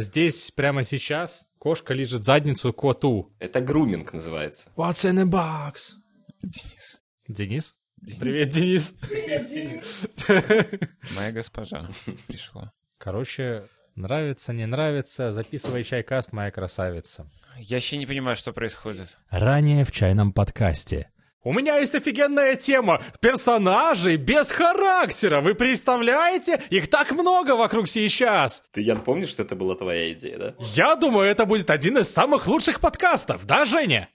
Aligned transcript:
здесь 0.00 0.50
прямо 0.50 0.82
сейчас 0.82 1.46
кошка 1.58 1.94
лежит 1.94 2.24
задницу 2.24 2.72
коту. 2.72 3.32
Это 3.38 3.60
груминг 3.60 4.12
называется. 4.12 4.70
What's 4.76 5.08
in 5.08 5.20
a 5.20 5.24
box? 5.24 5.94
Денис. 6.42 7.00
Денис? 7.28 7.76
Привет, 8.18 8.48
Денис. 8.48 8.94
Моя 11.16 11.32
госпожа 11.32 11.88
пришла. 12.26 12.72
Короче, 12.98 13.64
нравится, 13.94 14.52
не 14.52 14.66
нравится, 14.66 15.32
записывай 15.32 15.84
чайкаст, 15.84 16.32
моя 16.32 16.50
красавица. 16.50 17.30
Я 17.58 17.76
еще 17.76 17.98
не 17.98 18.06
понимаю, 18.06 18.36
что 18.36 18.52
происходит. 18.52 19.18
Ранее 19.28 19.84
в 19.84 19.92
чайном 19.92 20.32
подкасте. 20.32 21.10
У 21.42 21.54
меня 21.54 21.78
есть 21.78 21.94
офигенная 21.94 22.54
тема. 22.54 23.00
Персонажей 23.20 24.16
без 24.16 24.52
характера. 24.52 25.40
Вы 25.40 25.54
представляете? 25.54 26.60
Их 26.68 26.90
так 26.90 27.12
много 27.12 27.56
вокруг 27.56 27.88
сейчас. 27.88 28.62
Ты, 28.72 28.82
Ян, 28.82 29.00
помнишь, 29.00 29.30
что 29.30 29.42
это 29.42 29.56
была 29.56 29.74
твоя 29.74 30.12
идея, 30.12 30.38
да? 30.38 30.54
Я 30.58 30.96
думаю, 30.96 31.30
это 31.30 31.46
будет 31.46 31.70
один 31.70 31.96
из 31.96 32.10
самых 32.10 32.46
лучших 32.46 32.80
подкастов, 32.80 33.46
да, 33.46 33.64
Женя? 33.64 34.10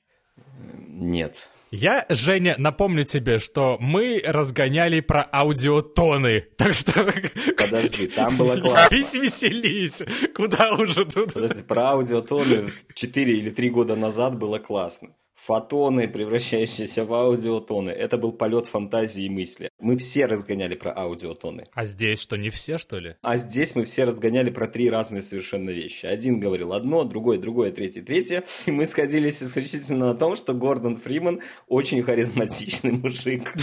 Нет. 0.88 1.50
Я, 1.72 2.06
Женя, 2.10 2.54
напомню 2.60 3.04
тебе, 3.06 3.40
что 3.40 3.78
мы 3.80 4.22
разгоняли 4.24 5.00
про 5.00 5.28
аудиотоны. 5.34 6.42
Так 6.60 6.76
что... 6.76 7.12
Подожди, 7.58 8.06
там 8.08 8.38
было 8.38 8.56
классно. 8.62 8.96
Веселись, 8.96 9.42
веселись. 9.42 10.04
Куда 10.36 10.74
уже 10.74 11.06
тут? 11.06 11.34
Подожди, 11.34 11.64
про 11.64 11.90
аудиотоны 11.94 12.70
4 12.94 13.34
или 13.36 13.50
3 13.50 13.70
года 13.72 13.96
назад 13.96 14.38
было 14.38 14.60
классно. 14.60 15.10
Фотоны, 15.46 16.08
превращающиеся 16.08 17.06
в 17.06 17.14
аудиотоны. 17.14 17.92
Это 17.92 18.18
был 18.18 18.32
полет 18.32 18.66
фантазии 18.66 19.26
и 19.26 19.30
мысли. 19.30 19.70
Мы 19.80 19.98
все 19.98 20.26
разгоняли 20.26 20.76
про 20.76 20.96
аудиотоны. 20.96 21.66
А 21.74 21.84
здесь 21.84 22.20
что, 22.20 22.38
не 22.38 22.50
все, 22.50 22.78
что 22.78 22.98
ли? 22.98 23.18
А 23.22 23.36
здесь 23.36 23.76
мы 23.76 23.84
все 23.84 24.06
разгоняли 24.06 24.50
про 24.50 24.68
три 24.68 24.90
разные 24.90 25.22
совершенно 25.22 25.70
вещи. 25.70 26.06
Один 26.06 26.40
говорил 26.40 26.72
одно, 26.72 27.04
другой 27.04 27.38
другое, 27.40 27.72
третье 27.72 28.02
третье. 28.02 28.46
И 28.66 28.72
мы 28.72 28.86
сходились 28.86 29.44
исключительно 29.44 30.08
на 30.08 30.16
том, 30.16 30.38
что 30.38 30.54
Гордон 30.54 30.98
Фриман 30.98 31.42
очень 31.68 32.02
харизматичный 32.04 32.92
мужик. 32.92 33.54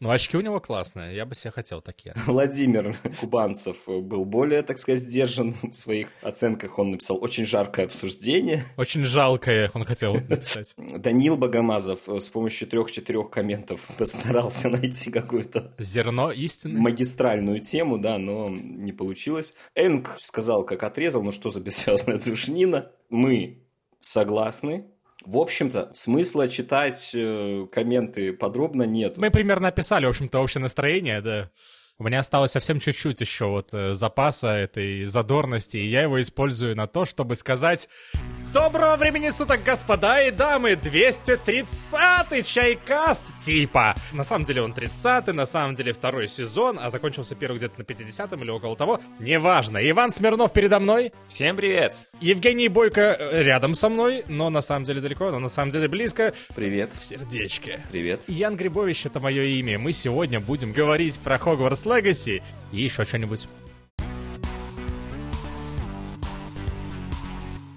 Ну, 0.00 0.10
очки 0.10 0.36
у 0.36 0.40
него 0.40 0.58
классные, 0.58 1.14
я 1.14 1.26
бы 1.26 1.34
себе 1.34 1.52
хотел 1.52 1.80
такие. 1.80 2.14
Владимир 2.26 2.96
Кубанцев 3.20 3.76
был 3.86 4.24
более, 4.24 4.62
так 4.62 4.78
сказать, 4.78 5.00
сдержан 5.00 5.54
в 5.62 5.72
своих 5.74 6.08
оценках. 6.22 6.78
Он 6.78 6.90
написал 6.90 7.22
очень 7.22 7.46
жаркое 7.46 7.86
обсуждение. 7.86 8.64
Очень 8.76 9.04
жалкое, 9.04 9.70
он 9.74 9.84
хотел 9.84 10.14
написать. 10.14 10.74
Данил 10.76 11.36
Богомазов 11.36 12.00
с 12.08 12.28
помощью 12.28 12.66
трех-четырех 12.68 13.30
комментов 13.30 13.80
постарался 13.96 14.55
найти 14.64 15.10
какую-то 15.10 15.74
Зерно 15.78 16.32
истины. 16.32 16.80
магистральную 16.80 17.60
тему, 17.60 17.98
да, 17.98 18.18
но 18.18 18.48
не 18.50 18.92
получилось. 18.92 19.54
Энг 19.74 20.16
сказал, 20.18 20.64
как 20.64 20.82
отрезал, 20.82 21.22
ну 21.22 21.32
что 21.32 21.50
за 21.50 21.60
бессвязная 21.60 22.18
душнина. 22.18 22.90
Мы 23.10 23.62
согласны. 24.00 24.86
В 25.24 25.38
общем-то, 25.38 25.92
смысла 25.94 26.48
читать 26.48 27.12
э, 27.14 27.66
комменты 27.72 28.32
подробно 28.32 28.84
нет. 28.84 29.16
Мы 29.16 29.30
примерно 29.30 29.68
описали, 29.68 30.06
в 30.06 30.10
общем-то, 30.10 30.38
общее 30.38 30.62
настроение, 30.62 31.20
да. 31.20 31.50
У 31.98 32.04
меня 32.04 32.18
осталось 32.18 32.50
совсем 32.50 32.78
чуть-чуть 32.78 33.22
еще 33.22 33.46
вот 33.46 33.72
э, 33.72 33.94
запаса 33.94 34.48
этой 34.48 35.04
задорности, 35.04 35.78
и 35.78 35.86
я 35.86 36.02
его 36.02 36.20
использую 36.20 36.76
на 36.76 36.86
то, 36.86 37.06
чтобы 37.06 37.36
сказать 37.36 37.88
Доброго 38.52 38.96
времени 38.96 39.30
суток, 39.30 39.62
господа 39.64 40.20
и 40.22 40.30
дамы! 40.30 40.72
230-й 40.72 42.42
чайкаст 42.42 43.22
типа! 43.38 43.94
На 44.12 44.24
самом 44.24 44.44
деле 44.44 44.62
он 44.62 44.72
30-й, 44.72 45.32
на 45.32 45.46
самом 45.46 45.74
деле 45.74 45.94
второй 45.94 46.28
сезон, 46.28 46.78
а 46.80 46.90
закончился 46.90 47.34
первый 47.34 47.56
где-то 47.56 47.80
на 47.80 47.84
50-м 47.84 48.42
или 48.42 48.50
около 48.50 48.76
того. 48.76 49.00
Неважно. 49.18 49.78
Иван 49.78 50.10
Смирнов 50.10 50.52
передо 50.52 50.78
мной, 50.80 51.12
Всем 51.28 51.56
привет! 51.56 51.96
Евгений 52.20 52.68
Бойко 52.68 53.16
э, 53.18 53.42
рядом 53.42 53.74
со 53.74 53.88
мной, 53.88 54.22
но 54.28 54.50
на 54.50 54.60
самом 54.60 54.84
деле 54.84 55.00
далеко, 55.00 55.30
но 55.30 55.38
на 55.38 55.48
самом 55.48 55.70
деле 55.70 55.88
близко, 55.88 56.34
Привет. 56.54 56.92
в 56.92 57.02
сердечке. 57.02 57.80
Привет. 57.90 58.22
Ян 58.26 58.56
Грибович— 58.56 59.06
это 59.06 59.18
мое 59.18 59.44
имя. 59.44 59.78
Мы 59.78 59.92
сегодня 59.92 60.40
будем 60.40 60.72
говорить 60.72 61.18
про 61.20 61.38
Хогвартс 61.38 61.85
Легаси 61.86 62.42
и 62.72 62.82
еще 62.82 63.04
что-нибудь. 63.04 63.48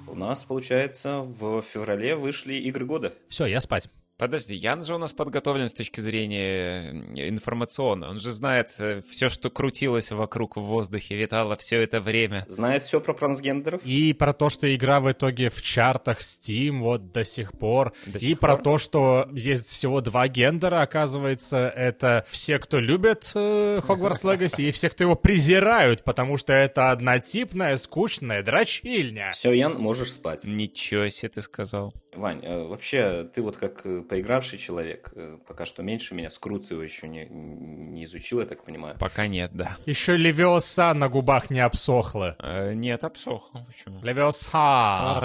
У 0.08 0.16
нас, 0.16 0.44
получается, 0.44 1.22
в 1.22 1.62
феврале 1.62 2.16
вышли 2.16 2.56
игры 2.56 2.86
года. 2.86 3.14
Все, 3.30 3.46
я 3.46 3.62
спать. 3.62 3.90
Подожди, 4.20 4.54
Ян 4.54 4.84
же 4.84 4.96
у 4.96 4.98
нас 4.98 5.14
подготовлен 5.14 5.70
с 5.70 5.74
точки 5.74 6.02
зрения 6.02 6.92
э, 7.16 7.30
информационной. 7.30 8.10
Он 8.10 8.20
же 8.20 8.32
знает 8.32 8.72
все, 9.10 9.30
что 9.30 9.50
крутилось 9.50 10.12
вокруг 10.12 10.58
в 10.58 10.62
воздухе, 10.62 11.16
витало 11.16 11.56
все 11.56 11.82
это 11.82 12.02
время. 12.02 12.46
Знает 12.50 12.84
все 12.84 13.00
про 13.00 13.14
трансгендеров. 13.14 13.82
И 13.86 14.12
про 14.12 14.34
то, 14.34 14.50
что 14.50 14.76
игра 14.76 15.00
в 15.00 15.10
итоге 15.10 15.50
в 15.50 15.62
чартах 15.62 16.20
Steam 16.20 16.80
вот 16.80 17.14
до 17.14 17.24
сих 17.24 17.54
пор. 17.54 17.94
До 18.08 18.18
и 18.18 18.22
сих 18.22 18.40
про 18.40 18.56
пор? 18.56 18.64
то, 18.64 18.78
что 18.78 19.30
есть 19.32 19.70
всего 19.70 20.02
два 20.02 20.28
гендера, 20.28 20.82
оказывается. 20.82 21.70
Это 21.70 22.26
все, 22.30 22.60
кто 22.60 22.80
любит 22.80 23.32
э, 23.36 23.80
Хогвартс 23.82 24.26
Легаси, 24.26 24.64
и 24.64 24.72
все, 24.72 24.90
кто 24.90 25.06
его 25.06 25.16
презирают, 25.16 26.04
потому 26.04 26.36
что 26.36 26.52
это 26.52 26.92
однотипная, 26.92 27.78
скучная 27.78 28.44
дрочильня. 28.44 29.32
Все, 29.32 29.54
Ян, 29.54 29.80
можешь 29.80 30.12
спать. 30.12 30.44
Ничего 30.44 31.08
себе 31.08 31.30
ты 31.30 31.42
сказал. 31.42 31.94
Вань, 32.14 32.44
э, 32.44 32.64
вообще, 32.64 33.30
ты 33.34 33.42
вот 33.42 33.58
как 33.58 33.86
э, 33.86 34.02
поигравший 34.02 34.58
человек, 34.58 35.12
э, 35.16 35.38
пока 35.48 35.66
что 35.66 35.84
меньше 35.84 36.16
меня, 36.16 36.30
скрут 36.30 36.70
его 36.72 36.82
еще 36.82 37.08
не, 37.08 37.26
не 37.26 38.04
изучил, 38.06 38.40
я 38.40 38.46
так 38.46 38.64
понимаю. 38.64 38.98
Пока 39.00 39.28
нет, 39.28 39.52
да. 39.54 39.78
Еще 39.86 40.18
Левиоса 40.18 40.94
на 40.94 41.08
губах 41.08 41.50
не 41.50 41.60
обсохла. 41.60 42.36
Э, 42.40 42.74
нет, 42.74 43.04
обсохло. 43.04 43.66
Почему? 43.68 44.02
Левиоса. 44.04 45.20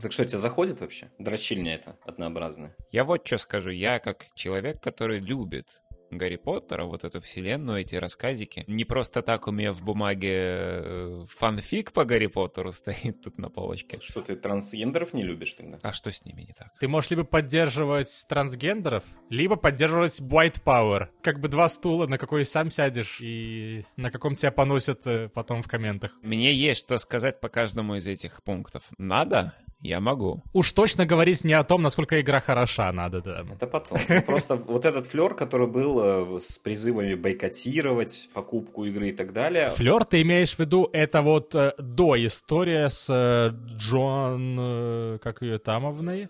Так 0.00 0.12
что, 0.12 0.24
тебе 0.24 0.38
заходит 0.38 0.80
вообще? 0.80 1.10
Дрочильня 1.18 1.74
это 1.74 1.96
однообразная. 2.04 2.74
Я 2.90 3.04
вот 3.04 3.26
что 3.26 3.38
скажу. 3.38 3.70
Я 3.70 3.98
как 3.98 4.26
человек, 4.34 4.82
который 4.82 5.20
любит 5.20 5.82
Гарри 6.10 6.36
Поттера, 6.36 6.84
вот 6.84 7.04
эту 7.04 7.20
вселенную, 7.20 7.80
эти 7.80 7.96
рассказики. 7.96 8.64
Не 8.66 8.84
просто 8.84 9.22
так 9.22 9.46
у 9.46 9.52
меня 9.52 9.72
в 9.72 9.82
бумаге 9.82 10.30
э, 10.32 11.24
фанфик 11.28 11.92
по 11.92 12.04
Гарри 12.04 12.26
Поттеру 12.26 12.72
стоит 12.72 13.22
тут 13.22 13.38
на 13.38 13.48
полочке. 13.48 13.98
Что, 14.02 14.20
ты 14.20 14.36
трансгендеров 14.36 15.12
не 15.12 15.22
любишь 15.22 15.54
тогда? 15.54 15.78
А 15.82 15.92
что 15.92 16.10
с 16.10 16.24
ними 16.24 16.42
не 16.42 16.54
так? 16.54 16.72
Ты 16.78 16.88
можешь 16.88 17.10
либо 17.10 17.24
поддерживать 17.24 18.24
трансгендеров, 18.28 19.04
либо 19.30 19.56
поддерживать 19.56 20.20
white 20.20 20.62
power. 20.64 21.08
Как 21.22 21.40
бы 21.40 21.48
два 21.48 21.68
стула, 21.68 22.06
на 22.06 22.18
какой 22.18 22.44
сам 22.44 22.70
сядешь 22.70 23.20
и 23.20 23.84
на 23.96 24.10
каком 24.10 24.34
тебя 24.34 24.52
поносят 24.52 25.06
э, 25.06 25.28
потом 25.28 25.62
в 25.62 25.68
комментах. 25.68 26.12
Мне 26.22 26.54
есть 26.54 26.80
что 26.80 26.98
сказать 26.98 27.40
по 27.40 27.48
каждому 27.48 27.96
из 27.96 28.06
этих 28.06 28.42
пунктов. 28.42 28.84
Надо? 28.98 29.54
Я 29.80 30.00
могу. 30.00 30.42
Уж 30.52 30.72
точно 30.72 31.06
говорить 31.06 31.44
не 31.44 31.52
о 31.52 31.62
том, 31.62 31.82
насколько 31.82 32.20
игра 32.20 32.40
хороша 32.40 32.92
надо, 32.92 33.20
да. 33.22 33.44
Это 33.52 33.66
потом. 33.66 33.98
Ну, 34.08 34.22
Просто 34.22 34.56
вот 34.56 34.84
этот 34.84 35.06
флер, 35.06 35.34
который 35.34 35.68
был 35.68 36.00
э, 36.36 36.40
с 36.40 36.58
призывами 36.58 37.14
бойкотировать 37.14 38.28
покупку 38.34 38.84
игры 38.84 39.10
и 39.10 39.12
так 39.12 39.32
далее. 39.32 39.70
Флер, 39.70 40.04
ты 40.04 40.22
имеешь 40.22 40.54
в 40.54 40.58
виду, 40.58 40.88
это 40.92 41.22
вот 41.22 41.54
э, 41.54 41.74
до 41.78 42.16
история 42.26 42.88
с 42.88 43.08
э, 43.08 43.50
Джон, 43.76 45.18
как 45.22 45.42
ее 45.42 45.58
тамовной, 45.58 46.28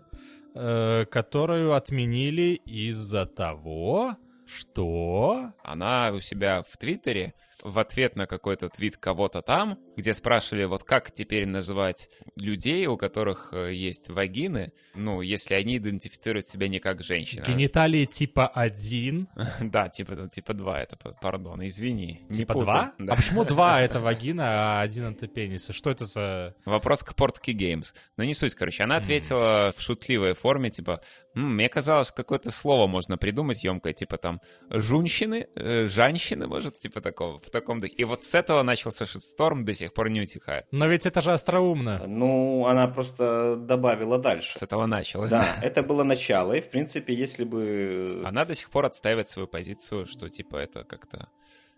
которую 0.54 1.74
отменили 1.74 2.60
из-за 2.64 3.26
того, 3.26 4.16
что... 4.46 5.52
Она 5.62 6.10
у 6.12 6.20
себя 6.20 6.62
в 6.68 6.76
Твиттере 6.76 7.34
в 7.62 7.78
ответ 7.78 8.16
на 8.16 8.26
какой-то 8.26 8.68
твит 8.68 8.96
кого-то 8.96 9.42
там, 9.42 9.78
где 9.96 10.14
спрашивали, 10.14 10.64
вот 10.64 10.84
как 10.84 11.10
теперь 11.12 11.46
называть 11.46 12.10
людей, 12.36 12.86
у 12.86 12.96
которых 12.96 13.50
э, 13.52 13.74
есть 13.74 14.08
вагины, 14.08 14.72
ну, 14.94 15.20
если 15.20 15.54
они 15.54 15.78
идентифицируют 15.78 16.46
себя 16.46 16.68
не 16.68 16.78
как 16.78 17.02
женщина. 17.02 17.44
Гениталии 17.46 18.04
типа 18.04 18.46
1, 18.48 19.28
Да, 19.60 19.88
типа, 19.88 20.28
типа 20.28 20.54
два, 20.54 20.80
это, 20.80 20.96
пардон, 21.20 21.66
извини. 21.66 22.20
типа 22.30 22.54
путай. 22.54 22.66
2? 22.66 22.92
Да. 22.98 23.12
А 23.12 23.16
почему 23.16 23.44
2 23.44 23.80
это 23.82 24.00
вагина, 24.00 24.80
а 24.80 24.82
1 24.82 25.12
это 25.12 25.26
пенис? 25.26 25.68
Что 25.70 25.90
это 25.90 26.04
за... 26.04 26.54
Вопрос 26.64 27.02
к 27.02 27.14
Портки 27.14 27.50
Геймс. 27.52 27.92
Но 28.16 28.24
не 28.24 28.34
суть, 28.34 28.54
короче. 28.54 28.84
Она 28.84 28.96
ответила 28.96 29.72
в 29.76 29.80
шутливой 29.80 30.34
форме, 30.34 30.70
типа, 30.70 31.00
«М, 31.34 31.54
мне 31.56 31.68
казалось, 31.68 32.10
какое-то 32.12 32.50
слово 32.50 32.86
можно 32.86 33.16
придумать 33.18 33.64
емкое, 33.64 33.92
типа 33.92 34.16
там 34.16 34.40
жунщины, 34.70 35.48
э, 35.54 35.86
жанщины, 35.86 36.46
может, 36.46 36.78
типа 36.78 37.00
такого, 37.00 37.38
в 37.48 37.50
таком 37.50 37.80
духе. 37.80 37.94
И 37.94 38.04
вот 38.04 38.24
с 38.24 38.34
этого 38.34 38.62
начался 38.62 39.06
шитсторм, 39.06 39.64
до 39.64 39.74
сих 39.74 39.92
пор 39.92 40.10
не 40.10 40.20
утихает. 40.20 40.66
Но 40.70 40.86
ведь 40.86 41.06
это 41.06 41.20
же 41.20 41.32
остроумно. 41.32 42.02
Ну, 42.06 42.66
она 42.66 42.88
просто 42.88 43.56
добавила 43.56 44.18
дальше. 44.18 44.58
С 44.58 44.62
этого 44.62 44.86
началось. 44.86 45.30
Да, 45.30 45.44
это 45.62 45.82
было 45.82 46.04
начало, 46.04 46.52
и, 46.52 46.60
в 46.60 46.70
принципе, 46.70 47.14
если 47.14 47.44
бы... 47.44 48.22
Она 48.24 48.44
до 48.44 48.54
сих 48.54 48.70
пор 48.70 48.86
отстаивает 48.86 49.28
свою 49.28 49.48
позицию, 49.48 50.06
что 50.06 50.28
типа 50.28 50.56
это 50.56 50.84
как-то 50.84 51.28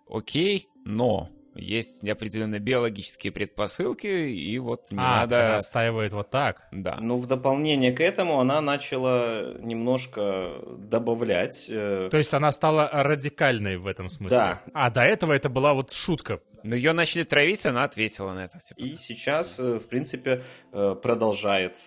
окей, 0.09 0.69
но 0.85 1.31
есть 1.61 2.07
определенные 2.09 2.61
биологические 2.61 3.33
предпосылки, 3.33 4.07
и 4.07 4.59
вот 4.59 4.91
не 4.91 4.99
а, 4.99 5.21
надо... 5.21 5.47
она 5.47 5.57
отстаивает 5.59 6.13
вот 6.13 6.31
так. 6.31 6.67
Да. 6.73 6.97
Ну, 7.01 7.17
в 7.17 7.27
дополнение 7.27 7.93
к 7.93 8.01
этому 8.01 8.41
она 8.41 8.61
начала 8.61 9.55
немножко 9.61 10.63
добавлять... 10.79 11.67
э, 11.69 12.09
То 12.11 12.19
есть 12.19 12.35
она 12.35 12.51
стала 12.53 12.89
радикальной 12.93 13.77
в 13.77 13.87
этом 13.87 14.09
смысле. 14.11 14.39
Да. 14.39 14.63
А 14.75 14.91
до 14.91 15.03
этого 15.03 15.33
это 15.33 15.49
была 15.49 15.75
вот 15.75 15.93
шутка. 15.93 16.41
Ну, 16.63 16.75
ее 16.75 16.93
начали 16.93 17.23
травить, 17.23 17.65
она 17.65 17.85
ответила 17.85 18.33
на 18.33 18.45
это. 18.45 18.59
Типа. 18.59 18.79
И 18.79 18.97
сейчас, 18.97 19.59
э, 19.61 19.79
в 19.79 19.87
принципе, 19.87 20.43
э, 20.73 20.97
продолжает 21.01 21.79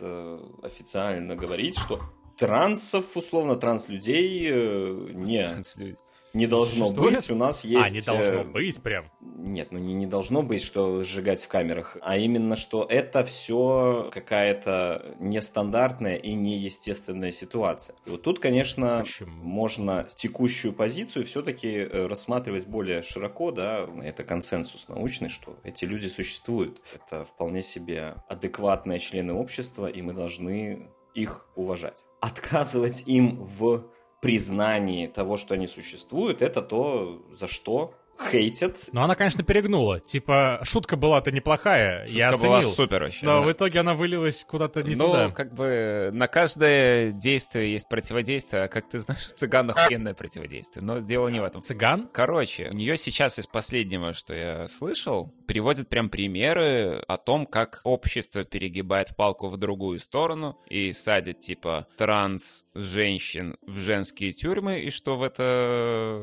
официально 0.63 1.35
говорить, 1.35 1.77
что 1.77 2.01
трансов, 2.37 3.15
условно, 3.15 3.55
транслюдей 3.55 5.13
не... 5.13 5.47
Транслюдей 5.47 5.97
не 6.33 6.47
должно 6.47 6.85
Существует? 6.85 7.15
быть. 7.15 7.31
У 7.31 7.35
нас 7.35 7.63
есть... 7.63 7.91
А, 7.91 7.94
не 7.94 8.01
должно 8.01 8.41
э, 8.41 8.44
быть 8.44 8.81
прям? 8.81 9.12
Нет, 9.21 9.71
ну 9.71 9.77
не, 9.77 9.94
не 9.94 10.07
должно 10.07 10.41
быть, 10.41 10.63
что 10.63 11.03
сжигать 11.03 11.44
в 11.44 11.47
камерах, 11.47 11.97
а 12.01 12.18
именно, 12.18 12.56
что 12.56 12.85
это 12.89 13.24
все 13.24 14.09
какая-то 14.12 15.15
нестандартная 15.19 16.15
и 16.15 16.33
неестественная 16.33 17.31
ситуация. 17.31 17.95
И 18.07 18.09
вот 18.09 18.24
тут, 18.24 18.39
конечно, 18.39 19.00
Почему? 19.00 19.44
можно 19.44 20.07
текущую 20.15 20.74
позицию 20.74 21.25
все-таки 21.25 21.69
э, 21.69 22.07
рассматривать 22.07 22.68
более 22.68 23.03
широко, 23.03 23.51
да, 23.51 23.88
это 24.01 24.24
консенсус 24.24 24.88
научный, 24.88 25.30
что 25.30 25.57
эти 25.63 25.85
люди 25.85 26.07
существуют. 26.07 26.81
Это 26.95 27.25
вполне 27.25 27.62
себе 27.62 28.15
адекватные 28.27 29.00
члены 29.00 29.33
общества, 29.33 29.85
и 29.85 30.01
мы 30.01 30.13
должны 30.13 30.89
их 31.13 31.45
уважать. 31.56 32.06
Отказывать 32.21 33.03
им 33.06 33.44
в 33.44 33.85
признании 34.23 35.07
того, 35.07 35.35
что 35.35 35.53
они 35.53 35.67
существуют, 35.67 36.41
это 36.41 36.61
то, 36.61 37.21
за 37.33 37.47
что 37.47 37.93
хейтят. 38.31 38.89
Ну, 38.91 39.01
она, 39.01 39.15
конечно, 39.15 39.43
перегнула. 39.43 39.99
Типа, 39.99 40.59
шутка 40.63 40.95
была-то 40.95 41.31
неплохая, 41.31 42.05
шутка 42.05 42.17
я 42.17 42.29
оценил. 42.29 42.51
была 42.51 42.61
супер 42.61 43.03
вообще. 43.03 43.25
Но 43.25 43.39
да. 43.39 43.47
в 43.47 43.51
итоге 43.51 43.79
она 43.79 43.93
вылилась 43.93 44.43
куда-то 44.43 44.83
не 44.83 44.95
ну, 44.95 45.07
туда. 45.07 45.27
Ну, 45.27 45.33
как 45.33 45.53
бы 45.53 46.09
на 46.13 46.27
каждое 46.27 47.11
действие 47.11 47.71
есть 47.73 47.87
противодействие, 47.89 48.63
а 48.63 48.67
как 48.67 48.89
ты 48.89 48.99
знаешь, 48.99 49.27
у 49.27 49.35
цыган 49.35 49.69
охуенное 49.69 50.13
противодействие. 50.13 50.83
Но 50.83 50.99
дело 50.99 51.27
не 51.27 51.39
в 51.39 51.43
этом. 51.43 51.61
Цыган? 51.61 52.09
Короче, 52.11 52.69
у 52.69 52.73
нее 52.73 52.97
сейчас 52.97 53.39
из 53.39 53.47
последнего, 53.47 54.13
что 54.13 54.33
я 54.33 54.67
слышал, 54.67 55.33
приводят 55.47 55.89
прям 55.89 56.09
примеры 56.09 57.03
о 57.07 57.17
том, 57.17 57.45
как 57.45 57.81
общество 57.83 58.43
перегибает 58.43 59.15
палку 59.15 59.49
в 59.49 59.57
другую 59.57 59.99
сторону 59.99 60.59
и 60.67 60.93
садит, 60.93 61.39
типа, 61.39 61.87
транс-женщин 61.97 63.55
в 63.65 63.77
женские 63.77 64.33
тюрьмы, 64.33 64.79
и 64.79 64.89
что 64.89 65.17
в 65.17 65.23
это 65.23 66.17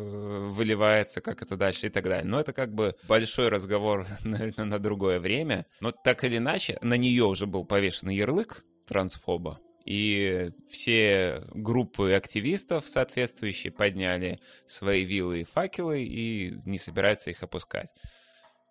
выливается, 0.51 1.21
как 1.21 1.43
это 1.43 1.57
дальше 1.57 1.87
и 1.91 1.93
так 1.93 2.05
далее. 2.05 2.25
Но 2.25 2.41
это 2.41 2.53
как 2.53 2.75
бы 2.75 2.97
большой 3.07 3.49
разговор, 3.49 4.07
наверное, 4.25 4.65
на 4.65 4.79
другое 4.79 5.21
время. 5.21 5.65
Но 5.81 5.91
так 5.91 6.25
или 6.25 6.39
иначе, 6.39 6.79
на 6.83 6.95
нее 6.95 7.25
уже 7.25 7.47
был 7.47 7.65
повешен 7.65 8.09
ярлык 8.09 8.65
трансфоба. 8.87 9.61
И 9.85 10.51
все 10.69 11.43
группы 11.53 12.13
активистов 12.13 12.89
соответствующие 12.89 13.73
подняли 13.73 14.39
свои 14.67 15.05
вилы 15.05 15.41
и 15.41 15.45
факелы 15.45 16.05
и 16.05 16.55
не 16.65 16.79
собираются 16.79 17.31
их 17.31 17.43
опускать. 17.43 17.93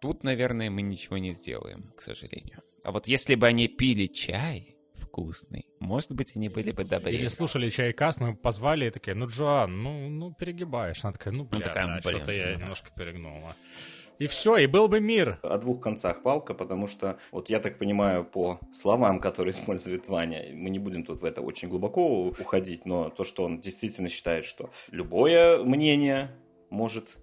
Тут, 0.01 0.23
наверное, 0.23 0.69
мы 0.69 0.81
ничего 0.81 1.17
не 1.17 1.33
сделаем, 1.33 1.91
к 1.97 2.01
сожалению. 2.01 2.61
А 2.83 2.91
вот 2.91 3.07
если 3.07 3.35
бы 3.35 3.47
они 3.47 3.67
пили 3.67 4.05
чай, 4.05 4.78
вкусный. 5.19 5.65
Может 5.79 6.13
быть, 6.13 6.35
они 6.35 6.49
были 6.49 6.71
бы 6.71 6.83
добрее. 6.83 7.19
Или 7.19 7.27
слушали 7.27 7.69
чайкас, 7.69 8.19
мы 8.19 8.35
позвали 8.35 8.85
и 8.85 8.89
такие, 8.89 9.15
ну, 9.15 9.27
Джоан, 9.27 9.81
ну, 9.81 10.09
ну 10.09 10.33
перегибаешь. 10.33 11.03
Она 11.03 11.13
такая, 11.13 11.33
ну, 11.33 11.43
бля, 11.43 11.59
ну, 11.59 11.63
такая, 11.63 11.85
да, 11.85 11.99
блин, 12.03 12.17
что-то 12.17 12.31
я 12.31 12.45
да. 12.45 12.61
немножко 12.61 12.89
перегнула. 12.95 13.55
И 14.17 14.27
все, 14.27 14.57
и 14.57 14.67
был 14.67 14.89
бы 14.89 14.99
мир. 14.99 15.39
О 15.43 15.57
двух 15.57 15.81
концах 15.81 16.23
палка, 16.23 16.53
потому 16.53 16.87
что, 16.87 17.17
вот 17.31 17.49
я 17.49 17.59
так 17.59 17.77
понимаю, 17.77 18.25
по 18.25 18.59
словам, 18.73 19.19
которые 19.19 19.51
использует 19.55 20.07
Ваня, 20.07 20.53
мы 20.53 20.69
не 20.69 20.79
будем 20.79 21.05
тут 21.05 21.21
в 21.21 21.25
это 21.25 21.41
очень 21.41 21.69
глубоко 21.69 22.27
уходить, 22.27 22.85
но 22.85 23.09
то, 23.09 23.23
что 23.23 23.43
он 23.43 23.59
действительно 23.59 24.09
считает, 24.09 24.45
что 24.45 24.71
любое 24.91 25.63
мнение 25.63 26.31
может 26.69 27.17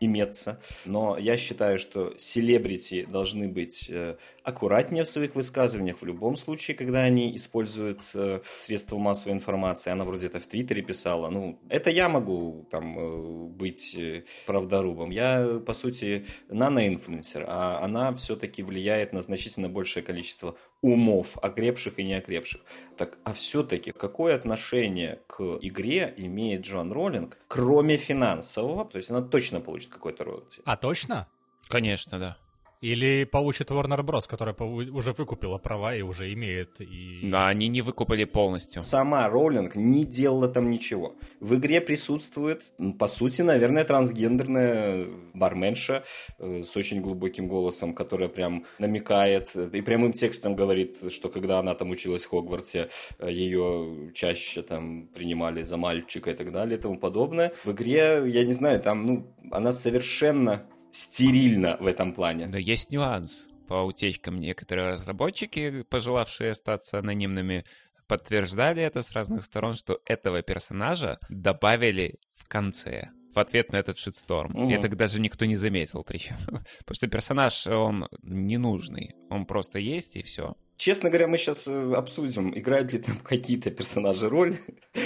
иметься. 0.00 0.60
Но 0.84 1.16
я 1.18 1.36
считаю, 1.36 1.78
что 1.78 2.14
селебрити 2.18 3.04
должны 3.04 3.48
быть 3.48 3.86
э, 3.88 4.16
аккуратнее 4.42 5.04
в 5.04 5.08
своих 5.08 5.34
высказываниях 5.34 6.00
в 6.00 6.04
любом 6.04 6.36
случае, 6.36 6.76
когда 6.76 7.02
они 7.02 7.36
используют 7.36 8.00
э, 8.14 8.40
средства 8.56 8.98
массовой 8.98 9.34
информации. 9.34 9.90
Она 9.90 10.04
вроде 10.04 10.26
это 10.26 10.40
в 10.40 10.46
Твиттере 10.46 10.82
писала. 10.82 11.28
Ну, 11.30 11.60
это 11.68 11.90
я 11.90 12.08
могу 12.08 12.66
там 12.70 12.98
э, 12.98 13.46
быть 13.48 13.98
правдорубом. 14.46 15.10
Я, 15.10 15.60
по 15.64 15.74
сути, 15.74 16.26
наноинфлюенсер, 16.48 17.44
а 17.46 17.80
она 17.82 18.14
все-таки 18.14 18.62
влияет 18.62 19.12
на 19.12 19.22
значительно 19.22 19.68
большее 19.68 20.02
количество 20.02 20.56
умов, 20.84 21.38
окрепших 21.40 21.98
и 21.98 22.04
неокрепших. 22.04 22.60
Так, 22.98 23.16
а 23.24 23.32
все-таки 23.32 23.90
какое 23.92 24.34
отношение 24.34 25.22
к 25.26 25.58
игре 25.62 26.12
имеет 26.18 26.60
Джон 26.60 26.92
Роллинг, 26.92 27.38
кроме 27.48 27.96
финансового? 27.96 28.84
То 28.84 28.98
есть 28.98 29.10
она 29.10 29.22
точно 29.22 29.60
получит 29.60 29.90
какой-то 29.90 30.24
роялти. 30.24 30.60
А 30.66 30.76
точно? 30.76 31.26
Конечно, 31.68 32.18
да. 32.18 32.36
Или 32.84 33.24
получит 33.24 33.70
Warner 33.70 34.02
Bros., 34.04 34.28
которая 34.28 34.54
уже 34.54 35.12
выкупила 35.12 35.56
права 35.56 35.94
и 35.94 36.02
уже 36.02 36.30
имеет. 36.34 36.82
И... 36.82 37.20
Да, 37.22 37.48
они 37.48 37.68
не 37.68 37.80
выкупили 37.80 38.24
полностью. 38.24 38.82
Сама 38.82 39.26
Роллинг 39.30 39.74
не 39.74 40.04
делала 40.04 40.48
там 40.48 40.68
ничего. 40.68 41.14
В 41.40 41.54
игре 41.54 41.80
присутствует, 41.80 42.62
по 42.98 43.06
сути, 43.06 43.40
наверное, 43.40 43.84
трансгендерная 43.84 45.06
барменша 45.32 46.04
э, 46.38 46.62
с 46.62 46.76
очень 46.76 47.00
глубоким 47.00 47.48
голосом, 47.48 47.94
которая 47.94 48.28
прям 48.28 48.66
намекает 48.78 49.56
и 49.56 49.80
прямым 49.80 50.12
текстом 50.12 50.54
говорит, 50.54 51.10
что 51.10 51.30
когда 51.30 51.60
она 51.60 51.74
там 51.74 51.90
училась 51.90 52.26
в 52.26 52.28
Хогвартсе, 52.28 52.90
э, 53.18 53.30
ее 53.32 54.10
чаще 54.12 54.60
там 54.60 55.06
принимали 55.06 55.62
за 55.62 55.78
мальчика 55.78 56.32
и 56.32 56.34
так 56.34 56.52
далее 56.52 56.78
и 56.78 56.82
тому 56.82 56.98
подобное. 56.98 57.54
В 57.64 57.72
игре, 57.72 58.24
я 58.26 58.44
не 58.44 58.52
знаю, 58.52 58.78
там, 58.80 59.06
ну, 59.06 59.34
она 59.50 59.72
совершенно 59.72 60.66
стерильно 60.94 61.76
в 61.80 61.86
этом 61.86 62.14
плане. 62.14 62.46
Но 62.46 62.56
есть 62.56 62.90
нюанс. 62.90 63.48
По 63.66 63.82
утечкам 63.82 64.38
некоторые 64.38 64.90
разработчики, 64.90 65.82
пожелавшие 65.82 66.50
остаться 66.50 66.98
анонимными, 66.98 67.64
подтверждали 68.06 68.82
это 68.82 69.02
с 69.02 69.12
разных 69.12 69.42
сторон, 69.44 69.74
что 69.74 70.00
этого 70.04 70.42
персонажа 70.42 71.18
добавили 71.28 72.20
в 72.36 72.46
конце 72.46 73.10
в 73.34 73.38
ответ 73.40 73.72
на 73.72 73.76
этот 73.78 73.98
шитсторм. 73.98 74.54
Угу. 74.54 74.70
И 74.70 74.74
это 74.74 74.88
даже 74.88 75.20
никто 75.20 75.44
не 75.44 75.56
заметил 75.56 76.04
причем. 76.04 76.36
Потому 76.46 76.94
что 76.94 77.08
персонаж, 77.08 77.66
он 77.66 78.06
ненужный. 78.22 79.16
Он 79.30 79.46
просто 79.46 79.80
есть 79.80 80.16
и 80.16 80.22
все. 80.22 80.54
Честно 80.76 81.08
говоря, 81.08 81.28
мы 81.28 81.38
сейчас 81.38 81.68
э, 81.68 81.94
обсудим, 81.94 82.56
играют 82.56 82.92
ли 82.92 82.98
там 82.98 83.16
какие-то 83.22 83.70
персонажи 83.70 84.28
роль, 84.28 84.56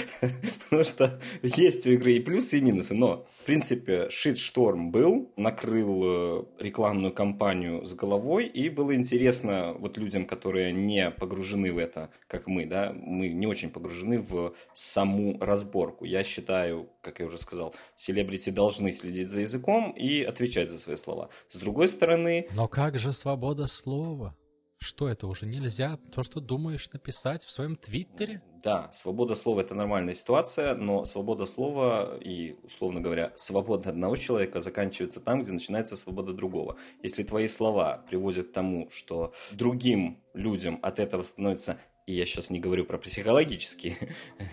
потому 0.63 0.83
что 0.83 1.19
есть 1.43 1.85
у 1.85 1.91
игры 1.91 2.13
и 2.13 2.19
плюсы, 2.19 2.57
и 2.57 2.61
минусы, 2.61 2.95
но, 2.95 3.27
в 3.41 3.45
принципе, 3.45 4.09
шит-шторм 4.09 4.91
был, 4.91 5.31
накрыл 5.37 6.01
э, 6.03 6.43
рекламную 6.59 7.13
кампанию 7.13 7.85
с 7.85 7.93
головой, 7.93 8.47
и 8.47 8.69
было 8.69 8.95
интересно 8.95 9.75
вот 9.77 9.97
людям, 9.97 10.25
которые 10.25 10.71
не 10.71 11.11
погружены 11.11 11.71
в 11.71 11.77
это, 11.77 12.09
как 12.27 12.47
мы, 12.47 12.65
да, 12.65 12.91
мы 12.95 13.29
не 13.29 13.45
очень 13.45 13.69
погружены 13.69 14.19
в 14.19 14.55
саму 14.73 15.37
разборку. 15.39 16.03
Я 16.05 16.23
считаю, 16.23 16.89
как 17.01 17.19
я 17.19 17.27
уже 17.27 17.37
сказал, 17.37 17.75
селебрити 17.95 18.49
должны 18.49 18.91
следить 18.91 19.29
за 19.29 19.41
языком 19.41 19.91
и 19.91 20.23
отвечать 20.23 20.71
за 20.71 20.79
свои 20.79 20.97
слова. 20.97 21.29
С 21.49 21.57
другой 21.57 21.87
стороны... 21.87 22.47
Но 22.53 22.67
как 22.67 22.97
же 22.97 23.11
свобода 23.11 23.67
слова? 23.67 24.35
Что 24.79 25.09
это 25.09 25.27
уже 25.27 25.45
нельзя? 25.45 25.99
То, 26.09 26.23
что 26.23 26.39
думаешь 26.39 26.89
написать 26.93 27.43
в 27.43 27.51
своем 27.51 27.75
твиттере? 27.75 28.41
Да, 28.63 28.89
свобода 28.93 29.35
слова– 29.35 29.59
это 29.61 29.75
нормальная 29.75 30.13
ситуация, 30.13 30.73
но 30.73 31.03
свобода 31.03 31.45
слова 31.45 32.17
и, 32.17 32.55
условно 32.63 33.01
говоря, 33.01 33.33
свобода 33.35 33.89
одного 33.89 34.15
человека 34.15 34.61
заканчивается 34.61 35.19
там, 35.19 35.41
где 35.41 35.51
начинается 35.51 35.97
свобода 35.97 36.33
другого. 36.33 36.77
Если 37.03 37.23
твои 37.23 37.49
слова 37.49 38.05
приводят 38.09 38.49
к 38.49 38.53
тому, 38.53 38.89
что 38.89 39.33
другим 39.51 40.21
людям 40.33 40.79
от 40.81 40.99
этого 40.99 41.23
становится 41.23 41.77
и 42.09 42.13
я 42.13 42.25
сейчас 42.25 42.49
не 42.49 42.59
говорю 42.59 42.85
про 42.85 42.97
психологический 42.97 43.95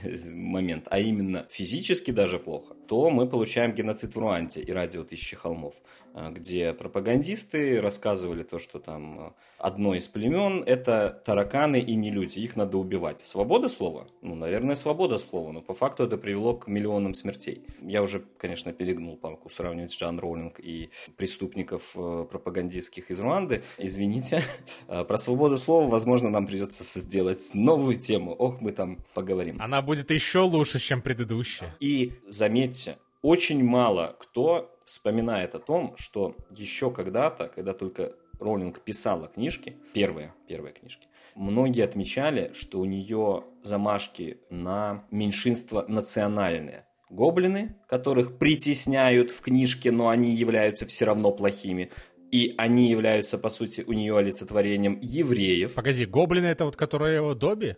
момент, 0.30 0.88
а 0.90 0.99
именно 0.99 1.47
физически 1.49 2.11
даже 2.11 2.38
плохо, 2.38 2.75
то 2.87 3.11
мы 3.11 3.26
получаем 3.26 3.73
геноцид 3.73 4.14
в 4.14 4.19
Руанде 4.19 4.61
и 4.61 4.73
радио 4.73 5.05
«Тысячи 5.05 5.37
холмов». 5.37 5.75
А, 6.19 6.31
где 6.31 6.73
пропагандисты 6.73 7.78
рассказывали 7.78 8.43
то, 8.43 8.59
что 8.59 8.78
там 8.78 9.19
а, 9.19 9.33
одно 9.59 9.95
из 9.95 10.09
племен– 10.09 10.62
это 10.66 11.23
тараканы 11.26 11.78
и 11.78 11.95
не 11.95 12.11
люди, 12.11 12.38
их 12.38 12.57
надо 12.57 12.78
убивать. 12.78 13.21
Свобода 13.21 13.69
слова? 13.69 14.07
Ну, 14.23 14.35
наверное, 14.35 14.76
свобода 14.76 15.19
слова, 15.19 15.52
но 15.52 15.61
по 15.61 15.75
факту 15.75 16.05
это 16.05 16.16
привело 16.16 16.55
к 16.55 16.69
миллионам 16.69 17.12
смертей. 17.12 17.66
Я 17.83 18.02
уже, 18.02 18.25
конечно, 18.38 18.73
перегнул 18.73 19.19
палку 19.19 19.50
сравнивать 19.50 19.90
с 19.90 19.99
Джан 19.99 20.19
Роулинг 20.19 20.59
и 20.59 20.88
преступников 21.19 21.83
э, 21.95 22.26
пропагандистских 22.31 23.11
из 23.11 23.21
Руанды. 23.21 23.62
Извините. 23.76 24.43
Про 24.87 25.19
свободу 25.19 25.59
слова, 25.59 25.87
возможно, 25.87 26.31
нам 26.31 26.47
придется 26.47 26.83
сделать 26.99 27.50
новую 27.52 27.97
тему. 27.97 28.33
Ох, 28.33 28.62
мы 28.62 28.73
там 28.73 29.05
поговорим. 29.12 29.57
Она 29.61 29.83
будет 29.83 30.11
еще 30.11 30.38
лучше, 30.38 30.78
чем 30.78 31.02
предыдущая. 31.02 31.76
И 31.78 32.14
заметьте, 32.26 32.75
очень 33.23 33.64
мало 33.64 34.16
кто 34.21 34.71
вспоминает 34.85 35.54
о 35.54 35.59
том, 35.59 35.95
что 35.97 36.37
еще 36.50 36.90
когда-то, 36.90 37.49
когда 37.49 37.73
только 37.75 38.12
Роллинг 38.38 38.80
писала 38.80 39.26
книжки, 39.28 39.76
первые, 39.95 40.33
первые 40.47 40.73
книжки, 40.73 41.09
многие 41.35 41.83
отмечали, 41.85 42.52
что 42.54 42.78
у 42.80 42.85
нее 42.85 43.45
замашки 43.62 44.38
на 44.50 45.04
меньшинство 45.11 45.85
национальное. 45.88 46.87
Гоблины, 47.11 47.76
которых 47.88 48.38
притесняют 48.38 49.30
в 49.30 49.40
книжке, 49.40 49.90
но 49.90 50.09
они 50.09 50.35
являются 50.35 50.87
все 50.87 51.04
равно 51.04 51.33
плохими. 51.33 51.90
и 52.33 52.54
они 52.59 52.90
являются, 52.90 53.38
по 53.38 53.49
сути, 53.50 53.85
у 53.87 53.92
нее 53.92 54.16
олицетворением 54.18 54.99
евреев. 55.00 55.75
Погоди, 55.75 56.04
гоблины 56.04 56.47
это 56.47 56.64
вот 56.64 56.76
которые 56.76 57.16
его 57.16 57.35
Добби? 57.35 57.76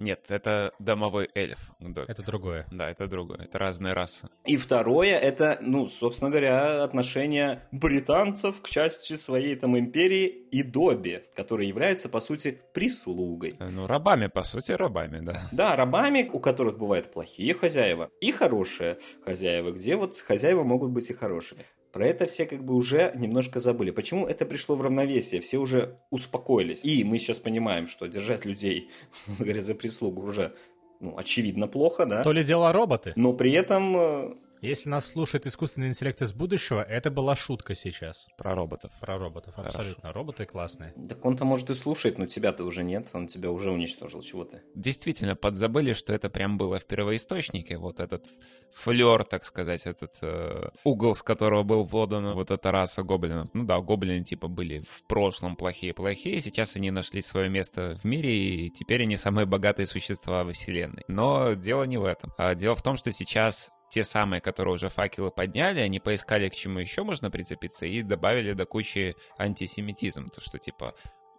Нет, 0.00 0.26
это 0.30 0.72
домовой 0.78 1.28
эльф. 1.34 1.72
Это 1.78 2.22
другое. 2.22 2.66
Да, 2.70 2.90
это 2.90 3.06
другое. 3.06 3.40
Это 3.44 3.58
разные 3.58 3.92
расы. 3.92 4.28
И 4.46 4.56
второе, 4.56 5.18
это, 5.18 5.58
ну, 5.60 5.86
собственно 5.88 6.30
говоря, 6.30 6.82
отношение 6.82 7.68
британцев 7.70 8.62
к 8.62 8.68
части 8.68 9.14
своей 9.14 9.56
там 9.56 9.78
империи 9.78 10.26
и 10.26 10.62
Добби, 10.62 11.22
который 11.34 11.66
является, 11.66 12.08
по 12.08 12.20
сути, 12.20 12.58
прислугой. 12.72 13.56
Э, 13.58 13.68
Ну, 13.68 13.86
рабами, 13.86 14.28
по 14.28 14.42
сути, 14.42 14.72
рабами, 14.72 15.20
да. 15.20 15.40
Да, 15.52 15.76
рабами, 15.76 16.28
у 16.32 16.40
которых 16.40 16.78
бывают 16.78 17.12
плохие 17.12 17.54
хозяева 17.54 18.08
и 18.22 18.32
хорошие 18.32 18.98
хозяева, 19.24 19.70
где 19.72 19.96
вот 19.96 20.16
хозяева 20.18 20.64
могут 20.64 20.90
быть 20.92 21.10
и 21.10 21.14
хорошими. 21.14 21.64
Про 21.92 22.06
это 22.06 22.26
все 22.26 22.46
как 22.46 22.64
бы 22.64 22.74
уже 22.74 23.12
немножко 23.16 23.60
забыли. 23.60 23.90
Почему 23.90 24.26
это 24.26 24.46
пришло 24.46 24.76
в 24.76 24.82
равновесие? 24.82 25.40
Все 25.40 25.58
уже 25.58 25.98
успокоились. 26.10 26.84
И 26.84 27.04
мы 27.04 27.18
сейчас 27.18 27.40
понимаем, 27.40 27.88
что 27.88 28.06
держать 28.06 28.44
людей, 28.44 28.90
говоря, 29.38 29.60
за 29.60 29.74
прислугу 29.74 30.22
уже, 30.22 30.52
ну, 31.00 31.16
очевидно, 31.16 31.66
плохо, 31.66 32.06
да? 32.06 32.22
То 32.22 32.32
ли 32.32 32.44
дело 32.44 32.72
роботы. 32.72 33.12
Но 33.16 33.32
при 33.32 33.52
этом 33.52 33.96
э, 33.96 34.34
Если 34.60 34.90
нас 34.90 35.06
слушает 35.06 35.46
искусственный 35.46 35.88
интеллект 35.88 36.20
из 36.20 36.34
будущего, 36.34 36.82
это 36.82 37.10
была 37.10 37.34
шутка 37.34 37.74
сейчас. 37.74 38.28
Про 38.36 38.54
роботов. 38.54 38.92
Про 39.00 39.18
роботов, 39.18 39.54
абсолютно. 39.56 40.12
Роботы 40.12 40.44
классные. 40.44 40.92
Так 41.08 41.24
он-то, 41.24 41.46
может, 41.46 41.70
и 41.70 41.74
слушает, 41.74 42.18
но 42.18 42.26
тебя-то 42.26 42.64
уже 42.64 42.82
нет, 42.82 43.08
он 43.14 43.26
тебя 43.26 43.50
уже 43.50 43.70
уничтожил, 43.70 44.20
чего 44.20 44.44
ты? 44.44 44.60
Действительно, 44.74 45.34
подзабыли, 45.34 45.94
что 45.94 46.12
это 46.12 46.28
прям 46.28 46.58
было 46.58 46.78
в 46.78 46.86
первоисточнике, 46.86 47.78
вот 47.78 48.00
этот 48.00 48.26
флер, 48.70 49.24
так 49.24 49.46
сказать, 49.46 49.86
этот 49.86 50.18
э, 50.20 50.68
угол, 50.84 51.14
с 51.14 51.22
которого 51.22 51.62
был 51.62 51.86
подан 51.86 52.34
вот 52.34 52.50
эта 52.50 52.70
раса 52.70 53.02
гоблинов. 53.02 53.48
Ну 53.54 53.64
да, 53.64 53.80
гоблины 53.80 54.22
типа 54.24 54.48
были 54.48 54.80
в 54.80 55.06
прошлом 55.06 55.56
плохие-плохие, 55.56 56.38
сейчас 56.40 56.76
они 56.76 56.90
нашли 56.90 57.22
свое 57.22 57.48
место 57.48 57.98
в 58.02 58.04
мире, 58.04 58.36
и 58.36 58.70
теперь 58.70 59.02
они 59.02 59.16
самые 59.16 59.46
богатые 59.46 59.86
существа 59.86 60.44
во 60.44 60.52
вселенной. 60.52 61.04
Но 61.08 61.54
дело 61.54 61.84
не 61.84 61.96
в 61.96 62.04
этом. 62.04 62.34
А 62.36 62.54
дело 62.54 62.74
в 62.74 62.82
том, 62.82 62.98
что 62.98 63.10
сейчас 63.10 63.70
те 63.90 64.04
самые, 64.04 64.40
которые 64.40 64.74
уже 64.74 64.88
факелы 64.88 65.30
подняли, 65.30 65.80
они 65.80 66.00
поискали, 66.00 66.48
к 66.48 66.54
чему 66.54 66.78
еще 66.78 67.02
можно 67.02 67.30
прицепиться, 67.30 67.86
и 67.86 68.02
добавили 68.02 68.52
до 68.54 68.64
кучи 68.64 69.16
антисемитизм. 69.36 70.28
То, 70.28 70.40
что 70.40 70.58
типа 70.58 70.94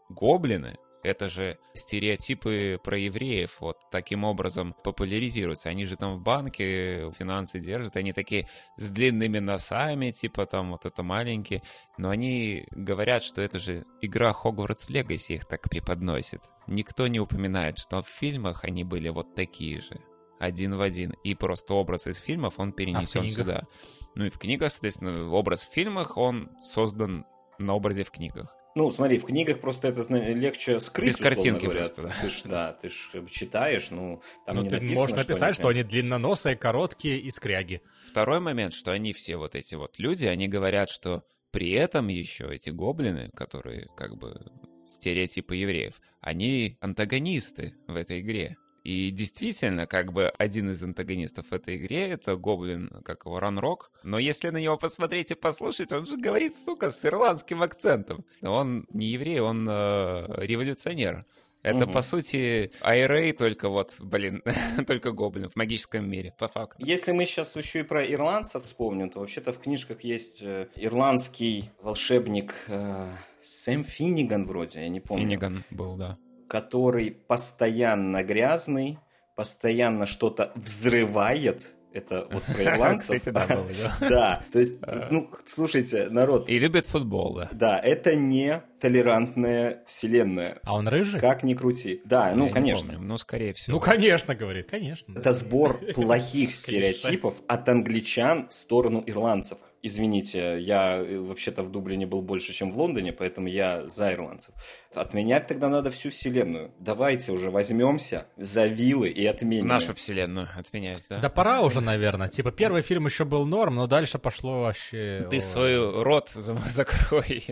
гоблины 0.09 0.77
это 1.03 1.27
же 1.29 1.57
стереотипы 1.73 2.79
про 2.83 2.97
евреев 2.97 3.57
вот 3.59 3.77
таким 3.89 4.23
образом 4.23 4.75
популяризируются. 4.83 5.69
Они 5.69 5.85
же 5.85 5.95
там 5.95 6.17
в 6.17 6.21
банке 6.21 7.11
финансы 7.17 7.59
держат, 7.59 7.97
они 7.97 8.13
такие 8.13 8.47
с 8.77 8.91
длинными 8.91 9.39
носами, 9.39 10.11
типа 10.11 10.45
там 10.45 10.71
вот 10.71 10.85
это 10.85 11.01
маленькие. 11.01 11.63
Но 11.97 12.09
они 12.09 12.67
говорят, 12.71 13.23
что 13.23 13.41
это 13.41 13.57
же 13.57 13.85
игра 14.01 14.31
Хогвартс 14.33 14.89
Легаси 14.89 15.33
их 15.33 15.45
так 15.45 15.69
преподносит. 15.69 16.41
Никто 16.67 17.07
не 17.07 17.19
упоминает, 17.19 17.79
что 17.79 18.01
в 18.01 18.07
фильмах 18.07 18.63
они 18.63 18.83
были 18.83 19.09
вот 19.09 19.33
такие 19.33 19.81
же 19.81 19.99
один 20.41 20.75
в 20.75 20.81
один. 20.81 21.11
И 21.23 21.35
просто 21.35 21.75
образ 21.75 22.07
из 22.07 22.17
фильмов 22.17 22.55
он 22.57 22.73
перенесен 22.73 23.21
книгах? 23.21 23.37
сюда. 23.37 23.67
Ну 24.15 24.25
и 24.25 24.29
в 24.29 24.37
книгах, 24.37 24.71
соответственно, 24.71 25.29
образ 25.29 25.65
в 25.65 25.71
фильмах, 25.71 26.17
он 26.17 26.49
создан 26.63 27.25
на 27.59 27.75
образе 27.75 28.03
в 28.03 28.11
книгах. 28.11 28.55
Ну, 28.73 28.89
смотри, 28.89 29.19
в 29.19 29.25
книгах 29.25 29.59
просто 29.59 29.89
это 29.89 30.01
легче 30.33 30.79
скрыть, 30.79 31.09
Без 31.09 31.17
картинки 31.17 31.65
говоря. 31.65 31.81
просто, 31.81 32.03
да. 32.03 32.15
Ты 32.21 32.29
ж, 32.29 32.41
да, 32.45 32.73
ты 32.73 32.89
ж 32.89 33.09
бы 33.13 33.29
читаешь, 33.29 33.91
ну, 33.91 34.21
там 34.45 34.55
ну, 34.55 34.63
не 34.63 34.69
ты 34.69 34.75
написано, 34.75 34.99
можешь 34.99 35.17
написать, 35.17 35.55
что 35.55 35.67
прям- 35.67 35.71
они 35.71 35.83
длинноносые, 35.83 36.55
короткие 36.55 37.19
и 37.19 37.29
скряги. 37.31 37.81
Второй 38.07 38.39
момент, 38.39 38.73
что 38.73 38.91
они 38.91 39.11
все 39.11 39.35
вот 39.35 39.55
эти 39.55 39.75
вот 39.75 39.99
люди, 39.99 40.25
они 40.25 40.47
говорят, 40.47 40.89
что 40.89 41.23
при 41.51 41.71
этом 41.71 42.07
еще 42.07 42.47
эти 42.49 42.69
гоблины, 42.69 43.29
которые 43.35 43.87
как 43.97 44.17
бы 44.17 44.39
стереотипы 44.87 45.55
евреев, 45.57 45.99
они 46.21 46.77
антагонисты 46.79 47.73
в 47.87 47.95
этой 47.95 48.21
игре. 48.21 48.55
И 48.83 49.11
действительно, 49.11 49.85
как 49.85 50.11
бы 50.11 50.27
один 50.37 50.71
из 50.71 50.81
антагонистов 50.83 51.47
в 51.47 51.53
этой 51.53 51.77
игре 51.77 52.09
это 52.09 52.35
гоблин, 52.35 52.89
как 53.05 53.25
его, 53.25 53.39
Ранрок. 53.39 53.91
Но 54.03 54.17
если 54.17 54.49
на 54.49 54.57
него 54.57 54.77
посмотреть 54.77 55.31
и 55.31 55.35
послушать, 55.35 55.93
он 55.93 56.05
же 56.05 56.17
говорит, 56.17 56.57
сука, 56.57 56.89
с 56.89 57.05
ирландским 57.05 57.61
акцентом. 57.61 58.25
Он 58.41 58.87
не 58.91 59.07
еврей, 59.07 59.39
он 59.39 59.67
э, 59.69 60.25
революционер. 60.37 61.25
Это, 61.63 61.85
Мгм. 61.85 61.91
по 61.91 62.01
сути, 62.01 62.71
IRA, 62.81 63.33
только 63.33 63.69
вот, 63.69 63.97
блин, 64.01 64.41
только 64.87 65.11
гоблин 65.11 65.47
в 65.47 65.55
магическом 65.55 66.09
мире, 66.09 66.33
по 66.39 66.47
факту. 66.47 66.83
Если 66.83 67.11
мы 67.11 67.25
сейчас 67.25 67.55
еще 67.55 67.81
и 67.81 67.83
про 67.83 68.03
ирландцев 68.03 68.63
вспомним, 68.63 69.11
то 69.11 69.19
вообще-то 69.19 69.53
в 69.53 69.59
книжках 69.59 70.03
есть 70.03 70.41
э, 70.41 70.69
ирландский 70.75 71.69
волшебник 71.79 72.55
э, 72.67 73.11
Сэм 73.43 73.83
Финниган 73.83 74.47
вроде, 74.47 74.79
я 74.81 74.89
не 74.89 75.01
помню. 75.01 75.23
Финниган 75.23 75.63
был, 75.69 75.97
да. 75.97 76.17
Который 76.51 77.11
постоянно 77.11 78.23
грязный, 78.25 78.99
постоянно 79.37 80.05
что-то 80.05 80.51
взрывает. 80.55 81.71
Это 81.93 82.27
вот 82.29 82.43
про 82.43 82.63
ирландцев. 82.65 83.19
Кстати, 83.19 83.33
да, 83.33 83.55
было, 83.55 83.67
да. 84.01 84.09
Да, 84.09 84.43
то 84.51 84.59
есть, 84.59 84.73
ну, 85.09 85.29
слушайте, 85.45 86.09
народ, 86.09 86.49
И 86.49 86.59
любит 86.59 86.85
футбол, 86.85 87.35
да. 87.37 87.49
да, 87.53 87.79
это 87.79 88.15
не 88.15 88.61
толерантная 88.81 89.83
вселенная. 89.87 90.59
А 90.63 90.75
он 90.75 90.89
рыжий? 90.89 91.21
Как 91.21 91.43
ни 91.43 91.53
крути. 91.53 92.01
Да, 92.03 92.33
ну, 92.35 92.43
Я 92.43 92.49
не 92.49 92.53
конечно. 92.53 92.93
помню, 92.93 93.07
Ну, 93.07 93.17
скорее 93.17 93.53
всего. 93.53 93.77
Ну, 93.77 93.81
конечно, 93.81 94.35
говорит, 94.35 94.69
конечно. 94.69 95.17
Это 95.17 95.33
сбор 95.33 95.79
плохих 95.95 96.51
стереотипов 96.51 97.35
от 97.47 97.69
англичан 97.69 98.49
в 98.49 98.53
сторону 98.53 99.01
ирландцев. 99.05 99.57
Извините, 99.83 100.59
я 100.59 100.97
э, 100.97 101.17
вообще-то 101.17 101.63
в 101.63 101.71
Дублине 101.71 102.05
был 102.05 102.21
больше, 102.21 102.53
чем 102.53 102.71
в 102.71 102.77
Лондоне, 102.77 103.13
поэтому 103.13 103.47
я 103.47 103.89
за 103.89 104.13
ирландцев. 104.13 104.53
Отменять 104.93 105.47
тогда 105.47 105.69
надо 105.69 105.89
всю 105.89 106.09
вселенную. 106.09 106.71
Давайте 106.79 107.31
уже 107.31 107.49
возьмемся 107.49 108.27
за 108.37 108.65
вилы 108.67 109.09
и 109.09 109.25
отменим. 109.25 109.67
Нашу 109.67 109.95
вселенную 109.95 110.49
отменять, 110.55 111.05
да? 111.09 111.19
Да 111.19 111.29
пора 111.29 111.61
уже, 111.61 111.81
наверное. 111.81 112.27
Типа, 112.27 112.51
первый 112.51 112.81
фильм 112.81 113.05
еще 113.05 113.25
был 113.25 113.45
норм, 113.45 113.75
но 113.75 113.87
дальше 113.87 114.19
пошло 114.19 114.61
вообще... 114.61 115.25
Ты 115.29 115.37
о, 115.37 115.41
свой 115.41 116.03
рот 116.03 116.29
за- 116.29 116.57
закрой. 116.67 117.43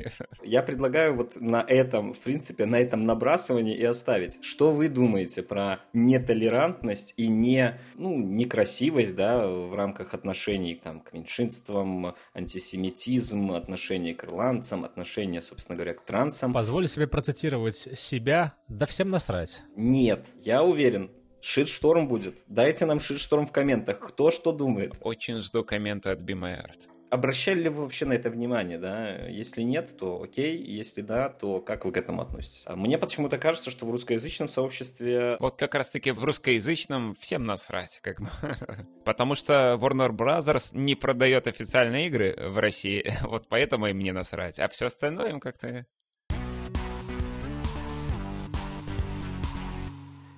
Я 0.44 0.62
предлагаю 0.62 1.16
вот 1.16 1.40
на 1.40 1.64
этом, 1.68 2.14
в 2.14 2.20
принципе, 2.20 2.66
на 2.66 2.76
этом 2.76 3.06
набрасывании 3.06 3.76
и 3.76 3.86
оставить. 3.86 4.38
Что 4.44 4.72
вы 4.72 4.90
думаете 4.90 5.42
про 5.42 5.80
нетолерантность 5.94 7.14
и 7.18 7.28
не, 7.28 7.80
ну, 7.96 8.18
некрасивость, 8.18 9.16
да, 9.16 9.48
в 9.48 9.74
рамках 9.76 10.14
отношений 10.14 10.76
там, 10.76 11.00
к 11.00 11.14
меньшинствам, 11.14 12.16
антисемитизм, 12.34 13.52
отношение 13.52 14.14
к 14.14 14.24
ирландцам, 14.24 14.86
отношение, 14.86 15.42
собственно 15.42 15.76
говоря, 15.76 15.94
к 15.94 16.06
трансам? 16.06 16.54
Позволю 16.54 16.88
себе 16.88 17.08
процитировать 17.08 17.76
себя, 17.76 18.54
да 18.68 18.86
всем 18.86 19.10
насрать. 19.10 19.64
Нет, 19.76 20.26
я 20.40 20.64
уверен, 20.64 21.12
шит-шторм 21.42 22.08
будет. 22.08 22.38
Дайте 22.48 22.86
нам 22.86 23.00
шит-шторм 23.00 23.48
в 23.48 23.52
комментах, 23.52 24.00
кто 24.00 24.32
что 24.32 24.52
думает. 24.52 24.94
Очень 25.02 25.42
жду 25.42 25.64
коммента 25.64 26.12
от 26.12 26.22
Art. 26.22 26.80
Обращали 27.10 27.64
ли 27.64 27.70
вы 27.70 27.84
вообще 27.84 28.06
на 28.06 28.14
это 28.14 28.30
внимание, 28.30 28.78
да? 28.78 29.28
Если 29.28 29.64
нет, 29.64 29.98
то 29.98 30.22
окей, 30.22 30.58
если 30.58 31.02
да, 31.02 31.30
то 31.30 31.60
как 31.60 31.86
вы 31.86 31.92
к 31.92 31.98
этому 31.98 32.22
относитесь? 32.22 32.64
А 32.66 32.76
мне 32.76 33.00
почему-то 33.00 33.40
кажется, 33.40 33.72
что 33.72 33.88
в 33.88 33.92
русскоязычном 33.92 34.48
сообществе 34.48 35.36
Вот 35.40 35.56
как 35.56 35.74
раз-таки 35.74 36.12
в 36.12 36.24
русскоязычном 36.24 37.16
всем 37.16 37.46
насрать, 37.46 38.00
как 38.04 38.22
бы. 38.22 38.30
Потому 39.06 39.34
что 39.34 39.80
Warner 39.82 40.12
Brothers 40.12 40.78
не 40.78 40.94
продает 40.94 41.48
официальные 41.48 42.08
игры 42.08 42.36
в 42.38 42.60
России, 42.60 43.12
вот 43.24 43.48
поэтому 43.48 43.88
им 43.88 44.00
не 44.00 44.12
насрать. 44.12 44.60
А 44.60 44.68
все 44.68 44.86
остальное 44.86 45.32
им 45.32 45.40
как-то... 45.40 45.88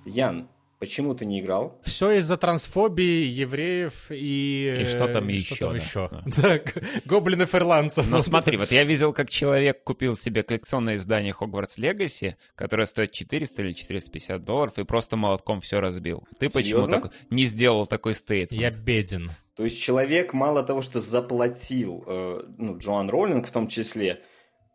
Ян, 0.06 0.48
почему 0.82 1.14
ты 1.14 1.26
не 1.26 1.38
играл? 1.38 1.78
Все 1.84 2.10
из-за 2.18 2.36
трансфобии 2.36 3.24
евреев 3.24 4.06
и... 4.10 4.78
И 4.80 4.84
что 4.86 5.06
там 5.06 5.28
э, 5.28 5.32
еще, 5.34 5.54
там 5.54 5.70
да. 5.70 5.76
еще. 5.76 6.10
Да. 6.36 6.60
Гоблинов 7.04 7.54
ирландцев. 7.54 8.10
Но 8.10 8.18
смотри, 8.18 8.56
вот 8.56 8.72
я 8.72 8.82
видел, 8.82 9.12
как 9.12 9.30
человек 9.30 9.84
купил 9.84 10.16
себе 10.16 10.42
коллекционное 10.42 10.96
издание 10.96 11.32
Hogwarts 11.40 11.78
Legacy, 11.78 12.34
которое 12.56 12.86
стоит 12.86 13.12
400 13.12 13.62
или 13.62 13.72
450 13.74 14.42
долларов, 14.42 14.76
и 14.76 14.82
просто 14.82 15.16
молотком 15.16 15.60
все 15.60 15.78
разбил. 15.78 16.26
Ты 16.40 16.50
почему 16.50 16.82
Серьезно? 16.82 17.02
так 17.02 17.12
не 17.30 17.44
сделал 17.44 17.86
такой 17.86 18.14
стейтмент? 18.14 18.60
Я 18.60 18.72
беден. 18.72 19.30
То 19.54 19.62
есть 19.62 19.80
человек 19.80 20.32
мало 20.32 20.64
того, 20.64 20.82
что 20.82 20.98
заплатил, 20.98 22.02
э, 22.08 22.42
ну, 22.58 22.76
Джоан 22.78 23.08
Роллинг 23.08 23.46
в 23.46 23.52
том 23.52 23.68
числе, 23.68 24.24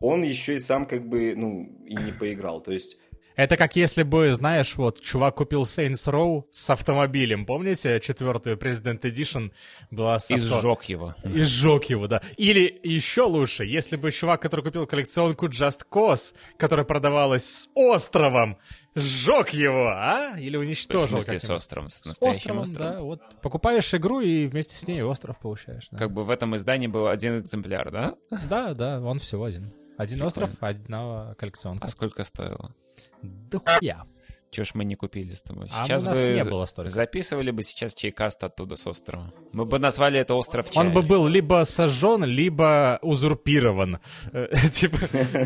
он 0.00 0.22
еще 0.22 0.56
и 0.56 0.58
сам 0.58 0.86
как 0.86 1.06
бы, 1.06 1.34
ну, 1.36 1.84
и 1.84 1.94
не 1.96 2.12
поиграл. 2.18 2.62
То 2.62 2.72
есть 2.72 2.96
Это 3.38 3.56
как 3.56 3.76
если 3.76 4.02
бы, 4.02 4.34
знаешь, 4.34 4.74
вот 4.74 5.00
чувак 5.00 5.36
купил 5.36 5.62
Saints 5.62 6.10
Row 6.12 6.42
с 6.50 6.70
автомобилем. 6.70 7.46
Помните, 7.46 8.00
четвертую 8.00 8.56
President 8.56 9.00
Edition 9.02 9.52
была 9.92 10.18
с 10.18 10.28
И 10.32 10.34
авто- 10.34 10.60
сжег 10.60 10.82
его. 10.84 11.14
И 11.22 11.42
сжег 11.42 11.84
его, 11.84 12.08
да. 12.08 12.20
Или 12.36 12.80
еще 12.82 13.22
лучше, 13.22 13.64
если 13.64 13.94
бы 13.96 14.10
чувак, 14.10 14.42
который 14.42 14.62
купил 14.64 14.88
коллекционку 14.88 15.46
Just 15.46 15.82
Cause, 15.88 16.34
которая 16.56 16.84
продавалась 16.84 17.44
с 17.44 17.68
островом, 17.76 18.58
сжег 18.96 19.50
его, 19.50 19.86
а? 19.86 20.36
Или 20.36 20.56
В 20.56 20.60
уничтожил. 20.62 21.06
смысле 21.06 21.38
с 21.38 21.48
островом, 21.48 21.88
с 21.90 21.94
С 22.00 22.06
настоящим 22.06 22.58
островом, 22.58 22.62
островом? 22.62 22.92
да. 22.94 23.02
Вот 23.02 23.20
покупаешь 23.40 23.94
игру 23.94 24.18
и 24.18 24.46
вместе 24.46 24.74
с 24.74 24.84
ней 24.88 25.00
остров 25.02 25.38
получаешь. 25.38 25.86
Да, 25.92 25.98
Как 25.98 26.12
бы 26.12 26.24
в 26.24 26.30
этом 26.30 26.56
издании 26.56 26.88
был 26.88 27.06
один 27.06 27.38
экземпляр, 27.38 27.92
да? 27.92 28.14
да, 28.50 28.74
да, 28.74 29.00
он 29.00 29.20
всего 29.20 29.44
один. 29.44 29.72
Один 29.98 30.20
Прикольно. 30.20 30.26
остров, 30.26 30.50
одна 30.60 31.34
коллекционка. 31.34 31.84
А 31.84 31.88
сколько 31.88 32.24
стоило? 32.24 32.74
Да 33.22 33.58
хуя. 33.58 34.04
Чего 34.50 34.64
ж 34.64 34.70
мы 34.74 34.84
не 34.84 34.94
купили 34.94 35.34
с 35.34 35.42
тобой? 35.42 35.66
А 35.74 35.84
Сейчас 35.84 36.06
у 36.06 36.08
нас 36.08 36.22
бы 36.22 36.32
не 36.32 36.42
было 36.44 36.64
столько. 36.66 36.90
Записывали 36.90 37.50
бы 37.50 37.62
сейчас 37.62 37.94
чайкаст 37.94 38.42
оттуда 38.44 38.76
с 38.76 38.86
острова. 38.86 39.30
Мы 39.52 39.66
бы 39.66 39.78
назвали 39.78 40.18
это 40.18 40.34
остров 40.36 40.70
чая. 40.70 40.86
Он 40.86 40.94
бы 40.94 41.02
был 41.02 41.26
либо 41.26 41.64
сожжен, 41.64 42.24
либо 42.24 42.98
узурпирован. 43.02 43.98
Э, 44.32 44.48
Типа, 44.72 44.96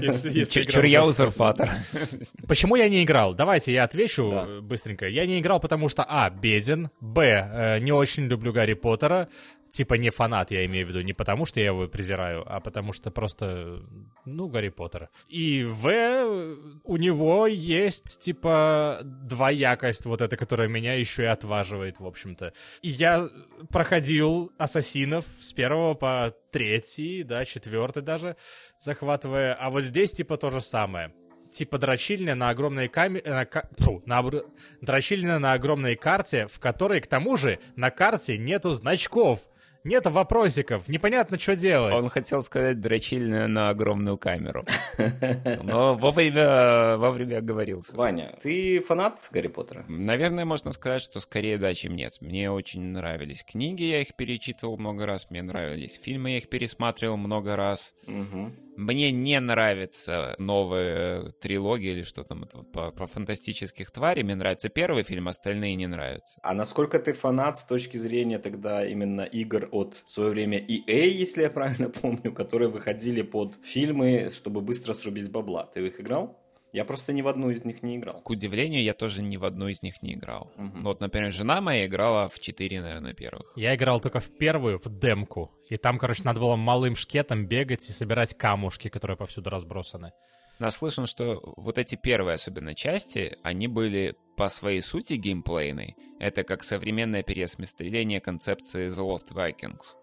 если- 0.00 0.88
я 0.88 1.04
узурпатор. 1.04 1.68
Почему 2.46 2.76
я 2.76 2.88
не 2.88 3.02
играл? 3.02 3.34
Давайте 3.34 3.72
я 3.72 3.84
отвечу 3.84 4.60
быстренько. 4.62 5.08
Я 5.08 5.26
не 5.26 5.40
играл, 5.40 5.58
потому 5.58 5.88
что, 5.88 6.04
а, 6.06 6.30
беден, 6.30 6.90
б, 7.00 7.22
э, 7.24 7.78
не 7.80 7.90
очень 7.90 8.26
люблю 8.26 8.52
Гарри 8.52 8.74
Поттера, 8.74 9.28
типа 9.72 9.94
не 9.94 10.10
фанат, 10.10 10.50
я 10.50 10.64
имею 10.66 10.86
в 10.86 10.90
виду, 10.90 11.00
не 11.00 11.14
потому 11.14 11.46
что 11.46 11.58
я 11.58 11.66
его 11.66 11.88
презираю, 11.88 12.44
а 12.46 12.60
потому 12.60 12.92
что 12.92 13.10
просто, 13.10 13.82
ну, 14.26 14.48
Гарри 14.48 14.68
Поттер. 14.68 15.08
И 15.28 15.64
в, 15.64 15.88
э, 15.88 16.56
у 16.84 16.96
него 16.98 17.46
есть, 17.46 18.20
типа, 18.20 19.00
двоякость 19.02 20.04
вот 20.04 20.20
эта, 20.20 20.36
которая 20.36 20.68
меня 20.68 20.94
еще 20.94 21.22
и 21.22 21.26
отваживает, 21.26 22.00
в 22.00 22.06
общем-то. 22.06 22.52
И 22.82 22.90
я 22.90 23.28
проходил 23.70 24.52
Ассасинов 24.58 25.24
с 25.40 25.52
первого 25.54 25.94
по 25.94 26.34
третий, 26.52 27.22
да, 27.22 27.46
четвертый 27.46 28.02
даже, 28.02 28.36
захватывая, 28.78 29.54
а 29.54 29.70
вот 29.70 29.82
здесь, 29.82 30.12
типа, 30.12 30.36
то 30.36 30.50
же 30.50 30.60
самое 30.60 31.12
типа 31.50 31.76
дрочильня 31.76 32.34
на 32.34 32.48
огромной 32.48 32.88
камере... 32.88 33.30
На, 33.30 33.44
ка- 33.44 33.68
фу, 33.78 34.02
на 34.06 34.20
обр- 34.20 34.50
дрочильня 34.80 35.38
на 35.38 35.52
огромной 35.52 35.96
карте, 35.96 36.46
в 36.46 36.58
которой, 36.58 37.02
к 37.02 37.06
тому 37.06 37.36
же, 37.36 37.58
на 37.76 37.90
карте 37.90 38.38
нету 38.38 38.72
значков, 38.72 39.46
нету 39.84 40.10
вопросиков, 40.10 40.88
непонятно, 40.88 41.38
что 41.38 41.56
делать. 41.56 41.94
Он 41.94 42.08
хотел 42.08 42.42
сказать 42.42 42.80
дрочильная 42.80 43.46
на 43.46 43.70
огромную 43.70 44.18
камеру. 44.18 44.62
Но 45.62 45.94
вовремя, 45.94 46.96
вовремя 46.96 47.38
оговорился. 47.38 47.94
Ваня, 47.94 48.36
ты 48.42 48.80
фанат 48.80 49.28
Гарри 49.30 49.48
Поттера? 49.48 49.84
Наверное, 49.88 50.44
можно 50.44 50.72
сказать, 50.72 51.02
что 51.02 51.20
скорее 51.20 51.58
да, 51.58 51.74
чем 51.74 51.94
нет. 51.94 52.12
Мне 52.20 52.50
очень 52.50 52.82
нравились 52.82 53.44
книги, 53.44 53.82
я 53.82 54.00
их 54.00 54.14
перечитывал 54.16 54.76
много 54.78 55.06
раз, 55.06 55.30
мне 55.30 55.42
нравились 55.42 56.00
фильмы, 56.02 56.32
я 56.32 56.38
их 56.38 56.48
пересматривал 56.48 57.16
много 57.16 57.56
раз. 57.56 57.94
Мгм. 58.06 58.54
Мне 58.76 59.10
не 59.10 59.38
нравится 59.40 60.34
новая 60.38 61.32
трилогия 61.40 61.92
или 61.92 62.02
что 62.02 62.24
там 62.24 62.44
это 62.44 62.62
по, 62.62 62.90
по 62.90 63.06
фантастических 63.06 63.90
тварей. 63.90 64.22
Мне 64.22 64.34
нравится 64.34 64.68
первый 64.68 65.02
фильм, 65.02 65.28
остальные 65.28 65.74
не 65.74 65.86
нравятся. 65.86 66.40
А 66.42 66.54
насколько 66.54 66.98
ты 66.98 67.12
фанат 67.12 67.58
с 67.58 67.64
точки 67.64 67.96
зрения 67.96 68.38
тогда 68.38 68.86
именно 68.86 69.22
игр 69.22 69.68
от 69.72 70.02
в 70.04 70.10
свое 70.10 70.30
время 70.30 70.58
EA, 70.58 71.08
если 71.08 71.42
я 71.42 71.50
правильно 71.50 71.90
помню, 71.90 72.32
которые 72.32 72.68
выходили 72.68 73.22
под 73.22 73.56
фильмы, 73.62 74.30
чтобы 74.34 74.60
быстро 74.60 74.94
срубить 74.94 75.30
бабла? 75.30 75.66
Ты 75.66 75.86
их 75.86 76.00
играл? 76.00 76.41
Я 76.72 76.86
просто 76.86 77.12
ни 77.12 77.20
в 77.20 77.28
одну 77.28 77.50
из 77.50 77.64
них 77.64 77.82
не 77.82 77.96
играл. 77.96 78.22
К 78.22 78.30
удивлению, 78.30 78.82
я 78.82 78.94
тоже 78.94 79.22
ни 79.22 79.36
в 79.36 79.44
одну 79.44 79.68
из 79.68 79.82
них 79.82 80.02
не 80.02 80.14
играл. 80.14 80.50
Ну, 80.56 80.82
Вот, 80.82 81.00
например, 81.00 81.30
жена 81.30 81.60
моя 81.60 81.86
играла 81.86 82.28
в 82.28 82.40
4, 82.40 82.80
наверное, 82.80 83.12
первых. 83.12 83.52
Я 83.56 83.74
играл 83.74 84.00
только 84.00 84.20
в 84.20 84.36
первую, 84.38 84.78
в 84.78 84.88
демку. 84.88 85.52
И 85.68 85.76
там, 85.76 85.98
короче, 85.98 86.24
надо 86.24 86.40
было 86.40 86.56
малым 86.56 86.96
шкетом 86.96 87.46
бегать 87.46 87.88
и 87.88 87.92
собирать 87.92 88.34
камушки, 88.34 88.88
которые 88.88 89.18
повсюду 89.18 89.50
разбросаны. 89.50 90.12
Наслышан, 90.58 91.06
что 91.06 91.42
вот 91.56 91.76
эти 91.76 91.96
первые 91.96 92.34
особенно 92.34 92.74
части, 92.74 93.36
они 93.42 93.68
были 93.68 94.14
по 94.36 94.48
своей 94.48 94.80
сути 94.80 95.14
геймплейной. 95.14 95.96
Это 96.20 96.42
как 96.42 96.62
современное 96.62 97.22
переосмысление 97.22 98.20
концепции 98.20 98.88
The 98.88 99.06
Lost 99.06 99.34
Vikings. 99.34 99.96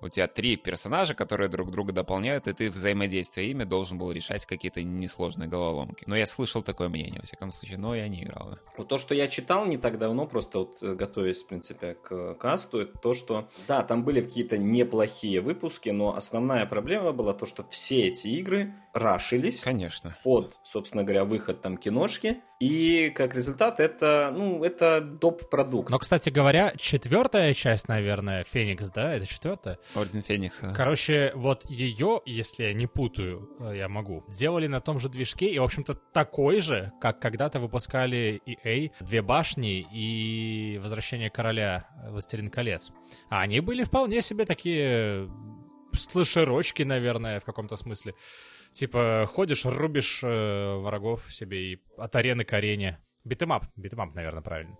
У 0.00 0.08
тебя 0.08 0.26
три 0.26 0.56
персонажа, 0.56 1.14
которые 1.14 1.48
друг 1.48 1.70
друга 1.70 1.92
дополняют, 1.92 2.48
и 2.48 2.52
ты 2.52 2.70
взаимодействие 2.70 3.50
ими 3.50 3.64
должен 3.64 3.98
был 3.98 4.12
решать 4.12 4.44
какие-то 4.44 4.82
несложные 4.82 5.48
головоломки. 5.48 6.04
Но 6.06 6.16
я 6.16 6.26
слышал 6.26 6.62
такое 6.62 6.88
мнение, 6.88 7.20
во 7.20 7.26
всяком 7.26 7.50
случае, 7.50 7.78
но 7.78 7.94
я 7.94 8.06
не 8.08 8.24
играл. 8.24 8.50
да. 8.50 8.56
Вот 8.76 8.88
то, 8.88 8.98
что 8.98 9.14
я 9.14 9.28
читал 9.28 9.64
не 9.64 9.78
так 9.78 9.98
давно, 9.98 10.26
просто 10.26 10.58
вот 10.60 10.82
э, 10.82 10.94
готовясь, 10.94 11.42
в 11.42 11.46
принципе, 11.46 11.94
к 11.94 12.34
касту, 12.34 12.80
это 12.80 12.98
то, 12.98 13.14
что, 13.14 13.48
да, 13.66 13.82
там 13.82 14.04
были 14.04 14.20
какие-то 14.20 14.58
неплохие 14.58 15.40
выпуски, 15.40 15.88
но 15.90 16.14
основная 16.14 16.66
проблема 16.66 17.12
была 17.12 17.32
то, 17.32 17.46
что 17.46 17.64
все 17.70 18.08
эти 18.08 18.28
игры 18.28 18.74
рашились 18.96 19.60
Конечно. 19.60 20.16
под, 20.24 20.56
собственно 20.64 21.04
говоря, 21.04 21.24
выход 21.24 21.60
там 21.60 21.76
киношки, 21.76 22.38
и 22.58 23.10
как 23.10 23.34
результат 23.34 23.80
это, 23.80 24.32
ну, 24.34 24.64
это 24.64 25.00
доп-продукт. 25.00 25.90
Но, 25.90 25.98
кстати 25.98 26.30
говоря, 26.30 26.72
четвертая 26.76 27.52
часть, 27.52 27.88
наверное, 27.88 28.44
Феникс, 28.44 28.88
да, 28.88 29.14
это 29.14 29.26
четвертая? 29.26 29.78
Орден 29.94 30.22
Феникса. 30.22 30.72
Короче, 30.74 31.32
вот 31.34 31.68
ее, 31.68 32.22
если 32.24 32.64
я 32.64 32.72
не 32.72 32.86
путаю, 32.86 33.50
э, 33.60 33.76
я 33.76 33.88
могу, 33.88 34.24
делали 34.28 34.66
на 34.66 34.80
том 34.80 34.98
же 34.98 35.10
движке, 35.10 35.46
и, 35.46 35.58
в 35.58 35.64
общем-то, 35.64 35.94
такой 35.94 36.60
же, 36.60 36.92
как 37.00 37.20
когда-то 37.20 37.60
выпускали 37.60 38.40
EA, 38.46 38.90
Две 39.00 39.22
башни 39.22 39.86
и 39.92 40.78
Возвращение 40.78 41.30
короля, 41.30 41.88
э, 42.02 42.10
Властелин 42.10 42.50
колец. 42.50 42.90
А 43.28 43.42
они 43.42 43.60
были 43.60 43.84
вполне 43.84 44.22
себе 44.22 44.46
такие 44.46 45.28
слэшерочки, 45.92 46.82
наверное, 46.82 47.40
в 47.40 47.44
каком-то 47.44 47.76
смысле. 47.76 48.14
Типа, 48.76 49.26
ходишь, 49.32 49.64
рубишь 49.64 50.20
э, 50.22 50.74
врагов 50.76 51.32
себе 51.32 51.72
и 51.72 51.82
от 51.96 52.14
арены 52.14 52.44
к 52.44 52.52
арене. 52.52 52.98
Битэмап, 53.24 53.64
битэмап, 53.74 54.14
наверное, 54.14 54.42
правильно. 54.42 54.76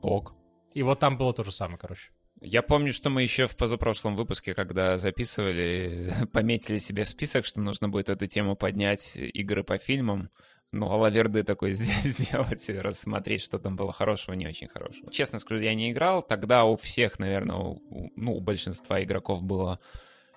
Ок. 0.00 0.36
И 0.74 0.82
вот 0.84 1.00
там 1.00 1.18
было 1.18 1.34
то 1.34 1.42
же 1.42 1.50
самое, 1.50 1.76
короче. 1.76 2.12
Я 2.40 2.62
помню, 2.62 2.92
что 2.92 3.10
мы 3.10 3.22
еще 3.22 3.48
в 3.48 3.56
позапрошлом 3.56 4.14
выпуске, 4.14 4.54
когда 4.54 4.96
записывали, 4.96 6.12
пометили 6.32 6.78
себе 6.78 7.04
список, 7.04 7.44
что 7.44 7.60
нужно 7.60 7.88
будет 7.88 8.10
эту 8.10 8.28
тему 8.28 8.54
поднять, 8.54 9.16
игры 9.16 9.64
по 9.64 9.76
фильмам. 9.76 10.30
Ну, 10.70 10.88
Алаверды 10.92 11.42
такой 11.42 11.72
сделать, 11.72 12.68
и 12.68 12.78
рассмотреть, 12.78 13.42
что 13.42 13.58
там 13.58 13.74
было 13.74 13.90
хорошего, 13.90 14.34
не 14.34 14.46
очень 14.46 14.68
хорошего. 14.68 15.10
Честно 15.10 15.40
скажу, 15.40 15.64
я 15.64 15.74
не 15.74 15.90
играл. 15.90 16.22
Тогда 16.22 16.62
у 16.62 16.76
всех, 16.76 17.18
наверное, 17.18 17.56
у, 17.56 17.72
у- 17.72 18.12
ну, 18.14 18.34
у 18.34 18.40
большинства 18.40 19.02
игроков 19.02 19.42
было 19.42 19.80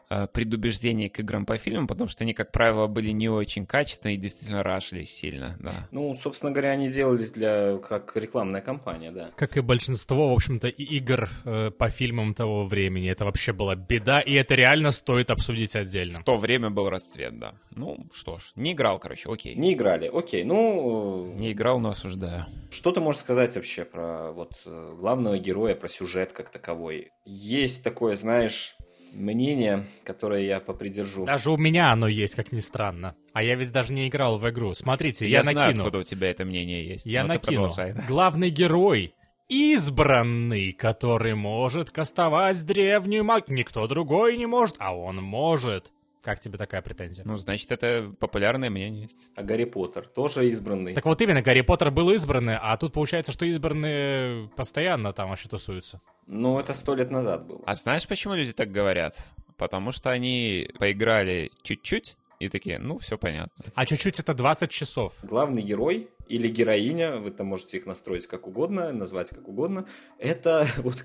э, 0.10 0.28
предубеждение 0.28 1.10
к 1.10 1.20
играм 1.20 1.46
по 1.46 1.58
фильмам, 1.58 1.88
потому 1.88 2.10
что 2.10 2.24
они, 2.24 2.34
как 2.34 2.52
правило, 2.52 2.88
были 2.88 3.12
не 3.12 3.30
очень 3.30 3.66
качественные 3.66 4.16
и 4.16 4.20
действительно 4.20 4.64
рашились 4.64 5.14
сильно, 5.14 5.56
да. 5.60 5.72
Ну, 5.92 6.14
собственно 6.16 6.52
говоря, 6.52 6.72
они 6.72 6.90
делались 6.90 7.32
для 7.32 7.78
как 7.78 8.16
рекламная 8.16 8.62
кампания, 8.62 9.12
да. 9.12 9.32
Как 9.36 9.58
и 9.58 9.62
большинство, 9.62 10.30
в 10.30 10.34
общем-то, 10.34 10.68
игр 10.68 11.30
э, 11.46 11.72
по 11.72 11.90
фильмам 11.90 12.34
того 12.34 12.66
времени. 12.66 13.10
Это 13.10 13.26
вообще 13.26 13.54
была 13.54 13.76
беда, 13.76 14.20
и 14.20 14.34
это 14.34 14.56
реально 14.56 14.92
стоит 14.92 15.30
обсудить 15.30 15.76
отдельно. 15.76 16.20
В 16.20 16.24
то 16.24 16.38
время 16.38 16.70
был 16.70 16.90
расцвет, 16.90 17.40
да. 17.40 17.56
Ну, 17.76 18.08
что 18.14 18.38
ж, 18.38 18.52
не 18.56 18.74
играл, 18.74 19.00
короче, 19.00 19.30
окей. 19.30 19.56
Не 19.56 19.74
играли, 19.74 20.10
окей. 20.14 20.44
Ну, 20.44 21.34
Не 21.36 21.52
играл, 21.52 21.80
но 21.80 21.90
осуждаю. 21.90 22.46
Что 22.72 22.92
ты 22.92 23.02
можешь 23.02 23.22
сказать 23.22 23.56
вообще 23.56 23.86
про 23.86 24.32
вот 24.32 24.54
э, 24.66 24.96
главного 25.00 25.38
героя, 25.38 25.76
про 25.76 25.88
сюжет 25.88 26.32
как 26.32 26.50
таковой? 26.50 27.12
Есть 27.26 27.84
такое, 27.84 28.16
знаешь, 28.16 28.75
мнение, 29.16 29.88
которое 30.04 30.44
я 30.44 30.60
попридержу. 30.60 31.26
Даже 31.26 31.52
у 31.52 31.58
меня 31.58 31.92
оно 31.92 32.08
есть, 32.08 32.36
как 32.36 32.52
ни 32.52 32.60
странно. 32.60 33.16
А 33.34 33.44
я 33.44 33.56
ведь 33.56 33.72
даже 33.72 33.94
не 33.94 34.08
играл 34.08 34.38
в 34.38 34.50
игру. 34.50 34.74
Смотрите, 34.74 35.28
я, 35.28 35.38
Я, 35.38 35.44
знаю, 35.44 35.68
накину. 35.68 35.84
откуда 35.84 36.00
у 36.00 36.04
тебя 36.04 36.30
это 36.30 36.46
мнение 36.46 36.88
есть. 36.88 37.06
Я 37.06 37.24
накину. 37.24 37.70
Главный 38.08 38.50
герой 38.50 39.14
избранный, 39.48 40.72
который 40.72 41.36
может 41.36 41.92
кастовать 41.92 42.66
древнюю 42.66 43.24
магию. 43.24 43.58
Никто 43.58 43.88
другой 43.88 44.38
не 44.38 44.46
может, 44.46 44.76
а 44.80 44.96
он 44.96 45.18
может. 45.18 45.92
Как 46.26 46.40
тебе 46.40 46.58
такая 46.58 46.82
претензия? 46.82 47.24
Ну, 47.24 47.38
значит, 47.38 47.72
это 47.72 48.12
популярное 48.20 48.72
мнение 48.72 49.04
есть. 49.04 49.30
А 49.36 49.44
Гарри 49.44 49.66
Поттер 49.66 50.08
тоже 50.08 50.48
избранный. 50.48 50.96
Так 50.96 51.06
вот 51.06 51.22
именно, 51.22 51.44
Гарри 51.44 51.62
Поттер 51.62 51.92
был 51.92 52.10
избранный, 52.10 52.58
а 52.60 52.76
тут 52.78 52.94
получается, 52.94 53.32
что 53.32 53.46
избранные 53.46 54.50
постоянно 54.56 55.14
там 55.14 55.30
вообще 55.30 55.48
тусуются. 55.50 56.02
Ну, 56.26 56.60
это 56.60 56.74
сто 56.74 56.96
лет 56.96 57.12
назад 57.12 57.46
было. 57.46 57.62
А 57.68 57.76
знаешь, 57.76 58.08
почему 58.08 58.34
люди 58.34 58.54
так 58.54 58.72
говорят? 58.72 59.16
Потому 59.56 59.92
что 59.92 60.10
они 60.10 60.68
поиграли 60.80 61.52
чуть-чуть 61.62 62.18
и 62.40 62.50
такие, 62.50 62.80
ну, 62.80 62.98
все 62.98 63.20
понятно. 63.20 63.64
А 63.76 63.86
чуть-чуть 63.86 64.20
это 64.20 64.34
20 64.34 64.72
часов. 64.72 65.14
Главный 65.22 65.62
герой 65.62 66.10
или 66.28 66.48
героиня, 66.48 67.18
вы 67.18 67.30
там 67.30 67.46
можете 67.46 67.78
их 67.78 67.86
настроить 67.86 68.26
как 68.26 68.48
угодно, 68.48 68.92
назвать 68.92 69.30
как 69.30 69.48
угодно, 69.48 69.86
это, 70.18 70.66
вот 70.78 71.04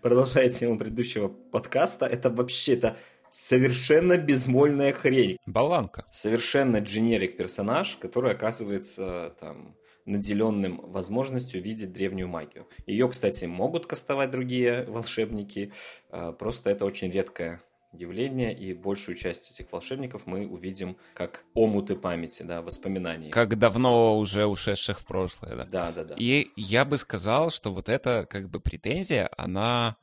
продолжая 0.00 0.48
тему 0.48 0.78
предыдущего 0.78 1.28
подкаста, 1.28 2.06
это 2.06 2.30
вообще, 2.30 2.72
это 2.72 2.96
совершенно 3.32 4.18
безмольная 4.18 4.92
хрень. 4.92 5.38
Болванка. 5.46 6.04
совершенно 6.12 6.78
дженерик 6.78 7.36
персонаж, 7.36 7.96
который 7.96 8.30
оказывается 8.32 9.34
там 9.40 9.74
наделенным 10.04 10.80
возможностью 10.84 11.62
видеть 11.62 11.92
древнюю 11.92 12.28
магию. 12.28 12.66
Ее, 12.86 13.08
кстати, 13.08 13.44
могут 13.44 13.86
кастовать 13.86 14.30
другие 14.30 14.84
волшебники, 14.84 15.72
а, 16.10 16.32
просто 16.32 16.70
это 16.70 16.84
очень 16.84 17.10
редкое 17.10 17.62
явление, 17.92 18.56
и 18.56 18.72
большую 18.72 19.16
часть 19.16 19.52
этих 19.52 19.70
волшебников 19.70 20.22
мы 20.24 20.46
увидим 20.46 20.96
как 21.14 21.44
омуты 21.54 21.94
памяти, 21.94 22.42
да, 22.42 22.62
воспоминаний. 22.62 23.30
Как 23.30 23.58
давно 23.58 24.18
уже 24.18 24.46
ушедших 24.46 25.00
в 25.00 25.06
прошлое, 25.06 25.56
да. 25.56 25.64
Да, 25.66 25.92
да, 25.92 26.04
да. 26.04 26.14
И 26.18 26.50
я 26.56 26.84
бы 26.84 26.96
сказал, 26.96 27.50
что 27.50 27.70
вот 27.70 27.88
эта 27.88 28.26
как 28.26 28.48
бы 28.48 28.60
претензия, 28.60 29.30
она 29.36 29.96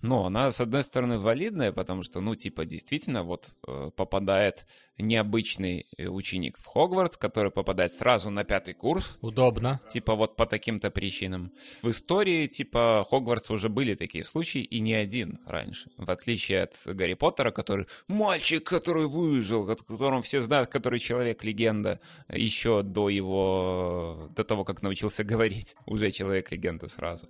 Но 0.00 0.26
она, 0.26 0.50
с 0.52 0.60
одной 0.60 0.84
стороны, 0.84 1.18
валидная, 1.18 1.72
потому 1.72 2.04
что, 2.04 2.20
ну, 2.20 2.36
типа, 2.36 2.64
действительно, 2.64 3.24
вот 3.24 3.56
э, 3.66 3.90
попадает 3.96 4.64
необычный 4.96 5.86
э, 5.96 6.06
ученик 6.06 6.56
в 6.56 6.66
Хогвартс, 6.66 7.16
который 7.16 7.50
попадает 7.50 7.92
сразу 7.92 8.30
на 8.30 8.44
пятый 8.44 8.74
курс. 8.74 9.18
Удобно. 9.22 9.80
Типа, 9.90 10.14
вот 10.14 10.36
по 10.36 10.46
таким-то 10.46 10.90
причинам. 10.90 11.52
В 11.82 11.90
истории, 11.90 12.46
типа, 12.46 13.04
Хогвартса 13.10 13.52
уже 13.52 13.68
были 13.68 13.96
такие 13.96 14.22
случаи, 14.22 14.62
и 14.62 14.78
не 14.78 14.94
один 14.94 15.40
раньше. 15.46 15.90
В 15.96 16.08
отличие 16.10 16.62
от 16.62 16.76
Гарри 16.84 17.14
Поттера, 17.14 17.50
который 17.50 17.86
мальчик, 18.06 18.62
который 18.62 19.08
выжил, 19.08 19.68
о 19.68 19.74
котором 19.74 20.22
все 20.22 20.40
знают, 20.40 20.70
который 20.70 21.00
человек-легенда, 21.00 22.00
еще 22.28 22.84
до 22.84 23.08
его... 23.08 24.30
до 24.36 24.44
того, 24.44 24.64
как 24.64 24.82
научился 24.82 25.24
говорить. 25.32 25.74
Уже 25.86 26.12
человек-легенда 26.12 26.86
сразу 26.86 27.28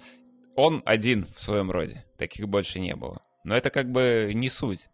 он 0.59 0.83
один 0.85 1.25
в 1.25 1.41
своем 1.41 1.71
роде. 1.71 2.05
Таких 2.19 2.49
больше 2.49 2.81
не 2.81 2.97
было. 2.97 3.23
Но 3.45 3.57
это 3.57 3.71
как 3.71 3.93
бы 3.93 4.33
не 4.35 4.49
суть. 4.49 4.89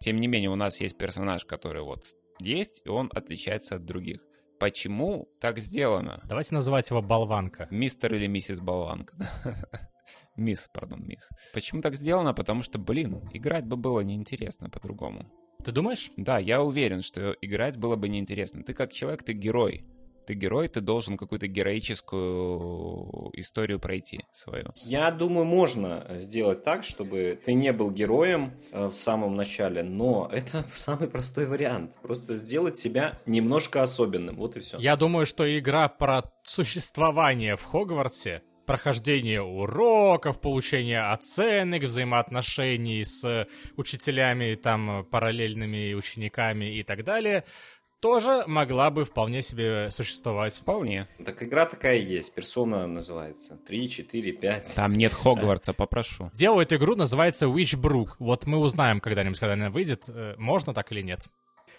Тем 0.00 0.18
не 0.18 0.26
менее, 0.26 0.48
у 0.48 0.56
нас 0.56 0.80
есть 0.80 0.96
персонаж, 0.96 1.44
который 1.44 1.82
вот 1.82 2.04
есть, 2.40 2.80
и 2.86 2.88
он 2.88 3.10
отличается 3.14 3.76
от 3.76 3.84
других. 3.84 4.20
Почему 4.58 5.28
так 5.38 5.58
сделано? 5.58 6.22
Давайте 6.24 6.54
называть 6.54 6.88
его 6.88 7.02
Болванка. 7.02 7.68
Мистер 7.70 8.14
или 8.14 8.26
миссис 8.26 8.58
Болванка. 8.60 9.14
Мисс, 10.36 10.70
пардон, 10.72 11.06
мисс. 11.06 11.28
Почему 11.52 11.82
так 11.82 11.94
сделано? 11.94 12.32
Потому 12.32 12.62
что, 12.62 12.78
блин, 12.78 13.20
играть 13.34 13.66
бы 13.66 13.76
было 13.76 14.00
неинтересно 14.00 14.70
по-другому. 14.70 15.30
Ты 15.62 15.72
думаешь? 15.72 16.10
Да, 16.16 16.38
я 16.38 16.62
уверен, 16.62 17.02
что 17.02 17.36
играть 17.42 17.76
было 17.76 17.96
бы 17.96 18.08
неинтересно. 18.08 18.62
Ты 18.62 18.72
как 18.72 18.94
человек, 18.94 19.24
ты 19.24 19.34
герой 19.34 19.84
ты 20.24 20.34
герой, 20.34 20.68
ты 20.68 20.80
должен 20.80 21.16
какую-то 21.16 21.46
героическую 21.46 23.30
историю 23.34 23.78
пройти 23.78 24.20
свою. 24.32 24.72
Я 24.76 25.10
думаю, 25.10 25.44
можно 25.44 26.06
сделать 26.18 26.64
так, 26.64 26.84
чтобы 26.84 27.38
ты 27.44 27.54
не 27.54 27.72
был 27.72 27.90
героем 27.90 28.52
э, 28.70 28.86
в 28.86 28.94
самом 28.94 29.36
начале, 29.36 29.82
но 29.82 30.28
это 30.32 30.64
самый 30.74 31.08
простой 31.08 31.46
вариант. 31.46 31.96
Просто 32.02 32.34
сделать 32.34 32.78
себя 32.78 33.18
немножко 33.26 33.82
особенным, 33.82 34.36
вот 34.36 34.56
и 34.56 34.60
все. 34.60 34.78
Я 34.78 34.96
думаю, 34.96 35.26
что 35.26 35.46
игра 35.58 35.88
про 35.88 36.24
существование 36.42 37.56
в 37.56 37.64
Хогвартсе 37.64 38.42
прохождение 38.66 39.42
уроков, 39.42 40.40
получение 40.40 41.00
оценок, 41.00 41.82
взаимоотношений 41.82 43.02
с 43.04 43.48
учителями, 43.76 44.54
там, 44.54 45.04
параллельными 45.10 45.94
учениками 45.94 46.76
и 46.76 46.82
так 46.84 47.04
далее— 47.04 47.44
тоже 48.02 48.42
могла 48.48 48.90
бы 48.90 49.04
вполне 49.04 49.40
себе 49.42 49.90
существовать. 49.90 50.54
Вполне. 50.54 51.06
Так 51.24 51.42
игра 51.42 51.64
такая 51.64 51.96
есть, 51.98 52.34
персона 52.34 52.86
называется. 52.86 53.56
3, 53.66 53.88
4, 53.88 54.32
5. 54.32 54.74
Там 54.74 54.94
нет 54.94 55.14
Хогвартса, 55.14 55.72
попрошу. 55.72 56.30
Делает 56.34 56.72
игру, 56.72 56.96
называется 56.96 57.46
Witchbrook. 57.46 58.16
Вот 58.18 58.46
мы 58.46 58.58
узнаем 58.58 59.00
когда-нибудь, 59.00 59.38
когда 59.38 59.54
она 59.54 59.70
выйдет, 59.70 60.08
э, 60.08 60.34
можно 60.36 60.74
так 60.74 60.90
или 60.90 61.00
нет. 61.00 61.28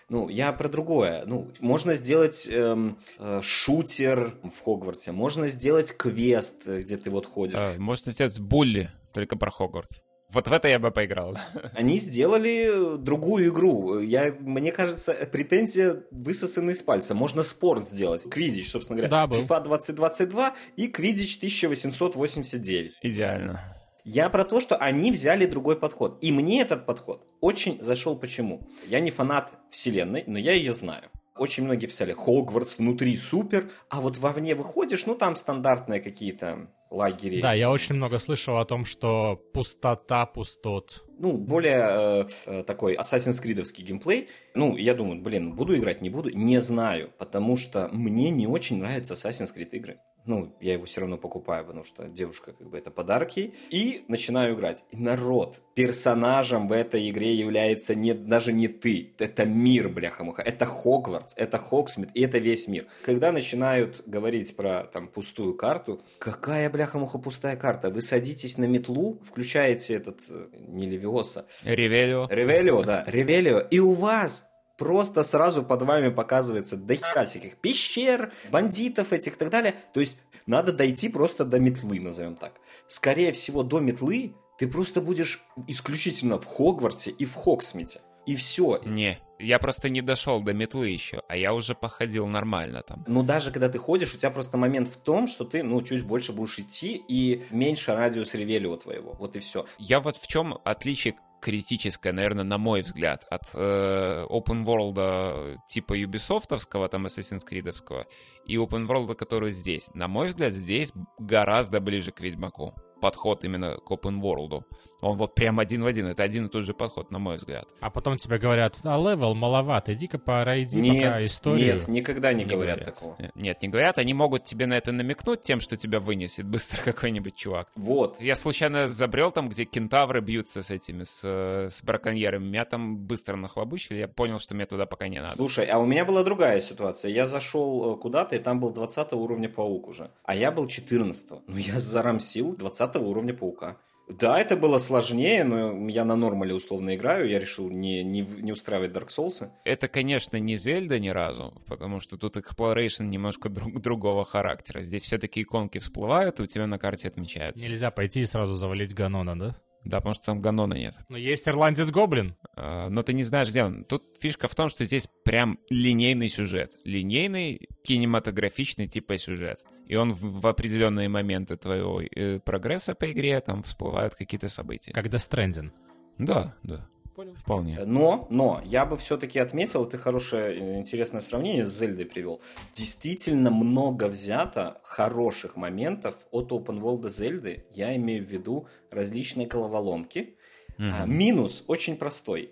Ну, 0.10 0.30
я 0.30 0.54
про 0.54 0.70
другое. 0.70 1.24
Ну, 1.26 1.52
можно 1.60 1.96
сделать 1.96 2.48
эм, 2.50 2.98
э, 3.20 3.42
шутер 3.42 4.36
в 4.44 4.64
Хогвартсе, 4.64 5.12
можно 5.12 5.50
сделать 5.50 5.96
квест, 5.96 6.66
где 6.66 6.98
ты 6.98 7.10
вот 7.10 7.26
ходишь. 7.26 7.60
А, 7.60 7.76
можно 7.78 8.12
сделать 8.12 8.40
булли, 8.40 8.92
только 9.14 9.36
про 9.36 9.52
Хогвартс. 9.52 10.04
Вот 10.34 10.48
в 10.48 10.52
это 10.52 10.68
я 10.68 10.80
бы 10.80 10.90
поиграл. 10.90 11.38
Они 11.74 12.00
сделали 12.00 12.98
другую 12.98 13.50
игру. 13.50 14.00
Я, 14.00 14.34
мне 14.40 14.72
кажется, 14.72 15.14
претензия 15.32 16.04
высосана 16.10 16.72
из 16.72 16.82
пальца. 16.82 17.14
Можно 17.14 17.44
спорт 17.44 17.88
сделать. 17.88 18.24
Квидич, 18.30 18.72
собственно 18.72 18.98
говоря. 18.98 19.12
Да, 19.12 19.28
был. 19.28 19.42
FIFA 19.42 19.64
2022 19.66 20.56
и 20.76 20.88
Квидич 20.88 21.38
1889. 21.38 22.98
Идеально. 23.02 23.62
Я 24.04 24.30
про 24.30 24.44
то, 24.44 24.60
что 24.60 24.76
они 24.76 25.12
взяли 25.12 25.46
другой 25.46 25.80
подход. 25.80 26.18
И 26.22 26.32
мне 26.32 26.62
этот 26.62 26.86
подход 26.86 27.28
очень 27.40 27.82
зашел 27.82 28.18
почему. 28.18 28.68
Я 28.88 29.00
не 29.00 29.12
фанат 29.12 29.52
вселенной, 29.70 30.24
но 30.26 30.40
я 30.40 30.54
ее 30.54 30.74
знаю. 30.74 31.10
Очень 31.38 31.64
многие 31.64 31.88
писали, 31.88 32.14
Хогвартс 32.14 32.78
внутри 32.78 33.18
супер, 33.18 33.72
а 33.90 34.02
вот 34.02 34.20
вовне 34.20 34.54
выходишь, 34.54 35.08
ну 35.08 35.16
там 35.16 35.36
стандартные 35.36 36.00
какие-то 36.00 36.70
лагерей. 36.94 37.42
Да, 37.42 37.54
я 37.54 37.72
очень 37.72 37.96
много 37.96 38.20
слышал 38.20 38.58
о 38.58 38.66
том, 38.66 38.86
что 38.86 39.36
пустота 39.54 40.26
пустот. 40.26 41.04
Ну, 41.18 41.38
более 41.38 41.82
э, 41.82 42.26
э 42.46 42.64
такой 42.64 42.96
Assassin's 42.96 43.44
Creed 43.44 43.64
геймплей. 43.84 44.30
Ну, 44.54 44.78
я 44.78 44.94
думаю, 44.94 45.22
блин, 45.22 45.54
буду 45.54 45.76
играть, 45.76 46.02
не 46.02 46.10
буду, 46.10 46.30
не 46.30 46.62
знаю, 46.62 47.12
потому 47.18 47.58
что 47.58 47.90
мне 47.92 48.30
не 48.30 48.48
очень 48.48 48.78
нравятся 48.78 49.14
Assassin's 49.16 49.54
Creed 49.56 49.70
игры 49.72 50.00
ну, 50.26 50.56
я 50.62 50.74
его 50.74 50.86
все 50.86 51.02
равно 51.02 51.18
покупаю, 51.18 51.66
потому 51.66 51.84
что 51.84 52.08
девушка 52.08 52.54
как 52.54 52.70
бы 52.70 52.78
это 52.78 52.92
подарки, 52.92 53.54
и 53.70 54.06
начинаю 54.08 54.56
играть. 54.56 54.84
И 54.92 54.98
народ, 54.98 55.62
персонажем 55.74 56.68
в 56.68 56.72
этой 56.72 57.10
игре 57.10 57.34
является 57.34 57.96
не, 57.96 58.14
даже 58.14 58.54
не 58.54 58.68
ты, 58.68 59.14
это 59.20 59.46
мир, 59.46 59.90
бляха-муха, 59.90 60.42
это 60.42 60.66
Хогвартс, 60.66 61.34
это 61.38 61.58
Хоксмит, 61.58 62.10
и 62.14 62.22
это 62.22 62.38
весь 62.38 62.68
мир. 62.68 62.86
Когда 63.04 63.32
начинают 63.32 64.04
говорить 64.06 64.56
про 64.56 64.84
там 64.84 65.08
пустую 65.08 65.56
карту, 65.56 66.02
какая, 66.20 66.70
бляха-муха, 66.70 67.18
пустая 67.18 67.56
карта? 67.56 67.90
Вы 67.90 68.02
садитесь 68.02 68.58
на 68.58 68.66
метлу, 68.66 69.20
включаете 69.24 69.96
этот, 69.96 70.22
э, 70.30 70.48
не 70.54 70.88
Левиоса. 70.88 71.46
Ревелио. 71.64 72.28
Ревелио, 72.30 72.84
да, 72.84 73.04
Ревелио, 73.08 73.60
и 73.60 73.80
у 73.80 73.92
вас 73.92 74.46
просто 74.78 75.24
сразу 75.24 75.64
под 75.64 75.84
вами 75.84 76.10
показывается 76.10 76.78
до 76.78 76.96
хера 76.96 77.26
всяких 77.26 77.58
пещер, 77.58 78.34
бандитов 78.52 79.14
этих 79.14 79.36
и 79.36 79.38
так 79.38 79.50
далее. 79.50 79.76
То 79.94 80.00
есть 80.00 80.18
надо 80.46 80.74
дойти 80.74 81.10
просто 81.10 81.46
до 81.46 81.60
метлы, 81.60 82.00
назовем 82.00 82.36
так. 82.36 82.54
Скорее 82.88 83.32
всего, 83.32 83.64
до 83.64 83.80
метлы 83.80 84.36
ты 84.58 84.68
просто 84.68 85.02
будешь 85.02 85.42
исключительно 85.68 86.40
в 86.40 86.46
Хогвартсе 86.46 87.12
и 87.12 87.26
в 87.26 87.34
Хоксмите. 87.34 88.02
И 88.26 88.36
все. 88.36 88.80
Не, 88.86 89.20
я 89.40 89.60
просто 89.60 89.90
не 89.90 90.02
дошел 90.02 90.42
до 90.42 90.54
метлы 90.54 90.88
еще, 90.88 91.22
а 91.28 91.36
я 91.36 91.54
уже 91.54 91.76
походил 91.76 92.28
нормально 92.28 92.82
там. 92.82 93.04
Ну, 93.08 93.24
даже 93.24 93.52
когда 93.52 93.68
ты 93.68 93.78
ходишь, 93.78 94.14
у 94.16 94.18
тебя 94.18 94.30
просто 94.30 94.58
момент 94.58 94.88
в 94.88 94.98
том, 94.98 95.28
что 95.28 95.44
ты, 95.44 95.64
ну, 95.64 95.82
чуть 95.82 96.06
больше 96.06 96.32
будешь 96.32 96.58
идти 96.60 97.04
и 97.08 97.44
меньше 97.52 97.94
радиус 97.94 98.34
ревелио 98.34 98.78
твоего. 98.78 99.14
Вот 99.20 99.36
и 99.36 99.40
все. 99.40 99.66
Я 99.78 100.00
вот 100.00 100.16
в 100.16 100.28
чем 100.28 100.58
отличие 100.64 101.16
критическое, 101.44 102.14
наверное, 102.14 102.46
на 102.46 102.58
мой 102.58 102.82
взгляд, 102.82 103.26
от 103.30 103.50
э, 103.54 104.26
open 104.30 104.64
world 104.64 104.96
э, 104.98 105.58
типа 105.68 105.94
Ubisoftовского, 106.00 106.88
там 106.88 107.06
Assassin's 107.06 107.42
Creed'овского, 107.50 108.06
и 108.46 108.56
open 108.56 108.88
world, 108.88 109.14
который 109.16 109.52
здесь. 109.52 109.90
На 109.94 110.08
мой 110.08 110.28
взгляд, 110.28 110.54
здесь 110.54 110.94
гораздо 111.20 111.82
ближе 111.82 112.12
к 112.12 112.22
Ведьмаку 112.22 112.74
подход 113.04 113.44
именно 113.44 113.76
к 113.76 113.92
open 113.92 114.22
world. 114.22 114.64
Он 115.02 115.18
вот 115.18 115.36
прям 115.36 115.60
один 115.60 115.84
в 115.84 115.88
один. 115.88 116.08
Это 116.08 116.24
один 116.24 116.46
и 116.46 116.50
тот 116.50 116.64
же 116.64 116.74
подход, 116.74 117.12
на 117.12 117.20
мой 117.20 117.36
взгляд. 117.36 117.68
А 117.82 117.90
потом 117.90 118.16
тебе 118.16 118.38
говорят, 118.38 118.80
а 118.86 118.98
level 118.98 119.36
маловат, 119.36 119.90
иди-ка 119.90 120.18
пройди 120.18 120.80
нет, 120.80 121.12
пока 121.12 121.26
историю. 121.26 121.74
Нет, 121.76 121.88
никогда 121.90 122.32
не, 122.32 122.46
не 122.46 122.50
говорят, 122.50 122.78
говорят 122.78 122.96
такого. 122.96 123.18
Нет, 123.36 123.62
не 123.62 123.68
говорят. 123.68 123.98
Они 123.98 124.14
могут 124.14 124.46
тебе 124.46 124.68
на 124.68 124.76
это 124.76 124.94
намекнуть 124.94 125.42
тем, 125.42 125.60
что 125.60 125.76
тебя 125.76 126.00
вынесет 126.00 126.46
быстро 126.46 126.82
какой-нибудь 126.86 127.36
чувак. 127.36 127.68
Вот. 127.76 128.22
Я 128.22 128.36
случайно 128.36 128.88
забрел 128.88 129.32
там, 129.32 129.50
где 129.50 129.66
кентавры 129.66 130.22
бьются 130.22 130.62
с 130.62 130.72
этими, 130.72 131.04
с, 131.04 131.26
с 131.26 131.84
браконьерами. 131.84 132.46
Меня 132.46 132.64
там 132.64 132.96
быстро 132.98 133.36
нахлобучили, 133.36 133.98
я 133.98 134.08
понял, 134.08 134.40
что 134.40 134.56
мне 134.56 134.66
туда 134.66 134.86
пока 134.86 135.10
не 135.10 135.20
надо. 135.20 135.36
Слушай, 135.36 135.66
а 135.66 135.80
у 135.80 135.86
меня 135.86 136.06
была 136.06 136.24
другая 136.24 136.62
ситуация. 136.62 137.12
Я 137.12 137.26
зашел 137.26 137.96
э, 137.96 137.98
куда-то, 138.00 138.38
и 138.38 138.40
там 138.40 138.62
был 138.62 138.70
20 138.70 139.12
уровня 139.12 139.50
паук 139.50 139.90
уже. 139.90 140.12
А 140.24 140.34
я 140.34 140.52
был 140.54 140.68
14 140.68 141.32
-го. 141.32 141.42
Ну, 141.48 141.58
я 141.58 141.78
зарамсил 141.78 142.56
20 142.56 142.93
уровня 143.00 143.34
паука. 143.34 143.78
Да, 144.10 144.38
это 144.38 144.58
было 144.58 144.80
сложнее, 144.80 145.46
но 145.46 145.88
я 145.88 146.04
на 146.04 146.18
нормале 146.18 146.54
условно 146.54 146.96
играю, 146.96 147.30
я 147.30 147.40
решил 147.40 147.70
не, 147.70 148.04
не, 148.04 148.22
не 148.22 148.52
устраивать 148.52 148.92
Dark 148.92 149.08
Souls. 149.08 149.50
Это, 149.64 149.88
конечно, 149.88 150.38
не 150.38 150.58
Зельда 150.58 151.00
ни 151.00 151.08
разу, 151.08 151.54
потому 151.68 152.02
что 152.02 152.18
тут 152.18 152.36
exploration 152.36 153.06
немножко 153.06 153.48
друг, 153.48 153.80
другого 153.80 154.26
характера. 154.26 154.82
Здесь 154.82 155.04
все-таки 155.04 155.42
иконки 155.42 155.80
всплывают, 155.80 156.40
и 156.40 156.44
у 156.44 156.46
тебя 156.46 156.68
на 156.68 156.78
карте 156.78 157.08
отмечаются. 157.08 157.66
Нельзя 157.66 157.92
пойти 157.92 158.22
и 158.22 158.26
сразу 158.26 158.54
завалить 158.54 158.94
Ганона, 158.94 159.40
да? 159.40 159.56
Да, 159.86 159.98
потому 159.98 160.14
что 160.14 160.26
там 160.26 160.42
Ганона 160.42 160.76
нет. 160.76 160.96
Но 161.10 161.18
есть 161.18 161.48
Ирландец 161.48 161.92
Гоблин. 161.92 162.36
А, 162.56 162.90
но 162.90 163.04
ты 163.04 163.14
не 163.14 163.24
знаешь, 163.24 163.50
где 163.50 163.64
он. 163.64 163.84
Тут 163.84 164.04
фишка 164.20 164.48
в 164.48 164.56
том, 164.56 164.70
что 164.70 164.86
здесь 164.86 165.08
прям 165.26 165.60
линейный 165.70 166.30
сюжет. 166.30 166.78
Линейный, 166.84 167.68
кинематографичный 167.84 168.88
типа 168.88 169.18
сюжет. 169.18 169.66
И 169.88 169.96
он 169.96 170.14
в, 170.14 170.42
в 170.42 170.48
определенные 170.48 171.10
моменты 171.10 171.58
твоего 171.58 172.02
э, 172.02 172.40
прогресса 172.40 172.96
по 172.96 173.12
игре 173.12 173.40
там 173.42 173.64
всплывают 173.64 174.16
какие-то 174.16 174.48
события. 174.48 174.94
Как 174.94 175.08
Death 175.08 175.30
Stranding. 175.30 175.72
Да, 176.18 176.56
да. 176.64 176.88
Понял. 177.16 177.36
Вполне. 177.36 177.80
Но, 177.86 178.28
но, 178.30 178.62
я 178.66 178.86
бы 178.86 178.98
все-таки 178.98 179.38
отметил, 179.38 179.86
ты 179.86 179.98
хорошее, 179.98 180.58
э, 180.58 180.78
интересное 180.80 181.22
сравнение 181.22 181.66
с 181.66 181.78
Зельдой 181.78 182.06
привел. 182.06 182.42
Действительно 182.74 183.52
много 183.52 184.08
взято 184.08 184.82
хороших 184.84 185.56
моментов 185.56 186.18
от 186.32 186.52
Open 186.52 186.80
World 186.80 187.10
Зельды. 187.10 187.66
Я 187.72 187.96
имею 187.96 188.26
в 188.26 188.30
виду 188.30 188.68
различные 188.90 189.48
головоломки. 189.48 190.38
Угу. 190.80 190.88
А, 190.92 191.06
минус 191.06 191.64
очень 191.68 191.98
простой. 191.98 192.52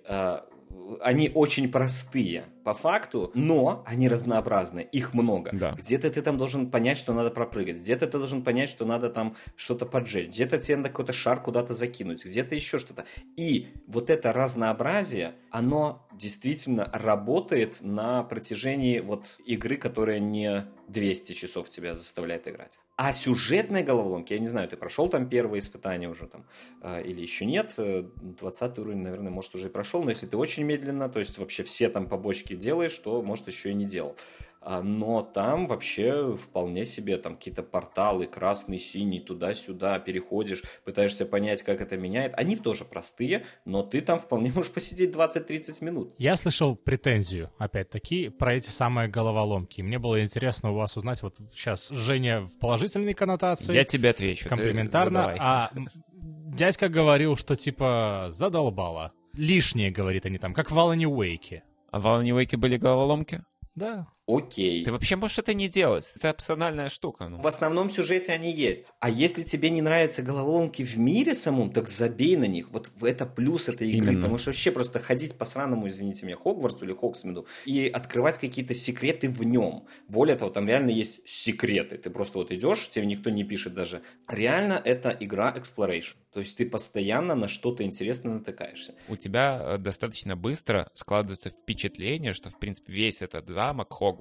Они 1.02 1.32
очень 1.34 1.72
простые 1.72 2.46
по 2.64 2.74
факту, 2.74 3.32
но 3.34 3.84
они 3.86 4.08
разнообразны, 4.08 4.82
их 4.82 5.14
много. 5.14 5.52
Да. 5.54 5.72
Где-то 5.72 6.10
ты 6.10 6.22
там 6.22 6.38
должен 6.38 6.70
понять, 6.70 6.98
что 6.98 7.14
надо 7.14 7.32
пропрыгать, 7.32 7.78
где-то 7.78 8.08
ты 8.08 8.18
должен 8.18 8.44
понять, 8.44 8.70
что 8.70 8.86
надо 8.86 9.10
там 9.10 9.36
что-то 9.56 9.86
поджечь, 9.86 10.30
где-то 10.30 10.58
тебе 10.58 10.78
надо 10.78 10.90
какой-то 10.90 11.14
шар 11.14 11.42
куда-то 11.42 11.74
закинуть, 11.74 12.26
где-то 12.26 12.56
еще 12.56 12.78
что-то. 12.78 13.06
И 13.38 13.70
вот 13.88 14.10
это 14.10 14.34
разнообразие, 14.34 15.34
оно 15.50 16.08
действительно 16.14 16.90
работает 16.94 17.78
на 17.82 18.24
протяжении 18.24 19.00
вот 19.00 19.38
игры, 19.46 19.78
которая 19.78 20.20
не 20.20 20.66
200 20.88 21.34
часов 21.34 21.70
тебя 21.70 21.96
заставляет 21.96 22.48
играть. 22.48 22.78
А 23.04 23.14
сюжетные 23.14 23.84
головоломки, 23.84 24.34
я 24.34 24.38
не 24.38 24.48
знаю, 24.48 24.70
ты 24.70 24.78
прошел 24.78 25.10
там 25.10 25.28
первое 25.28 25.58
испытание 25.58 26.08
уже 26.08 26.28
там 26.28 26.46
э, 26.84 27.02
или 27.02 27.20
еще 27.20 27.48
нет, 27.48 27.74
20 27.76 28.78
уровень, 28.78 29.00
наверное, 29.00 29.32
может 29.32 29.56
уже 29.56 29.70
и 29.70 29.72
прошел, 29.72 30.04
но 30.04 30.12
если 30.12 30.28
ты 30.28 30.38
очень 30.38 30.62
медленно, 30.62 31.10
то 31.10 31.18
есть 31.18 31.40
вообще 31.40 31.64
все 31.64 31.90
там 31.90 32.08
побочки 32.08 32.56
делаешь, 32.56 32.94
то 33.00 33.24
может 33.24 33.48
еще 33.48 33.72
и 33.72 33.74
не 33.74 33.86
делал. 33.86 34.16
А, 34.64 34.84
но 34.84 35.24
там 35.24 35.68
вообще 35.68 36.38
вполне 36.38 36.86
себе 36.86 37.18
там 37.18 37.36
какие-то 37.36 37.64
порталы, 37.64 38.28
красный, 38.28 38.78
синий, 38.78 39.20
туда-сюда, 39.20 39.98
переходишь, 39.98 40.64
пытаешься 40.86 41.26
понять, 41.26 41.64
как 41.64 41.82
это 41.82 41.98
меняет. 41.98 42.34
Они 42.36 42.56
тоже 42.56 42.86
простые, 42.86 43.44
но 43.66 43.82
ты 43.82 44.02
там 44.02 44.20
вполне 44.20 44.52
можешь 44.56 44.72
посидеть 44.72 45.16
20-30 45.16 45.84
минут. 45.84 46.14
Я 46.20 46.36
слышал 46.36 46.76
претензию, 46.76 47.52
опять-таки, 47.58 48.30
про 48.30 48.56
эти 48.56 48.70
самые 48.70 49.08
головоломки. 49.08 49.82
Мне 49.82 49.98
было 49.98 50.22
интересно 50.24 50.72
у 50.72 50.76
вас 50.76 50.96
узнать, 50.96 51.24
вот 51.24 51.38
сейчас 51.52 51.90
Женя 51.90 52.42
в 52.42 52.60
положительной 52.60 53.16
коннотации. 53.16 53.74
Я 53.74 53.84
тебе 53.84 54.12
отвечу. 54.12 54.48
Комплиментарно. 54.48 55.36
А 55.40 55.72
дядька 56.14 56.88
говорил, 56.88 57.36
что 57.36 57.56
типа 57.56 58.28
задолбало. 58.30 59.12
Лишнее, 59.34 59.90
говорит 59.90 60.28
они 60.28 60.38
там, 60.38 60.54
как 60.54 60.70
в 60.70 60.78
Алане 60.78 61.08
Уэйке. 61.08 61.64
А 61.90 62.00
в 62.00 62.06
Алане 62.06 62.36
Уэйке 62.36 62.58
были 62.58 62.78
головоломки? 62.78 63.44
Да. 63.76 64.08
Окей. 64.38 64.84
Ты 64.84 64.92
вообще 64.92 65.16
можешь 65.16 65.40
это 65.40 65.54
не 65.54 65.68
делать. 65.68 66.14
Это 66.16 66.30
опциональная 66.30 66.90
штука. 66.90 67.28
Ну. 67.28 67.42
В 67.42 67.48
основном 67.48 67.90
сюжете 67.90 68.32
они 68.32 68.52
есть. 68.52 68.94
А 69.00 69.10
если 69.10 69.44
тебе 69.44 69.70
не 69.70 69.82
нравятся 69.82 70.22
головоломки 70.22 70.84
в 70.84 70.98
мире 70.98 71.36
самом, 71.36 71.72
так 71.72 71.90
забей 71.90 72.36
на 72.38 72.46
них. 72.46 72.70
Вот 72.72 72.90
это 73.02 73.26
плюс 73.26 73.68
этой 73.68 73.90
игры. 73.90 74.12
Именно. 74.12 74.22
Потому 74.22 74.38
что 74.38 74.50
вообще 74.52 74.72
просто 74.72 75.00
ходить 75.00 75.38
по 75.38 75.46
сраному, 75.46 75.88
извините 75.90 76.26
меня, 76.26 76.38
Хогвартсу 76.38 76.86
или 76.86 76.94
Хоксмиду 76.94 77.46
и 77.66 77.88
открывать 77.88 78.38
какие-то 78.38 78.74
секреты 78.74 79.30
в 79.30 79.44
нем. 79.44 79.86
Более 80.08 80.36
того, 80.36 80.52
там 80.52 80.68
реально 80.68 80.92
есть 80.92 81.20
секреты. 81.26 81.98
Ты 81.98 82.10
просто 82.10 82.38
вот 82.38 82.52
идешь, 82.52 82.90
тебе 82.90 83.06
никто 83.06 83.30
не 83.30 83.44
пишет 83.44 83.74
даже. 83.74 84.02
Реально 84.28 84.82
это 84.84 85.16
игра 85.20 85.54
exploration. 85.56 86.16
То 86.32 86.40
есть 86.40 86.58
ты 86.58 86.66
постоянно 86.66 87.36
на 87.36 87.50
что-то 87.50 87.84
интересное 87.84 88.36
натыкаешься. 88.36 88.96
У 89.10 89.18
тебя 89.18 89.62
э, 89.62 89.78
достаточно 89.78 90.38
быстро 90.38 90.90
складывается 90.94 91.50
впечатление, 91.50 92.32
что, 92.32 92.50
в 92.50 92.58
принципе, 92.58 92.94
весь 92.94 93.22
этот 93.22 93.50
замок 93.50 93.92
Хогвартс 93.92 94.21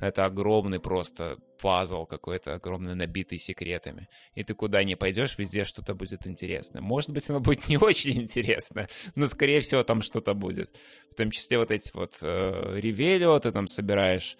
это 0.00 0.24
огромный 0.24 0.80
просто 0.80 1.38
пазл 1.60 2.06
какой-то, 2.06 2.54
огромный 2.54 2.94
набитый 2.94 3.38
секретами. 3.38 4.08
И 4.34 4.42
ты 4.42 4.54
куда 4.54 4.82
ни 4.82 4.94
пойдешь, 4.94 5.38
везде 5.38 5.64
что-то 5.64 5.94
будет 5.94 6.26
интересно. 6.26 6.80
Может 6.80 7.10
быть, 7.10 7.28
оно 7.30 7.40
будет 7.40 7.68
не 7.68 7.76
очень 7.80 8.22
интересно, 8.22 8.88
но, 9.14 9.26
скорее 9.26 9.60
всего, 9.60 9.82
там 9.84 10.02
что-то 10.02 10.34
будет. 10.34 10.76
В 11.10 11.14
том 11.14 11.30
числе 11.30 11.58
вот 11.58 11.70
эти 11.70 11.90
вот 11.94 12.18
э, 12.20 12.80
ревелио 12.80 13.38
ты 13.38 13.52
там 13.52 13.68
собираешь, 13.68 14.36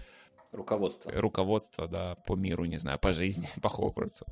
Руководство. 0.52 1.10
Руководство, 1.10 1.88
да, 1.88 2.16
по 2.26 2.36
миру, 2.36 2.66
не 2.66 2.76
знаю, 2.76 2.98
по 2.98 3.14
жизни, 3.14 3.48
по 3.62 3.70
Хогвартсу. 3.70 4.26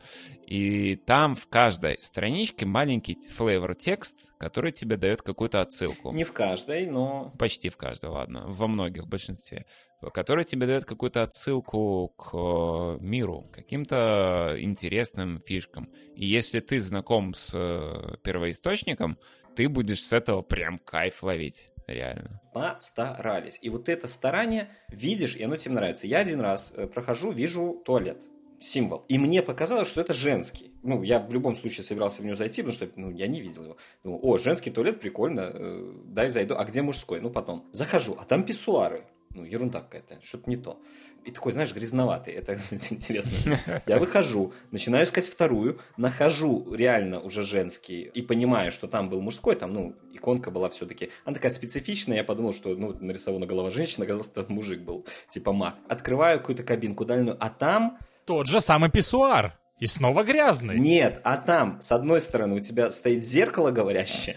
И 0.46 0.96
там 0.96 1.34
в 1.34 1.46
каждой 1.48 1.96
страничке 2.02 2.66
маленький 2.66 3.14
флейвор 3.14 3.74
текст, 3.74 4.34
который 4.38 4.70
тебе 4.70 4.98
дает 4.98 5.22
какую-то 5.22 5.62
отсылку. 5.62 6.12
Не 6.12 6.24
в 6.24 6.34
каждой, 6.34 6.86
но... 6.86 7.32
Почти 7.38 7.70
в 7.70 7.78
каждой, 7.78 8.10
ладно. 8.10 8.44
Во 8.48 8.66
многих, 8.66 9.04
в 9.04 9.08
большинстве. 9.08 9.64
Который 10.12 10.44
тебе 10.44 10.66
дает 10.66 10.84
какую-то 10.84 11.22
отсылку 11.22 12.08
к 12.16 12.30
э, 12.32 12.98
миру, 13.00 13.46
каким-то 13.52 14.56
интересным 14.58 15.40
фишкам. 15.40 15.90
И 16.14 16.26
если 16.26 16.60
ты 16.60 16.80
знаком 16.80 17.34
с 17.34 17.52
э, 17.54 18.16
первоисточником, 18.22 19.18
ты 19.54 19.68
будешь 19.68 20.02
с 20.02 20.12
этого 20.12 20.42
прям 20.42 20.78
кайф 20.78 21.22
ловить 21.22 21.72
реально. 21.86 22.40
Постарались. 22.54 23.58
И 23.60 23.68
вот 23.68 23.88
это 23.88 24.08
старание 24.08 24.70
видишь, 24.88 25.36
и 25.36 25.42
оно 25.42 25.56
тебе 25.56 25.74
нравится. 25.74 26.06
Я 26.06 26.18
один 26.18 26.40
раз 26.40 26.72
э, 26.74 26.86
прохожу, 26.86 27.32
вижу 27.32 27.82
туалет 27.84 28.22
символ. 28.60 29.04
И 29.08 29.18
мне 29.18 29.42
показалось, 29.42 29.88
что 29.88 30.00
это 30.00 30.12
женский. 30.12 30.72
Ну, 30.82 31.02
я 31.02 31.18
в 31.18 31.32
любом 31.32 31.56
случае 31.56 31.82
собирался 31.82 32.22
в 32.22 32.24
него 32.24 32.36
зайти, 32.36 32.62
потому 32.62 32.72
что 32.72 32.88
ну, 32.96 33.10
я 33.10 33.26
не 33.26 33.40
видел 33.40 33.64
его. 33.64 33.76
Думаю, 34.04 34.20
о, 34.24 34.38
женский 34.38 34.70
туалет, 34.70 35.00
прикольно, 35.00 35.50
э, 35.52 35.92
дай 36.04 36.30
зайду. 36.30 36.54
А 36.56 36.64
где 36.64 36.82
мужской? 36.82 37.20
Ну, 37.20 37.30
потом. 37.30 37.68
Захожу, 37.72 38.16
а 38.18 38.24
там 38.24 38.44
писсуары. 38.44 39.04
Ну, 39.34 39.44
ерунда 39.44 39.80
какая-то, 39.80 40.18
что-то 40.22 40.50
не 40.50 40.56
то 40.56 40.80
и 41.24 41.30
такой, 41.30 41.52
знаешь, 41.52 41.74
грязноватый. 41.74 42.34
Это, 42.34 42.54
кстати, 42.56 42.92
интересно. 42.94 43.58
Я 43.86 43.98
выхожу, 43.98 44.52
начинаю 44.70 45.04
искать 45.04 45.28
вторую, 45.28 45.78
нахожу 45.96 46.72
реально 46.72 47.20
уже 47.20 47.42
женский 47.42 48.02
и 48.02 48.22
понимаю, 48.22 48.72
что 48.72 48.88
там 48.88 49.08
был 49.08 49.20
мужской, 49.20 49.54
там, 49.56 49.72
ну, 49.72 49.94
иконка 50.12 50.50
была 50.50 50.70
все-таки. 50.70 51.10
Она 51.24 51.34
такая 51.34 51.50
специфичная, 51.50 52.18
я 52.18 52.24
подумал, 52.24 52.52
что, 52.52 52.74
ну, 52.74 52.96
нарисована 53.00 53.46
голова 53.46 53.70
женщины, 53.70 54.04
оказалось, 54.04 54.30
это 54.34 54.50
мужик 54.50 54.80
был, 54.80 55.06
типа 55.30 55.52
маг. 55.52 55.76
Открываю 55.88 56.38
какую-то 56.38 56.62
кабинку 56.62 57.04
дальнюю, 57.04 57.36
а 57.40 57.50
там... 57.50 57.98
Тот 58.26 58.46
же 58.46 58.60
самый 58.60 58.90
писсуар. 58.90 59.56
И 59.78 59.86
снова 59.86 60.24
грязный. 60.24 60.78
Нет, 60.78 61.22
а 61.24 61.38
там, 61.38 61.80
с 61.80 61.90
одной 61.90 62.20
стороны, 62.20 62.56
у 62.56 62.60
тебя 62.60 62.90
стоит 62.90 63.24
зеркало 63.24 63.70
говорящее, 63.70 64.36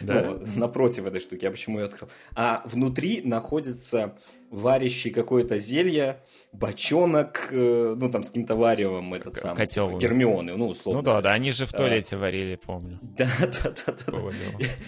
да? 0.00 0.22
ну, 0.22 0.40
напротив 0.56 1.06
этой 1.06 1.20
штуки, 1.20 1.44
я 1.44 1.50
почему 1.50 1.78
ее 1.78 1.86
открыл. 1.86 2.08
А 2.34 2.62
внутри 2.66 3.22
находится 3.22 4.16
варящий 4.50 5.10
какое-то 5.10 5.58
зелье, 5.58 6.22
бочонок, 6.52 7.48
э, 7.50 7.94
ну, 7.98 8.10
там, 8.10 8.22
с 8.22 8.28
каким-то 8.28 8.56
варевом, 8.56 9.14
этот 9.14 9.34
К- 9.34 9.38
самый, 9.38 9.56
Котел. 9.56 9.98
Гермионы, 9.98 10.56
ну, 10.56 10.68
условно. 10.68 11.00
Ну 11.00 11.04
да, 11.04 11.20
да, 11.20 11.32
они 11.32 11.52
же 11.52 11.66
в 11.66 11.72
туалете 11.72 12.16
а, 12.16 12.18
варили, 12.18 12.56
помню. 12.56 12.98
Да, 13.16 13.28
да, 13.40 13.74
да, 13.86 13.94
да. 14.06 14.18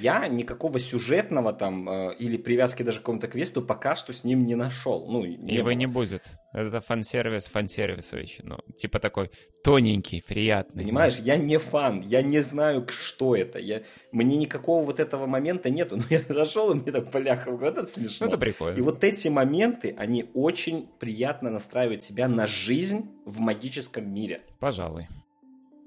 Я 0.01 0.29
никакого 0.29 0.79
сюжетного 0.79 1.53
там 1.53 1.89
э, 1.89 2.15
или 2.19 2.37
привязки 2.37 2.83
даже 2.83 2.99
к 2.99 3.03
какому-то 3.03 3.27
квесту 3.29 3.63
пока 3.63 3.97
что 3.97 4.13
с 4.13 4.25
ним 4.25 4.47
не 4.47 4.55
нашел. 4.55 5.07
Ну, 5.11 5.25
не 5.25 5.55
Его 5.55 5.65
было. 5.65 5.73
не 5.73 5.87
будет. 5.87 6.23
Это 6.53 6.81
фан-сервис 6.81 7.49
фан-сервисович. 7.49 8.41
Ну, 8.43 8.59
типа 8.77 8.99
такой 8.99 9.31
тоненький, 9.63 10.23
приятный. 10.27 10.85
Понимаешь, 10.85 11.19
я 11.19 11.37
не 11.37 11.59
фан, 11.59 12.01
я 12.01 12.23
не 12.23 12.43
знаю, 12.43 12.87
что 12.89 13.37
это. 13.37 13.59
Я... 13.59 13.83
Мне 14.13 14.37
никакого 14.37 14.85
вот 14.85 15.01
этого 15.01 15.27
момента 15.27 15.71
нету. 15.71 15.97
Но 15.99 16.05
я 16.09 16.21
зашел, 16.29 16.71
и 16.71 16.75
мне 16.75 16.93
так 16.93 17.11
поляха, 17.11 17.51
вот 17.51 17.63
это 17.63 17.85
смешно. 17.85 18.27
Это 18.27 18.39
прикольно. 18.39 18.79
И 18.79 18.81
вот 18.81 19.05
эти 19.05 19.29
моменты, 19.29 19.48
они 19.97 20.31
очень 20.35 20.89
приятно 20.99 21.51
настраивают 21.51 22.01
тебя 22.03 22.29
на 22.29 22.47
жизнь 22.47 23.11
в 23.25 23.41
магическом 23.41 24.13
мире. 24.13 24.43
Пожалуй. 24.59 25.07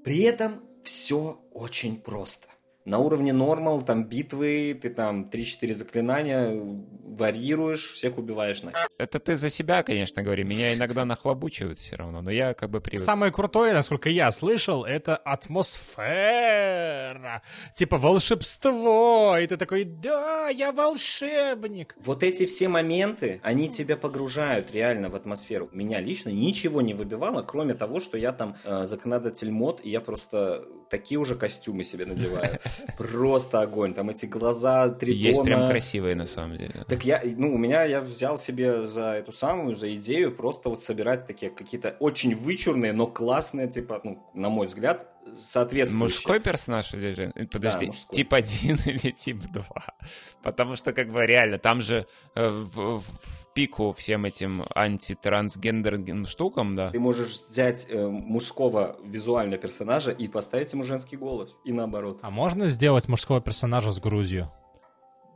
При 0.04 0.22
этом 0.22 0.60
все 0.82 1.40
очень 1.52 1.96
просто 1.96 2.48
на 2.84 2.98
уровне 2.98 3.32
нормал, 3.32 3.82
там 3.82 4.04
битвы, 4.04 4.78
ты 4.80 4.90
там 4.90 5.30
3-4 5.32 5.72
заклинания 5.74 6.60
варьируешь, 7.12 7.92
всех 7.92 8.18
убиваешь 8.18 8.62
на. 8.62 8.72
Это 8.98 9.18
ты 9.20 9.36
за 9.36 9.48
себя, 9.48 9.82
конечно, 9.82 10.22
говори. 10.22 10.44
Меня 10.44 10.74
иногда 10.74 11.04
нахлобучивают 11.04 11.78
все 11.78 11.96
равно, 11.96 12.22
но 12.22 12.30
я 12.30 12.54
как 12.54 12.70
бы 12.70 12.80
привык. 12.80 13.04
Самое 13.04 13.30
крутое, 13.32 13.74
насколько 13.74 14.08
я 14.08 14.30
слышал, 14.32 14.84
это 14.84 15.16
атмосфера. 15.16 15.82
Типа 17.76 17.98
волшебство. 17.98 19.36
И 19.38 19.46
ты 19.46 19.56
такой, 19.56 19.84
да, 19.84 20.48
я 20.48 20.72
волшебник. 20.72 21.94
Вот 22.04 22.22
эти 22.22 22.46
все 22.46 22.68
моменты, 22.68 23.40
они 23.42 23.68
тебя 23.68 23.96
погружают 23.96 24.72
реально 24.72 25.08
в 25.10 25.14
атмосферу. 25.14 25.68
Меня 25.72 26.00
лично 26.00 26.30
ничего 26.30 26.80
не 26.80 26.94
выбивало, 26.94 27.42
кроме 27.42 27.74
того, 27.74 28.00
что 28.00 28.16
я 28.18 28.32
там 28.32 28.56
э, 28.64 28.84
законодатель 28.84 29.50
мод, 29.50 29.80
и 29.82 29.90
я 29.90 30.00
просто 30.00 30.66
такие 30.90 31.18
уже 31.18 31.36
костюмы 31.36 31.84
себе 31.84 32.06
надеваю. 32.06 32.58
Просто 32.96 33.60
огонь. 33.60 33.94
Там 33.94 34.10
эти 34.10 34.26
глаза 34.26 34.88
три 34.88 35.14
Есть 35.14 35.42
прям 35.42 35.68
красивые, 35.68 36.14
на 36.14 36.26
самом 36.26 36.56
деле. 36.56 36.84
Так 36.88 37.04
я, 37.04 37.22
ну, 37.24 37.54
у 37.54 37.58
меня, 37.58 37.84
я 37.84 38.00
взял 38.00 38.38
себе 38.38 38.86
за 38.86 39.14
эту 39.14 39.32
самую, 39.32 39.74
за 39.76 39.94
идею 39.94 40.32
просто 40.32 40.68
вот 40.68 40.82
собирать 40.82 41.26
такие 41.26 41.50
какие-то 41.50 41.96
очень 42.00 42.34
вычурные, 42.34 42.92
но 42.92 43.06
классные, 43.06 43.68
типа, 43.68 44.00
ну, 44.04 44.22
на 44.34 44.48
мой 44.48 44.66
взгляд, 44.66 45.11
соответствующие. 45.36 45.98
Мужской 45.98 46.40
персонаж 46.40 46.94
или 46.94 47.12
же... 47.12 47.32
Подожди, 47.50 47.86
да, 47.86 47.92
тип 48.10 48.32
1 48.32 48.76
или 48.86 49.10
тип 49.10 49.42
2? 49.50 49.64
Потому 50.42 50.76
что, 50.76 50.92
как 50.92 51.08
бы, 51.08 51.24
реально, 51.26 51.58
там 51.58 51.80
же 51.80 52.06
э, 52.34 52.48
в, 52.48 53.00
в 53.00 53.48
пику 53.54 53.92
всем 53.92 54.24
этим 54.24 54.64
антитрансгендерным 54.74 56.26
штукам, 56.26 56.74
да. 56.74 56.90
Ты 56.90 57.00
можешь 57.00 57.30
взять 57.30 57.86
э, 57.88 58.06
мужского 58.06 58.96
визуального 59.04 59.60
персонажа 59.60 60.10
и 60.10 60.28
поставить 60.28 60.72
ему 60.72 60.84
женский 60.84 61.16
голос, 61.16 61.54
и 61.64 61.72
наоборот. 61.72 62.18
А 62.22 62.30
можно 62.30 62.66
сделать 62.66 63.08
мужского 63.08 63.40
персонажа 63.40 63.92
с 63.92 64.00
грузью? 64.00 64.50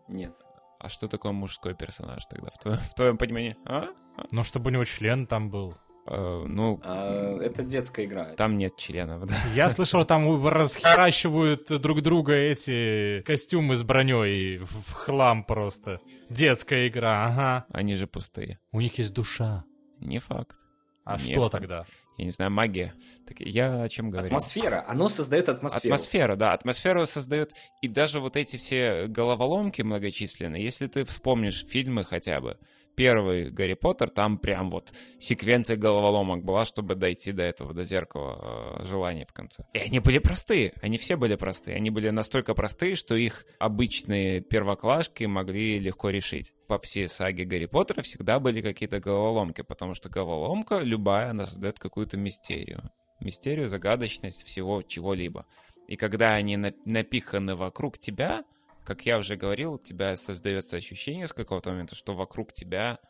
Нет. 0.09 0.35
А 0.79 0.88
что 0.88 1.09
такое 1.09 1.33
мужской 1.33 1.75
персонаж 1.75 2.25
тогда, 2.27 2.51
в 2.51 2.59
твоем, 2.59 2.79
в 2.79 2.94
твоем 2.94 3.18
понимании? 3.18 3.57
А? 3.64 3.87
Ну, 4.31 4.44
чтобы 4.44 4.70
у 4.70 4.72
него 4.72 4.85
член 4.85 5.27
там 5.27 5.51
был. 5.51 5.75
Э, 6.07 6.45
ну, 6.47 6.81
А, 6.85 7.38
это 7.38 7.62
детская 7.62 8.05
игра. 8.07 8.25
там 8.37 8.57
нет 8.57 8.77
членов, 8.77 9.27
да. 9.27 9.35
Я 9.55 9.69
слышал, 9.69 10.05
там 10.05 10.47
расхерачивают 10.47 11.69
друг 11.81 12.03
друга 12.03 12.35
эти 12.35 13.21
костюмы 13.27 13.75
с 13.77 13.83
броней 13.83 14.59
в 14.59 14.66
в 14.87 14.92
хлам 14.92 15.45
просто. 15.45 16.01
Детская 16.31 16.88
игра, 16.88 17.27
ага. 17.27 17.66
Они 17.73 17.95
же 17.95 18.07
пустые. 18.07 18.59
У 18.73 18.81
них 18.81 18.99
есть 18.99 19.12
душа. 19.14 19.64
Не 20.01 20.19
факт. 20.19 20.57
А 21.05 21.14
Не 21.14 21.19
что 21.19 21.42
факт. 21.42 21.53
тогда? 21.53 21.85
Я 22.19 22.25
не 22.25 22.31
знаю, 22.31 22.51
магия. 22.51 22.95
Так 23.29 23.40
я 23.40 23.83
о 23.83 23.88
чем 23.88 24.11
говорю? 24.11 24.27
Атмосфера. 24.29 24.85
Оно 24.88 25.09
создает 25.09 25.49
атмосферу. 25.49 25.95
Атмосфера, 25.95 26.37
да, 26.37 26.53
атмосферу 26.55 27.05
создает, 27.07 27.53
и 27.83 27.88
даже 27.88 28.21
вот 28.21 28.37
эти 28.37 28.57
все 28.57 29.07
головоломки 29.07 29.83
многочисленные, 29.83 30.64
если 30.64 30.87
ты 30.87 31.05
вспомнишь 31.05 31.64
фильмы 31.66 32.05
хотя 32.05 32.40
бы, 32.40 32.59
первый 32.97 33.51
Гарри 33.51 33.75
Поттер, 33.75 34.11
там 34.11 34.39
прям 34.39 34.71
вот 34.71 34.93
секвенция 35.21 35.77
головоломок 35.77 36.45
была, 36.45 36.65
чтобы 36.65 36.95
дойти 36.95 37.33
до 37.33 37.43
этого, 37.43 37.73
до 37.75 37.85
зеркала 37.85 38.81
э, 38.81 38.85
желаний 38.85 39.25
в 39.25 39.33
конце. 39.33 39.65
И 39.75 39.79
они 39.79 40.01
были 40.01 40.19
простые, 40.19 40.73
они 40.83 40.97
все 40.99 41.17
были 41.17 41.37
простые, 41.37 41.77
они 41.77 41.91
были 41.91 42.11
настолько 42.11 42.55
простые, 42.55 42.95
что 42.97 43.15
их 43.15 43.45
обычные 43.59 44.41
первоклашки 44.41 45.25
могли 45.25 45.79
легко 45.79 46.11
решить. 46.11 46.55
По 46.67 46.79
всей 46.79 47.09
саге 47.09 47.45
Гарри 47.45 47.67
Поттера 47.67 48.03
всегда 48.03 48.41
были 48.41 48.61
какие-то 48.61 48.99
головоломки, 48.99 49.63
потому 49.63 49.95
что 49.95 50.09
головоломка 50.09 50.79
любая, 50.79 51.31
она 51.31 51.45
создает 51.45 51.79
какую-то 51.79 52.17
мистерию. 52.17 52.91
Мистерию, 53.21 53.69
загадочность 53.69 54.45
всего 54.47 54.83
чего-либо. 54.83 55.47
И 55.87 55.97
когда 55.97 56.35
они 56.35 56.57
на- 56.57 56.75
напиханы 56.85 57.55
вокруг 57.55 57.99
тебя, 57.99 58.45
как 58.87 59.05
я 59.05 59.18
уже 59.18 59.37
говорил, 59.37 59.75
у 59.75 59.79
тебя 59.79 60.14
создается 60.14 60.77
ощущение 60.77 61.27
с 61.27 61.33
какого-то 61.33 61.70
момента, 61.70 61.96
что 61.96 62.14
вокруг 62.14 62.53
тебя 62.53 63.01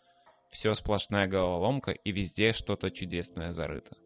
все 0.48 0.72
сплошная 0.74 1.26
головоломка, 1.26 1.90
и 1.90 2.12
везде 2.12 2.52
что-то 2.52 2.90
чудесное 2.90 3.52
зарыто. 3.52 3.96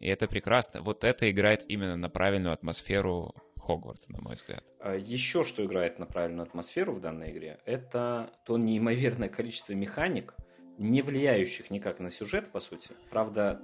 И 0.00 0.06
это 0.06 0.28
прекрасно. 0.28 0.82
Вот 0.82 1.04
это 1.04 1.30
играет 1.30 1.64
именно 1.68 1.96
на 1.96 2.10
правильную 2.10 2.52
атмосферу 2.52 3.34
Хогвартса, 3.56 4.12
на 4.12 4.20
мой 4.20 4.34
взгляд. 4.34 4.62
А 4.80 4.96
Еще 4.96 5.44
что 5.44 5.64
играет 5.64 5.98
на 5.98 6.06
правильную 6.06 6.46
атмосферу 6.46 6.92
в 6.92 7.00
данной 7.00 7.30
игре, 7.30 7.58
это 7.64 8.30
то 8.44 8.58
неимоверное 8.58 9.28
количество 9.30 9.72
механик, 9.72 10.34
не 10.76 11.00
влияющих 11.00 11.70
никак 11.70 12.00
на 12.00 12.10
сюжет, 12.10 12.52
по 12.52 12.60
сути. 12.60 12.90
Правда, 13.10 13.62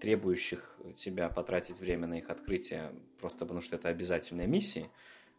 требующих 0.00 0.78
тебя 0.94 1.28
потратить 1.28 1.80
время 1.80 2.06
на 2.06 2.18
их 2.18 2.30
открытие, 2.30 2.92
просто 3.18 3.40
потому 3.40 3.60
что 3.60 3.76
это 3.76 3.88
обязательные 3.88 4.46
миссии. 4.46 4.90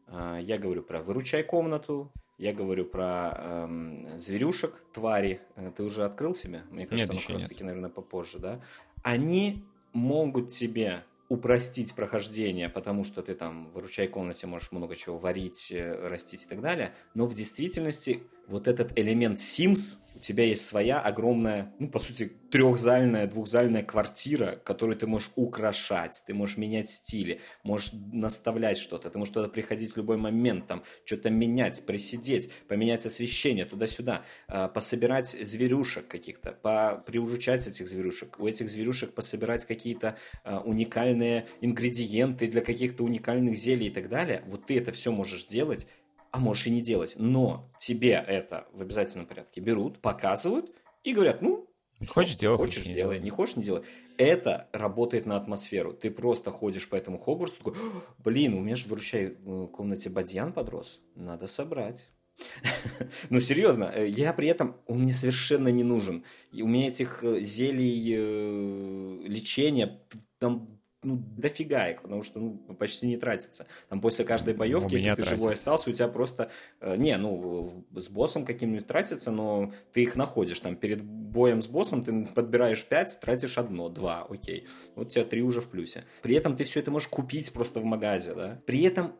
А, 0.08 0.38
Я 0.40 0.58
говорю 0.58 0.84
про 0.84 1.02
«Выручай 1.02 1.44
комнату», 1.44 2.12
я 2.38 2.52
говорю 2.52 2.84
про 2.84 3.32
эм, 3.38 4.08
зверюшек, 4.18 4.84
твари. 4.92 5.40
Э, 5.56 5.72
Ты 5.76 5.84
уже 5.84 6.04
открыл 6.04 6.36
себе? 6.36 6.64
Мне 6.70 6.86
кажется, 6.86 7.14
Нет, 7.14 7.24
оно 7.30 7.40
как 7.40 7.48
таки, 7.48 7.64
наверное, 7.64 7.90
попозже, 7.90 8.40
да? 8.40 8.60
Они 9.04 9.64
могут 9.94 10.50
тебе 10.50 11.04
упростить 11.30 11.96
прохождение, 11.96 12.70
потому 12.70 13.04
что 13.04 13.22
ты 13.24 13.34
там 13.34 13.70
в 13.72 13.80
ручай 13.80 14.08
комнате 14.08 14.48
можешь 14.48 14.72
много 14.72 14.96
чего 14.96 15.18
варить, 15.18 15.72
э, 15.72 16.08
растить 16.08 16.44
и 16.44 16.48
так 16.48 16.62
далее, 16.62 16.94
но 17.14 17.26
в 17.26 17.34
действительности 17.34 18.22
вот 18.48 18.68
этот 18.68 18.98
элемент 18.98 19.40
Sims, 19.40 19.98
у 20.16 20.20
тебя 20.20 20.46
есть 20.46 20.66
своя 20.66 21.02
огромная, 21.02 21.74
ну, 21.78 21.90
по 21.90 22.00
сути, 22.00 22.32
трехзальная, 22.50 23.28
двухзальная 23.28 23.84
квартира, 23.84 24.62
которую 24.64 24.98
ты 24.98 25.08
можешь 25.08 25.32
украшать, 25.36 26.24
ты 26.26 26.34
можешь 26.34 26.58
менять 26.58 26.90
стили, 26.90 27.42
можешь 27.64 27.92
наставлять 28.14 28.78
что-то, 28.78 29.10
ты 29.10 29.20
можешь 29.20 29.34
туда 29.34 29.50
приходить 29.50 29.92
в 29.92 29.98
любой 29.98 30.16
момент, 30.16 30.68
там, 30.68 30.84
что-то 31.04 31.30
менять, 31.30 31.86
присидеть, 31.86 32.50
поменять 32.70 33.06
освещение 33.06 33.66
туда-сюда, 33.66 34.22
э, 34.48 34.70
пособирать 34.74 35.30
зверюшек 35.30 36.08
каких-то, 36.08 36.54
по- 36.54 37.04
приуручать 37.06 37.68
этих 37.68 37.90
зверюшек, 37.90 38.40
у 38.40 38.48
этих 38.48 38.70
зверюшек 38.70 39.14
пособирать 39.14 39.66
какие-то 39.66 40.18
э, 40.46 40.58
уникальные 40.58 41.48
ингредиенты 41.60 42.48
для 42.48 42.62
каких-то 42.62 43.04
уникальных 43.04 43.58
зелий 43.58 43.88
и 43.88 43.92
так 43.92 44.08
далее. 44.08 44.44
Вот 44.48 44.66
ты 44.66 44.78
это 44.78 44.94
все 44.94 45.12
можешь 45.12 45.46
делать, 45.46 45.88
а 46.36 46.38
можешь 46.38 46.68
и 46.68 46.72
не 46.72 46.82
делать. 46.82 47.14
Но 47.18 47.72
тебе 47.80 48.12
это 48.12 48.68
в 48.74 48.82
обязательном 48.82 49.26
порядке 49.26 49.62
берут, 49.62 50.00
показывают 50.02 50.70
и 51.04 51.14
говорят, 51.14 51.42
ну, 51.42 51.70
Хочешь 52.10 52.32
всё, 52.32 52.42
делай, 52.42 52.58
хочешь 52.58 52.86
не 52.86 52.92
делай, 52.92 53.20
не 53.22 53.30
хочешь 53.30 53.56
не 53.56 53.64
делай. 53.64 53.84
Это 54.18 54.68
работает 54.74 55.26
на 55.26 55.38
атмосферу. 55.38 55.94
Ты 55.94 56.12
просто 56.12 56.52
ходишь 56.52 56.90
по 56.90 56.98
этому 56.98 57.18
Хогвартсу, 57.18 57.58
такой, 57.60 57.74
«О, 57.74 58.02
блин, 58.18 58.54
у 58.54 58.60
меня 58.60 58.76
же 58.76 58.84
в 58.84 58.90
выручай 58.90 59.28
э, 59.28 59.68
комнате 59.72 60.10
бадьян 60.10 60.52
подрос, 60.52 61.00
надо 61.16 61.48
собрать. 61.48 62.10
Ну, 63.30 63.40
серьезно, 63.40 63.86
э, 63.86 64.10
я 64.10 64.34
при 64.34 64.50
этом, 64.50 64.76
он 64.88 65.04
мне 65.04 65.14
совершенно 65.14 65.70
не 65.70 65.84
нужен. 65.84 66.26
У 66.52 66.68
меня 66.68 66.90
этих 66.90 67.24
э, 67.24 67.40
зелий 67.40 68.14
э, 68.14 69.28
лечения 69.28 70.02
там 70.38 70.75
ну, 71.06 71.22
дофига 71.38 71.90
их, 71.90 72.02
потому 72.02 72.24
что 72.24 72.40
ну, 72.40 72.58
почти 72.78 73.08
не 73.08 73.18
тратится. 73.18 73.68
Там 73.90 74.02
после 74.02 74.26
каждой 74.26 74.54
боевки, 74.54 74.88
У 74.88 74.98
если 74.98 75.10
ты 75.12 75.16
тратится. 75.16 75.36
живой 75.36 75.54
остался, 75.54 75.90
у 75.90 75.94
тебя 75.94 76.08
просто... 76.08 76.52
э, 76.82 76.96
не, 76.98 77.16
ну, 77.18 77.86
с 77.96 78.10
боссом 78.10 78.46
каким-нибудь 78.46 78.88
тратится, 78.88 79.32
но 79.32 79.72
ты 79.94 80.04
их 80.04 80.16
находишь. 80.16 80.60
Там 80.60 80.76
перед 80.76 81.04
боем 81.04 81.62
с 81.62 81.68
боссом 81.68 82.04
ты 82.04 82.26
подбираешь 82.26 82.84
5, 82.86 83.20
тратишь 83.22 83.58
одно, 83.58 83.90
два, 83.90 84.26
окей. 84.30 84.68
Вот 84.96 85.08
у 85.08 85.10
тебя 85.10 85.26
три 85.26 85.42
уже 85.42 85.62
в 85.62 85.68
плюсе. 85.68 86.04
При 86.22 86.36
этом 86.36 86.56
ты 86.56 86.64
все 86.64 86.80
это 86.80 86.92
можешь 86.92 87.10
купить 87.10 87.52
просто 87.54 87.80
в 87.80 87.86
магазе, 87.86 88.34
да. 88.34 88.62
При 88.66 88.82
этом 88.82 89.14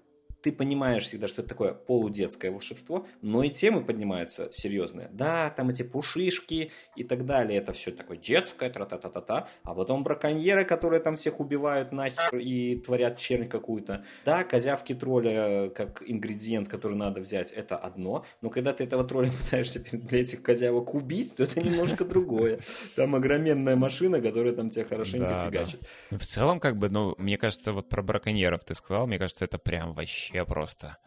ты 0.46 0.52
понимаешь 0.52 1.06
всегда, 1.06 1.28
что 1.28 1.42
это 1.42 1.50
такое 1.50 1.74
полудетское 1.74 2.52
волшебство, 2.52 3.08
но 3.24 3.42
и 3.42 3.50
темы 3.50 3.84
поднимаются 3.84 4.52
серьезные. 4.52 5.10
Да, 5.12 5.50
там 5.50 5.70
эти 5.70 5.82
пушишки 5.82 6.72
и 6.96 7.04
так 7.04 7.26
далее, 7.26 7.58
это 7.58 7.74
все 7.74 7.90
такое 7.90 8.18
детское, 8.18 8.70
тра-та-та-та-та, 8.70 9.48
а 9.64 9.74
потом 9.74 10.04
браконьеры, 10.04 10.64
которые 10.64 11.00
там 11.00 11.16
всех 11.16 11.40
убивают 11.40 11.92
нахер 11.92 12.38
и 12.38 12.76
творят 12.76 13.18
чернь 13.18 13.48
какую-то. 13.48 14.06
Да, 14.24 14.44
козявки 14.44 14.94
тролля 14.94 15.70
как 15.70 16.04
ингредиент, 16.06 16.70
который 16.70 16.96
надо 16.96 17.22
взять, 17.22 17.52
это 17.52 17.76
одно, 17.76 18.24
но 18.42 18.52
когда 18.52 18.72
ты 18.72 18.84
этого 18.84 19.04
тролля 19.04 19.32
пытаешься 19.44 19.80
для 19.92 20.22
этих 20.22 20.44
козявок 20.44 20.94
убить, 20.94 21.38
то 21.38 21.44
это 21.44 21.60
немножко 21.60 22.06
другое. 22.14 22.60
Там 22.96 23.16
огроменная 23.16 23.76
машина, 23.76 24.22
которая 24.22 24.54
там 24.54 24.70
тебя 24.70 24.86
хорошенько 24.86 25.50
фигачит. 25.50 25.82
Ну, 26.12 26.20
В 26.20 26.24
целом, 26.24 26.60
как 26.60 26.78
бы, 26.78 26.90
ну, 26.90 27.16
мне 27.18 27.40
кажется, 27.40 27.74
вот 27.74 27.90
про 27.90 28.04
браконьеров 28.04 28.64
ты 28.64 28.76
сказал, 28.76 29.08
мне 29.08 29.18
кажется, 29.18 29.46
это 29.46 29.58
прям 29.58 29.94
вообще 29.94 30.35
просто 30.44 30.98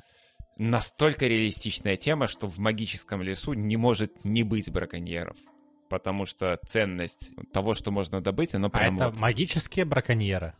настолько 0.57 1.27
реалистичная 1.27 1.97
тема, 1.97 2.27
что 2.27 2.49
в 2.49 2.59
магическом 2.59 3.23
лесу 3.23 3.53
не 3.53 3.77
может 3.77 4.25
не 4.25 4.43
быть 4.43 4.71
браконьеров. 4.71 5.37
Потому 5.89 6.25
что 6.27 6.59
ценность 6.67 7.33
того, 7.53 7.75
что 7.75 7.91
можно 7.91 8.21
добыть, 8.21 8.55
она 8.55 8.67
А 8.67 8.71
прям 8.71 8.97
это 8.97 9.09
вот, 9.11 9.19
магические 9.19 9.85
браконьеры? 9.85 10.55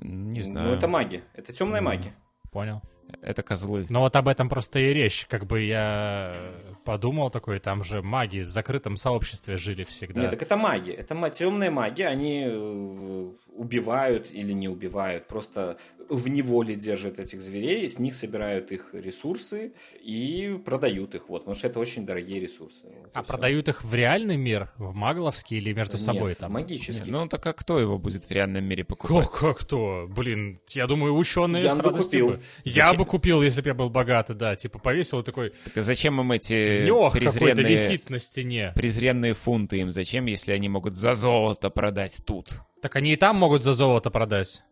не 0.00 0.40
знаю, 0.42 0.68
Ну, 0.68 0.74
это 0.74 0.88
маги, 0.88 1.22
это 1.34 1.52
темная 1.52 1.80
Ну, 1.80 1.86
магия. 1.86 2.14
Понял. 2.52 2.82
это 3.22 3.42
козлы. 3.42 3.86
Но 3.88 4.00
вот 4.00 4.16
об 4.16 4.28
этом 4.28 4.48
просто 4.50 4.78
и 4.80 4.92
речь. 4.92 5.24
Как 5.26 5.46
бы 5.46 5.62
я 5.62 6.36
подумал 6.84 7.30
такой, 7.30 7.58
там 7.58 7.82
же 7.82 8.02
маги 8.02 8.40
в 8.40 8.46
закрытом 8.46 8.96
сообществе 8.98 9.56
жили 9.56 9.84
всегда. 9.84 10.22
Нет, 10.22 10.30
так 10.32 10.42
это 10.42 10.56
маги. 10.56 10.90
Это 10.90 11.30
темные 11.30 11.70
маги, 11.70 12.02
они 12.02 12.44
э, 12.46 13.30
убивают 13.58 14.28
или 14.32 14.52
не 14.52 14.68
убивают, 14.68 15.26
просто 15.26 15.76
в 16.08 16.28
неволе 16.28 16.74
держат 16.74 17.18
этих 17.18 17.42
зверей, 17.42 17.86
с 17.88 17.98
них 17.98 18.14
собирают 18.14 18.72
их 18.72 18.90
ресурсы 18.94 19.72
и 20.00 20.58
продают 20.64 21.14
их, 21.14 21.28
вот, 21.28 21.40
потому 21.40 21.54
что 21.54 21.66
это 21.66 21.80
очень 21.80 22.06
дорогие 22.06 22.40
ресурсы. 22.40 22.84
Вот 22.84 23.10
а 23.12 23.22
продают 23.22 23.68
их 23.68 23.84
в 23.84 23.92
реальный 23.92 24.36
мир, 24.36 24.70
в 24.78 24.94
магловский 24.94 25.58
или 25.58 25.72
между 25.74 25.94
Нет, 25.98 26.00
собой 26.02 26.34
там? 26.34 26.52
магический. 26.52 27.10
Ну, 27.10 27.28
так 27.28 27.44
а 27.46 27.52
кто 27.52 27.78
его 27.78 27.98
будет 27.98 28.24
в 28.24 28.30
реальном 28.30 28.64
мире 28.64 28.84
покупать? 28.84 29.28
Как, 29.28 29.38
как 29.40 29.64
то? 29.64 30.06
Блин, 30.08 30.60
я 30.70 30.86
думаю, 30.86 31.14
ученые 31.16 31.64
Ян 31.64 31.72
с 31.72 31.76
бы 31.78 31.82
радостью 31.82 32.26
купил. 32.26 32.36
бы. 32.38 32.42
Я 32.64 32.86
Зачем? 32.86 32.98
бы 32.98 33.04
купил, 33.04 33.42
если 33.42 33.60
бы 33.60 33.68
я 33.68 33.74
был 33.74 33.90
богатый, 33.90 34.34
да. 34.36 34.56
Типа 34.56 34.78
повесил 34.78 35.22
такой, 35.22 35.52
Так 35.64 35.78
а 35.78 35.82
зачем 35.82 36.20
им 36.20 36.32
эти 36.32 36.86
какой-то 36.86 37.10
презренные, 37.10 37.68
висит 37.68 38.08
на 38.08 38.18
стене. 38.18 38.72
презренные 38.74 39.34
фунты 39.34 39.78
им? 39.80 39.90
Зачем, 39.90 40.26
если 40.26 40.52
они 40.52 40.68
могут 40.68 40.96
за 40.96 41.14
золото 41.14 41.70
продать 41.70 42.22
тут? 42.24 42.60
Так 42.82 42.96
они 42.96 43.12
и 43.12 43.16
там 43.16 43.36
могут 43.36 43.62
за 43.62 43.72
золото 43.72 44.10
продать. 44.10 44.62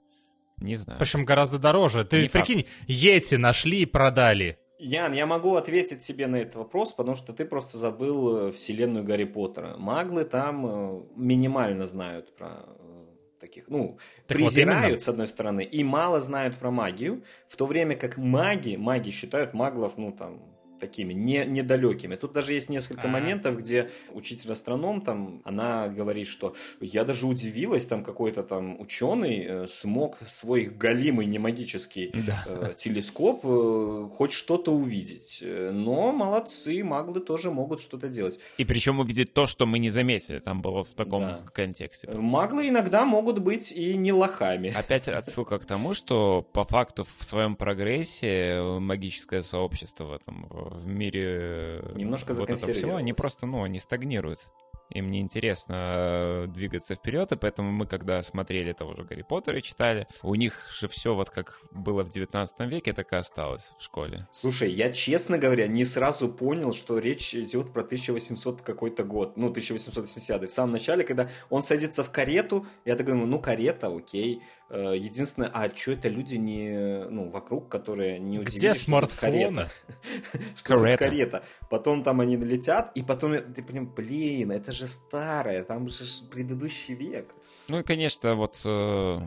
Не 0.59 0.77
знаю. 0.77 0.99
Причем 0.99 1.25
гораздо 1.25 1.59
дороже. 1.59 2.05
Ты 2.05 2.23
Не 2.23 2.29
факт. 2.29 2.47
прикинь, 2.47 2.67
Йети 2.87 3.35
нашли 3.37 3.81
и 3.83 3.87
продали. 3.87 4.59
Ян, 4.79 5.13
я 5.15 5.27
могу 5.27 5.55
ответить 5.57 6.01
тебе 6.01 6.27
на 6.27 6.37
этот 6.37 6.57
вопрос, 6.57 6.93
потому 6.93 7.17
что 7.17 7.33
ты 7.33 7.45
просто 7.47 7.79
забыл 7.79 8.49
э, 8.49 8.53
вселенную 8.53 9.05
Гарри 9.05 9.25
Поттера. 9.25 9.77
Маглы 9.79 10.25
там 10.25 10.67
э, 10.67 11.03
минимально 11.17 11.87
знают 11.87 12.35
про 12.37 12.49
э, 12.79 13.07
таких, 13.41 13.69
ну, 13.69 13.99
Так 14.27 14.39
вот 14.39 14.49
презирают, 14.49 14.87
именно. 14.87 15.01
с 15.01 15.09
одной 15.09 15.27
стороны, 15.29 15.65
и 15.65 15.83
мало 15.83 16.21
знают 16.21 16.59
про 16.59 16.71
магию, 16.71 17.23
в 17.49 17.57
то 17.57 17.65
время 17.65 17.97
как 17.97 18.19
маги, 18.19 18.77
маги 18.77 19.11
считают 19.11 19.55
маглов, 19.55 19.95
ну, 19.97 20.13
там, 20.13 20.43
такими 20.81 21.13
не, 21.13 21.45
недалекими. 21.45 22.17
Тут 22.17 22.33
даже 22.33 22.53
есть 22.53 22.69
несколько 22.69 23.05
А. 23.05 23.09
моментов, 23.09 23.57
где 23.59 23.91
учитель-астроном 24.13 25.01
там, 25.01 25.41
она 25.45 25.89
говорит, 25.89 26.27
что 26.27 26.55
я 26.81 27.05
даже 27.05 27.27
удивилась, 27.27 27.87
там 27.87 28.05
какой-то 28.05 28.43
там 28.43 28.81
ученый 28.81 29.45
э, 29.45 29.67
смог 29.67 30.17
свой 30.27 30.65
галимый 30.65 31.27
не 31.27 31.39
магический 31.39 32.13
Да. 32.27 32.45
э, 32.47 32.75
телескоп 32.77 33.41
э, 33.45 34.09
хоть 34.17 34.33
что-то 34.33 34.73
увидеть. 34.73 35.41
Э, 35.43 35.71
Но 35.73 36.13
молодцы, 36.13 36.83
маглы 36.85 37.21
тоже 37.21 37.51
могут 37.51 37.81
что-то 37.81 38.09
делать. 38.09 38.39
И 38.59 38.65
причем 38.65 38.99
увидеть 39.01 39.33
то, 39.33 39.47
что 39.47 39.67
мы 39.67 39.79
не 39.79 39.91
заметили. 39.91 40.39
Там 40.39 40.63
было 40.63 40.83
в 40.85 40.95
таком 40.95 41.23
Да. 41.23 41.45
контексте. 41.53 42.09
Э, 42.09 42.17
Маглы 42.17 42.69
иногда 42.69 43.05
могут 43.05 43.39
быть 43.39 43.73
и 43.73 43.97
не 43.97 44.13
лохами. 44.13 44.73
Опять 44.75 45.09
отсылка 45.09 45.59
к 45.59 45.65
тому, 45.67 45.95
что 45.95 46.43
по 46.53 46.65
факту 46.65 47.05
в 47.05 47.25
своем 47.25 47.57
прогрессе 47.57 48.27
э, 48.57 48.79
магическое 48.79 49.43
сообщество 49.43 50.05
в 50.05 50.13
этом 50.13 50.47
в 50.77 50.87
мире 50.87 51.81
э, 51.83 51.93
Немножко 51.95 52.33
вот 52.35 52.51
это 52.51 52.73
всего, 52.73 52.97
они 52.97 53.13
просто, 53.13 53.47
ну, 53.47 53.63
они 53.63 53.79
стагнируют. 53.79 54.51
Им 54.91 55.11
не 55.11 55.21
интересно 55.21 55.95
э, 55.97 56.47
двигаться 56.47 56.95
вперед, 56.95 57.33
и 57.33 57.37
поэтому 57.37 57.73
мы, 57.73 57.87
когда 57.87 58.23
смотрели 58.23 58.73
того 58.73 58.95
же 58.95 59.03
Гарри 59.03 59.23
Поттера 59.23 59.59
и 59.59 59.63
читали, 59.63 60.07
у 60.23 60.35
них 60.37 60.69
же 60.71 60.87
все 60.87 61.15
вот 61.15 61.31
как 61.31 61.61
было 61.73 62.05
в 62.05 62.11
19 62.11 62.61
веке, 62.71 62.93
так 62.93 63.13
и 63.13 63.17
осталось 63.17 63.73
в 63.79 63.83
школе. 63.83 64.29
Слушай, 64.31 64.71
я, 64.71 64.93
честно 64.93 65.39
говоря, 65.39 65.67
не 65.67 65.85
сразу 65.85 66.29
понял, 66.29 66.73
что 66.73 66.99
речь 66.99 67.35
идет 67.35 67.73
про 67.73 67.83
1800 67.83 68.63
какой-то 68.63 69.03
год, 69.03 69.37
ну, 69.37 69.49
1880 69.49 70.43
В 70.49 70.55
самом 70.55 70.73
начале, 70.73 71.03
когда 71.03 71.29
он 71.51 71.63
садится 71.63 72.05
в 72.05 72.11
карету, 72.13 72.65
я 72.85 72.95
так 72.95 73.07
думаю, 73.07 73.27
ну, 73.27 73.41
карета, 73.41 73.89
окей. 73.89 74.43
Э, 74.69 74.95
Единственное, 74.97 75.49
а 75.49 75.75
что 75.75 75.93
это 75.93 76.09
люди 76.09 76.35
не, 76.35 77.07
ну, 77.09 77.31
вокруг, 77.31 77.69
которые 77.69 78.19
не 78.19 78.39
удивились, 78.39 78.55
Где 78.55 78.75
смартфоны? 78.75 79.69
Что 80.57 80.77
Карета. 80.77 81.05
карета. 81.05 81.45
Потом 81.71 82.03
там 82.03 82.21
они 82.21 82.37
летят, 82.37 82.91
и 82.95 83.03
потом 83.03 83.37
ты 83.55 83.63
понимаешь, 83.63 83.95
блин, 83.95 84.51
это 84.51 84.73
же 84.73 84.87
старое, 84.89 85.63
там 85.63 85.89
же 85.89 86.05
предыдущий 86.31 86.95
век. 86.95 87.33
Ну 87.69 87.79
и, 87.79 87.83
конечно, 87.83 88.35
вот 88.35 88.61
э, 88.65 89.21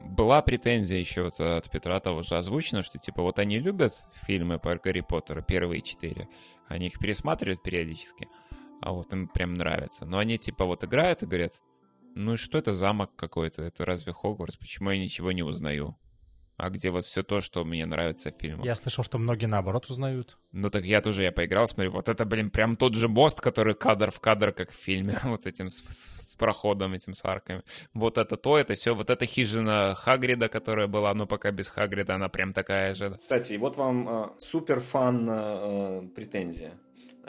была 0.00 0.40
претензия 0.42 0.98
еще 0.98 1.24
вот 1.24 1.38
от 1.40 1.70
Петра 1.70 2.00
того 2.00 2.22
же 2.22 2.36
озвучена, 2.36 2.82
что 2.82 2.98
типа 2.98 3.22
вот 3.22 3.38
они 3.38 3.58
любят 3.58 3.92
фильмы 4.26 4.58
по 4.58 4.74
Гарри 4.76 5.00
Поттеру, 5.00 5.42
первые 5.42 5.82
четыре, 5.82 6.28
они 6.68 6.86
их 6.86 6.98
пересматривают 6.98 7.62
периодически, 7.62 8.28
а 8.80 8.92
вот 8.92 9.12
им 9.12 9.28
прям 9.28 9.54
нравится. 9.54 10.06
Но 10.06 10.18
они 10.18 10.38
типа 10.38 10.64
вот 10.64 10.84
играют 10.84 11.22
и 11.22 11.26
говорят, 11.26 11.60
ну 12.14 12.34
и 12.34 12.36
что 12.36 12.58
это 12.58 12.72
замок 12.72 13.14
какой-то, 13.16 13.62
это 13.62 13.84
разве 13.84 14.12
Хогвартс, 14.12 14.56
почему 14.56 14.90
я 14.90 14.98
ничего 14.98 15.32
не 15.32 15.42
узнаю? 15.42 15.96
А 16.62 16.68
где 16.68 16.90
вот 16.90 17.06
все 17.06 17.22
то, 17.22 17.40
что 17.40 17.64
мне 17.64 17.86
нравится 17.86 18.30
в 18.30 18.34
фильмах? 18.38 18.66
Я 18.66 18.74
слышал, 18.74 19.02
что 19.02 19.16
многие 19.18 19.46
наоборот 19.46 19.86
узнают. 19.88 20.36
Ну 20.52 20.68
так 20.68 20.84
я 20.84 21.00
тоже, 21.00 21.22
я 21.22 21.32
поиграл, 21.32 21.66
смотрю, 21.66 21.90
вот 21.92 22.10
это, 22.10 22.26
блин, 22.26 22.50
прям 22.50 22.76
тот 22.76 22.94
же 22.94 23.08
мост, 23.08 23.40
который 23.40 23.74
кадр 23.74 24.10
в 24.10 24.20
кадр, 24.20 24.52
как 24.52 24.70
в 24.70 24.74
фильме, 24.74 25.18
вот 25.24 25.46
этим 25.46 25.70
с, 25.70 25.76
с- 25.88 26.32
с 26.32 26.36
проходом, 26.36 26.92
этим 26.92 27.14
с 27.14 27.24
арками. 27.24 27.62
Вот 27.94 28.18
это 28.18 28.36
то, 28.36 28.58
это 28.58 28.74
все, 28.74 28.94
вот 28.94 29.08
эта 29.08 29.24
хижина 29.24 29.94
Хагрида, 29.94 30.50
которая 30.50 30.86
была, 30.86 31.14
но 31.14 31.26
пока 31.26 31.50
без 31.50 31.70
Хагрида, 31.70 32.16
она 32.16 32.28
прям 32.28 32.52
такая 32.52 32.94
же. 32.94 33.18
Кстати, 33.22 33.54
и 33.54 33.56
вот 33.56 33.78
вам 33.78 34.06
э, 34.08 34.28
супер 34.36 34.80
фан 34.80 35.26
э, 35.30 36.02
претензия 36.14 36.78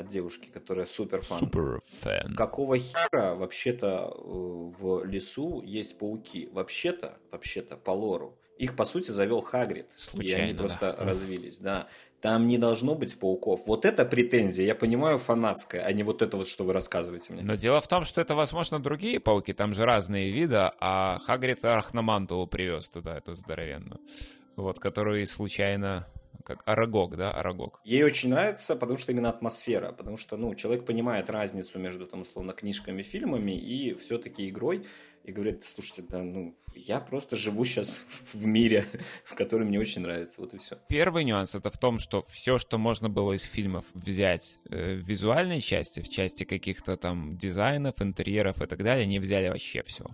от 0.01 0.07
девушки, 0.07 0.49
которая 0.53 0.85
супер 0.85 1.21
фан. 1.21 1.39
Супер 1.39 1.81
фэн. 2.01 2.35
Какого 2.35 2.77
хера 2.77 3.35
вообще-то 3.35 4.13
э, 4.13 4.21
в 4.23 5.05
лесу 5.05 5.61
есть 5.61 5.97
пауки? 5.97 6.49
Вообще-то, 6.51 7.17
вообще-то, 7.31 7.77
по 7.77 7.91
лору. 7.91 8.37
Их, 8.57 8.75
по 8.75 8.85
сути, 8.85 9.09
завел 9.09 9.41
Хагрид. 9.41 9.85
и 9.85 9.99
Случайно, 9.99 10.43
они 10.43 10.53
просто 10.53 10.95
да. 10.97 11.05
развились, 11.05 11.57
да. 11.57 11.87
Там 12.19 12.47
не 12.47 12.59
должно 12.59 12.93
быть 12.93 13.17
пауков. 13.17 13.61
Вот 13.65 13.83
это 13.83 14.05
претензия, 14.05 14.63
я 14.67 14.75
понимаю, 14.75 15.17
фанатская, 15.17 15.83
а 15.83 15.91
не 15.91 16.03
вот 16.03 16.21
это 16.21 16.37
вот, 16.37 16.47
что 16.47 16.63
вы 16.63 16.73
рассказываете 16.73 17.33
мне. 17.33 17.41
Но 17.41 17.55
дело 17.55 17.81
в 17.81 17.87
том, 17.87 18.03
что 18.03 18.21
это, 18.21 18.35
возможно, 18.35 18.79
другие 18.79 19.19
пауки, 19.19 19.53
там 19.53 19.73
же 19.73 19.85
разные 19.85 20.29
виды, 20.29 20.69
а 20.79 21.17
Хагрид 21.25 21.65
Архнамантулу 21.65 22.45
привез 22.45 22.89
туда, 22.89 23.17
эту 23.17 23.33
здоровенную. 23.33 23.99
Вот, 24.55 24.79
которую 24.79 25.25
случайно... 25.25 26.07
Как 26.51 26.63
Арагог, 26.65 27.15
да? 27.15 27.31
Арагог. 27.31 27.79
Ей 27.85 28.03
очень 28.03 28.29
нравится, 28.29 28.75
потому 28.75 28.99
что 28.99 29.13
именно 29.13 29.29
атмосфера, 29.29 29.93
потому 29.93 30.17
что, 30.17 30.35
ну, 30.35 30.53
человек 30.53 30.85
понимает 30.85 31.29
разницу 31.29 31.79
между, 31.79 32.05
там, 32.05 32.21
условно, 32.23 32.51
книжками, 32.51 33.03
фильмами 33.03 33.57
и 33.57 33.93
все-таки 33.93 34.49
игрой, 34.49 34.85
и 35.23 35.31
говорит, 35.31 35.63
слушайте, 35.63 36.03
да, 36.09 36.21
ну, 36.21 36.53
я 36.75 36.99
просто 36.99 37.37
живу 37.37 37.63
сейчас 37.63 38.03
в 38.33 38.45
мире, 38.45 38.83
в 39.23 39.35
который 39.35 39.65
мне 39.65 39.79
очень 39.79 40.01
нравится, 40.01 40.41
вот 40.41 40.53
и 40.53 40.57
все. 40.57 40.77
Первый 40.89 41.23
нюанс 41.23 41.55
это 41.55 41.71
в 41.71 41.77
том, 41.77 41.99
что 41.99 42.21
все, 42.23 42.57
что 42.57 42.77
можно 42.77 43.07
было 43.07 43.31
из 43.31 43.43
фильмов 43.43 43.85
взять 43.93 44.59
э, 44.69 44.95
в 44.95 45.07
визуальной 45.07 45.61
части, 45.61 46.01
в 46.01 46.09
части 46.09 46.43
каких-то 46.43 46.97
там 46.97 47.37
дизайнов, 47.37 48.01
интерьеров 48.01 48.61
и 48.61 48.65
так 48.65 48.83
далее, 48.83 49.03
они 49.03 49.19
взяли 49.19 49.47
вообще 49.47 49.83
все. 49.83 50.05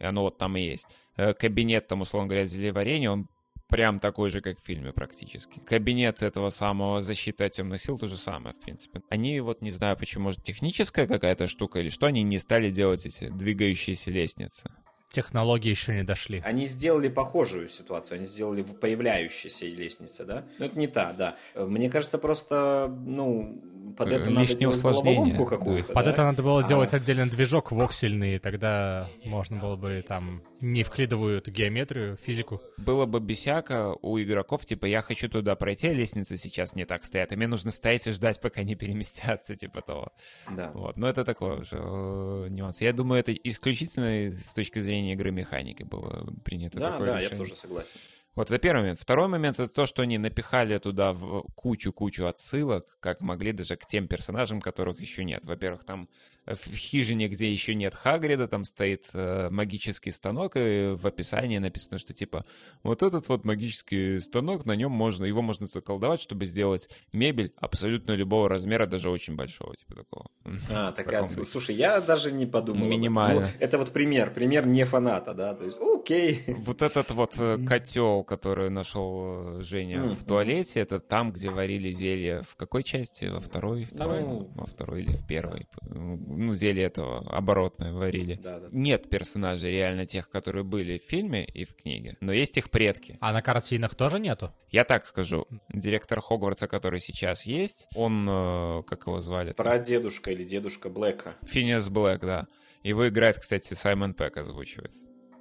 И 0.00 0.04
оно 0.04 0.22
вот 0.22 0.36
там 0.36 0.56
и 0.56 0.62
есть. 0.62 0.88
Э, 1.16 1.32
кабинет, 1.32 1.86
там, 1.86 2.00
условно 2.00 2.28
говоря, 2.28 2.46
зелеварения, 2.46 3.08
он 3.08 3.28
прям 3.68 3.98
такой 3.98 4.30
же, 4.30 4.40
как 4.40 4.58
в 4.58 4.64
фильме 4.64 4.92
практически. 4.92 5.58
Кабинет 5.60 6.22
этого 6.22 6.50
самого 6.50 7.00
защиты 7.00 7.44
от 7.44 7.52
темных 7.52 7.80
сил 7.80 7.98
то 7.98 8.06
же 8.06 8.16
самое, 8.16 8.54
в 8.54 8.60
принципе. 8.60 9.02
Они 9.10 9.40
вот, 9.40 9.60
не 9.62 9.70
знаю 9.70 9.96
почему, 9.96 10.24
может, 10.24 10.42
техническая 10.42 11.06
какая-то 11.06 11.46
штука 11.46 11.80
или 11.80 11.88
что, 11.90 12.06
они 12.06 12.22
не 12.22 12.38
стали 12.38 12.70
делать 12.70 13.04
эти 13.06 13.28
двигающиеся 13.28 14.10
лестницы. 14.10 14.70
Технологии 15.08 15.70
еще 15.70 15.94
не 15.94 16.02
дошли. 16.02 16.42
Они 16.44 16.66
сделали 16.66 17.08
похожую 17.08 17.68
ситуацию, 17.68 18.16
они 18.16 18.26
сделали 18.26 18.62
в 18.62 18.74
появляющейся 18.74 19.64
лестнице, 19.66 20.24
да? 20.24 20.44
Но 20.58 20.66
это 20.66 20.76
не 20.76 20.88
та, 20.88 21.12
да. 21.12 21.36
Мне 21.54 21.88
кажется, 21.88 22.18
просто, 22.18 22.92
ну, 23.06 23.62
под 23.96 24.08
это 24.08 24.24
надо 24.28 24.40
Лишнее 24.40 24.58
делать 24.58 24.76
усложнение, 24.76 25.14
головоломку 25.14 25.44
да. 25.50 25.56
какую-то, 25.56 25.92
Под 25.92 26.04
да? 26.04 26.10
это 26.10 26.22
надо 26.24 26.42
было 26.42 26.60
А. 26.60 26.66
делать 26.66 26.92
отдельный 26.92 27.30
движок 27.30 27.70
воксельный, 27.70 28.34
и 28.34 28.38
тогда 28.40 29.08
можно 29.24 29.60
было 29.60 29.76
бы 29.76 30.04
там 30.06 30.42
не 30.60 30.82
вклидываю 30.82 31.38
эту 31.38 31.50
геометрию, 31.50 32.16
физику. 32.16 32.60
было 32.78 33.06
бы 33.06 33.20
бесяка 33.20 33.94
у 34.02 34.18
игроков, 34.18 34.64
типа, 34.66 34.86
я 34.86 35.02
хочу 35.02 35.28
туда 35.28 35.54
пройти, 35.56 35.88
а 35.88 35.92
лестницы 35.92 36.36
сейчас 36.36 36.74
не 36.74 36.84
так 36.84 37.04
стоят, 37.04 37.32
и 37.32 37.36
мне 37.36 37.46
нужно 37.46 37.70
стоять 37.70 38.06
и 38.06 38.10
ждать, 38.12 38.40
пока 38.40 38.60
они 38.62 38.74
переместятся, 38.76 39.56
типа 39.56 39.82
того. 39.82 40.12
Да. 40.50 40.70
Вот, 40.72 40.96
но 40.96 41.08
это 41.08 41.24
такой 41.24 41.60
уже 41.60 41.76
э, 41.78 42.46
нюанс. 42.50 42.80
Я 42.80 42.92
думаю, 42.92 43.20
это 43.20 43.32
исключительно 43.32 44.32
с 44.32 44.54
точки 44.54 44.80
зрения 44.80 45.12
игры 45.14 45.30
механики 45.30 45.82
было 45.82 46.26
принято 46.44 46.78
Да, 46.78 46.92
такое 46.92 47.06
да, 47.06 47.12
я 47.14 47.18
решение. 47.20 47.38
тоже 47.38 47.56
согласен. 47.56 47.92
Вот 48.36 48.50
это 48.50 48.58
первый 48.58 48.82
момент. 48.82 49.00
Второй 49.00 49.28
момент 49.28 49.58
это 49.58 49.72
то, 49.72 49.86
что 49.86 50.02
они 50.02 50.18
напихали 50.18 50.76
туда 50.78 51.12
в 51.12 51.42
кучу-кучу 51.54 52.26
отсылок, 52.26 52.98
как 53.00 53.22
могли 53.22 53.52
даже 53.52 53.76
к 53.76 53.86
тем 53.86 54.06
персонажам, 54.08 54.60
которых 54.60 55.00
еще 55.00 55.24
нет. 55.24 55.44
Во-первых, 55.46 55.84
там 55.84 56.08
в 56.46 56.76
хижине, 56.76 57.28
где 57.28 57.50
еще 57.50 57.74
нет 57.74 57.94
Хагрида, 57.94 58.46
там 58.46 58.64
стоит 58.64 59.06
э, 59.14 59.48
магический 59.50 60.12
станок, 60.12 60.52
и 60.56 60.94
в 60.94 61.04
описании 61.04 61.58
написано, 61.58 61.98
что 61.98 62.14
типа 62.14 62.44
вот 62.84 63.02
этот 63.02 63.28
вот 63.28 63.44
магический 63.44 64.20
станок, 64.20 64.64
на 64.64 64.76
нем 64.76 64.92
можно, 64.92 65.24
его 65.24 65.42
можно 65.42 65.66
заколдовать, 65.66 66.20
чтобы 66.20 66.44
сделать 66.44 66.88
мебель 67.12 67.52
абсолютно 67.56 68.12
любого 68.12 68.48
размера, 68.48 68.86
даже 68.86 69.10
очень 69.10 69.34
большого, 69.34 69.74
типа 69.74 69.96
такого. 69.96 70.30
А, 70.70 70.92
такая 70.96 71.22
отсылка. 71.22 71.40
духе. 71.40 71.50
Слушай, 71.50 71.74
я 71.74 72.00
даже 72.00 72.30
не 72.30 72.46
подумал. 72.46 72.86
этом. 72.86 72.90
Минимально. 72.90 73.40
Ну, 73.40 73.46
это 73.58 73.78
вот 73.78 73.92
пример, 73.92 74.32
пример 74.32 74.66
не 74.66 74.84
фаната, 74.84 75.34
да, 75.34 75.54
то 75.54 75.64
есть, 75.64 75.78
окей. 75.80 76.44
Вот 76.46 76.82
этот 76.82 77.10
вот 77.10 77.34
э, 77.38 77.58
котел, 77.66 78.22
который 78.26 78.68
нашел 78.70 79.58
э, 79.58 79.62
Женя 79.62 80.00
Мгм. 80.00 80.10
в 80.10 80.24
туалете, 80.24 80.80
это 80.80 81.00
там, 81.00 81.32
где 81.32 81.48
варили 81.50 81.90
зелье. 81.92 82.42
В 82.42 82.56
какой 82.56 82.82
части? 82.82 83.24
Во 83.26 83.40
второй? 83.40 83.84
Второй? 83.84 84.20
Ну. 84.22 84.50
Во 84.54 84.66
второй 84.66 85.02
или 85.02 85.12
в 85.16 85.26
первой? 85.26 85.66
Ну, 85.82 86.54
зелье 86.54 86.84
этого 86.84 87.20
оборотное 87.30 87.92
варили. 87.92 88.34
Да, 88.42 88.60
да. 88.60 88.68
Нет 88.70 89.08
персонажей 89.08 89.70
реально 89.70 90.04
тех, 90.06 90.28
которые 90.28 90.64
были 90.64 90.98
в 90.98 91.02
фильме 91.02 91.44
и 91.44 91.64
в 91.64 91.74
книге, 91.74 92.16
но 92.20 92.32
есть 92.32 92.56
их 92.58 92.70
предки. 92.70 93.16
А 93.20 93.32
на 93.32 93.40
картинах 93.42 93.94
тоже 93.94 94.18
нету? 94.20 94.52
Я 94.70 94.84
так 94.84 95.06
скажу, 95.06 95.46
директор 95.72 96.20
Хогвартса, 96.20 96.66
который 96.68 97.00
сейчас 97.00 97.46
есть, 97.46 97.88
он, 97.94 98.26
э, 98.28 98.82
как 98.86 99.06
его 99.06 99.20
звали? 99.20 99.52
Прадедушка 99.52 100.32
или 100.32 100.44
дедушка 100.44 100.88
Блэка. 100.90 101.34
Финиас 101.44 101.88
Блэк, 101.88 102.20
да. 102.20 102.46
Его 102.82 103.08
играет, 103.08 103.38
кстати, 103.38 103.74
Саймон 103.74 104.14
Пэк 104.14 104.36
озвучивает. 104.38 104.92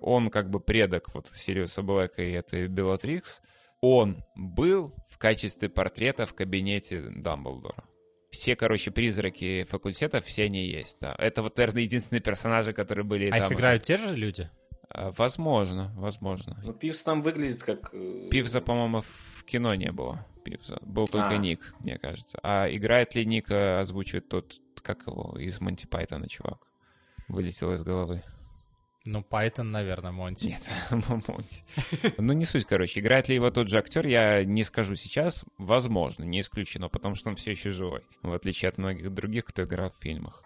Он 0.06 0.30
как 0.30 0.52
бы 0.52 0.60
предок 0.60 1.14
вот 1.16 1.28
Сириуса 1.28 1.82
Блэка 1.82 2.22
и 2.22 2.32
этой 2.32 2.68
Белатрикс. 2.68 3.42
Он 3.82 4.24
был 4.36 4.94
в 5.10 5.18
качестве 5.18 5.68
портрета 5.68 6.28
в 6.28 6.36
кабинете 6.36 7.02
Дамблдора. 7.02 7.84
Все, 8.30 8.56
короче, 8.56 8.92
призраки 8.92 9.64
факультетов, 9.64 10.24
все 10.26 10.44
они 10.44 10.68
есть, 10.68 10.98
да. 11.02 11.16
Это 11.18 11.42
вот, 11.42 11.58
наверное, 11.58 11.82
единственные 11.82 12.22
персонажи, 12.22 12.72
которые 12.72 13.04
были 13.04 13.30
А 13.30 13.40
там. 13.40 13.52
их 13.52 13.58
играют 13.58 13.82
те 13.82 13.98
же 13.98 14.16
люди? 14.16 14.48
А, 14.90 15.12
Возможно, 15.12 15.92
возможно. 15.96 16.56
Ну, 16.64 16.74
Пивс 16.74 17.02
там 17.02 17.24
выглядит 17.24 17.64
как... 17.64 17.90
э, 17.92 18.28
Пивза, 18.30 18.62
по-моему, 18.62 19.02
в 19.02 19.44
кино 19.46 19.74
не 19.74 19.92
было. 19.92 20.24
Пивза. 20.44 20.78
Был 20.84 21.08
только 21.08 21.30
А. 21.30 21.38
Ник, 21.38 21.74
мне 21.80 21.98
кажется. 21.98 22.38
А 22.44 22.68
играет 22.70 23.16
ли 23.16 23.26
Ника, 23.26 23.80
озвучивает 23.80 24.30
тот, 24.30 24.54
как 24.84 25.08
его, 25.08 25.36
из 25.40 25.60
Монти 25.60 25.88
Пайтона 25.88 26.30
чувак. 26.30 26.68
Вылетел 27.28 27.74
из 27.74 27.82
головы. 27.82 28.22
Ну, 29.06 29.20
Python, 29.20 29.64
наверное, 29.64 30.12
Монти. 30.12 30.48
Нет, 30.48 30.70
Монти. 31.28 31.64
Ну, 32.18 32.34
не 32.34 32.46
суть, 32.46 32.66
короче. 32.66 33.00
Играет 33.00 33.30
ли 33.30 33.36
его 33.36 33.52
тот 33.52 33.70
же 33.70 33.78
актер, 33.78 34.08
я 34.08 34.44
не 34.44 34.64
скажу 34.64 34.96
сейчас. 34.96 35.46
Возможно, 35.60 36.24
не 36.24 36.42
исключено, 36.42 36.90
потому 36.90 37.14
что 37.16 37.30
он 37.30 37.36
все 37.36 37.52
еще 37.52 37.70
живой. 37.70 38.02
В 38.24 38.34
отличие 38.34 38.70
от 38.70 38.80
многих 38.80 39.14
других, 39.14 39.46
кто 39.46 39.64
играл 39.64 39.92
в 39.92 39.96
фильмах. 40.02 40.44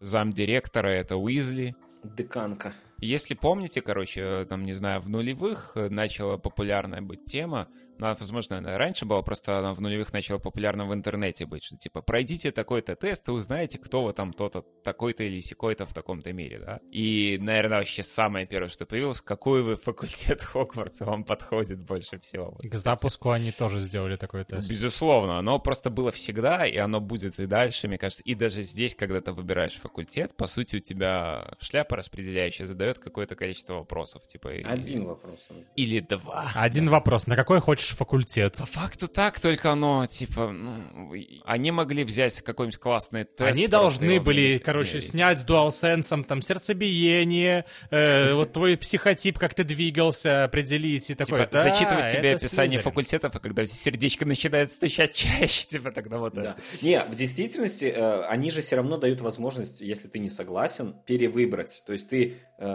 Зам 0.00 0.30
директора 0.30 0.88
это 0.88 1.16
Уизли. 1.16 1.74
Деканка. 2.04 2.74
Если 3.02 3.34
помните, 3.34 3.82
короче, 3.82 4.46
там, 4.48 4.62
не 4.62 4.72
знаю, 4.72 5.00
в 5.00 5.08
нулевых 5.08 5.72
начала 5.74 6.36
популярная 6.38 7.02
быть 7.02 7.24
тема, 7.24 7.68
ну, 8.02 8.08
возможно, 8.18 8.58
она 8.58 8.76
раньше 8.78 9.04
была, 9.04 9.22
просто 9.22 9.60
она 9.60 9.74
в 9.74 9.80
нулевых 9.80 10.12
начала 10.12 10.38
популярна 10.38 10.86
в 10.86 10.92
интернете 10.92 11.46
быть, 11.46 11.62
что 11.62 11.76
типа 11.76 12.02
пройдите 12.02 12.50
такой-то 12.50 12.96
тест, 12.96 13.28
и 13.28 13.30
узнаете, 13.30 13.78
кто 13.78 14.02
вы 14.02 14.12
там 14.12 14.32
то-то, 14.32 14.64
такой-то 14.82 15.22
или 15.22 15.38
секой-то 15.38 15.86
в 15.86 15.94
таком-то 15.94 16.32
мире, 16.32 16.58
да. 16.58 16.80
И, 16.90 17.38
наверное, 17.40 17.78
вообще 17.78 18.02
самое 18.02 18.44
первое, 18.44 18.68
что 18.68 18.86
появилось, 18.86 19.20
какой 19.20 19.62
вы 19.62 19.76
факультет 19.76 20.42
Хогвартса 20.42 21.04
вам 21.04 21.22
подходит 21.22 21.84
больше 21.84 22.18
всего. 22.18 22.58
К 22.60 22.74
запуску 22.74 23.30
они 23.30 23.52
тоже 23.52 23.78
сделали 23.78 24.16
такой 24.16 24.44
тест. 24.44 24.68
Безусловно, 24.68 25.38
оно 25.38 25.60
просто 25.60 25.88
было 25.88 26.10
всегда, 26.10 26.66
и 26.66 26.76
оно 26.78 27.00
будет 27.00 27.38
и 27.38 27.46
дальше, 27.46 27.86
мне 27.86 27.98
кажется. 27.98 28.24
И 28.24 28.34
даже 28.34 28.62
здесь, 28.62 28.96
когда 28.96 29.20
ты 29.20 29.30
выбираешь 29.30 29.74
факультет, 29.74 30.36
по 30.36 30.48
сути, 30.48 30.76
у 30.76 30.80
тебя 30.80 31.54
шляпа 31.60 31.94
распределяющая 31.94 32.66
задает 32.66 32.91
какое-то 32.98 33.34
количество 33.34 33.74
вопросов. 33.74 34.22
Типа, 34.26 34.50
Один 34.64 35.02
и... 35.02 35.06
вопрос. 35.06 35.38
Или 35.76 36.00
два. 36.00 36.50
Один 36.54 36.88
вопрос. 36.90 37.26
На 37.26 37.36
какой 37.36 37.60
хочешь 37.60 37.96
факультет. 37.96 38.56
По 38.58 38.66
факту 38.66 39.08
так, 39.08 39.40
только 39.40 39.72
оно, 39.72 40.06
типа, 40.06 40.48
ну, 40.50 41.12
они 41.44 41.70
могли 41.70 42.04
взять 42.04 42.40
какой-нибудь 42.42 42.78
классный 42.78 43.24
тест. 43.24 43.56
Они 43.56 43.66
должны 43.66 44.20
были, 44.20 44.58
короче, 44.58 44.94
мерить. 44.94 45.08
снять 45.08 45.38
с 45.38 45.44
DualSense 45.44 46.24
там 46.24 46.42
сердцебиение, 46.42 47.64
э, 47.90 48.32
вот 48.34 48.52
твой 48.52 48.76
психотип, 48.76 49.38
как 49.38 49.54
ты 49.54 49.64
двигался, 49.64 50.44
определить 50.44 51.10
и 51.10 51.14
такое. 51.14 51.46
Типа, 51.46 51.62
зачитывать 51.62 52.12
тебе 52.12 52.34
описание 52.34 52.80
факультетов, 52.80 53.34
а 53.34 53.38
когда 53.38 53.64
сердечко 53.66 54.24
начинает 54.26 54.72
стучать 54.72 55.14
чаще, 55.14 55.66
типа 55.66 55.90
тогда 55.90 56.18
вот 56.18 56.34
да. 56.34 56.56
Не, 56.80 57.02
в 57.04 57.14
действительности 57.14 57.86
э, 57.86 58.22
они 58.24 58.50
же 58.50 58.62
все 58.62 58.76
равно 58.76 58.96
дают 58.96 59.20
возможность, 59.20 59.80
если 59.80 60.08
ты 60.08 60.18
не 60.18 60.28
согласен, 60.28 60.94
перевыбрать. 61.06 61.82
То 61.86 61.92
есть 61.92 62.08
ты 62.08 62.38
э, 62.58 62.71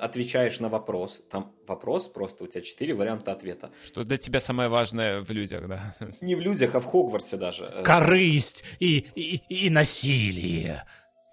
отвечаешь 0.00 0.60
на 0.60 0.68
вопрос, 0.68 1.22
там 1.30 1.52
вопрос 1.66 2.08
просто, 2.08 2.44
у 2.44 2.46
тебя 2.46 2.62
четыре 2.62 2.94
варианта 2.94 3.32
ответа. 3.32 3.70
Что 3.84 4.04
для 4.04 4.16
тебя 4.16 4.40
самое 4.40 4.68
важное 4.68 5.20
в 5.20 5.30
людях, 5.30 5.68
да? 5.68 5.94
Не 6.20 6.34
в 6.34 6.40
людях, 6.40 6.74
а 6.74 6.80
в 6.80 6.86
Хогвартсе 6.86 7.36
даже. 7.36 7.82
Корысть 7.84 8.64
и, 8.80 9.06
и, 9.14 9.42
и 9.48 9.70
насилие. 9.70 10.84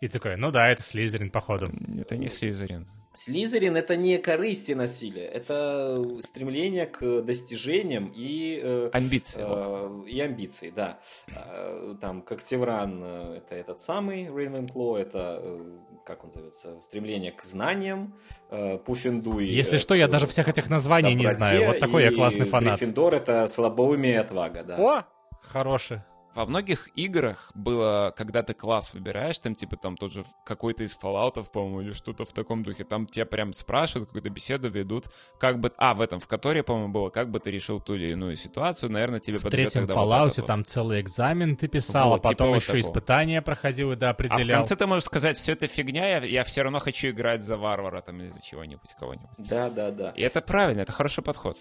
И 0.02 0.08
такой, 0.08 0.36
ну 0.38 0.52
да, 0.52 0.70
это 0.70 0.84
Слизерин, 0.84 1.30
походу. 1.32 1.72
Это 2.00 2.18
не 2.18 2.28
Слизерин. 2.28 2.88
Слизерин 3.16 3.78
это 3.78 3.96
не 3.96 4.18
корысть 4.18 4.70
и 4.70 4.76
насилие, 4.76 5.26
это 5.26 6.06
стремление 6.22 6.86
к 6.86 7.22
достижениям 7.22 8.12
и... 8.14 8.60
Э, 8.62 8.90
амбиции. 8.92 9.42
Э, 9.42 10.04
и 10.08 10.20
амбиции, 10.20 10.72
да. 10.76 11.00
Э, 11.34 11.96
там, 12.02 12.22
как 12.22 12.44
Тевран, 12.44 13.02
э, 13.04 13.38
это 13.38 13.56
этот 13.56 13.80
самый 13.80 14.26
Рейвенкло, 14.26 14.98
это, 14.98 15.40
э, 15.42 15.78
как 16.06 16.24
он 16.24 16.32
зовется, 16.32 16.80
стремление 16.82 17.32
к 17.32 17.44
знаниям, 17.44 18.14
э, 18.52 18.78
Пуффендуй... 18.78 19.48
Если 19.48 19.78
э, 19.78 19.80
что, 19.80 19.96
я 19.96 20.08
даже 20.08 20.28
всех 20.28 20.48
этих 20.48 20.70
названий 20.70 21.16
не 21.16 21.28
знаю, 21.28 21.68
вот 21.68 21.80
такой 21.80 22.04
я 22.04 22.12
классный 22.12 22.46
фанат. 22.46 22.80
Гриффиндор 22.80 23.16
это 23.16 23.48
слабоумие 23.48 24.14
и 24.14 24.18
отвага, 24.18 24.64
да. 24.64 24.78
О, 24.78 25.04
хороший. 25.42 26.02
Во 26.36 26.46
многих 26.46 26.90
играх 26.96 27.50
было, 27.54 28.14
когда 28.16 28.44
ты 28.44 28.54
класс 28.54 28.94
выбираешь, 28.94 29.40
там 29.40 29.56
типа 29.56 29.78
там 29.78 29.96
тот 29.96 30.12
же 30.12 30.26
какой-то 30.46 30.84
из 30.84 30.98
Fallout, 31.02 31.44
по-моему, 31.50 31.82
или 31.82 31.94
что-то 31.94 32.26
в 32.26 32.34
таком 32.34 32.62
духе, 32.62 32.84
там 32.84 33.08
тебя 33.08 33.26
прям 33.26 33.54
спрашивают, 33.54 34.10
какую-то 34.10 34.30
беседу 34.30 34.70
ведут, 34.70 35.06
как 35.40 35.62
бы, 35.62 35.72
а, 35.78 35.94
в 35.94 36.02
этом, 36.02 36.20
в 36.20 36.28
которой, 36.28 36.62
по-моему, 36.62 36.92
было, 36.92 37.10
как 37.10 37.32
бы 37.32 37.40
ты 37.40 37.52
решил 37.52 37.80
ту 37.80 37.96
или 37.96 38.12
иную 38.12 38.36
ситуацию, 38.36 38.92
наверное, 38.92 39.22
тебе 39.22 39.38
В 39.38 39.50
третьем 39.50 39.86
Fallout 39.86 40.34
вот 40.36 40.46
там 40.46 40.66
целый 40.66 41.00
экзамен 41.00 41.56
ты 41.56 41.70
писал, 41.70 42.10
вот, 42.10 42.26
а 42.26 42.30
потом 42.30 42.50
типа 42.50 42.56
еще 42.56 42.72
вот 42.74 42.80
испытания 42.80 43.42
проходил 43.42 43.94
и 43.94 43.96
да, 43.96 44.10
определял. 44.10 44.58
А 44.58 44.60
в 44.60 44.68
конце 44.68 44.76
ты 44.76 44.88
можешь 44.88 45.06
сказать, 45.06 45.38
все 45.38 45.54
это 45.54 45.68
фигня, 45.68 46.20
я, 46.20 46.26
я 46.26 46.44
все 46.44 46.64
равно 46.64 46.80
хочу 46.80 47.10
играть 47.10 47.44
за 47.44 47.56
варвара 47.56 48.02
там 48.02 48.20
или 48.20 48.28
за 48.28 48.42
чего-нибудь, 48.42 48.94
кого-нибудь. 49.00 49.30
Да, 49.38 49.70
да, 49.70 49.92
да. 49.92 50.10
И 50.12 50.22
это 50.22 50.42
правильно, 50.42 50.82
это 50.82 50.92
хороший 50.92 51.24
подход 51.24 51.58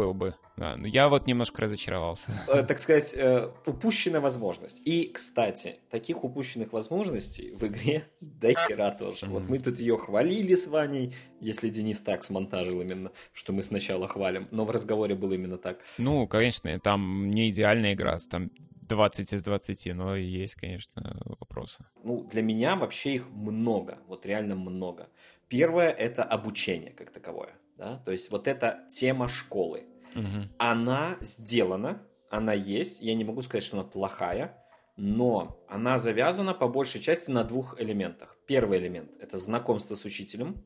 был 0.00 0.14
бы. 0.14 0.34
Я 0.84 1.08
вот 1.08 1.26
немножко 1.26 1.62
разочаровался. 1.62 2.32
Э, 2.48 2.62
так 2.62 2.78
сказать, 2.78 3.14
э, 3.16 3.50
упущенная 3.66 4.20
возможность. 4.20 4.80
И, 4.86 5.10
кстати, 5.12 5.76
таких 5.90 6.24
упущенных 6.24 6.72
возможностей 6.72 7.52
в 7.52 7.66
игре 7.66 8.04
до 8.20 8.48
хера 8.48 8.90
тоже. 8.90 9.26
Вот 9.26 9.48
мы 9.48 9.58
тут 9.58 9.78
ее 9.78 9.98
хвалили 9.98 10.54
с 10.54 10.66
Ваней, 10.68 11.14
если 11.40 11.68
Денис 11.68 12.00
так 12.00 12.24
смонтажил 12.24 12.80
именно, 12.80 13.10
что 13.32 13.52
мы 13.52 13.62
сначала 13.62 14.08
хвалим, 14.08 14.48
но 14.50 14.64
в 14.64 14.70
разговоре 14.70 15.14
было 15.14 15.34
именно 15.34 15.58
так. 15.58 15.80
Ну, 15.98 16.26
конечно, 16.26 16.78
там 16.80 17.30
не 17.30 17.50
идеальная 17.50 17.92
игра, 17.92 18.16
там 18.30 18.50
20 18.88 19.32
из 19.32 19.42
20, 19.42 19.94
но 19.94 20.16
есть, 20.16 20.54
конечно, 20.54 21.20
вопросы. 21.24 21.84
Ну, 22.04 22.24
для 22.24 22.42
меня 22.42 22.76
вообще 22.76 23.14
их 23.14 23.30
много, 23.30 23.98
вот 24.08 24.26
реально 24.26 24.56
много. 24.56 25.08
Первое– 25.48 25.90
это 26.06 26.22
обучение 26.22 26.92
как 26.92 27.10
таковое. 27.10 27.54
Да? 27.80 27.96
То 28.04 28.12
есть 28.12 28.30
вот 28.30 28.46
эта 28.46 28.80
тема 28.90 29.26
школы, 29.26 29.84
угу. 30.14 30.48
она 30.58 31.16
сделана, 31.20 32.02
она 32.30 32.52
есть. 32.52 33.00
Я 33.00 33.14
не 33.14 33.24
могу 33.24 33.42
сказать, 33.42 33.64
что 33.64 33.78
она 33.78 33.88
плохая, 33.88 34.56
но 34.96 35.64
она 35.68 35.98
завязана 35.98 36.54
по 36.54 36.68
большей 36.68 37.00
части 37.00 37.30
на 37.30 37.44
двух 37.44 37.80
элементах. 37.80 38.36
Первый 38.46 38.78
элемент– 38.78 39.10
это 39.20 39.38
знакомство 39.38 39.94
с 39.94 40.04
учителем, 40.04 40.64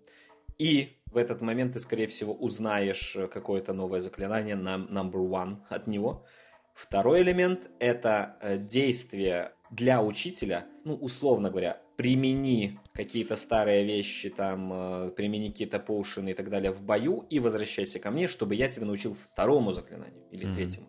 и 0.59 0.99
в 1.07 1.17
этот 1.17 1.41
момент 1.41 1.75
ты, 1.75 1.81
скорее 1.81 2.07
всего, 2.07 2.35
узнаешь 2.35 3.17
какое-то 3.33 3.73
новое 3.73 4.01
заклинание 4.01 4.57
на 4.57 4.77
number 4.77 5.29
one 5.29 5.59
от 5.69 5.87
него. 5.87 6.25
Второй 6.75 7.23
элемент– 7.23 7.71
это 7.79 8.37
э, 8.41 8.59
действие 8.59 9.53
для 9.71 10.03
учителя, 10.03 10.67
ну, 10.85 10.95
условно 10.95 11.51
говоря, 11.51 11.81
примени 11.97 12.79
какие-то 12.93 13.37
старые 13.37 13.85
вещи, 13.85 14.31
там, 14.31 14.73
э, 14.73 15.11
примени 15.11 15.49
какие-то 15.49 15.79
поушены 15.79 16.31
и 16.31 16.35
так 16.35 16.51
далее 16.51 16.73
в 16.73 16.83
бою 16.83 17.27
и 17.31 17.39
возвращайся 17.41 17.99
ко 17.99 18.11
мне, 18.11 18.29
чтобы 18.29 18.55
я 18.55 18.69
тебя 18.69 18.87
научил 18.87 19.15
второму 19.15 19.73
заклинанию 19.73 20.25
или 20.31 20.47
mm-hmm. 20.47 20.55
третьему. 20.55 20.87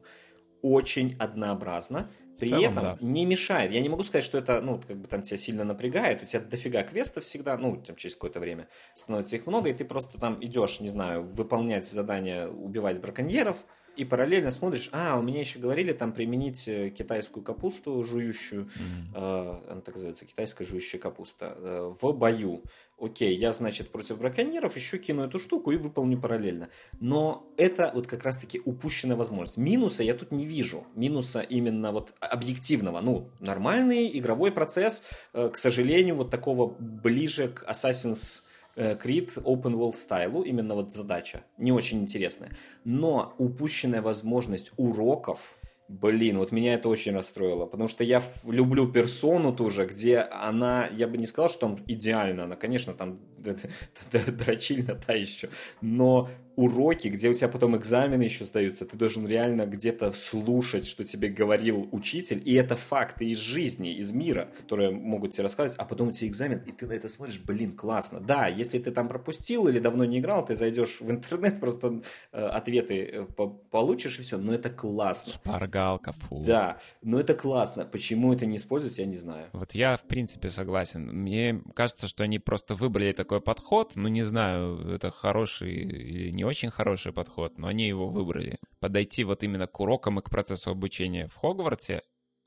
Очень 0.61 1.15
однообразно, 1.19 2.09
при 2.37 2.49
целом, 2.49 2.71
этом 2.71 2.83
да. 2.83 2.97
не 3.01 3.25
мешает. 3.25 3.71
Я 3.71 3.81
не 3.81 3.89
могу 3.89 4.03
сказать, 4.03 4.25
что 4.25 4.37
это, 4.37 4.61
ну, 4.61 4.81
как 4.85 4.97
бы 4.97 5.07
там 5.07 5.21
тебя 5.21 5.37
сильно 5.37 5.63
напрягает. 5.63 6.23
У 6.23 6.25
тебя 6.25 6.41
дофига 6.41 6.83
квестов 6.83 7.23
всегда, 7.23 7.57
ну, 7.57 7.81
там 7.81 7.95
через 7.95 8.15
какое-то 8.15 8.39
время 8.39 8.67
становится 8.95 9.35
их 9.35 9.45
много, 9.45 9.69
и 9.69 9.73
ты 9.73 9.85
просто 9.85 10.19
там 10.19 10.43
идешь, 10.43 10.79
не 10.79 10.89
знаю, 10.89 11.23
выполнять 11.23 11.85
задания, 11.85 12.47
убивать 12.47 12.99
браконьеров, 12.99 13.57
и 13.95 14.05
параллельно 14.05 14.51
смотришь, 14.51 14.89
а, 14.91 15.17
у 15.17 15.21
меня 15.21 15.39
еще 15.39 15.59
говорили 15.59 15.93
там 15.93 16.11
применить 16.11 16.67
э, 16.67 16.89
китайскую 16.89 17.43
капусту 17.43 18.03
жующую, 18.03 18.65
mm-hmm. 18.65 19.15
э, 19.15 19.71
она 19.71 19.81
так 19.81 19.95
называется, 19.95 20.25
китайская 20.25 20.65
жующая 20.65 20.99
капуста, 20.99 21.55
э, 21.57 21.93
в 21.99 22.11
бою. 22.13 22.63
Окей, 22.97 23.35
я, 23.35 23.51
значит, 23.51 23.89
против 23.89 24.17
браконьеров 24.19 24.77
еще 24.77 24.97
кину 24.97 25.23
эту 25.23 25.37
штуку 25.37 25.71
и 25.71 25.75
выполню 25.75 26.17
параллельно. 26.17 26.69
Но 27.01 27.45
это 27.57 27.91
вот 27.93 28.07
как 28.07 28.23
раз-таки 28.23 28.61
упущенная 28.63 29.17
возможность. 29.17 29.57
Минуса 29.57 30.01
я 30.01 30.13
тут 30.13 30.31
не 30.31 30.45
вижу. 30.45 30.85
Минуса 30.95 31.41
именно 31.41 31.91
вот 31.91 32.13
объективного. 32.21 33.01
Ну, 33.01 33.29
нормальный 33.41 34.17
игровой 34.17 34.51
процесс, 34.51 35.03
э, 35.33 35.49
к 35.49 35.57
сожалению, 35.57 36.15
вот 36.15 36.31
такого 36.31 36.73
ближе 36.79 37.49
к 37.49 37.63
Assassin's 37.69 38.43
Creed 38.75 39.41
Open 39.43 39.73
World 39.75 39.95
стайлу, 39.95 40.43
именно 40.43 40.75
вот 40.75 40.93
задача, 40.93 41.43
не 41.57 41.71
очень 41.71 42.01
интересная. 42.01 42.51
Но 42.83 43.33
упущенная 43.37 44.01
возможность 44.01 44.71
уроков, 44.77 45.55
блин, 45.87 46.39
вот 46.39 46.51
меня 46.51 46.73
это 46.73 46.89
очень 46.89 47.13
расстроило, 47.13 47.65
потому 47.65 47.87
что 47.87 48.03
я 48.03 48.23
люблю 48.45 48.91
персону 48.91 49.53
тоже, 49.55 49.85
где 49.85 50.19
она, 50.19 50.87
я 50.87 51.07
бы 51.07 51.17
не 51.17 51.27
сказал, 51.27 51.49
что 51.49 51.59
там 51.59 51.79
идеально, 51.87 52.45
она, 52.45 52.55
конечно, 52.55 52.93
там 52.93 53.19
дрочильно 54.11 54.95
та 54.95 55.13
еще, 55.13 55.49
но 55.81 56.29
уроки, 56.55 57.07
где 57.07 57.29
у 57.29 57.33
тебя 57.33 57.47
потом 57.47 57.75
экзамены 57.77 58.23
еще 58.23 58.45
сдаются, 58.45 58.85
ты 58.85 58.97
должен 58.97 59.27
реально 59.27 59.65
где-то 59.65 60.13
слушать, 60.13 60.87
что 60.87 61.03
тебе 61.03 61.27
говорил 61.27 61.89
учитель, 61.91 62.41
и 62.43 62.53
это 62.53 62.75
факты 62.75 63.25
из 63.25 63.37
жизни, 63.37 63.93
из 63.93 64.11
мира, 64.13 64.49
которые 64.57 64.91
могут 64.91 65.33
тебе 65.33 65.43
рассказывать, 65.43 65.77
а 65.79 65.85
потом 65.85 66.09
у 66.09 66.11
тебя 66.11 66.29
экзамен, 66.29 66.61
и 66.65 66.71
ты 66.71 66.87
на 66.87 66.93
это 66.93 67.09
смотришь, 67.09 67.39
блин, 67.39 67.75
классно. 67.75 68.19
Да, 68.19 68.47
если 68.47 68.79
ты 68.79 68.91
там 68.91 69.07
пропустил 69.07 69.67
или 69.67 69.79
давно 69.79 70.05
не 70.05 70.19
играл, 70.19 70.45
ты 70.45 70.55
зайдешь 70.55 71.01
в 71.01 71.11
интернет, 71.11 71.59
просто 71.59 72.01
э, 72.31 72.45
ответы 72.45 73.09
э, 73.11 73.25
по 73.25 73.47
получишь 73.47 74.19
и 74.19 74.21
все, 74.21 74.37
но 74.37 74.53
это 74.53 74.69
классно. 74.69 75.33
Шпаргалка, 75.33 76.13
фу. 76.13 76.43
Да, 76.45 76.79
но 77.01 77.19
это 77.19 77.33
классно. 77.33 77.85
Почему 77.85 78.33
это 78.33 78.45
не 78.45 78.55
использовать, 78.55 78.97
я 78.97 79.05
не 79.05 79.17
знаю. 79.17 79.47
Вот 79.53 79.73
я, 79.73 79.95
в 79.97 80.03
принципе, 80.03 80.49
согласен. 80.49 81.09
Мне 81.11 81.61
кажется, 81.73 82.07
что 82.07 82.23
они 82.23 82.39
просто 82.39 82.75
выбрали 82.75 83.11
такой 83.11 83.41
подход, 83.41 83.93
ну, 83.95 84.07
не 84.07 84.23
знаю, 84.23 84.79
это 84.95 85.11
хороший 85.11 85.73
или 85.73 86.31
не 86.31 86.44
очень 86.45 86.69
хороший 86.69 87.11
подход, 87.13 87.57
но 87.57 87.67
они 87.67 87.87
его 87.87 88.07
выбрали. 88.07 88.57
Подойти 88.79 89.23
вот 89.23 89.43
именно 89.43 89.67
к 89.67 89.79
урокам 89.79 90.19
и 90.19 90.21
к 90.21 90.29
процессу 90.29 90.71
обучения 90.71 91.27
в 91.27 91.35
Хогвартсе, 91.35 92.01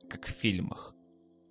как 0.08 0.26
в 0.26 0.30
фильмах. 0.30 0.94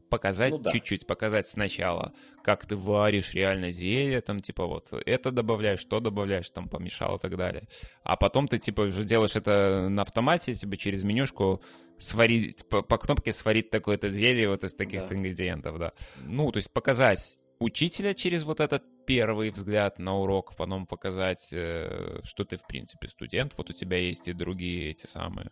показать 0.09 0.51
Ну 0.51 0.59
да. 0.59 0.71
чуть-чуть, 0.71 1.05
показать 1.05 1.47
сначала, 1.49 2.13
как 2.41 2.65
ты 2.65 2.77
варишь 2.77 3.33
реально 3.33 3.71
зелье, 3.71 4.21
там, 4.21 4.39
типа, 4.39 4.65
вот, 4.65 4.93
это 5.05 5.31
добавляешь, 5.31 5.81
что 5.81 5.99
добавляешь, 5.99 6.49
там, 6.49 6.69
помешал 6.69 7.17
и 7.17 7.19
так 7.19 7.35
далее. 7.35 7.67
А 8.03 8.15
потом 8.15 8.47
ты, 8.47 8.57
типа, 8.57 8.83
уже 8.83 9.03
делаешь 9.03 9.35
это 9.35 9.89
на 9.89 10.03
автомате, 10.03 10.53
типа, 10.53 10.77
через 10.77 11.03
менюшку 11.03 11.61
сварить, 11.97 12.67
по, 12.69 12.81
по 12.83 12.97
кнопке 12.97 13.33
сварить 13.33 13.69
такое-то 13.69 14.07
зелье 14.09 14.47
вот 14.47 14.63
из 14.63 14.75
таких-то 14.75 15.09
Да. 15.09 15.15
ингредиентов, 15.15 15.77
да. 15.77 15.91
Ну, 16.23 16.51
то 16.53 16.57
есть 16.57 16.71
показать 16.71 17.37
учителя 17.59 18.13
через 18.13 18.43
вот 18.43 18.61
этот 18.61 18.83
первый 19.07 19.49
взгляд 19.51 19.97
на 19.99 20.17
урок, 20.17 20.55
потом 20.55 20.85
показать, 20.85 21.49
э, 21.51 22.19
что 22.23 22.43
ты, 22.43 22.57
в 22.57 22.67
принципе, 22.67 23.07
студент, 23.07 23.53
вот 23.57 23.69
у 23.69 23.73
тебя 23.73 23.97
есть 23.97 24.27
и 24.27 24.33
другие 24.33 24.91
эти 24.91 25.07
самые 25.07 25.49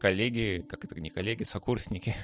коллеги, 0.00 0.64
как 0.68 0.84
это 0.84 0.98
не 0.98 1.10
коллеги, 1.10 1.44
сокурсники 1.44 2.16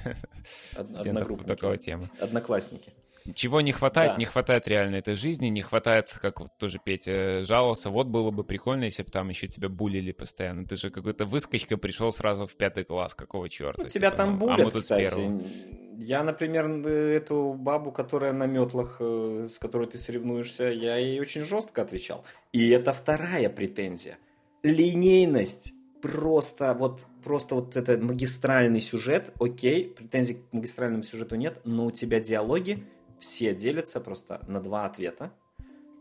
Од- 0.75 0.89
студентов 0.89 1.45
такого 1.45 1.77
темы. 1.77 2.09
Одноклассники. 2.19 2.91
Чего 3.33 3.61
не 3.61 3.71
хватает? 3.71 4.13
Да. 4.13 4.17
Не 4.17 4.25
хватает 4.25 4.67
реально 4.67 4.97
этой 4.97 5.15
жизни, 5.15 5.47
не 5.47 5.61
хватает, 5.61 6.09
как 6.21 6.39
вот 6.39 6.49
тоже 6.57 6.79
Петя 6.83 7.43
жаловался, 7.43 7.89
вот 7.89 8.07
было 8.07 8.31
бы 8.31 8.43
прикольно, 8.43 8.85
если 8.85 9.03
бы 9.03 9.09
там 9.09 9.29
еще 9.29 9.47
тебя 9.47 9.69
булили 9.69 10.11
постоянно. 10.11 10.65
Ты 10.65 10.75
же 10.75 10.89
какой-то 10.89 11.25
выскочка 11.25 11.77
пришел 11.77 12.11
сразу 12.11 12.45
в 12.45 12.55
пятый 12.55 12.83
класс, 12.83 13.15
какого 13.15 13.49
черта? 13.49 13.81
Ну, 13.81 13.87
тебя 13.87 14.09
Типа, 14.11 14.17
там 14.17 14.39
ну, 14.39 14.49
а 14.49 14.55
булят, 14.55 14.65
мы 14.65 14.71
тут 14.71 14.81
с 14.81 14.83
кстати. 14.83 15.01
первого. 15.01 15.41
Я, 15.97 16.23
например, 16.23 16.67
эту 16.87 17.53
бабу, 17.53 17.91
которая 17.91 18.33
на 18.33 18.45
метлах, 18.45 18.97
э, 18.99 19.45
с 19.47 19.59
которой 19.59 19.87
ты 19.87 19.97
соревнуешься, 19.97 20.65
я 20.65 20.97
ей 20.97 21.19
очень 21.19 21.41
жестко 21.41 21.83
отвечал. 21.83 22.25
И 22.51 22.69
это 22.69 22.93
вторая 22.93 23.49
претензия. 23.49 24.17
Линейность. 24.63 25.73
Просто 26.01 26.73
вот, 26.73 27.05
просто 27.23 27.55
вот 27.55 27.77
это 27.77 27.97
магистральный 27.97 28.81
сюжет, 28.81 29.31
окей, 29.39 29.85
претензий 29.87 30.33
к 30.33 30.51
магистральному 30.51 31.03
сюжету 31.03 31.35
нет, 31.35 31.61
но 31.63 31.85
у 31.85 31.91
тебя 31.91 32.19
диалоги 32.19 32.83
все 33.23 33.55
делятся 33.55 34.01
просто 34.01 34.41
на 34.47 34.59
два 34.59 34.85
ответа. 34.85 35.31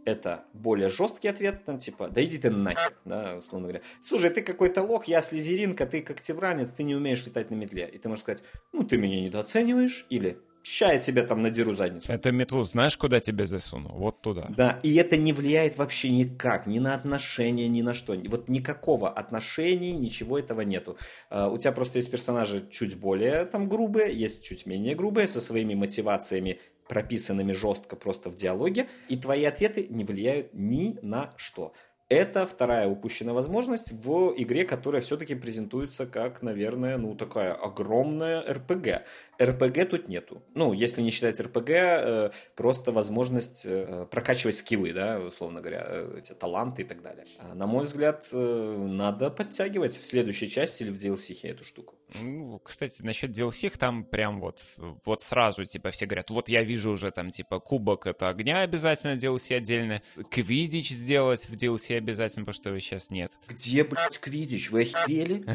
Это 0.04 0.44
более 0.52 0.88
жесткий 0.88 1.28
ответ, 1.28 1.64
там, 1.64 1.78
типа, 1.78 2.08
да 2.08 2.24
иди 2.24 2.36
ты 2.36 2.50
нахер, 2.50 2.96
да, 3.04 3.36
условно 3.38 3.68
говоря. 3.68 3.82
Слушай, 4.00 4.30
ты 4.30 4.42
какой-то 4.42 4.82
лох, 4.82 5.04
я 5.04 5.20
слезеринка, 5.20 5.86
ты 5.86 6.02
когтевранец, 6.02 6.70
ты 6.70 6.82
не 6.82 6.96
умеешь 6.96 7.24
летать 7.24 7.50
на 7.50 7.54
метле. 7.54 7.88
И 7.88 7.98
ты 7.98 8.08
можешь 8.08 8.22
сказать, 8.22 8.42
ну, 8.72 8.82
ты 8.82 8.96
меня 8.96 9.20
недооцениваешь, 9.20 10.06
или 10.10 10.38
ща 10.64 10.92
я 10.92 10.98
тебе 10.98 11.22
там 11.22 11.42
надеру 11.42 11.72
задницу. 11.72 12.12
Это 12.12 12.32
метлу 12.32 12.62
знаешь, 12.62 12.96
куда 12.96 13.20
тебе 13.20 13.46
засуну? 13.46 13.90
Вот 13.90 14.20
туда. 14.22 14.46
Да, 14.48 14.80
и 14.82 14.94
это 14.94 15.16
не 15.16 15.32
влияет 15.32 15.78
вообще 15.78 16.10
никак, 16.10 16.66
ни 16.66 16.78
на 16.78 16.94
отношения, 16.94 17.68
ни 17.68 17.82
на 17.82 17.94
что. 17.94 18.14
Вот 18.14 18.48
никакого 18.48 19.08
отношений, 19.08 19.92
ничего 19.92 20.38
этого 20.38 20.62
нету. 20.62 20.96
А, 21.30 21.48
У 21.48 21.58
тебя 21.58 21.72
просто 21.72 21.98
есть 21.98 22.10
персонажи 22.10 22.66
чуть 22.70 22.96
более 22.96 23.44
там 23.44 23.68
грубые, 23.68 24.12
есть 24.12 24.44
чуть 24.44 24.66
менее 24.66 24.94
грубые, 24.94 25.28
со 25.28 25.40
своими 25.40 25.74
мотивациями, 25.74 26.58
прописанными 26.88 27.52
жестко 27.52 27.96
просто 27.96 28.30
в 28.30 28.34
диалоге, 28.34 28.88
и 29.08 29.16
твои 29.16 29.44
ответы 29.44 29.86
не 29.88 30.04
влияют 30.04 30.52
ни 30.52 30.98
на 31.02 31.32
что. 31.36 31.72
Это 32.08 32.46
вторая 32.46 32.88
упущенная 32.88 33.32
возможность 33.32 33.90
в 33.90 34.34
игре, 34.36 34.64
которая 34.64 35.00
все-таки 35.00 35.34
презентуется 35.34 36.04
как, 36.06 36.42
наверное, 36.42 36.98
ну 36.98 37.14
такая 37.14 37.54
огромная 37.54 38.42
РПГ. 38.52 39.06
РПГ 39.42 39.88
тут 39.90 40.08
нету. 40.08 40.42
Ну, 40.54 40.72
если 40.72 41.02
не 41.02 41.10
считать 41.10 41.40
РПГ, 41.40 41.70
э, 41.70 42.30
просто 42.56 42.92
возможность 42.92 43.62
э, 43.64 44.06
прокачивать 44.10 44.56
скиллы, 44.56 44.92
да, 44.92 45.18
условно 45.18 45.60
говоря, 45.60 45.84
э, 45.86 46.16
эти 46.18 46.32
таланты 46.32 46.82
и 46.82 46.84
так 46.84 47.02
далее. 47.02 47.26
А, 47.38 47.54
на 47.54 47.66
мой 47.66 47.84
взгляд, 47.84 48.28
э, 48.32 48.86
надо 48.88 49.30
подтягивать 49.30 49.96
в 49.96 50.06
следующей 50.06 50.48
части 50.48 50.82
или 50.84 50.90
в 50.90 50.98
DLC 50.98 51.36
эту 51.42 51.64
штуку. 51.64 51.94
Ну, 52.14 52.58
кстати, 52.58 53.02
насчет 53.02 53.30
DLC 53.30 53.76
там 53.78 54.04
прям 54.04 54.40
вот, 54.40 54.60
вот 55.04 55.22
сразу, 55.22 55.64
типа, 55.64 55.90
все 55.90 56.06
говорят, 56.06 56.30
вот 56.30 56.48
я 56.48 56.62
вижу 56.62 56.90
уже 56.90 57.10
там, 57.10 57.30
типа, 57.30 57.60
кубок 57.60 58.06
это 58.06 58.28
огня 58.28 58.60
обязательно 58.60 59.16
DLC 59.16 59.56
отдельно, 59.56 60.02
квидич 60.30 60.90
сделать 60.90 61.48
в 61.48 61.56
DLC 61.56 61.96
обязательно, 61.96 62.44
потому 62.44 62.54
что 62.54 62.68
его 62.70 62.78
сейчас 62.78 63.10
нет. 63.10 63.32
Где, 63.48 63.84
блядь, 63.84 64.18
Квидич? 64.18 64.70
Вы 64.70 64.82
охерели? 64.82 65.44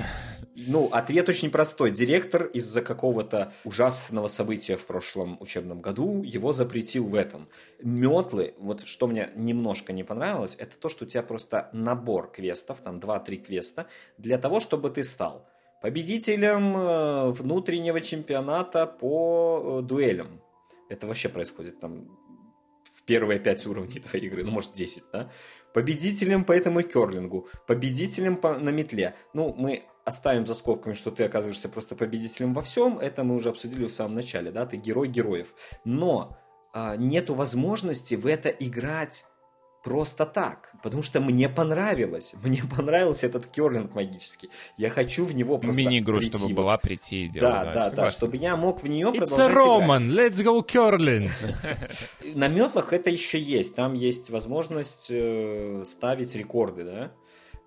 Ну, 0.70 0.90
ответ 0.92 1.30
очень 1.30 1.52
простой. 1.52 1.92
Директор 1.92 2.46
из-за 2.46 2.82
какого-то 2.82 3.54
ужасного 3.78 4.28
события 4.28 4.76
в 4.76 4.86
прошлом 4.86 5.38
учебном 5.40 5.82
году 5.82 6.24
его 6.24 6.52
запретил 6.54 7.06
в 7.06 7.14
этом. 7.14 7.48
Метлы, 7.84 8.56
вот 8.58 8.88
что 8.88 9.08
мне 9.08 9.30
немножко 9.36 9.94
не 9.94 10.04
понравилось, 10.04 10.56
это 10.58 10.76
то, 10.76 10.90
что 10.90 11.06
у 11.06 11.08
тебя 11.08 11.22
просто 11.22 11.70
набор 11.74 12.32
квестов, 12.32 12.78
там 12.84 12.98
2-3 12.98 13.36
квеста, 13.38 13.86
для 14.18 14.38
того, 14.38 14.60
чтобы 14.60 14.90
ты 14.90 15.04
стал 15.04 15.48
победителем 15.82 16.76
э, 16.76 17.32
внутреннего 17.32 18.02
чемпионата 18.02 18.88
по 18.88 19.80
э, 19.80 19.88
дуэлям. 19.88 20.42
Это 20.90 21.06
вообще 21.06 21.30
происходит 21.30 21.80
там 21.80 22.08
в 22.96 23.04
первые 23.04 23.40
5 23.40 23.68
уровней 23.68 24.00
твоей 24.00 24.26
игры, 24.26 24.44
ну, 24.44 24.52
может, 24.52 24.74
10, 24.74 25.04
да? 25.14 25.30
победителем 25.74 26.44
по 26.44 26.54
этому 26.54 26.82
керлингу, 26.82 27.48
победителем 27.68 28.38
по, 28.38 28.58
на 28.58 28.70
метле. 28.70 29.14
Ну, 29.34 29.54
мы 29.56 29.84
оставим 30.08 30.46
за 30.46 30.54
скобками, 30.54 30.94
что 30.94 31.12
ты 31.12 31.26
оказываешься 31.26 31.68
просто 31.68 31.96
победителем 31.96 32.54
во 32.54 32.62
всем, 32.62 32.98
это 32.98 33.26
мы 33.26 33.36
уже 33.36 33.50
обсудили 33.50 33.86
в 33.86 33.94
самом 33.94 34.16
начале, 34.16 34.52
да, 34.52 34.66
ты 34.66 34.78
герой 34.78 35.10
героев. 35.10 35.48
Но 35.84 36.38
а, 36.74 36.96
нету 36.96 37.34
возможности 37.34 38.16
в 38.16 38.26
это 38.26 38.48
играть 38.48 39.26
просто 39.84 40.26
так, 40.26 40.72
потому 40.82 41.04
что 41.04 41.20
мне 41.20 41.50
понравилось, 41.50 42.36
мне 42.42 42.64
понравился 42.78 43.26
этот 43.28 43.48
керлинг 43.48 43.96
магический. 43.96 44.50
Я 44.78 44.90
хочу 44.92 45.26
в 45.26 45.36
него 45.36 45.58
просто 45.58 45.82
Мини-игру, 45.82 46.20
прийти. 46.20 46.38
чтобы 46.38 46.54
была, 46.54 46.78
прийти 46.78 47.26
и 47.26 47.28
делать. 47.28 47.52
Да, 47.52 47.74
да, 47.74 47.90
да, 47.90 48.12
чтобы 48.12 48.38
я 48.38 48.56
мог 48.56 48.84
в 48.84 48.88
нее 48.88 49.08
It's 49.08 49.24
a 49.24 49.50
продолжать 49.50 49.52
играть. 49.52 49.68
Roman, 49.68 50.10
let's 50.10 50.42
go 50.42 50.66
curling. 50.66 51.30
На 52.34 52.48
метлах 52.48 52.94
это 52.94 53.10
еще 53.10 53.40
есть. 53.40 53.76
Там 53.76 53.94
есть 53.94 54.30
возможность 54.30 55.08
э, 55.10 55.84
ставить 55.86 56.34
рекорды, 56.34 56.86
да. 56.86 57.12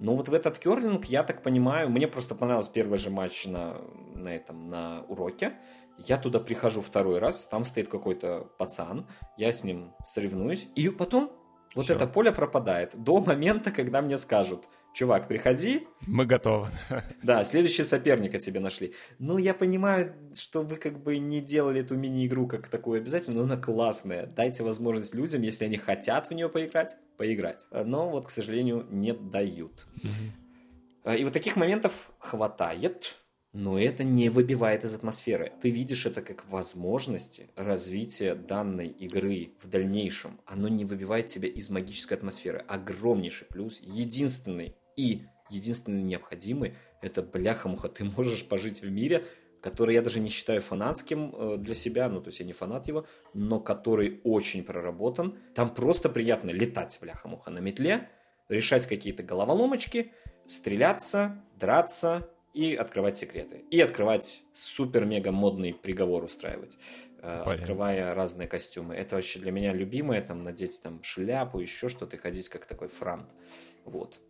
Но 0.00 0.16
вот 0.16 0.30
в 0.30 0.34
этот 0.34 0.58
керлинг, 0.58 1.04
я 1.04 1.22
так 1.22 1.42
понимаю, 1.42 1.90
мне 1.90 2.08
просто 2.08 2.34
понравился 2.34 2.72
первый 2.72 2.98
же 2.98 3.10
матч 3.10 3.46
на, 3.46 3.82
на 4.14 4.34
этом, 4.34 4.70
на 4.70 5.04
уроке. 5.08 5.52
Я 5.98 6.16
туда 6.16 6.40
прихожу 6.40 6.80
второй 6.80 7.18
раз, 7.18 7.44
там 7.44 7.66
стоит 7.66 7.88
какой-то 7.88 8.48
пацан, 8.58 9.06
я 9.36 9.52
с 9.52 9.62
ним 9.62 9.92
соревнуюсь, 10.06 10.68
и 10.74 10.88
потом 10.88 11.30
вот 11.74 11.84
Всё. 11.84 11.94
это 11.94 12.06
поле 12.06 12.32
пропадает 12.32 12.92
до 12.96 13.20
момента, 13.20 13.70
когда 13.70 14.00
мне 14.00 14.16
скажут, 14.16 14.66
чувак, 14.94 15.28
приходи, 15.28 15.86
Мы 16.06 16.26
готовы. 16.26 16.68
да, 17.22 17.44
следующий 17.44 17.84
соперника 17.84 18.38
тебе 18.38 18.60
нашли. 18.60 18.94
Ну, 19.18 19.38
я 19.38 19.54
понимаю, 19.54 20.14
что 20.36 20.62
вы 20.62 20.76
как 20.76 21.02
бы 21.02 21.18
не 21.18 21.40
делали 21.40 21.80
эту 21.80 21.96
мини-игру 21.96 22.46
как 22.46 22.68
такую 22.68 22.98
обязательно, 23.00 23.38
но 23.38 23.44
она 23.44 23.56
классная. 23.56 24.26
Дайте 24.26 24.62
возможность 24.62 25.14
людям, 25.14 25.42
если 25.42 25.64
они 25.64 25.76
хотят 25.76 26.28
в 26.28 26.34
нее 26.34 26.48
поиграть, 26.48 26.96
поиграть. 27.16 27.66
Но 27.72 28.10
вот, 28.10 28.26
к 28.26 28.30
сожалению, 28.30 28.86
не 28.90 29.12
дают. 29.12 29.86
И 31.04 31.24
вот 31.24 31.32
таких 31.32 31.56
моментов 31.56 31.92
хватает, 32.18 33.16
но 33.52 33.78
это 33.80 34.04
не 34.04 34.28
выбивает 34.28 34.84
из 34.84 34.94
атмосферы. 34.94 35.52
Ты 35.60 35.70
видишь 35.70 36.06
это 36.06 36.22
как 36.22 36.46
возможности 36.48 37.48
развития 37.56 38.34
данной 38.34 38.88
игры 38.88 39.54
в 39.62 39.68
дальнейшем. 39.68 40.38
Оно 40.46 40.68
не 40.68 40.84
выбивает 40.84 41.26
тебя 41.28 41.48
из 41.48 41.68
магической 41.70 42.16
атмосферы. 42.16 42.64
Огромнейший 42.68 43.46
плюс, 43.48 43.80
единственный 43.82 44.76
и 45.00 45.22
единственный 45.48 46.02
необходимый, 46.02 46.74
это 47.00 47.22
бляха-муха, 47.22 47.88
ты 47.88 48.04
можешь 48.04 48.46
пожить 48.46 48.82
в 48.82 48.90
мире, 48.90 49.24
который 49.62 49.94
я 49.94 50.02
даже 50.02 50.20
не 50.20 50.28
считаю 50.28 50.60
фанатским 50.60 51.34
э, 51.34 51.56
для 51.58 51.74
себя, 51.74 52.08
ну, 52.08 52.20
то 52.20 52.28
есть 52.28 52.40
я 52.40 52.46
не 52.46 52.52
фанат 52.52 52.86
его, 52.86 53.06
но 53.34 53.60
который 53.60 54.20
очень 54.24 54.62
проработан. 54.62 55.38
Там 55.54 55.74
просто 55.74 56.08
приятно 56.08 56.50
летать, 56.50 56.98
бляха-муха, 57.00 57.50
на 57.50 57.58
метле, 57.60 58.08
решать 58.48 58.86
какие-то 58.86 59.22
головоломочки, 59.22 60.12
стреляться, 60.46 61.42
драться 61.58 62.28
и 62.54 62.74
открывать 62.74 63.16
секреты. 63.16 63.64
И 63.70 63.80
открывать 63.80 64.42
супер-мега 64.52 65.30
модный 65.30 65.72
приговор 65.72 66.24
устраивать, 66.24 66.78
э, 67.22 67.44
Блин. 67.44 67.54
открывая 67.56 68.14
разные 68.14 68.48
костюмы. 68.48 68.94
Это 68.94 69.16
вообще 69.16 69.38
для 69.38 69.50
меня 69.50 69.72
любимое, 69.72 70.20
там, 70.22 70.42
надеть 70.42 70.80
там 70.82 71.02
шляпу, 71.02 71.58
еще 71.58 71.88
что-то, 71.88 72.16
и 72.16 72.18
ходить 72.18 72.48
как 72.48 72.66
такой 72.66 72.88
франт. 72.88 73.28
Вот. 73.84 74.20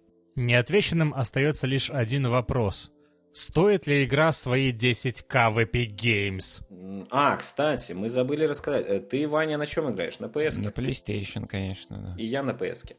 Неотвеченным 0.41 1.13
остается 1.15 1.67
лишь 1.67 1.91
один 1.91 2.27
вопрос. 2.29 2.91
Стоит 3.33 3.87
ли 3.87 4.05
игра 4.05 4.33
свои 4.33 4.73
10к 4.73 5.51
в 5.51 5.59
Epic 5.59 5.95
Games? 5.95 6.63
А, 7.11 7.37
кстати, 7.37 7.93
мы 7.93 8.09
забыли 8.09 8.45
рассказать. 8.47 8.87
Э, 8.89 9.01
Ты, 9.01 9.29
Ваня, 9.29 9.59
на 9.59 9.67
чем 9.67 9.93
играешь? 9.93 10.19
На 10.19 10.27
PS? 10.27 10.61
На 10.61 10.69
PlayStation, 10.71 11.47
конечно, 11.47 11.99
да. 11.99 12.15
И 12.21 12.25
я 12.25 12.43
на 12.43 12.51
PS. 12.53 12.91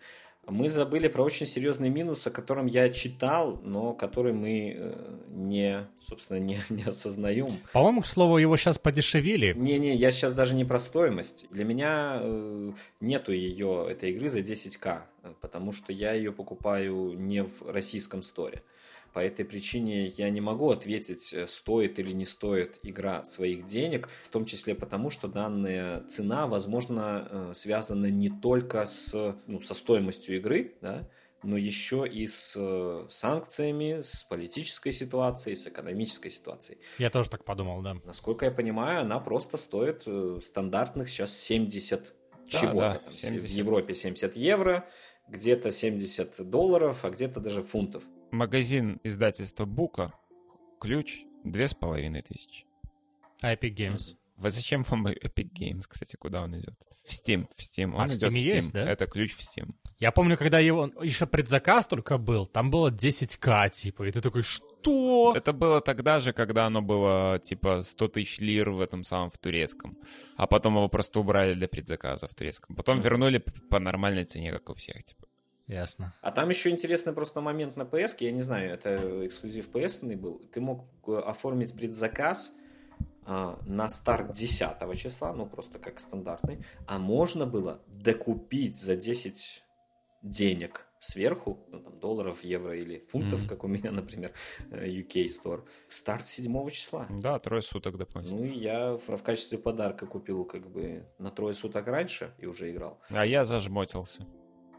Мы 0.47 0.69
забыли 0.69 1.07
про 1.07 1.23
очень 1.23 1.45
серьезный 1.45 1.89
минус, 1.89 2.25
о 2.25 2.31
котором 2.31 2.65
я 2.65 2.89
читал, 2.89 3.59
но 3.63 3.93
который 3.93 4.33
мы 4.33 4.75
э, 4.75 5.17
не, 5.29 5.87
собственно, 5.99 6.39
не, 6.39 6.59
не 6.69 6.83
осознаем. 6.83 7.47
По-моему, 7.73 8.01
к 8.01 8.05
слову, 8.05 8.37
его 8.37 8.57
сейчас 8.57 8.79
подешевили. 8.79 9.53
Не-не, 9.53 9.95
я 9.95 10.11
сейчас 10.11 10.33
даже 10.33 10.55
не 10.55 10.65
про 10.65 10.79
стоимость. 10.79 11.45
Для 11.51 11.63
меня 11.63 12.19
э, 12.21 12.71
нету 12.99 13.31
ее, 13.31 13.87
этой 13.89 14.11
игры 14.11 14.29
за 14.29 14.39
10к, 14.39 15.03
э, 15.23 15.33
потому 15.41 15.71
что 15.73 15.93
я 15.93 16.13
ее 16.13 16.31
покупаю 16.31 17.13
не 17.13 17.43
в 17.43 17.61
российском 17.69 18.23
сторе. 18.23 18.63
По 19.13 19.19
этой 19.19 19.43
причине 19.43 20.07
я 20.07 20.29
не 20.29 20.39
могу 20.39 20.69
ответить, 20.69 21.33
э, 21.33 21.45
стоит 21.45 21.99
или 21.99 22.13
не 22.13 22.25
стоит 22.25 22.79
игра 22.83 23.25
своих 23.25 23.65
денег, 23.65 24.07
в 24.25 24.29
том 24.29 24.45
числе 24.45 24.73
потому, 24.73 25.09
что 25.09 25.27
данная 25.27 26.01
цена, 26.05 26.47
возможно, 26.47 27.27
э, 27.29 27.51
связана 27.53 28.05
не 28.05 28.29
только 28.29 28.85
с, 28.85 29.35
ну, 29.47 29.61
со 29.61 29.73
стоимостью 29.73 30.37
игры, 30.37 30.75
да, 30.81 31.09
но 31.43 31.57
еще 31.57 32.07
и 32.07 32.25
с 32.25 32.53
э, 32.55 33.05
санкциями, 33.09 34.01
с 34.01 34.23
политической 34.23 34.93
ситуацией, 34.93 35.57
с 35.57 35.67
экономической 35.67 36.29
ситуацией. 36.29 36.79
Я 36.97 37.09
тоже 37.09 37.29
так 37.29 37.43
подумал, 37.43 37.81
да. 37.81 37.97
Насколько 38.05 38.45
я 38.45 38.51
понимаю, 38.51 39.01
она 39.01 39.19
просто 39.19 39.57
стоит 39.57 40.07
стандартных 40.43 41.09
сейчас 41.09 41.35
70 41.37 42.13
да, 42.51 42.59
чего-то. 42.59 43.01
Да, 43.05 43.11
70. 43.11 43.49
В 43.49 43.53
Европе 43.53 43.95
70 43.95 44.37
евро, 44.37 44.87
где-то 45.27 45.71
70 45.71 46.49
долларов, 46.49 47.03
а 47.03 47.09
где-то 47.09 47.41
даже 47.41 47.63
фунтов. 47.63 48.03
Магазин 48.31 49.01
издательства 49.03 49.65
Бука, 49.65 50.13
ключ, 50.79 51.23
две 51.43 51.67
с 51.67 51.73
половиной 51.73 52.21
тысячи. 52.21 52.65
А 53.41 53.53
Epic 53.53 53.75
Games? 53.75 54.15
Вы 54.37 54.49
зачем 54.51 54.83
вам 54.83 55.07
Epic 55.07 55.49
Games, 55.53 55.83
кстати, 55.87 56.15
куда 56.15 56.41
он 56.41 56.57
идет? 56.57 56.75
В 57.05 57.11
Steam, 57.11 57.45
в 57.57 57.59
Steam. 57.59 57.93
Он 57.93 58.01
а 58.01 58.07
в 58.07 58.11
Steam, 58.11 58.29
в 58.29 58.33
Steam 58.33 58.37
есть, 58.37 58.71
да? 58.71 58.89
Это 58.89 59.05
ключ 59.05 59.35
в 59.35 59.41
Steam. 59.41 59.73
Я 59.99 60.11
помню, 60.11 60.37
когда 60.37 60.59
его 60.59 60.89
еще 61.03 61.27
предзаказ 61.27 61.87
только 61.87 62.17
был, 62.17 62.47
там 62.47 62.71
было 62.71 62.89
10к, 62.89 63.69
типа, 63.69 64.07
и 64.07 64.11
ты 64.11 64.21
такой, 64.21 64.43
что? 64.43 65.33
Это 65.35 65.51
было 65.51 65.81
тогда 65.81 66.19
же, 66.19 66.31
когда 66.31 66.67
оно 66.67 66.81
было, 66.81 67.37
типа, 67.37 67.83
100 67.83 68.07
тысяч 68.07 68.39
лир 68.39 68.69
в 68.69 68.79
этом 68.79 69.03
самом, 69.03 69.29
в 69.29 69.37
турецком. 69.37 69.97
А 70.37 70.47
потом 70.47 70.75
его 70.75 70.87
просто 70.87 71.19
убрали 71.19 71.53
для 71.53 71.67
предзаказа 71.67 72.27
в 72.27 72.33
турецком. 72.33 72.77
Потом 72.77 73.01
вернули 73.01 73.39
по 73.69 73.79
нормальной 73.79 74.23
цене, 74.23 74.51
как 74.51 74.69
у 74.69 74.73
всех, 74.73 75.03
типа. 75.03 75.27
Ясно. 75.67 76.13
А 76.21 76.31
там 76.31 76.49
еще 76.49 76.69
интересный 76.69 77.13
просто 77.13 77.41
момент 77.41 77.77
на 77.77 77.83
PS, 77.83 78.15
я 78.19 78.31
не 78.31 78.41
знаю, 78.41 78.71
это 78.73 79.25
эксклюзив 79.25 79.69
PS 79.69 80.15
был. 80.15 80.39
Ты 80.51 80.59
мог 80.59 80.85
э, 81.07 81.17
оформить 81.17 81.73
предзаказ, 81.73 82.53
а, 83.25 83.59
на 83.65 83.87
старт 83.89 84.31
10 84.31 84.97
числа, 84.97 85.33
ну 85.33 85.45
просто 85.45 85.79
как 85.79 85.99
стандартный, 85.99 86.65
а 86.87 86.97
можно 86.97 87.45
было 87.45 87.81
докупить 87.87 88.75
за 88.75 88.95
10 88.95 89.63
денег 90.23 90.87
сверху, 90.99 91.65
ну 91.69 91.79
там 91.79 91.99
долларов, 91.99 92.43
евро 92.43 92.75
или 92.75 93.05
фунтов, 93.09 93.43
mm-hmm. 93.43 93.47
как 93.47 93.63
у 93.63 93.67
меня, 93.67 93.91
например, 93.91 94.33
э, 94.71 94.87
UK 94.87 95.25
Store, 95.25 95.63
старт 95.87 96.25
7 96.25 96.69
числа. 96.69 97.07
Да, 97.09 97.39
трое 97.39 97.61
суток 97.61 97.97
дополнительно. 97.97 98.41
Ну 98.41 98.47
я 98.47 98.97
в, 98.97 99.17
в 99.17 99.23
качестве 99.23 99.57
подарка 99.57 100.05
купил 100.05 100.43
как 100.43 100.69
бы 100.69 101.05
на 101.17 101.31
трое 101.31 101.53
суток 101.53 101.87
раньше 101.87 102.33
и 102.39 102.47
уже 102.47 102.71
играл. 102.71 102.99
А 103.09 103.25
я 103.25 103.45
зажмотился 103.45 104.25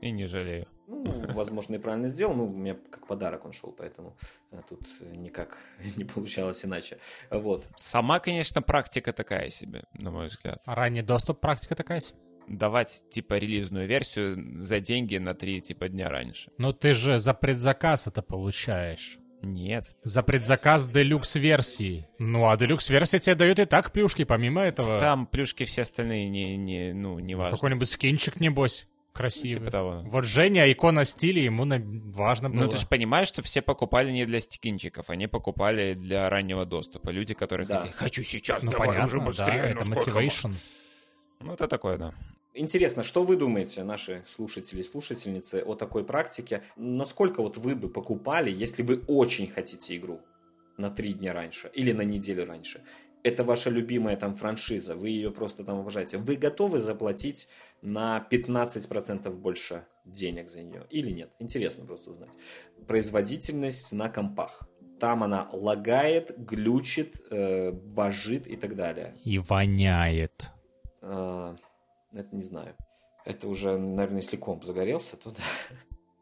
и 0.03 0.11
не 0.11 0.27
жалею. 0.27 0.67
Ну, 0.89 1.33
возможно, 1.33 1.77
и 1.77 1.79
правильно 1.79 2.09
сделал. 2.09 2.35
Ну, 2.35 2.47
у 2.47 2.57
меня 2.57 2.77
как 2.91 3.07
подарок 3.07 3.47
он 3.47 3.53
шел, 3.53 3.73
поэтому 3.73 4.17
э, 4.51 4.59
тут 4.69 4.87
никак 5.01 5.59
не 5.97 6.05
получалось 6.05 6.65
иначе. 6.65 6.99
Вот. 7.31 7.67
Сама, 7.77 8.21
конечно, 8.21 8.61
практика 8.61 9.13
такая 9.13 9.49
себе, 9.49 9.85
на 9.95 10.11
мой 10.11 10.27
взгляд. 10.27 10.61
А 10.67 10.75
ранний 10.75 11.03
доступ 11.03 11.41
практика 11.41 11.75
такая 11.75 12.01
себе? 12.01 12.19
давать, 12.49 13.05
типа, 13.09 13.35
релизную 13.35 13.87
версию 13.87 14.61
за 14.61 14.81
деньги 14.81 15.17
на 15.17 15.33
три, 15.33 15.61
типа, 15.61 15.89
дня 15.89 16.09
раньше. 16.09 16.51
Но 16.59 16.73
ты 16.73 16.93
же 16.93 17.19
за 17.19 17.35
предзаказ 17.35 18.09
это 18.09 18.21
получаешь. 18.21 19.19
Нет. 19.43 19.97
За 20.05 20.23
предзаказ 20.23 20.87
делюкс-версии. 20.87 22.09
Ну, 22.19 22.49
а 22.49 22.57
делюкс-версия 22.57 23.19
тебе 23.19 23.35
дает 23.35 23.59
и 23.59 23.65
так 23.65 23.93
плюшки, 23.93 24.25
помимо 24.25 24.63
этого. 24.63 24.99
Там 24.99 25.27
плюшки 25.27 25.65
все 25.65 25.83
остальные 25.83 26.29
не, 26.29 26.57
не, 26.57 26.93
ну, 26.93 27.19
не 27.19 27.35
важно. 27.35 27.57
Какой-нибудь 27.57 27.89
скинчик, 27.89 28.39
небось. 28.39 28.89
Красивый. 29.13 29.59
Типа 29.59 29.71
того. 29.71 30.03
Вот 30.07 30.25
Женя, 30.25 30.71
икона 30.73 31.05
стиля, 31.05 31.43
ему 31.43 31.67
важно 32.13 32.49
было. 32.49 32.61
Ну, 32.61 32.69
ты 32.69 32.79
же 32.79 32.87
понимаешь, 32.87 33.29
что 33.29 33.43
все 33.43 33.61
покупали 33.61 34.11
не 34.11 34.25
для 34.25 34.41
стикинчиков, 34.41 35.11
они 35.11 35.27
покупали 35.27 35.95
для 35.95 36.31
раннего 36.31 36.65
доступа. 36.65 37.11
Люди, 37.11 37.35
которые 37.35 37.67
да. 37.67 37.79
хотели, 37.79 37.93
хочу 37.93 38.23
сейчас, 38.23 38.63
ну, 38.63 38.71
давай 38.71 38.89
понятно, 38.89 39.07
уже 39.07 39.21
быстрее. 39.21 39.63
Да, 39.63 39.69
это 39.69 39.91
мотивейшн. 39.91 40.53
Ну, 41.41 41.53
это 41.53 41.69
такое, 41.69 41.99
да. 41.99 42.15
Интересно, 42.55 43.03
что 43.03 43.23
вы 43.23 43.37
думаете, 43.37 43.83
наши 43.83 44.23
слушатели 44.27 44.81
и 44.81 44.83
слушательницы, 44.83 45.63
о 45.65 45.75
такой 45.75 46.05
практике? 46.05 46.63
Насколько 46.77 47.43
вот 47.43 47.57
вы 47.57 47.75
бы 47.75 47.89
покупали, 47.89 48.51
если 48.51 48.83
вы 48.83 49.03
очень 49.09 49.47
хотите 49.47 49.97
игру 49.97 50.21
на 50.79 50.91
три 50.91 51.13
дня 51.13 51.33
раньше 51.33 51.71
или 51.75 51.93
на 51.93 52.03
неделю 52.03 52.47
раньше? 52.47 52.83
это 53.23 53.45
ваша 53.45 53.71
любимая 53.71 54.17
там 54.17 54.35
франшиза, 54.35 54.95
вы 54.95 55.11
ее 55.11 55.31
просто 55.31 55.65
там 55.65 55.81
обожаете, 55.81 56.19
вы 56.19 56.37
готовы 56.37 56.81
заплатить 56.81 57.49
на 57.83 58.27
15% 58.31 59.31
больше 59.31 59.87
денег 60.05 60.49
за 60.49 60.63
нее 60.63 60.87
или 60.91 61.11
нет? 61.11 61.31
Интересно 61.39 61.85
просто 61.85 62.11
узнать. 62.11 62.33
Производительность 62.87 63.93
на 63.93 64.09
компах. 64.09 64.69
Там 64.99 65.23
она 65.23 65.49
лагает, 65.53 66.33
глючит, 66.39 67.21
э, 67.31 67.73
божит 67.73 68.47
и 68.47 68.57
так 68.57 68.77
далее. 68.77 69.15
И 69.25 69.39
воняет. 69.39 70.51
Э, 71.01 71.57
это 72.13 72.37
не 72.37 72.45
знаю. 72.45 72.77
Это 73.25 73.49
уже, 73.49 73.77
наверное, 73.79 74.21
если 74.21 74.37
комп 74.37 74.65
загорелся, 74.65 75.17
то 75.17 75.31
да. 75.31 75.43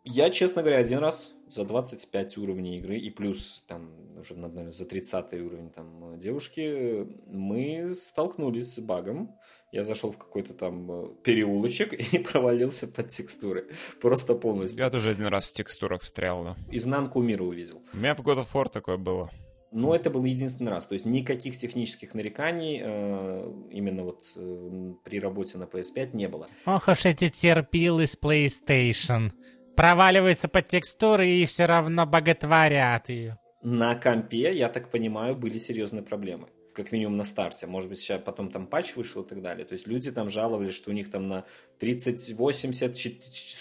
Я, 0.05 0.31
честно 0.31 0.63
говоря, 0.63 0.79
один 0.79 0.99
раз 0.99 1.35
за 1.49 1.65
25 1.65 2.39
уровней 2.39 2.79
игры 2.79 2.99
и 2.99 3.11
плюс 3.11 3.65
там 3.69 4.19
уже, 4.19 4.35
наверное, 4.35 4.71
за 4.71 4.87
30 4.87 5.35
уровень 5.35 5.71
там 5.71 6.19
девушки, 6.19 7.07
мы 7.27 7.91
столкнулись 7.91 8.75
с 8.75 8.81
багом. 8.81 9.37
Я 9.73 9.85
зашел 9.85 10.11
в 10.11 10.19
какой-то 10.19 10.53
там 10.53 10.91
э, 10.91 11.09
переулочек 11.23 11.93
и 12.15 12.19
провалился 12.19 12.89
под 12.89 13.09
текстуры. 13.09 13.69
Просто 14.01 14.35
полностью. 14.35 14.83
Я 14.83 14.91
тоже 14.91 15.11
один 15.11 15.27
раз 15.27 15.47
в 15.47 15.53
текстурах 15.53 16.03
встрял, 16.03 16.45
да. 16.45 16.57
Изнанку 16.71 17.23
мира 17.23 17.45
увидел. 17.45 17.81
У 17.93 17.97
меня 17.97 18.15
в 18.15 18.21
God 18.21 18.39
of 18.39 18.49
War 18.53 18.69
такое 18.69 18.97
было. 18.97 19.31
Но 19.73 19.95
это 19.95 20.11
был 20.11 20.25
единственный 20.25 20.73
раз. 20.73 20.87
То 20.87 20.95
есть 20.95 21.07
никаких 21.07 21.57
технических 21.57 22.15
нареканий 22.15 22.81
э, 22.83 23.53
именно 23.71 24.03
вот 24.03 24.25
э, 24.35 24.93
при 25.05 25.21
работе 25.21 25.59
на 25.59 25.65
PS5 25.65 26.17
не 26.17 26.27
было. 26.27 26.49
Ох 26.67 26.89
уж 26.89 27.07
эти 27.07 27.29
терпилы 27.29 28.07
с 28.07 28.19
PlayStation 28.21 29.31
проваливается 29.77 30.49
под 30.49 30.67
текстуры 30.67 31.29
и 31.29 31.47
все 31.47 31.67
равно 31.67 32.07
боготворят 32.07 33.09
ее. 33.09 33.39
На 33.63 33.95
компе, 33.95 34.53
я 34.57 34.69
так 34.69 34.91
понимаю, 34.91 35.37
были 35.37 35.59
серьезные 35.59 36.03
проблемы 36.03 36.49
как 36.83 36.93
минимум 36.93 37.17
на 37.17 37.25
старте. 37.25 37.67
Может 37.67 37.89
быть, 37.89 37.99
сейчас 37.99 38.21
потом 38.23 38.51
там 38.51 38.67
патч 38.67 38.97
вышел 38.97 39.23
и 39.23 39.29
так 39.29 39.43
далее. 39.43 39.65
То 39.65 39.75
есть 39.75 39.87
люди 39.87 40.11
там 40.11 40.31
жаловались, 40.31 40.75
что 40.75 40.91
у 40.91 40.95
них 40.95 41.11
там 41.11 41.29
на 41.29 41.45
30, 41.79 42.37
80, 42.37 42.97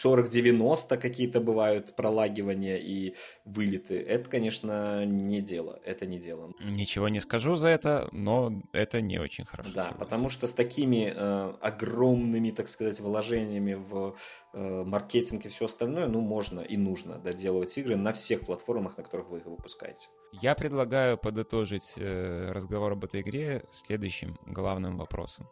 40, 0.02 0.30
90 0.30 0.98
какие-то 0.98 1.40
бывают 1.40 1.96
пролагивания 1.96 2.78
и 2.78 3.16
вылеты. 3.46 4.00
Это, 4.00 4.30
конечно, 4.30 5.06
не 5.06 5.42
дело. 5.42 5.80
Это 5.86 6.06
не 6.06 6.20
дело. 6.20 6.52
Ничего 6.64 7.10
не 7.10 7.20
скажу 7.20 7.56
за 7.56 7.70
это, 7.70 8.10
но 8.12 8.50
это 8.74 9.02
не 9.02 9.20
очень 9.20 9.46
хорошо. 9.46 9.70
Да, 9.74 9.94
потому 9.98 10.30
что 10.30 10.48
с 10.48 10.54
такими 10.54 11.14
э, 11.16 11.54
огромными, 11.62 12.52
так 12.52 12.68
сказать, 12.68 13.00
вложениями 13.00 13.74
в 13.74 14.16
маркетинг 14.54 15.46
и 15.46 15.50
все 15.50 15.66
остальное, 15.66 16.08
ну, 16.08 16.22
можно 16.22 16.62
и 16.62 16.76
нужно 16.76 17.20
доделывать 17.20 17.78
игры 17.78 17.96
на 17.96 18.14
всех 18.14 18.42
платформах, 18.42 18.98
на 18.98 19.04
которых 19.04 19.30
вы 19.30 19.40
их 19.40 19.46
выпускаете. 19.46 20.10
Я 20.32 20.56
предлагаю 20.56 21.18
подытожить 21.18 21.96
э, 21.98 22.52
разговор 22.52 22.94
об 22.94 23.06
этой 23.06 23.22
игре 23.22 23.66
следующим 23.70 24.38
главным 24.46 24.98
вопросом. 24.98 25.48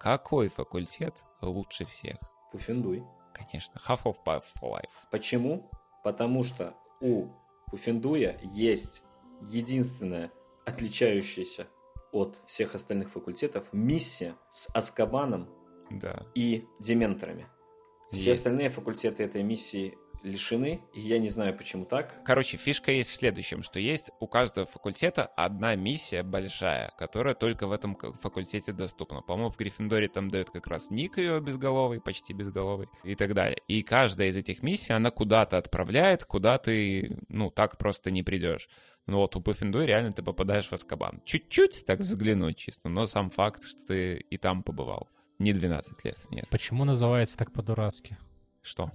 Какой 0.00 0.48
факультет 0.48 1.14
лучше 1.40 1.84
всех? 1.84 2.16
Пуффендуй. 2.52 3.04
Конечно, 3.34 3.80
Half 3.86 4.04
of 4.04 4.16
Life. 4.62 4.92
Почему? 5.10 5.70
Потому 6.02 6.42
что 6.42 6.74
у 7.00 7.28
Пуффендуя 7.70 8.38
есть 8.42 9.02
единственная 9.42 10.30
отличающаяся 10.64 11.66
от 12.12 12.40
всех 12.46 12.74
остальных 12.74 13.10
факультетов 13.10 13.64
миссия 13.72 14.34
с 14.50 14.74
Аскабаном 14.74 15.48
да. 15.90 16.26
и 16.34 16.66
Дементорами. 16.80 17.46
Все 18.12 18.30
есть. 18.30 18.40
остальные 18.40 18.68
факультеты 18.68 19.22
этой 19.22 19.42
миссии 19.42 19.96
лишены, 20.26 20.80
и 20.92 21.00
я 21.00 21.18
не 21.18 21.28
знаю, 21.28 21.56
почему 21.56 21.84
так. 21.84 22.14
Короче, 22.24 22.56
фишка 22.56 22.90
есть 22.90 23.10
в 23.10 23.14
следующем, 23.14 23.62
что 23.62 23.78
есть 23.78 24.10
у 24.20 24.26
каждого 24.26 24.66
факультета 24.66 25.24
одна 25.24 25.76
миссия 25.76 26.22
большая, 26.22 26.92
которая 26.98 27.34
только 27.34 27.66
в 27.66 27.72
этом 27.72 27.96
факультете 27.96 28.72
доступна. 28.72 29.22
По-моему, 29.22 29.50
в 29.50 29.56
Гриффиндоре 29.56 30.08
там 30.08 30.30
дают 30.30 30.50
как 30.50 30.66
раз 30.66 30.90
ник 30.90 31.16
ее 31.18 31.40
безголовый, 31.40 32.00
почти 32.00 32.32
безголовый 32.32 32.88
и 33.04 33.14
так 33.14 33.34
далее. 33.34 33.58
И 33.68 33.82
каждая 33.82 34.28
из 34.28 34.36
этих 34.36 34.62
миссий, 34.62 34.92
она 34.92 35.10
куда-то 35.10 35.58
отправляет, 35.58 36.24
куда 36.24 36.58
ты, 36.58 37.18
ну, 37.28 37.50
так 37.50 37.78
просто 37.78 38.10
не 38.10 38.22
придешь. 38.22 38.68
Ну 39.06 39.18
вот 39.18 39.36
у 39.36 39.40
Пуффендуй 39.40 39.86
реально 39.86 40.12
ты 40.12 40.22
попадаешь 40.22 40.66
в 40.66 40.72
Аскабан. 40.72 41.22
Чуть-чуть 41.24 41.84
так 41.86 42.00
взглянуть 42.00 42.56
чисто, 42.56 42.88
но 42.88 43.06
сам 43.06 43.30
факт, 43.30 43.62
что 43.62 43.86
ты 43.86 44.16
и 44.16 44.36
там 44.36 44.64
побывал. 44.64 45.08
Не 45.38 45.52
12 45.52 46.04
лет, 46.04 46.18
нет. 46.30 46.46
Почему 46.48 46.84
называется 46.84 47.36
так 47.36 47.52
по-дурацки? 47.52 48.16
Что? 48.62 48.90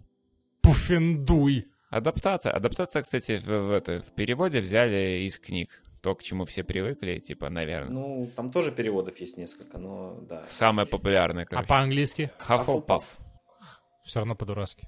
Пуфендуй. 0.61 1.67
Адаптация. 1.89 2.53
Адаптация, 2.53 3.01
кстати, 3.01 3.37
в, 3.37 3.45
в, 3.47 3.71
это, 3.71 4.01
в 4.01 4.13
переводе 4.13 4.61
взяли 4.61 5.23
из 5.27 5.37
книг. 5.37 5.83
То, 6.01 6.15
к 6.15 6.23
чему 6.23 6.45
все 6.45 6.63
привыкли, 6.63 7.19
типа, 7.19 7.49
наверное. 7.49 7.91
Ну, 7.91 8.31
там 8.35 8.49
тоже 8.49 8.71
переводов 8.71 9.19
есть 9.19 9.37
несколько, 9.37 9.77
но 9.77 10.19
да. 10.21 10.43
Самое 10.49 10.87
популярное, 10.87 11.45
короче. 11.45 11.65
А 11.65 11.67
по-английски? 11.67 12.31
Hufflepuff. 12.47 13.03
Все 14.03 14.19
равно 14.19 14.35
по-дурацки. 14.35 14.87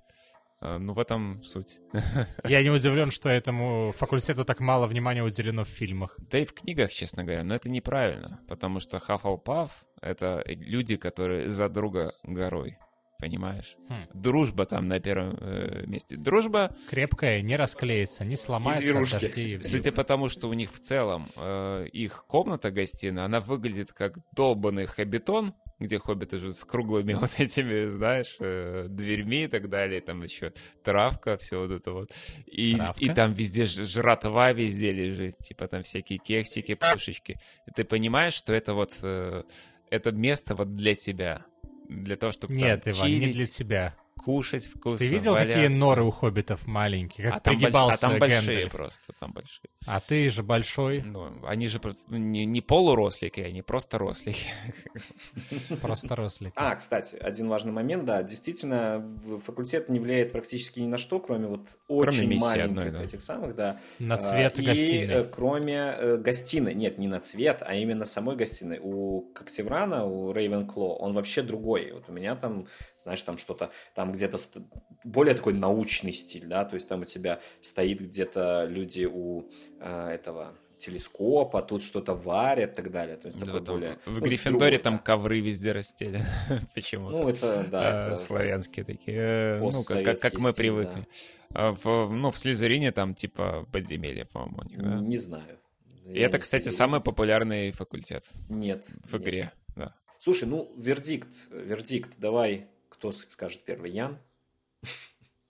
Э, 0.59 0.77
Ну, 0.79 0.93
в 0.93 0.99
этом 0.99 1.43
суть. 1.43 1.81
Я 2.45 2.63
не 2.63 2.71
удивлен, 2.71 3.11
что 3.11 3.29
этому 3.29 3.91
факультету 3.95 4.43
так 4.43 4.59
мало 4.59 4.87
внимания 4.87 5.21
уделено 5.23 5.65
в 5.65 5.69
фильмах. 5.69 6.17
Да 6.31 6.39
и 6.39 6.45
в 6.45 6.53
книгах, 6.53 6.91
честно 6.91 7.23
говоря, 7.23 7.43
но 7.43 7.53
это 7.53 7.69
неправильно, 7.69 8.39
потому 8.47 8.79
что 8.79 8.97
Хаффлпаф— 8.99 9.85
это 10.03 10.43
люди, 10.47 10.95
которые 10.95 11.49
за 11.49 11.69
друга 11.69 12.13
горой, 12.23 12.77
понимаешь? 13.19 13.77
Хм. 13.87 14.03
Дружба 14.13 14.65
там 14.65 14.87
на 14.87 14.99
первом 14.99 15.37
э, 15.39 15.83
месте. 15.87 16.17
Дружба, 16.17 16.75
Крепкая, 16.89 17.41
не 17.41 17.55
расклеится, 17.55 18.25
не 18.25 18.35
сломается 18.35 18.99
от 18.99 19.09
дождей. 19.09 19.61
судя 19.61 19.91
по 19.91 20.03
тому, 20.03 20.29
что 20.29 20.49
у 20.49 20.53
них 20.53 20.71
в 20.71 20.79
целом 20.79 21.29
э, 21.35 21.87
их 21.93 22.25
комната 22.27 22.71
гостиная, 22.71 23.25
она 23.25 23.39
выглядит 23.39 23.93
как 23.93 24.17
долбанный 24.35 24.85
хабитон, 24.85 25.53
где 25.79 25.99
хоббиты 25.99 26.37
живут 26.37 26.55
с 26.55 26.63
круглыми 26.63 27.13
вот 27.21 27.39
этими, 27.39 27.87
знаешь, 27.87 28.37
э, 28.39 28.87
дверьми 28.89 29.43
и 29.43 29.47
так 29.47 29.69
далее, 29.69 30.01
там 30.01 30.23
еще 30.23 30.53
травка, 30.83 31.37
все 31.37 31.59
вот 31.59 31.71
это 31.71 31.91
вот. 31.91 32.11
И, 32.45 32.75
Травка? 32.75 33.03
и 33.03 33.09
там 33.09 33.33
везде 33.33 33.65
жратва 33.65 34.51
везде 34.51 34.91
лежит, 34.91 35.37
типа 35.39 35.67
там 35.67 35.83
всякие 35.83 36.19
кексики, 36.19 36.73
пушечки. 36.75 37.39
Ты 37.75 37.83
понимаешь, 37.83 38.33
что 38.33 38.53
это 38.53 38.73
вот, 38.73 38.93
э, 39.01 39.43
это 39.93 40.11
место 40.11 40.55
вот 40.55 40.75
для 40.75 40.95
тебя, 40.95 41.45
для 41.87 42.15
того, 42.15 42.31
чтобы 42.31 42.55
Нет, 42.55 42.83
там 42.83 42.93
Иван, 42.93 43.09
не 43.09 43.19
чилить, 43.19 43.35
для 43.35 43.47
тебя. 43.47 43.95
Кушать 44.24 44.65
вкусно, 44.67 44.97
Ты 44.97 45.07
видел, 45.07 45.34
какие 45.36 45.53
валяться. 45.55 45.78
норы 45.78 46.03
у 46.03 46.11
хоббитов 46.11 46.65
маленькие? 46.67 47.28
Как 47.28 47.38
а 47.38 47.39
там, 47.39 47.55
больш- 47.55 47.59
пригибался 47.59 48.05
а 48.07 48.09
там 48.09 48.19
большие 48.19 48.69
просто, 48.69 49.13
там 49.19 49.34
большие. 49.34 49.69
А 49.86 49.99
ты 49.99 50.30
же 50.30 50.43
большой, 50.43 51.01
Ну, 51.03 51.32
они 51.45 51.67
же 51.67 51.80
не, 52.09 52.45
не 52.45 52.61
полурослики, 52.61 53.41
они 53.41 53.61
просто 53.61 53.97
рослики. 53.97 54.47
просто 55.82 56.15
рослик. 56.15 56.53
А, 56.55 56.76
кстати, 56.76 57.15
один 57.15 57.47
важный 57.49 57.71
момент, 57.71 58.05
да, 58.05 58.24
действительно, 58.24 59.05
факультет 59.43 59.89
не 59.89 59.99
влияет 59.99 60.32
практически 60.32 60.80
ни 60.80 60.88
на 60.88 60.97
что, 60.97 61.19
кроме 61.19 61.47
вот 61.47 61.67
очень 61.88 62.39
маленьких 62.39 62.63
одной, 62.65 62.91
да. 62.91 63.03
этих 63.03 63.21
самых, 63.21 63.55
да. 63.55 63.80
На 63.99 64.15
А, 64.15 64.17
цвет 64.19 64.59
и, 64.59 64.63
гостиной. 64.63 65.05
э, 65.15 65.24
кроме 65.24 65.76
э, 65.97 66.17
гостиной, 66.17 66.74
нет, 66.74 66.97
не 66.97 67.07
на 67.07 67.19
цвет, 67.19 67.61
а 67.61 67.76
именно 67.76 68.05
самой 68.05 68.36
гостиной. 68.36 68.80
У 68.82 69.32
Когтеврана, 69.34 70.05
у 70.05 70.32
Рейвенкло, 70.32 70.95
он 70.95 71.13
вообще 71.13 71.41
другой. 71.41 71.91
Вот 71.91 72.05
у 72.07 72.11
меня 72.11 72.36
там, 72.36 72.67
знаешь, 73.03 73.21
там 73.21 73.37
что-то, 73.37 73.71
там 73.95 74.11
где-то 74.11 74.37
более 75.03 75.35
такой 75.35 75.53
научный 75.53 76.13
стиль, 76.13 76.47
да, 76.47 76.65
то 76.65 76.75
есть 76.75 76.87
там 76.87 77.01
у 77.01 77.05
тебя 77.05 77.39
стоит 77.61 78.01
где-то 78.01 78.65
люди 78.69 79.05
у 79.11 79.49
э, 79.79 80.07
этого 80.09 80.55
телескопа, 80.77 81.61
тут 81.61 81.81
что-то 81.81 82.13
варят 82.13 82.73
и 82.73 82.75
так 82.75 82.91
далее. 82.91 83.15
То 83.15 83.29
есть 83.29 83.39
Да, 83.39 83.53
там 83.53 83.63
более... 83.63 83.99
в 84.05 84.19
Гриффиндоре 84.19 84.77
другой, 84.77 84.83
там 84.83 84.95
да. 84.97 85.01
ковры 85.03 85.39
везде 85.39 85.71
расстелены. 85.71 86.25
Почему-то. 86.75 87.17
Ну, 87.17 87.29
это, 87.29 87.65
да, 87.71 87.83
Э, 87.83 88.07
это... 88.07 88.15
славянские 88.17 88.83
такие. 88.83 89.17
э, 89.17 89.57
Ну, 89.59 89.71
как- 89.87 90.19
как, 90.19 90.33
мы 90.33 90.51
стиль, 90.51 90.53
привыкли. 90.53 91.07
А 91.53 91.71
в, 91.71 92.09
ну, 92.09 92.31
в 92.31 92.37
Слизерине 92.37 92.91
там 92.91 93.13
типа 93.13 93.65
подземелье, 93.71 94.25
по-моему, 94.25 94.57
у 94.61 94.67
них, 94.67 94.81
да? 94.81 94.95
Не 94.99 95.17
знаю. 95.17 95.57
И 96.05 96.19
Я 96.19 96.25
это, 96.25 96.39
кстати, 96.39 96.63
слежу. 96.63 96.75
самый 96.77 97.01
популярный 97.01 97.71
факультет 97.71 98.25
Нет. 98.49 98.85
в 99.05 99.13
нет. 99.13 99.21
игре. 99.21 99.51
Да. 99.77 99.93
Слушай, 100.17 100.49
ну, 100.49 100.69
вердикт, 100.77 101.29
вердикт, 101.49 102.09
давай, 102.17 102.67
кто 103.03 103.11
скажет 103.11 103.65
первый? 103.65 103.91
Ян? 103.91 104.17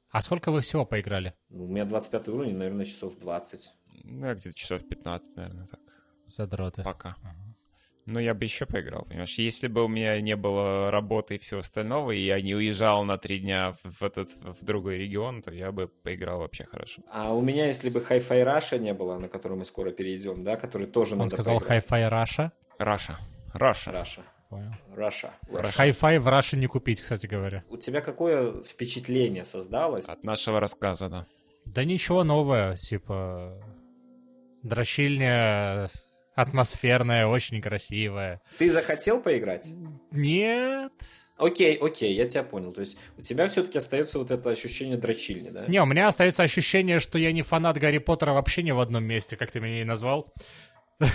А 0.10 0.22
сколько 0.24 0.52
вы 0.52 0.62
всего 0.62 0.86
поиграли? 0.86 1.36
Ну, 1.50 1.66
у 1.66 1.68
меня 1.68 1.86
25 1.86 2.28
уровень, 2.30 2.58
наверное, 2.58 2.86
часов 2.86 3.16
20. 3.20 3.72
Ну, 4.06 4.26
я 4.26 4.34
где-то 4.34 4.56
часов 4.56 4.88
15, 4.88 5.36
наверное, 5.36 5.68
так. 5.68 5.80
Задроты. 6.26 6.82
Пока. 6.84 7.16
Ну, 8.08 8.20
я 8.20 8.34
бы 8.34 8.44
еще 8.44 8.66
поиграл, 8.66 9.06
понимаешь? 9.06 9.36
Если 9.36 9.68
бы 9.68 9.86
у 9.86 9.88
меня 9.88 10.20
не 10.20 10.36
было 10.36 10.90
работы 10.90 11.36
и 11.36 11.38
всего 11.38 11.60
остального, 11.60 12.12
и 12.12 12.26
я 12.26 12.42
не 12.42 12.56
уезжал 12.56 13.06
на 13.06 13.18
три 13.20 13.40
дня 13.40 13.76
в, 13.84 14.02
этот, 14.02 14.30
в 14.42 14.66
другой 14.66 14.98
регион, 14.98 15.44
то 15.44 15.52
я 15.52 15.72
бы 15.72 15.88
поиграл 15.88 16.40
вообще 16.40 16.64
хорошо. 16.64 17.04
А 17.12 17.36
у 17.36 17.42
меня, 17.42 17.68
если 17.68 17.90
бы 17.90 18.00
Hi-Fi 18.00 18.44
Russia 18.44 18.80
не 18.80 18.96
было, 18.96 19.20
на 19.20 19.30
который 19.30 19.58
мы 19.58 19.66
скоро 19.66 19.92
перейдем, 19.92 20.44
да, 20.44 20.58
который 20.58 20.88
тоже 20.88 21.14
Он 21.14 21.20
надо 21.20 21.36
сказал 21.36 21.60
поиграть. 21.60 21.86
Hi-Fi 21.86 22.10
Russia. 22.10 22.52
Russia. 22.80 23.20
Russia. 23.54 23.92
Russia. 23.92 24.24
Понял. 24.54 24.72
Russia. 24.96 25.32
Hi-Fi 25.50 26.20
в 26.20 26.28
Russia 26.28 26.58
не 26.58 26.68
купить, 26.68 27.02
кстати 27.02 27.28
говоря. 27.28 27.64
У 27.70 27.78
тебя 27.78 28.02
какое 28.02 28.62
впечатление 28.64 29.46
создалось? 29.46 30.06
От 30.06 30.24
нашего 30.24 30.60
рассказа, 30.60 31.10
да. 31.10 31.26
Да 31.66 31.84
ничего 31.84 32.24
нового, 32.24 32.76
типа... 32.76 33.62
Дрочильня 34.64 35.88
атмосферная, 36.36 37.28
очень 37.28 37.62
красивая. 37.62 38.42
Ты 38.58 38.72
захотел 38.72 39.22
поиграть? 39.22 39.70
Нет. 40.12 40.94
Окей, 41.38 41.76
окей, 41.76 42.14
я 42.14 42.28
тебя 42.30 42.44
понял. 42.44 42.72
То 42.72 42.82
есть 42.82 42.98
у 43.18 43.22
тебя 43.22 43.48
все-таки 43.48 43.78
остается 43.78 44.20
вот 44.20 44.32
это 44.32 44.50
ощущение 44.50 44.98
дрочильни, 44.98 45.50
да? 45.50 45.66
Не, 45.68 45.82
у 45.82 45.86
меня 45.86 46.08
остается 46.08 46.44
ощущение, 46.44 47.00
что 47.00 47.18
я 47.18 47.32
не 47.32 47.42
фанат 47.42 47.78
Гарри 47.78 47.98
Поттера 47.98 48.34
вообще 48.34 48.64
ни 48.64 48.72
в 48.72 48.80
одном 48.80 49.04
месте, 49.04 49.36
как 49.36 49.52
ты 49.52 49.60
меня 49.60 49.82
и 49.82 49.84
назвал. 49.84 50.32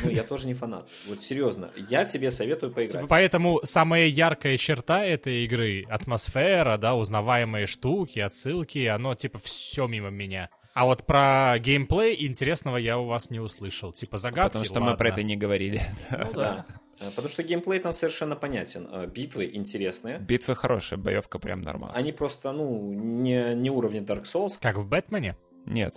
Ну, 0.04 0.10
я 0.10 0.22
тоже 0.22 0.46
не 0.46 0.54
фанат. 0.54 0.88
Вот 1.06 1.22
серьезно, 1.22 1.70
я 1.76 2.04
тебе 2.04 2.30
советую 2.30 2.72
поиграть. 2.72 3.02
Типа, 3.02 3.06
Поэтому 3.08 3.60
самая 3.64 4.06
яркая 4.06 4.56
черта 4.56 5.04
этой 5.04 5.44
игры— 5.44 5.84
атмосфера, 5.88 6.76
да, 6.78 6.94
узнаваемые 6.94 7.66
штуки, 7.66 8.20
отсылки, 8.20 8.86
оно 8.86 9.14
типа 9.14 9.38
все 9.38 9.86
мимо 9.86 10.10
меня. 10.10 10.50
А 10.74 10.84
вот 10.84 11.04
про 11.06 11.58
геймплей 11.58 12.14
интересного 12.24 12.76
я 12.76 12.98
у 12.98 13.06
вас 13.06 13.30
не 13.30 13.40
услышал. 13.40 13.92
Типа 13.92 14.16
загадки, 14.16 14.52
Потому 14.52 14.64
что 14.64 14.80
мы 14.80 14.96
про 14.96 15.08
это 15.08 15.22
не 15.22 15.36
говорили. 15.36 15.82
Ну 16.10 16.32
да. 16.34 16.66
Э, 17.00 17.10
Потому 17.10 17.28
что 17.28 17.42
геймплей 17.42 17.80
там 17.80 17.92
совершенно 17.92 18.36
понятен. 18.36 18.88
Э, 18.90 19.06
Битвы 19.06 19.50
интересные. 19.52 20.18
Битвы 20.18 20.54
хорошие, 20.54 20.98
боевка 20.98 21.38
прям 21.38 21.62
нормально. 21.62 21.96
Они 21.96 22.12
просто, 22.12 22.52
ну, 22.52 22.92
не, 22.92 23.54
не 23.54 23.70
уровня 23.70 24.02
Dark 24.02 24.24
Souls. 24.24 24.58
Как 24.60 24.76
в 24.76 24.86
Бэтмене? 24.88 25.36
Нет. 25.66 25.94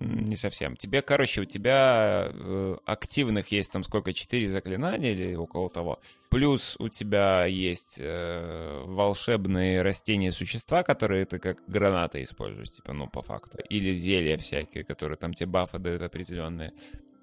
Не 0.00 0.36
совсем. 0.36 0.76
Тебе, 0.76 1.00
короче, 1.02 1.42
у 1.42 1.44
тебя 1.44 2.30
э, 2.32 2.76
активных 2.86 3.48
есть 3.52 3.70
там 3.70 3.84
сколько, 3.84 4.12
четыре 4.12 4.48
заклинания 4.48 5.12
или 5.12 5.34
около 5.34 5.70
того. 5.70 6.00
Плюс 6.28 6.76
у 6.78 6.88
тебя 6.88 7.44
есть 7.44 7.98
э, 8.00 8.82
волшебные 8.86 9.82
растения, 9.82 10.32
существа, 10.32 10.82
которые 10.82 11.24
ты 11.24 11.38
как 11.38 11.58
гранаты 11.68 12.22
используешь, 12.22 12.70
типа, 12.70 12.92
ну, 12.92 13.06
по 13.08 13.22
факту. 13.22 13.58
Или 13.68 13.94
зелья 13.94 14.36
всякие, 14.36 14.84
которые 14.84 15.16
там 15.16 15.34
тебе 15.34 15.48
бафы 15.50 15.78
дают 15.78 16.02
определенные. 16.02 16.72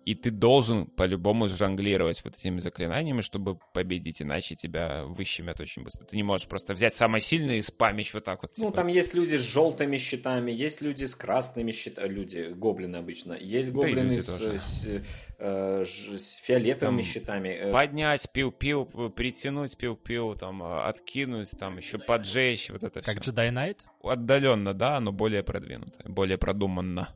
И 0.07 0.15
ты 0.15 0.31
должен 0.31 0.85
по-любому 0.85 1.49
жонглировать 1.49 2.23
вот 2.23 2.37
этими 2.37 2.59
заклинаниями, 2.59 3.19
чтобы 3.19 3.59
победить, 3.73 4.21
иначе 4.21 4.55
тебя 4.55 5.03
выщемят 5.03 5.59
очень 5.59 5.83
быстро. 5.83 6.05
Ты 6.05 6.15
не 6.15 6.23
можешь 6.23 6.47
просто 6.47 6.73
взять 6.73 6.95
самое 6.95 7.21
сильное 7.21 7.57
и 7.57 7.61
спамить 7.61 8.13
вот 8.13 8.23
так 8.23 8.41
вот. 8.41 8.53
Ну, 8.57 8.67
типа. 8.67 8.77
там 8.77 8.87
есть 8.87 9.13
люди 9.13 9.35
с 9.35 9.41
желтыми 9.41 9.97
щитами, 9.97 10.49
есть 10.49 10.79
люди 10.79 11.03
с 11.03 11.13
красными 11.13 11.71
щитами, 11.71 12.07
люди, 12.07 12.53
гоблины 12.53 12.95
обычно, 12.95 13.33
есть 13.33 13.73
Да 13.73 13.81
гоблины 13.81 14.07
люди 14.07 14.19
с, 14.19 14.25
тоже. 14.27 14.59
с, 14.59 14.87
э, 15.39 15.83
с 15.85 16.35
фиолетовыми 16.37 17.01
Там 17.01 17.11
щитами. 17.11 17.49
Э, 17.49 17.71
Поднять, 17.73 18.31
пил-пил, 18.31 18.85
притянуть 18.85 19.75
пил-пил, 19.75 20.35
там, 20.35 20.63
откинуть, 20.63 21.51
там, 21.59 21.75
еще 21.75 21.97
поджечь, 21.97 22.69
вот 22.69 22.85
это 22.85 23.01
Как 23.01 23.21
все. 23.21 23.31
Jedi 23.31 23.51
Knight? 23.51 23.79
Отдаленно, 24.01 24.73
да, 24.73 25.01
но 25.01 25.11
более 25.11 25.43
продвинуто, 25.43 26.09
более 26.09 26.37
продуманно. 26.37 27.13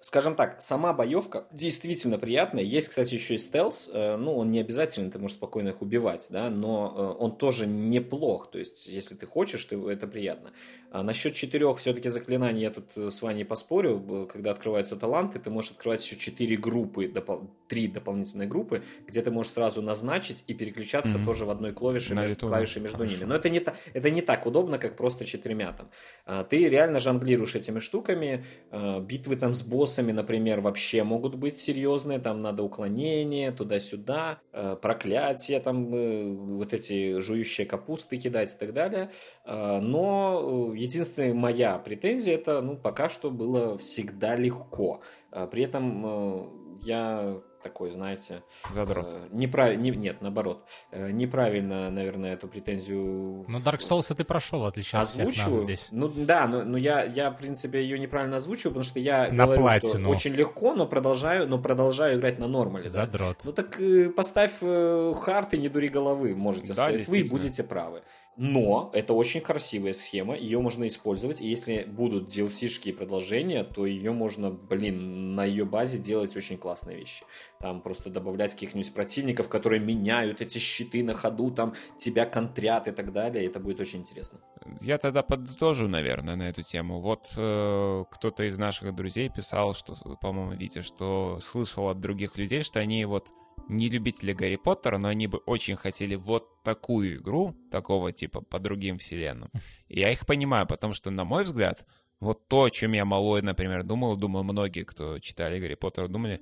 Скажем 0.00 0.36
так, 0.36 0.60
сама 0.62 0.92
боевка 0.92 1.48
действительно 1.50 2.18
приятная. 2.18 2.62
Есть, 2.62 2.88
кстати, 2.90 3.14
еще 3.14 3.34
и 3.34 3.38
стелс. 3.38 3.90
Э, 3.92 4.16
Ну, 4.16 4.36
он 4.36 4.50
не 4.50 4.60
обязательно, 4.60 5.10
ты 5.10 5.18
можешь 5.18 5.36
спокойно 5.36 5.70
их 5.70 5.82
убивать, 5.82 6.28
да, 6.30 6.50
но 6.50 6.94
э, 6.96 7.22
он 7.22 7.36
тоже 7.36 7.66
неплох. 7.66 8.50
То 8.50 8.58
есть, 8.58 8.86
если 8.86 9.16
ты 9.16 9.26
хочешь, 9.26 9.64
то 9.64 9.90
это 9.90 10.06
приятно. 10.06 10.52
А 10.90 11.02
насчет 11.02 11.34
четырех 11.34 11.78
все-таки 11.78 12.08
заклинаний 12.08 12.62
я 12.62 12.70
тут 12.70 12.96
э, 12.96 13.10
с 13.10 13.20
Ваней 13.20 13.44
поспорю. 13.44 14.26
Когда 14.32 14.52
открываются 14.52 14.96
таланты, 14.96 15.38
ты 15.38 15.50
можешь 15.50 15.72
открывать 15.72 16.02
еще 16.04 16.16
четыре 16.16 16.56
группы, 16.56 17.06
допол- 17.06 17.50
три 17.68 17.88
дополнительные 17.88 18.48
группы, 18.48 18.82
где 19.06 19.20
ты 19.20 19.30
можешь 19.30 19.52
сразу 19.52 19.82
назначить 19.82 20.44
и 20.46 20.54
переключаться 20.54 21.18
Мгм. 21.18 21.26
тоже 21.26 21.44
в 21.44 21.50
одной 21.50 21.72
клавише, 21.72 22.14
На 22.14 22.22
между, 22.22 22.46
клавишей 22.48 22.80
между 22.80 22.96
хорошо. 22.96 23.14
ними. 23.16 23.24
Но 23.28 23.34
это 23.34 23.50
не, 23.50 23.60
та- 23.60 23.74
это 23.92 24.08
не 24.10 24.22
так 24.22 24.46
удобно, 24.46 24.78
как 24.78 24.96
просто 24.96 25.26
четырьмя 25.26 25.72
там. 25.72 25.90
А, 26.24 26.44
Ты 26.44 26.66
реально 26.68 27.00
жонглируешь 27.00 27.54
этими 27.54 27.80
штуками. 27.80 28.46
А, 28.70 29.00
Битвы 29.00 29.36
там 29.36 29.52
с 29.52 29.62
боссами, 29.62 30.12
например, 30.12 30.60
вообще 30.62 31.04
могут 31.04 31.34
быть 31.34 31.58
серьезные. 31.58 32.18
Там 32.18 32.40
надо 32.40 32.62
уклонение 32.62 33.52
туда-сюда, 33.52 34.40
э, 34.52 34.76
проклятие, 34.80 35.60
там 35.60 35.94
э, 35.94 36.32
вот 36.32 36.72
эти 36.72 37.20
жующие 37.20 37.66
капусты 37.66 38.16
кидать 38.16 38.54
и 38.54 38.58
так 38.58 38.72
далее. 38.72 39.10
А, 39.44 39.80
Но 39.82 40.72
э, 40.74 40.77
единственная 40.78 41.34
моя 41.34 41.78
претензия 41.78 42.34
это, 42.34 42.60
ну, 42.60 42.76
пока 42.76 43.08
что 43.08 43.30
было 43.30 43.76
всегда 43.78 44.36
легко. 44.36 45.00
А, 45.30 45.46
При 45.46 45.62
этом 45.62 46.04
э, 46.06 46.44
я 46.82 47.38
такой, 47.62 47.90
знаете, 47.90 48.42
Задрот. 48.72 49.08
э, 49.12 49.34
неправ- 49.34 49.74
не- 49.76 49.90
нет, 49.90 50.22
наоборот, 50.22 50.64
э, 50.92 51.10
неправильно, 51.10 51.90
наверное, 51.90 52.32
эту 52.34 52.46
претензию 52.48 53.44
Ну, 53.48 53.58
Dark 53.58 53.80
Souls 53.80 54.14
ты 54.14 54.24
прошел, 54.24 54.60
в 54.60 54.64
отличие 54.64 55.00
от 55.00 55.08
всех 55.08 55.26
нас 55.26 55.36
озвучиваю. 55.38 55.64
здесь. 55.64 55.88
Ну 55.92 56.08
да, 56.08 56.46
но, 56.46 56.62
но 56.64 56.78
я, 56.78 57.02
я, 57.04 57.30
в 57.30 57.36
принципе, 57.36 57.82
ее 57.82 57.98
неправильно 57.98 58.36
озвучиваю, 58.36 58.74
потому 58.74 58.84
что 58.84 59.00
я 59.00 59.28
На 59.32 59.44
говорю, 59.44 59.62
платину. 59.62 60.00
что 60.04 60.08
очень 60.10 60.32
легко, 60.34 60.74
но 60.74 60.86
продолжаю, 60.86 61.48
но 61.48 61.58
продолжаю 61.58 62.18
играть 62.18 62.38
на 62.38 62.46
нормале. 62.46 62.84
да. 62.84 62.90
Задрот. 62.90 63.38
Ну 63.44 63.52
так 63.52 63.78
э, 63.80 64.08
поставь 64.10 64.52
э, 64.62 65.12
хард 65.20 65.52
и 65.54 65.58
не 65.58 65.68
дури 65.68 65.88
головы, 65.88 66.34
можете 66.36 66.68
Да, 66.68 66.86
сказать. 66.86 67.08
Вы 67.08 67.24
будете 67.28 67.64
правы. 67.64 68.02
Но 68.38 68.90
это 68.92 69.14
очень 69.14 69.40
красивая 69.40 69.92
схема, 69.92 70.36
ее 70.36 70.60
можно 70.60 70.86
использовать, 70.86 71.40
и 71.40 71.48
если 71.48 71.82
будут 71.82 72.28
DLC-шки 72.28 72.90
и 72.90 72.92
продолжения, 72.92 73.64
то 73.64 73.84
ее 73.84 74.12
можно, 74.12 74.52
блин, 74.52 75.34
на 75.34 75.44
ее 75.44 75.64
базе 75.64 75.98
делать 75.98 76.36
очень 76.36 76.56
классные 76.56 76.96
вещи. 76.96 77.24
Там 77.58 77.80
просто 77.80 78.10
добавлять 78.10 78.52
каких-нибудь 78.52 78.94
противников, 78.94 79.48
которые 79.48 79.80
меняют 79.80 80.40
эти 80.40 80.58
щиты 80.58 81.02
на 81.02 81.14
ходу, 81.14 81.50
там 81.50 81.74
тебя 81.96 82.26
контрят 82.26 82.86
и 82.86 82.92
так 82.92 83.12
далее, 83.12 83.44
это 83.44 83.58
будет 83.58 83.80
очень 83.80 84.02
интересно. 84.02 84.38
Я 84.82 84.98
тогда 84.98 85.24
подытожу, 85.24 85.88
наверное, 85.88 86.36
на 86.36 86.48
эту 86.48 86.62
тему. 86.62 87.00
Вот 87.00 87.34
э, 87.36 88.04
кто-то 88.08 88.44
из 88.44 88.56
наших 88.56 88.94
друзей 88.94 89.30
писал, 89.30 89.74
что, 89.74 89.96
по-моему, 90.20 90.52
Витя, 90.52 90.82
что 90.82 91.38
слышал 91.40 91.88
от 91.88 91.98
других 91.98 92.38
людей, 92.38 92.62
что 92.62 92.78
они 92.78 93.04
вот 93.04 93.32
не 93.68 93.88
любители 93.88 94.32
Гарри 94.32 94.56
Поттера, 94.56 94.98
но 94.98 95.08
они 95.08 95.26
бы 95.26 95.38
очень 95.38 95.76
хотели 95.76 96.14
вот 96.14 96.62
такую 96.62 97.16
игру, 97.16 97.54
такого 97.70 98.12
типа 98.12 98.40
по 98.40 98.58
другим 98.58 98.98
вселенным. 98.98 99.50
И 99.88 100.00
я 100.00 100.10
их 100.10 100.26
понимаю, 100.26 100.66
потому 100.66 100.94
что, 100.94 101.10
на 101.10 101.24
мой 101.24 101.44
взгляд, 101.44 101.86
вот 102.20 102.48
то, 102.48 102.64
о 102.64 102.70
чем 102.70 102.92
я 102.92 103.04
малой, 103.04 103.42
например, 103.42 103.84
думал, 103.84 104.16
думаю, 104.16 104.44
многие, 104.44 104.84
кто 104.84 105.18
читали 105.18 105.60
Гарри 105.60 105.74
Поттера, 105.74 106.08
думали, 106.08 106.40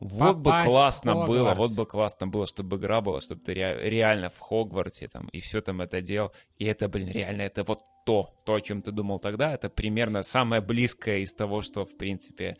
вот 0.00 0.36
Попасть 0.36 0.66
бы 0.66 0.70
классно 0.72 1.26
было, 1.26 1.54
вот 1.54 1.70
бы 1.76 1.86
классно 1.86 2.26
было, 2.26 2.46
чтобы 2.46 2.76
игра 2.76 3.00
была, 3.00 3.20
чтобы 3.20 3.40
ты 3.40 3.54
ре- 3.54 3.88
реально 3.88 4.28
в 4.28 4.38
Хогвартсе 4.38 5.08
там, 5.08 5.28
и 5.28 5.40
все 5.40 5.60
там 5.60 5.80
это 5.80 6.00
делал. 6.02 6.32
И 6.58 6.64
это, 6.64 6.88
блин, 6.88 7.08
реально, 7.08 7.42
это 7.42 7.64
вот 7.64 7.80
то, 8.04 8.34
то, 8.44 8.54
о 8.54 8.60
чем 8.60 8.82
ты 8.82 8.90
думал 8.92 9.18
тогда, 9.18 9.54
это 9.54 9.70
примерно 9.70 10.22
самое 10.22 10.60
близкое 10.60 11.20
из 11.20 11.32
того, 11.32 11.62
что, 11.62 11.84
в 11.84 11.96
принципе, 11.96 12.56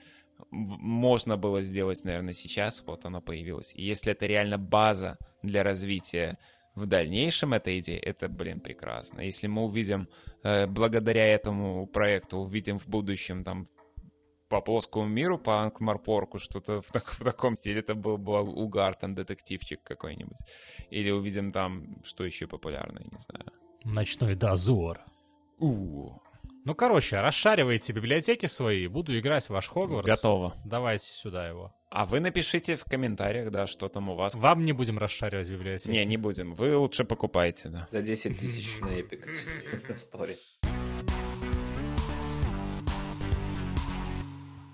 можно 0.50 1.36
было 1.36 1.62
сделать, 1.62 2.04
наверное, 2.04 2.34
сейчас, 2.34 2.82
вот 2.86 3.04
оно 3.04 3.20
появилось. 3.20 3.74
И 3.74 3.82
если 3.82 4.12
это 4.12 4.26
реально 4.26 4.58
база 4.58 5.18
для 5.42 5.62
развития 5.62 6.38
в 6.74 6.86
дальнейшем 6.86 7.52
этой 7.54 7.78
идеи, 7.80 7.98
это, 7.98 8.28
блин, 8.28 8.60
прекрасно. 8.60 9.20
Если 9.20 9.46
мы 9.48 9.62
увидим, 9.62 10.08
э, 10.42 10.66
благодаря 10.66 11.26
этому 11.26 11.86
проекту, 11.86 12.38
увидим 12.38 12.78
в 12.78 12.88
будущем 12.88 13.44
там 13.44 13.66
по 14.48 14.60
плоскому 14.60 15.06
миру, 15.06 15.38
по 15.38 15.62
Анкмарпорку, 15.62 16.38
что-то 16.38 16.80
в, 16.80 16.90
так- 16.92 17.10
в 17.12 17.24
таком 17.24 17.56
стиле, 17.56 17.80
это 17.80 17.94
был 17.94 18.18
бы 18.18 18.40
угар, 18.42 18.94
там, 18.94 19.14
детективчик 19.14 19.82
какой-нибудь. 19.82 20.38
Или 20.90 21.10
увидим 21.10 21.50
там, 21.50 22.02
что 22.04 22.24
еще 22.24 22.46
популярное, 22.46 23.02
не 23.10 23.18
знаю. 23.18 23.52
Ночной 23.84 24.34
дозор. 24.34 25.00
у 25.58 26.10
Ну, 26.66 26.74
короче, 26.74 27.20
расшаривайте 27.20 27.92
библиотеки 27.92 28.46
свои, 28.46 28.86
буду 28.86 29.18
играть 29.18 29.44
в 29.44 29.50
ваш 29.50 29.68
Хогвартс. 29.68 30.08
Готово. 30.08 30.56
Давайте 30.64 31.12
сюда 31.12 31.46
его. 31.46 31.74
А 31.90 32.06
вы 32.06 32.20
напишите 32.20 32.76
в 32.76 32.84
комментариях, 32.84 33.50
да, 33.50 33.66
что 33.66 33.90
там 33.90 34.08
у 34.08 34.14
вас. 34.14 34.34
Вам 34.34 34.62
не 34.62 34.72
будем 34.72 34.98
расшаривать 34.98 35.50
библиотеки. 35.50 35.94
Не, 35.94 36.06
не 36.06 36.16
будем. 36.16 36.54
Вы 36.54 36.74
лучше 36.74 37.04
покупайте, 37.04 37.68
да. 37.68 37.86
За 37.90 38.00
10 38.00 38.40
тысяч 38.40 38.78
на 38.80 38.86
Epic 38.86 39.26
Story. 39.90 40.36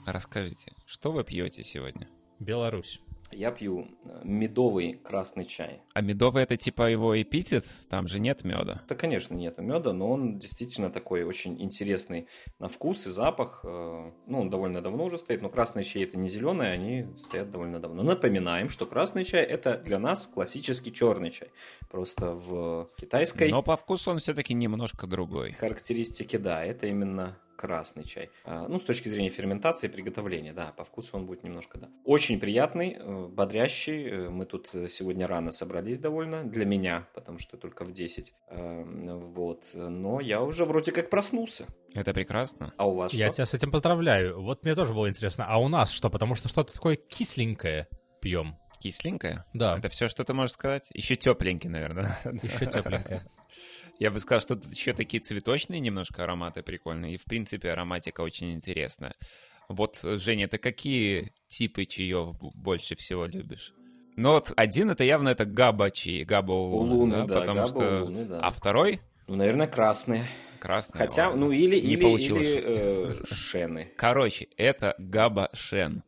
Расскажите, 0.06 0.72
что 0.86 1.10
вы 1.10 1.24
пьете 1.24 1.64
сегодня? 1.64 2.08
Беларусь. 2.38 3.00
Я 3.32 3.50
пью 3.52 3.86
э, 4.04 4.20
медовый 4.24 4.94
красный 4.94 5.44
чай. 5.44 5.82
А 5.94 6.00
медовый 6.00 6.42
это 6.42 6.56
типа 6.56 6.90
его 6.90 7.20
эпитет? 7.20 7.64
Там 7.88 8.08
же 8.08 8.18
нет 8.18 8.44
меда. 8.44 8.82
Да, 8.88 8.94
конечно, 8.94 9.34
нет 9.34 9.58
меда, 9.58 9.92
но 9.92 10.10
он 10.10 10.38
действительно 10.38 10.90
такой 10.90 11.22
очень 11.22 11.60
интересный 11.62 12.26
на 12.58 12.68
вкус 12.68 13.06
и 13.06 13.10
запах. 13.10 13.60
Э, 13.64 14.10
Ну, 14.26 14.40
он 14.40 14.50
довольно 14.50 14.82
давно 14.82 15.04
уже 15.04 15.18
стоит, 15.18 15.42
но 15.42 15.48
красный 15.48 15.84
чай 15.84 16.02
это 16.04 16.16
не 16.18 16.28
зеленый, 16.28 16.72
они 16.72 17.06
стоят 17.18 17.50
довольно 17.50 17.78
давно. 17.80 18.02
Напоминаем, 18.02 18.68
что 18.68 18.86
красный 18.86 19.24
чай 19.24 19.44
это 19.44 19.76
для 19.78 19.98
нас 19.98 20.26
классический 20.26 20.92
черный 20.92 21.30
чай. 21.30 21.50
Просто 21.90 22.32
в 22.34 22.90
китайской 22.96 23.50
Но 23.50 23.62
по 23.62 23.76
вкусу 23.76 24.10
он 24.10 24.18
все-таки 24.18 24.54
немножко 24.54 25.06
другой. 25.06 25.52
характеристике, 25.52 26.38
да, 26.38 26.64
это 26.64 26.86
именно 26.86 27.38
красный 27.60 28.04
чай. 28.04 28.30
А, 28.44 28.66
Ну, 28.68 28.78
с 28.78 28.84
точки 28.84 29.08
зрения 29.08 29.28
ферментации 29.28 29.86
и 29.88 29.90
приготовления, 29.90 30.52
да, 30.54 30.72
по 30.76 30.84
вкусу 30.84 31.16
он 31.18 31.26
будет 31.26 31.44
немножко, 31.44 31.78
да. 31.78 31.88
Очень 32.04 32.40
приятный, 32.40 32.96
э, 32.98 33.26
бодрящий. 33.28 34.08
Э, 34.08 34.30
Мы 34.30 34.46
тут 34.46 34.68
сегодня 34.88 35.26
рано 35.26 35.50
собрались 35.50 35.98
довольно, 35.98 36.44
для 36.44 36.64
меня, 36.64 37.06
потому 37.14 37.38
что 37.38 37.56
только 37.58 37.84
в 37.84 37.92
10. 37.92 38.32
Э, 38.48 38.82
Вот, 39.40 39.64
но 39.74 40.20
я 40.20 40.40
уже 40.42 40.64
вроде 40.64 40.92
как 40.92 41.10
проснулся. 41.10 41.66
Это 41.94 42.12
прекрасно. 42.14 42.72
А 42.78 42.86
у 42.88 42.94
вас 42.94 43.12
Я 43.12 43.26
что? 43.26 43.34
тебя 43.36 43.44
с 43.46 43.54
этим 43.54 43.70
поздравляю. 43.70 44.40
Вот 44.40 44.64
мне 44.64 44.74
тоже 44.74 44.94
было 44.94 45.08
интересно. 45.08 45.44
А 45.48 45.58
у 45.58 45.68
нас 45.68 45.90
что? 45.90 46.08
Потому 46.08 46.34
что 46.36 46.48
что-то 46.48 46.72
такое 46.72 46.96
кисленькое 46.96 47.88
пьем. 48.22 48.56
Кисленькое? 48.80 49.44
Да. 49.52 49.76
Это 49.76 49.88
все, 49.90 50.08
что 50.08 50.24
ты 50.24 50.32
можешь 50.32 50.52
сказать? 50.52 50.88
Еще 50.94 51.16
тепленький, 51.16 51.68
наверное. 51.68 52.16
Еще 52.42 52.64
тепленькое. 52.66 53.20
Я 54.00 54.10
бы 54.10 54.18
сказал, 54.18 54.40
что 54.40 54.56
тут 54.56 54.72
еще 54.72 54.94
такие 54.94 55.22
цветочные 55.22 55.78
немножко 55.78 56.24
ароматы 56.24 56.62
прикольные. 56.62 57.14
И, 57.14 57.16
в 57.18 57.24
принципе, 57.24 57.70
ароматика 57.70 58.22
очень 58.22 58.54
интересная. 58.54 59.14
Вот, 59.68 60.00
Женя, 60.02 60.48
ты 60.48 60.56
какие 60.56 61.32
типы 61.48 61.84
чаев 61.84 62.34
больше 62.54 62.96
всего 62.96 63.26
любишь? 63.26 63.74
Ну 64.16 64.32
вот 64.32 64.52
один 64.56 64.90
это 64.90 65.04
явно 65.04 65.28
это 65.28 65.44
габа 65.44 65.90
чаи, 65.90 66.24
габа 66.24 66.52
Улуны, 66.52 67.12
да, 67.12 67.26
да, 67.26 67.40
потому 67.40 67.60
габа 67.60 67.68
что... 67.68 68.02
улуны, 68.02 68.24
да. 68.24 68.40
А 68.40 68.50
второй 68.50 69.00
Ну, 69.28 69.36
наверное, 69.36 69.66
красные. 69.66 70.24
красный. 70.58 70.98
Хотя, 70.98 71.28
ладно. 71.28 71.46
ну, 71.46 71.52
или, 71.52 71.78
Не 71.78 71.92
или, 71.92 72.02
получилось 72.02 72.48
или 72.48 72.62
э, 72.64 73.14
шены. 73.26 73.92
Короче, 73.96 74.48
это 74.56 74.94
габа 74.98 75.50
шен. 75.52 76.02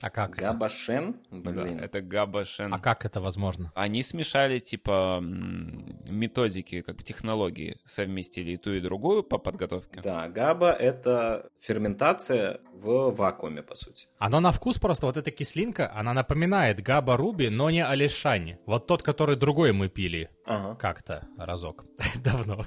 А 0.00 0.10
как 0.10 0.36
это? 0.36 0.48
Габашен? 0.52 1.16
Да, 1.30 1.50
Блин. 1.50 1.80
это 1.80 2.02
габа 2.02 2.44
шен. 2.44 2.72
А 2.74 2.78
как 2.78 3.04
это 3.06 3.20
возможно? 3.20 3.72
Они 3.74 4.02
смешали, 4.02 4.58
типа, 4.58 5.20
методики, 5.22 6.82
как 6.82 6.96
бы 6.96 7.02
технологии, 7.02 7.78
совместили 7.84 8.52
и 8.52 8.56
ту, 8.56 8.72
и 8.72 8.80
другую 8.80 9.22
по 9.22 9.38
подготовке. 9.38 10.00
Да, 10.02 10.28
габа 10.28 10.70
это 10.70 11.48
ферментация 11.60 12.60
в 12.74 13.10
вакууме, 13.14 13.62
по 13.62 13.74
сути. 13.74 14.06
Оно 14.18 14.40
на 14.40 14.52
вкус 14.52 14.78
просто, 14.78 15.06
вот 15.06 15.16
эта 15.16 15.30
кислинка, 15.30 15.90
она 15.94 16.12
напоминает 16.12 16.80
Габа 16.82 17.16
Руби, 17.16 17.48
но 17.48 17.70
не 17.70 17.82
Алишань. 17.84 18.58
Вот 18.66 18.86
тот, 18.86 19.02
который 19.02 19.36
другой 19.36 19.72
мы 19.72 19.88
пили 19.88 20.28
Ага. 20.44 20.74
как-то 20.76 21.26
разок. 21.38 21.86
Давно. 22.22 22.64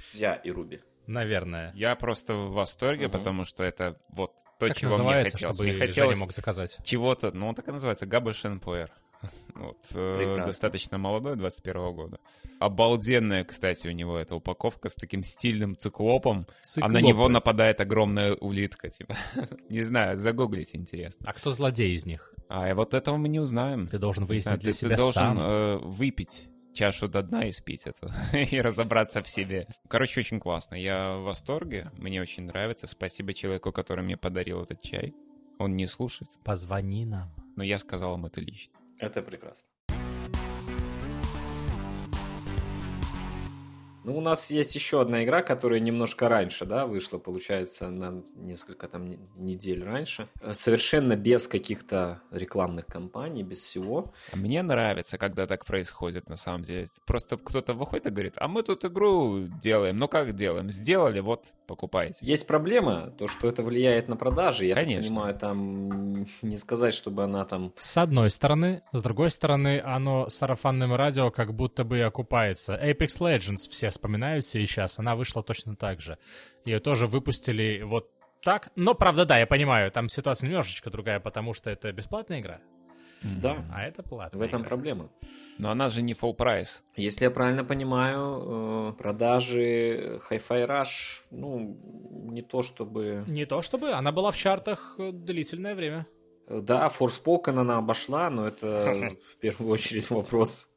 Цзя 0.00 0.34
и 0.34 0.50
Руби. 0.50 0.80
Наверное. 1.08 1.72
Я 1.74 1.96
просто 1.96 2.34
в 2.34 2.52
восторге, 2.52 3.08
Мгм. 3.08 3.18
потому 3.18 3.44
что 3.44 3.64
это 3.64 3.98
вот 4.10 4.32
то, 4.60 4.68
Как 4.68 4.76
чего 4.76 4.96
мне 4.98 5.22
хотелось. 5.24 5.38
чтобы 5.38 5.62
Мне 5.64 5.72
Женя 5.72 5.86
хотелось 5.86 6.18
мог 6.18 6.32
заказать? 6.32 6.78
чего-то, 6.84 7.32
ну, 7.32 7.48
он 7.48 7.54
так 7.54 7.66
и 7.68 7.72
называется, 7.72 8.06
Габа 8.06 8.32
Шенпуэр. 8.32 8.90
Вот, 9.56 9.76
э, 9.94 10.16
Прекрасно. 10.16 10.46
достаточно 10.46 10.98
молодой, 10.98 11.34
21 11.34 11.92
года. 11.92 12.18
Обалденная, 12.60 13.42
кстати, 13.44 13.88
у 13.88 13.90
него 13.90 14.16
эта 14.16 14.36
упаковка 14.36 14.88
с 14.88 14.94
таким 14.94 15.22
стильным 15.24 15.76
циклопом, 15.76 16.46
а 16.48 16.64
Циклопы. 16.64 16.92
на 16.92 17.00
него 17.00 17.28
нападает 17.28 17.80
огромная 17.80 18.34
улитка, 18.34 18.90
типа. 18.90 19.16
Не 19.68 19.80
знаю, 19.82 20.16
загуглить 20.16 20.74
интересно. 20.76 21.26
А 21.28 21.32
кто 21.32 21.50
злодей 21.50 21.92
из 21.94 22.06
них? 22.06 22.32
А 22.48 22.72
вот 22.74 22.94
этого 22.94 23.16
мы 23.16 23.28
не 23.28 23.40
узнаем. 23.40 23.88
Ты 23.88 23.98
должен 23.98 24.24
Не 24.24 24.38
знаю, 24.38 24.58
выяснить 24.58 24.60
для 24.60 24.72
ты, 24.72 24.78
себя 24.78 24.90
ты 24.96 25.02
должен 25.02 25.22
сам. 25.22 25.38
э, 25.40 25.76
выпить 25.78 26.50
чашу 26.72 27.08
до 27.08 27.22
дна 27.22 27.46
и 27.48 27.52
спить 27.52 27.86
это, 27.86 28.12
и 28.36 28.60
разобраться 28.60 29.22
в 29.22 29.28
себе. 29.28 29.66
Короче, 29.88 30.20
очень 30.20 30.40
классно. 30.40 30.74
Я 30.76 31.16
в 31.16 31.22
восторге, 31.22 31.90
мне 31.96 32.20
очень 32.20 32.44
нравится. 32.44 32.86
Спасибо 32.86 33.34
человеку, 33.34 33.72
который 33.72 34.04
мне 34.04 34.16
подарил 34.16 34.62
этот 34.62 34.80
чай. 34.82 35.14
Он 35.58 35.74
не 35.74 35.86
слушает, 35.86 36.30
Позвони 36.44 37.04
нам. 37.04 37.34
но 37.56 37.64
я 37.64 37.78
сказал 37.78 38.14
ему 38.14 38.28
это 38.28 38.40
лично. 38.40 38.74
Это 38.98 39.22
прекрасно. 39.22 39.68
Ну, 44.08 44.16
у 44.16 44.20
нас 44.22 44.50
есть 44.50 44.74
еще 44.74 45.02
одна 45.02 45.22
игра, 45.22 45.42
которая 45.42 45.80
немножко 45.80 46.30
раньше, 46.30 46.64
да, 46.64 46.86
вышла, 46.86 47.18
получается, 47.18 47.90
на 47.90 48.22
несколько 48.36 48.88
там 48.88 49.06
не- 49.06 49.18
недель 49.36 49.84
раньше. 49.84 50.28
Э, 50.40 50.54
Совершенно 50.54 51.14
без 51.14 51.46
каких-то 51.46 52.22
рекламных 52.30 52.86
кампаний, 52.86 53.42
без 53.42 53.58
всего. 53.58 54.14
А 54.32 54.36
мне 54.38 54.62
нравится, 54.62 55.18
когда 55.18 55.46
так 55.46 55.66
происходит 55.66 56.30
на 56.30 56.36
самом 56.36 56.62
деле. 56.62 56.86
Просто 57.04 57.36
кто-то 57.36 57.74
выходит 57.74 58.06
и 58.06 58.10
говорит, 58.10 58.34
а 58.38 58.48
мы 58.48 58.62
тут 58.62 58.82
игру 58.86 59.40
делаем. 59.60 59.96
Ну 59.96 60.08
как 60.08 60.32
делаем? 60.32 60.70
Сделали, 60.70 61.20
вот, 61.20 61.44
покупайте. 61.66 62.24
Есть 62.24 62.46
проблема, 62.46 63.10
то, 63.18 63.26
что 63.26 63.46
это 63.46 63.62
влияет 63.62 64.08
на 64.08 64.16
продажи. 64.16 64.64
Я 64.64 64.74
Конечно. 64.74 65.08
понимаю, 65.10 65.34
там 65.34 66.26
не 66.40 66.56
сказать, 66.56 66.94
чтобы 66.94 67.24
она 67.24 67.44
там... 67.44 67.74
С 67.78 67.98
одной 67.98 68.30
стороны, 68.30 68.80
с 68.92 69.02
другой 69.02 69.30
стороны, 69.30 69.82
оно 69.84 70.30
сарафанным 70.30 70.94
радио 70.94 71.30
как 71.30 71.52
будто 71.52 71.84
бы 71.84 71.98
и 71.98 72.00
окупается. 72.00 72.74
Apex 72.82 73.20
Legends 73.20 73.68
все 73.68 73.90
вспоминают 73.98 74.44
сейчас, 74.44 74.98
она 75.00 75.16
вышла 75.16 75.42
точно 75.42 75.74
так 75.74 76.00
же. 76.00 76.18
Ее 76.64 76.78
тоже 76.78 77.06
выпустили 77.06 77.82
вот 77.82 78.10
так. 78.42 78.70
Но, 78.76 78.94
правда, 78.94 79.24
да, 79.24 79.38
я 79.38 79.46
понимаю, 79.46 79.90
там 79.90 80.08
ситуация 80.08 80.46
немножечко 80.48 80.90
другая, 80.90 81.18
потому 81.18 81.52
что 81.52 81.70
это 81.70 81.90
бесплатная 81.92 82.40
игра, 82.40 82.60
Да, 83.22 83.56
а 83.74 83.82
это 83.82 84.04
платная 84.04 84.38
в 84.38 84.42
этом 84.42 84.60
игра. 84.60 84.68
проблема. 84.68 85.10
Но 85.58 85.70
она 85.72 85.88
же 85.88 86.02
не 86.02 86.12
full 86.12 86.34
прайс. 86.34 86.84
Если 86.94 87.24
я 87.24 87.32
правильно 87.32 87.64
понимаю, 87.64 88.90
э, 88.90 88.92
продажи 88.96 90.20
Hi-Fi 90.30 90.68
Rush, 90.68 91.22
ну, 91.32 91.76
не 92.30 92.42
то 92.42 92.62
чтобы... 92.62 93.24
Не 93.26 93.44
то 93.44 93.60
чтобы, 93.62 93.90
она 93.90 94.12
была 94.12 94.30
в 94.30 94.36
чартах 94.36 94.94
э, 94.98 95.10
длительное 95.12 95.74
время. 95.74 96.06
Да, 96.48 96.88
Forspoken 96.96 97.58
она 97.58 97.78
обошла, 97.78 98.30
но 98.30 98.46
это 98.46 99.16
в 99.32 99.36
первую 99.40 99.72
очередь 99.72 100.08
вопрос, 100.10 100.68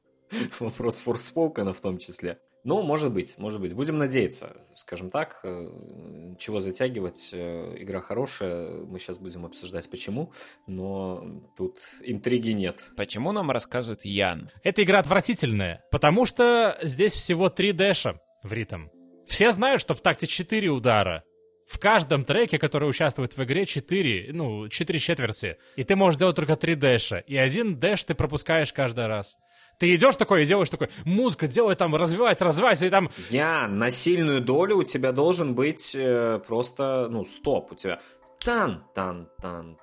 вопрос 0.59 1.01
Forspoken 1.05 1.71
в 1.73 1.79
том 1.79 1.99
числе. 1.99 2.39
Ну, 2.63 2.83
может 2.83 3.11
быть, 3.11 3.37
может 3.37 3.59
быть. 3.59 3.73
Будем 3.73 3.97
надеяться, 3.97 4.55
скажем 4.75 5.09
так. 5.09 5.39
Э, 5.43 6.35
чего 6.37 6.59
затягивать? 6.59 7.31
Э, 7.33 7.75
игра 7.77 8.01
хорошая. 8.01 8.83
Мы 8.83 8.99
сейчас 8.99 9.17
будем 9.17 9.45
обсуждать, 9.45 9.89
почему. 9.89 10.31
Но 10.67 11.41
тут 11.57 11.79
интриги 12.01 12.51
нет. 12.51 12.91
Почему 12.95 13.31
нам 13.31 13.49
расскажет 13.49 14.05
Ян? 14.05 14.49
Эта 14.63 14.83
игра 14.83 14.99
отвратительная, 14.99 15.83
потому 15.91 16.25
что 16.25 16.77
здесь 16.83 17.13
всего 17.13 17.49
три 17.49 17.71
дэша 17.71 18.19
в 18.43 18.53
ритм. 18.53 18.87
Все 19.27 19.51
знают, 19.51 19.81
что 19.81 19.95
в 19.95 20.01
такте 20.01 20.27
4 20.27 20.69
удара. 20.69 21.23
В 21.65 21.79
каждом 21.79 22.25
треке, 22.25 22.59
который 22.59 22.89
участвует 22.89 23.37
в 23.37 23.43
игре, 23.43 23.65
4, 23.65 24.33
ну, 24.33 24.67
4 24.67 24.99
четверти. 24.99 25.57
И 25.77 25.85
ты 25.85 25.95
можешь 25.95 26.19
делать 26.19 26.35
только 26.35 26.57
3 26.57 26.75
дэша. 26.75 27.19
И 27.19 27.37
один 27.37 27.79
дэш 27.79 28.03
ты 28.03 28.13
пропускаешь 28.13 28.73
каждый 28.73 29.07
раз. 29.07 29.37
Ты 29.81 29.95
идешь 29.95 30.15
такой 30.15 30.43
и 30.43 30.45
делаешь 30.45 30.69
такой, 30.69 30.89
музыка 31.05 31.47
делай 31.47 31.73
там, 31.73 31.95
развивайся, 31.95 32.45
развивайся, 32.45 32.85
и 32.85 32.91
там... 32.91 33.09
Я 33.31 33.67
на 33.67 33.89
сильную 33.89 34.39
долю 34.39 34.77
у 34.77 34.83
тебя 34.83 35.11
должен 35.11 35.55
быть 35.55 35.95
э, 35.95 36.39
просто, 36.47 37.07
ну, 37.09 37.25
стоп, 37.25 37.71
у 37.71 37.75
тебя 37.75 37.99
тан, 38.45 38.83
тан, 38.93 39.27
тан, 39.41 39.79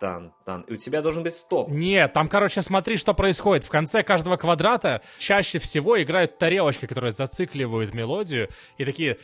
тан, 0.00 0.32
тан. 0.46 0.62
И 0.62 0.72
у 0.72 0.76
тебя 0.78 1.02
должен 1.02 1.22
быть 1.22 1.34
стоп. 1.34 1.68
Нет, 1.68 2.14
там, 2.14 2.30
короче, 2.30 2.62
смотри, 2.62 2.96
что 2.96 3.12
происходит. 3.12 3.64
В 3.64 3.68
конце 3.68 4.02
каждого 4.02 4.38
квадрата 4.38 5.02
чаще 5.18 5.58
всего 5.58 6.02
играют 6.02 6.38
тарелочки, 6.38 6.86
которые 6.86 7.12
зацикливают 7.12 7.92
мелодию, 7.92 8.48
и 8.78 8.86
такие 8.86 9.18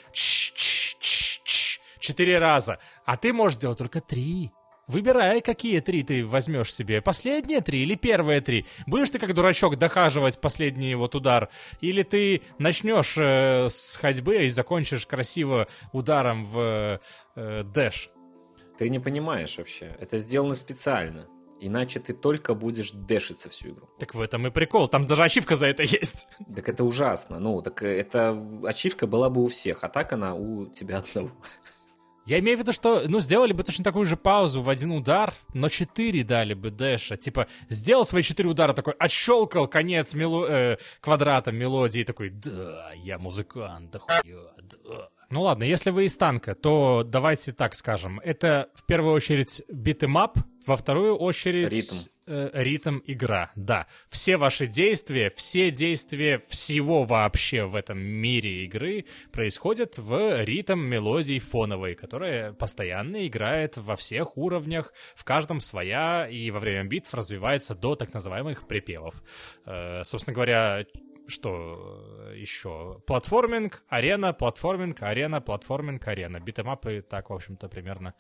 четыре 2.01 2.39
раза. 2.39 2.81
А 3.07 3.17
ты 3.17 3.33
можешь 3.33 3.59
делать 3.59 3.79
только 3.79 4.03
три. 4.03 4.51
Выбирай, 4.87 5.41
какие 5.41 5.81
три 5.81 6.05
ты 6.05 6.25
возьмешь 6.25 6.73
себе. 6.73 7.03
Последние 7.03 7.61
три 7.61 7.83
или 7.83 7.97
первые 7.97 8.41
три. 8.41 8.67
Будешь 8.87 9.11
ты 9.11 9.19
как 9.19 9.35
дурачок 9.35 9.77
дохаживать 9.79 10.41
последний 10.41 10.95
вот 10.95 11.17
удар? 11.17 11.49
Или 11.81 12.05
ты 12.05 12.43
начнешь 12.59 13.17
э, 13.19 13.69
с 13.69 13.97
ходьбы 13.97 14.45
и 14.45 14.49
закончишь 14.49 15.05
красиво 15.07 15.67
ударом 15.93 16.45
в 16.45 17.01
э, 17.35 17.65
дэш? 17.65 18.11
Ты 18.79 18.89
не 18.89 19.01
понимаешь 19.01 19.59
вообще. 19.59 19.97
Это 19.99 20.19
сделано 20.19 20.55
специально. 20.55 21.27
Иначе 21.59 21.99
ты 21.99 22.13
только 22.13 22.55
будешь 22.55 22.93
дэшиться 22.93 23.49
всю 23.49 23.71
игру. 23.71 23.89
Так 23.99 24.15
в 24.15 24.21
этом 24.21 24.47
и 24.47 24.51
прикол. 24.51 24.87
Там 24.87 25.05
даже 25.05 25.25
ачивка 25.25 25.57
за 25.57 25.67
это 25.67 25.83
есть. 25.83 26.29
Так 26.55 26.69
это 26.69 26.85
ужасно. 26.85 27.41
Ну, 27.41 27.61
так 27.61 27.83
это 27.83 28.41
ачивка 28.65 29.09
была 29.09 29.31
бы 29.31 29.43
у 29.43 29.49
всех, 29.49 29.83
а 29.83 29.89
так 29.89 30.13
она 30.13 30.35
у 30.35 30.67
тебя 30.67 30.99
одного. 30.99 31.33
Я 32.27 32.41
имею 32.41 32.59
в 32.59 32.61
виду, 32.61 32.73
что, 32.73 33.03
ну, 33.07 33.21
сделали 33.21 33.53
бы 33.53 33.63
точно 33.63 33.85
такую 33.85 34.05
же 34.05 34.17
паузу 34.17 34.61
в 34.61 34.69
один 34.69 34.91
удар, 34.91 35.33
но 35.55 35.69
четыре 35.69 36.25
дали 36.25 36.55
бы 36.55 36.71
dash 36.71 37.01
а. 37.01 37.17
Типа, 37.17 37.47
сделал 37.69 38.05
свои 38.05 38.23
четыре 38.23 38.49
удара, 38.49 38.73
такой, 38.73 38.95
отщелкал 38.95 39.69
конец 39.69 40.13
мело... 40.15 40.45
э, 40.49 40.77
квадрата 41.01 41.53
мелодии, 41.53 42.03
такой, 42.03 42.31
да, 42.31 42.91
я 42.97 43.19
музыкант, 43.19 43.91
да 43.93 44.01
хуя, 44.01 44.21
да. 44.59 45.09
Ну 45.31 45.43
ладно, 45.43 45.65
если 45.65 45.91
вы 45.91 46.05
из 46.05 46.17
танка, 46.17 46.55
то 46.55 47.05
давайте 47.05 47.53
так 47.53 47.75
скажем. 47.75 48.21
Это 48.21 48.71
в 48.75 48.85
первую 48.85 49.15
очередь 49.15 49.63
beat 49.69 49.97
'em 49.97 50.18
up, 50.18 50.39
во 50.67 50.77
вторую 50.77 51.17
очередь... 51.17 51.73
Ритм. 51.73 51.97
Э, 52.29 52.51
ритм 52.55 52.99
игра, 53.07 53.53
да. 53.55 53.87
Все 54.09 54.37
ваши 54.37 54.67
действия, 54.67 55.31
все 55.37 55.71
действия 55.71 56.43
всего 56.49 57.05
вообще 57.05 57.67
в 57.67 57.77
этом 57.77 58.01
мире 58.01 58.65
игры 58.65 59.05
происходят 59.31 59.97
в 59.99 60.43
ритм 60.43 60.81
мелодии 60.81 61.39
фоновой, 61.39 61.95
которая 61.95 62.53
постоянно 62.53 63.29
играет 63.29 63.77
во 63.77 63.95
всех 63.95 64.37
уровнях, 64.37 64.93
в 65.15 65.23
каждом 65.23 65.61
своя, 65.61 66.27
и 66.27 66.51
во 66.51 66.59
время 66.59 66.89
битв 66.89 67.15
развивается 67.15 67.77
до 67.77 67.95
так 67.95 68.13
называемых 68.13 68.67
припевов. 68.67 69.23
Э, 69.65 70.03
собственно 70.03 70.35
говоря, 70.35 70.85
что 71.29 72.33
еще? 72.35 73.01
Платформинг, 73.07 73.83
арена, 73.89 74.33
платформинг, 74.33 75.03
арена, 75.03 75.41
платформинг, 75.41 76.07
арена. 76.07 76.41
Beat 76.41 76.65
'em 76.65 76.84
up 76.84 76.96
ы 76.96 77.03
так, 77.03 77.31
в 77.31 77.35
общем-то, 77.35 77.69
примерно 77.69 78.15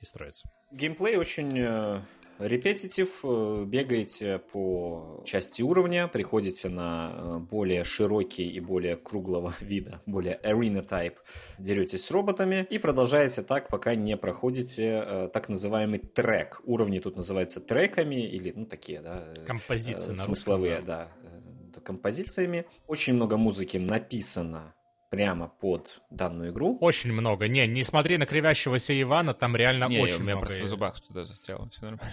и 0.00 0.04
строятся. 0.04 0.48
Геймплей 0.72 1.16
очень 1.16 1.58
э, 1.58 2.00
репетитив. 2.38 3.20
Э, 3.24 3.64
бегаете 3.66 4.40
по 4.52 5.22
части 5.24 5.62
уровня, 5.62 6.08
приходите 6.08 6.68
на 6.68 7.38
более 7.50 7.84
широкий 7.84 8.48
и 8.48 8.60
более 8.60 8.96
круглого 8.96 9.54
вида, 9.60 10.02
более 10.06 10.40
arena 10.42 10.86
type, 10.86 11.16
деретесь 11.58 12.04
с 12.04 12.10
роботами 12.10 12.66
и 12.70 12.78
продолжаете 12.78 13.42
так, 13.42 13.68
пока 13.68 13.94
не 13.94 14.16
проходите 14.16 15.28
так 15.32 15.48
называемый 15.48 15.98
трек. 15.98 16.60
Уровни 16.64 16.98
тут 16.98 17.16
называются 17.16 17.60
треками 17.60 18.26
или, 18.26 18.52
ну, 18.54 18.66
такие, 18.66 19.00
да. 19.00 19.24
Композиции 19.46 20.14
смысловые, 20.14 20.76
русском, 20.78 20.86
да. 20.86 21.08
да 21.22 21.80
композициями. 21.80 22.66
Очень 22.86 23.14
много 23.14 23.36
музыки 23.38 23.78
написано 23.78 24.74
прямо 25.10 25.48
под 25.48 26.00
данную 26.10 26.52
игру. 26.52 26.78
Очень 26.80 27.12
много. 27.12 27.48
Не, 27.48 27.66
не 27.66 27.82
смотри 27.82 28.18
на 28.18 28.26
кривящегося 28.26 29.00
Ивана, 29.00 29.34
там 29.34 29.56
реально 29.56 29.86
не, 29.88 30.00
очень 30.00 30.22
много. 30.22 30.30
Я 30.30 30.36
просто 30.38 30.62
в 30.64 30.66
зубах 30.68 31.00
туда 31.00 31.24
застрял, 31.24 31.68
все 31.70 31.82
нормально. 31.82 32.12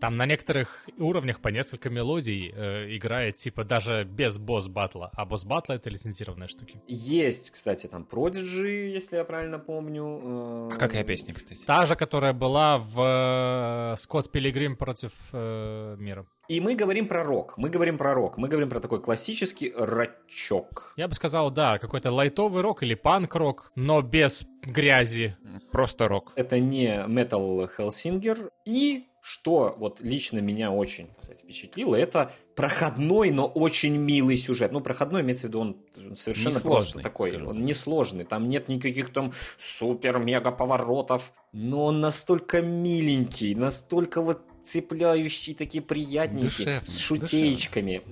Там 0.00 0.16
на 0.16 0.26
некоторых 0.26 0.88
уровнях 0.98 1.40
по 1.40 1.48
несколько 1.48 1.88
мелодий 1.88 2.52
э, 2.54 2.94
играет, 2.96 3.36
типа, 3.36 3.64
даже 3.64 4.04
без 4.04 4.38
босс-батла. 4.38 5.10
А 5.14 5.24
босс-батла— 5.24 5.74
это 5.76 5.88
лицензированные 5.88 6.48
штуки. 6.48 6.80
Есть, 6.86 7.50
кстати, 7.50 7.86
там 7.86 8.06
Prodigy, 8.10 8.88
если 8.88 9.16
я 9.16 9.24
правильно 9.24 9.58
помню. 9.58 10.20
Э... 10.22 10.74
А 10.74 10.76
какая 10.76 11.02
песня, 11.02 11.32
кстати? 11.32 11.64
Та 11.64 11.86
же, 11.86 11.96
которая 11.96 12.34
была 12.34 12.78
в 12.78 13.94
э, 13.94 13.96
Скотт 13.96 14.30
Пилигрим 14.30 14.76
против 14.76 15.12
э, 15.32 15.96
мира. 15.98 16.26
И 16.48 16.60
мы 16.60 16.76
говорим 16.76 17.08
про 17.08 17.24
рок. 17.24 17.54
Мы 17.56 17.68
говорим 17.70 17.98
про 17.98 18.14
рок. 18.14 18.38
Мы 18.38 18.48
говорим 18.48 18.70
про 18.70 18.78
такой 18.78 19.00
классический 19.00 19.72
рачок. 19.76 20.92
Я 20.96 21.08
бы 21.08 21.14
сказал, 21.14 21.50
да, 21.50 21.78
какой-то 21.78 22.12
лайтовый 22.12 22.62
рок 22.62 22.84
или 22.84 22.94
панк-рок, 22.94 23.72
но 23.74 24.00
без 24.00 24.46
грязи. 24.62 25.36
Просто 25.72 26.06
рок. 26.06 26.32
Это 26.36 26.60
не 26.60 27.04
Metal 27.08 27.68
Hellsinger. 27.76 28.50
И 28.64 29.06
что 29.20 29.74
вот 29.76 30.00
лично 30.00 30.38
меня 30.38 30.70
очень, 30.70 31.08
кстати, 31.18 31.42
впечатлило, 31.42 31.96
это 31.96 32.30
проходной, 32.54 33.32
но 33.32 33.46
очень 33.46 33.96
милый 33.96 34.36
сюжет. 34.36 34.70
Ну, 34.70 34.80
проходной, 34.80 35.22
имеется 35.22 35.46
в 35.46 35.48
виду, 35.48 35.60
он 35.60 35.76
совершенно 36.14 36.54
несложный, 36.54 36.92
просто 36.92 36.98
такой. 37.00 37.42
Он 37.42 37.64
несложный, 37.64 38.24
там 38.24 38.46
нет 38.46 38.68
никаких 38.68 39.12
там 39.12 39.32
супер-мега 39.58 40.52
поворотов. 40.52 41.32
Но 41.50 41.86
он 41.86 42.00
настолько 42.00 42.62
миленький, 42.62 43.56
настолько 43.56 44.22
вот 44.22 44.42
цепляющий, 44.66 45.54
такие 45.54 45.82
приятненькие, 45.82 46.48
душевный, 46.48 46.86
с 46.86 46.98
шутеечками. 46.98 48.02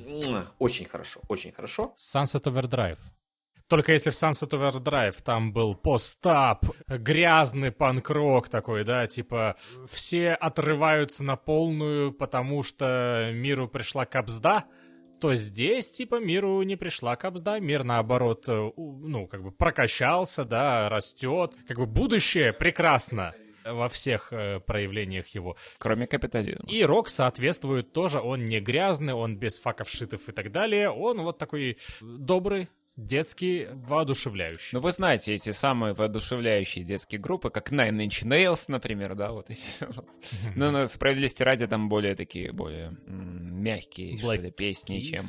Очень 0.59 0.86
хорошо, 0.86 1.20
очень 1.28 1.52
хорошо. 1.52 1.94
Sunset 1.98 2.44
Overdrive. 2.44 2.98
Только 3.68 3.92
если 3.92 4.11
в 4.11 4.14
Sunset 4.14 4.50
Overdrive 4.50 5.22
там 5.22 5.52
был 5.52 5.74
постап, 5.74 6.66
грязный 6.86 7.72
панк-рок 7.72 8.48
такой, 8.48 8.84
да, 8.84 9.07
типа 9.07 9.57
все 9.90 10.32
отрываются 10.32 11.24
на 11.24 11.36
полную, 11.36 12.12
потому 12.12 12.62
что 12.62 13.30
миру 13.32 13.66
пришла 13.66 14.05
капсда, 14.05 14.64
то 15.20 15.34
здесь, 15.34 15.90
типа, 15.90 16.20
миру 16.20 16.61
не 16.62 16.76
пришла 16.76 17.16
капсда, 17.16 17.59
мир, 17.59 17.82
наоборот, 17.84 18.44
э, 18.46 18.70
ну, 18.76 19.26
как 19.26 19.42
бы 19.42 19.52
прокачался, 19.52 20.44
да, 20.44 20.90
растет, 20.90 21.57
как 21.66 21.78
бы 21.78 21.86
будущее 21.86 22.52
прекрасно 22.52 23.32
во 23.64 23.88
всех 23.88 24.32
э, 24.32 24.60
проявлениях 24.60 25.28
его. 25.28 25.56
Кроме 25.78 26.06
капитализма. 26.06 26.66
И 26.68 26.84
рок 26.84 27.08
соответствует 27.08 27.92
тоже, 27.92 28.20
он 28.20 28.44
не 28.44 28.60
грязный, 28.60 29.14
он 29.14 29.36
без 29.36 29.58
факов, 29.58 29.88
шитов 29.88 30.28
и 30.28 30.32
так 30.32 30.52
далее, 30.52 30.90
он 30.90 31.22
вот 31.22 31.38
такой 31.38 31.78
добрый, 32.00 32.68
детский, 32.96 33.66
воодушевляющий. 33.72 34.70
Ну, 34.72 34.80
вы 34.80 34.92
знаете 34.92 35.34
эти 35.34 35.50
самые 35.50 35.94
воодушевляющие 35.94 36.84
детские 36.84 37.20
группы, 37.20 37.50
как 37.50 37.72
Nine 37.72 38.06
Inch 38.06 38.24
Nails, 38.24 38.66
например, 38.68 39.14
да, 39.14 39.32
вот 39.32 39.50
эти. 39.50 39.68
Ну, 40.56 40.70
на 40.70 40.86
справедливости 40.86 41.42
ради 41.42 41.66
там 41.66 41.88
более 41.88 42.14
такие, 42.14 42.52
более 42.52 42.96
мягкие, 43.06 44.18
что 44.18 44.32
ли, 44.34 44.50
песни, 44.50 45.00
чем 45.00 45.20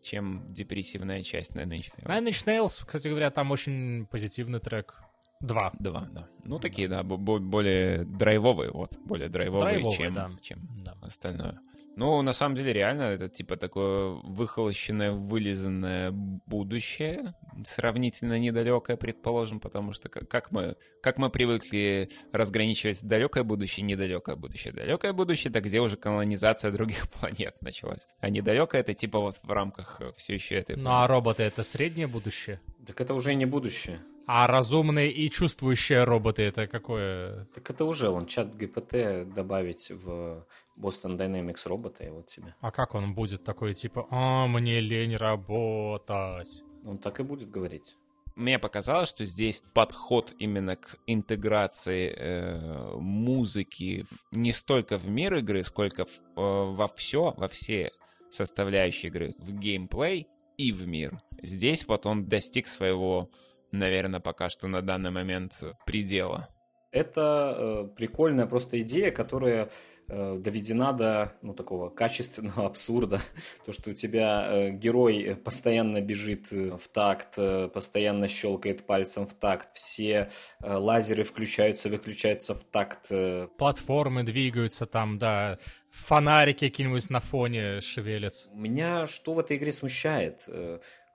чем 0.00 0.46
депрессивная 0.48 1.22
часть 1.22 1.52
Nine 1.52 1.68
Inch 1.68 1.92
Nails. 1.96 2.06
Nine 2.06 2.28
Inch 2.28 2.46
Nails, 2.46 2.84
кстати 2.84 3.08
говоря, 3.08 3.30
там 3.30 3.50
очень 3.50 4.06
позитивный 4.06 4.60
трек. 4.60 4.94
Два. 5.40 5.72
Два, 5.78 6.08
да. 6.12 6.28
Ну, 6.44 6.58
такие, 6.58 6.88
да, 6.88 7.02
более 7.02 8.04
драйвовые, 8.04 8.70
вот, 8.70 8.98
более 9.04 9.28
драйвовые, 9.28 9.80
драйвовые 9.80 9.96
чем, 9.96 10.14
да. 10.14 10.30
чем 10.40 10.58
да. 10.84 10.94
остальное. 11.02 11.60
Ну, 11.98 12.22
на 12.22 12.32
самом 12.32 12.54
деле, 12.54 12.72
реально, 12.72 13.02
это 13.02 13.28
типа 13.28 13.56
такое 13.56 14.20
выхолощенное, 14.22 15.10
вылизанное 15.10 16.12
будущее, 16.12 17.34
сравнительно 17.64 18.38
недалекое, 18.38 18.96
предположим, 18.96 19.58
потому 19.58 19.92
что 19.92 20.08
как 20.08 20.52
мы, 20.52 20.76
как 21.02 21.18
мы 21.18 21.28
привыкли 21.28 22.08
разграничивать 22.30 23.02
далекое 23.02 23.42
будущее 23.42 23.84
недалекое 23.84 24.36
будущее. 24.36 24.72
Далекое 24.72 25.12
будущее— 25.12 25.50
это 25.52 25.60
где 25.60 25.80
уже 25.80 25.96
колонизация 25.96 26.70
других 26.70 27.08
планет 27.20 27.60
началась. 27.62 28.06
А 28.20 28.30
недалекое— 28.30 28.80
это 28.82 28.94
типа 28.94 29.18
вот 29.18 29.34
в 29.42 29.50
рамках 29.50 30.00
все 30.16 30.34
еще 30.34 30.54
этой... 30.54 30.76
Ну, 30.76 30.90
а 30.90 31.04
роботы— 31.08 31.42
это 31.44 31.64
среднее 31.64 32.06
будущее? 32.06 32.60
Так 32.88 33.00
это 33.00 33.14
уже 33.14 33.34
не 33.34 33.44
будущее. 33.46 34.00
А 34.26 34.46
разумные 34.46 35.10
и 35.12 35.30
чувствующие 35.30 36.04
роботы 36.04 36.42
это 36.42 36.66
какое? 36.66 37.46
Так 37.54 37.70
это 37.70 37.84
уже, 37.84 38.10
вон, 38.10 38.26
чат 38.26 38.54
ГПТ 38.56 39.32
добавить 39.34 39.90
в 39.90 40.44
Boston 40.78 41.16
Dynamics 41.16 41.66
робота, 41.68 42.04
и 42.04 42.10
вот 42.10 42.26
тебе. 42.26 42.54
А 42.60 42.70
как 42.70 42.94
он 42.94 43.14
будет 43.14 43.44
такой, 43.44 43.74
типа, 43.74 44.06
а, 44.10 44.46
мне 44.46 44.80
лень 44.80 45.16
работать? 45.16 46.62
Он 46.86 46.98
так 46.98 47.20
и 47.20 47.22
будет 47.22 47.50
говорить. 47.50 47.94
Мне 48.36 48.58
показалось, 48.58 49.08
что 49.08 49.24
здесь 49.24 49.62
подход 49.74 50.34
именно 50.38 50.76
к 50.76 50.96
интеграции 51.06 52.14
э, 52.16 52.94
музыки 52.96 54.04
в- 54.08 54.36
не 54.36 54.52
столько 54.52 54.96
в 54.96 55.08
мир 55.08 55.34
игры, 55.36 55.62
сколько 55.64 56.04
в- 56.04 56.20
э, 56.36 56.72
во 56.74 56.86
все, 56.86 57.34
во 57.36 57.48
все 57.48 57.90
составляющие 58.30 59.10
игры, 59.10 59.34
в 59.38 59.52
геймплей 59.58 60.28
и 60.56 60.70
в 60.72 60.86
мир. 60.86 61.18
Здесь 61.42 61.86
вот 61.86 62.06
он 62.06 62.26
достиг 62.26 62.66
своего, 62.66 63.30
наверное, 63.72 64.20
пока 64.20 64.48
что 64.48 64.66
на 64.68 64.82
данный 64.82 65.10
момент 65.10 65.62
предела. 65.86 66.48
Это 66.90 67.54
э, 67.58 67.88
прикольная 67.96 68.46
просто 68.46 68.80
идея, 68.80 69.10
которая 69.10 69.68
э, 70.08 70.36
доведена 70.38 70.94
до 70.94 71.34
ну, 71.42 71.52
такого 71.52 71.90
качественного 71.90 72.64
абсурда. 72.66 73.20
То, 73.66 73.72
что 73.72 73.90
у 73.90 73.92
тебя 73.92 74.48
э, 74.50 74.70
герой 74.70 75.22
э, 75.22 75.36
постоянно 75.36 76.00
бежит 76.00 76.46
э, 76.50 76.78
в 76.78 76.88
такт, 76.88 77.34
э, 77.36 77.68
постоянно 77.68 78.26
щелкает 78.26 78.86
пальцем 78.86 79.26
в 79.26 79.34
такт, 79.34 79.68
все 79.74 80.30
э, 80.62 80.72
лазеры 80.72 81.24
включаются, 81.24 81.90
выключаются 81.90 82.54
в 82.54 82.64
такт. 82.64 83.08
э. 83.10 83.48
Платформы 83.58 84.22
двигаются 84.22 84.86
там, 84.86 85.18
да, 85.18 85.58
фонарики 85.90 86.70
какие-нибудь 86.70 87.10
на 87.10 87.20
фоне 87.20 87.82
шевелятся. 87.82 88.48
Меня 88.54 89.06
что 89.06 89.34
в 89.34 89.38
этой 89.40 89.58
игре 89.58 89.72
смущает? 89.72 90.48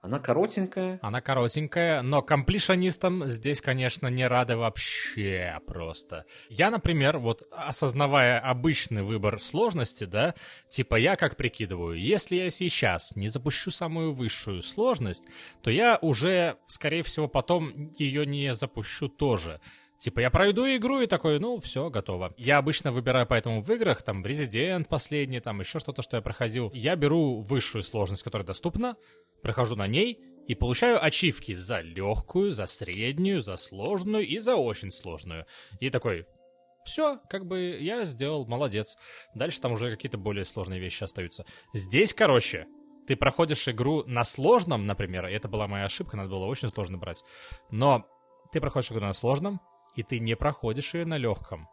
Она 0.04 0.18
коротенькая, 0.18 0.98
Она 1.00 1.22
коротенькая, 1.22 2.02
но 2.02 2.20
комплишонистам 2.20 3.26
здесь, 3.26 3.62
конечно, 3.62 4.08
не 4.08 4.26
рады 4.26 4.54
вообще 4.54 5.58
просто. 5.66 6.26
Я, 6.50 6.70
например, 6.70 7.16
вот 7.16 7.44
осознавая 7.50 8.38
обычный 8.38 9.02
выбор 9.02 9.40
сложности, 9.40 10.04
да, 10.04 10.34
типа 10.66 10.96
я 10.96 11.16
как 11.16 11.36
прикидываю, 11.36 11.98
если 11.98 12.36
я 12.36 12.50
сейчас 12.50 13.16
не 13.16 13.28
запущу 13.28 13.70
самую 13.70 14.12
высшую 14.12 14.60
сложность, 14.60 15.26
то 15.62 15.70
я 15.70 15.98
уже, 16.02 16.58
скорее 16.66 17.02
всего, 17.02 17.26
потом 17.26 17.90
ее 17.98 18.26
не 18.26 18.52
запущу 18.52 19.08
тоже. 19.08 19.58
Типа, 20.04 20.20
я 20.20 20.30
пройду 20.30 20.66
игру 20.66 21.00
и 21.00 21.06
такой, 21.06 21.40
ну, 21.40 21.58
все, 21.58 21.88
готово. 21.88 22.34
Я 22.36 22.58
обычно 22.58 22.92
выбираю 22.92 23.26
поэтому 23.26 23.62
в 23.62 23.70
играх, 23.72 24.02
там, 24.02 24.22
Резидент 24.22 24.86
последний, 24.86 25.40
там, 25.40 25.60
еще 25.60 25.78
что-то, 25.78 26.02
что 26.02 26.18
я 26.18 26.20
проходил. 26.20 26.70
Я 26.74 26.94
беру 26.94 27.40
высшую 27.40 27.82
сложность, 27.82 28.22
которая 28.22 28.46
доступна, 28.46 28.96
прохожу 29.40 29.76
на 29.76 29.86
ней 29.86 30.20
и 30.46 30.54
получаю 30.54 31.02
ачивки 31.02 31.54
за 31.54 31.80
легкую, 31.80 32.52
за 32.52 32.66
среднюю, 32.66 33.40
за 33.40 33.56
сложную 33.56 34.26
и 34.26 34.38
за 34.40 34.56
очень 34.56 34.90
сложную. 34.90 35.46
И 35.80 35.88
такой, 35.88 36.26
все, 36.84 37.18
как 37.30 37.46
бы 37.46 37.78
я 37.80 38.04
сделал, 38.04 38.44
молодец. 38.44 38.98
Дальше 39.34 39.58
там 39.58 39.72
уже 39.72 39.90
какие-то 39.90 40.18
более 40.18 40.44
сложные 40.44 40.80
вещи 40.80 41.02
остаются. 41.02 41.46
Здесь, 41.72 42.12
короче, 42.12 42.66
ты 43.06 43.16
проходишь 43.16 43.66
игру 43.68 44.04
на 44.04 44.24
сложном, 44.24 44.84
например, 44.84 45.28
и 45.28 45.32
это 45.32 45.48
была 45.48 45.66
моя 45.66 45.86
ошибка, 45.86 46.18
надо 46.18 46.28
было 46.28 46.44
очень 46.44 46.68
сложно 46.68 46.98
брать. 46.98 47.24
Но 47.70 48.06
ты 48.52 48.60
проходишь 48.60 48.92
игру 48.92 49.00
на 49.00 49.14
сложном, 49.14 49.62
и 49.94 50.02
ты 50.02 50.18
не 50.18 50.36
проходишь 50.36 50.94
ее 50.94 51.04
на 51.04 51.16
легком. 51.16 51.68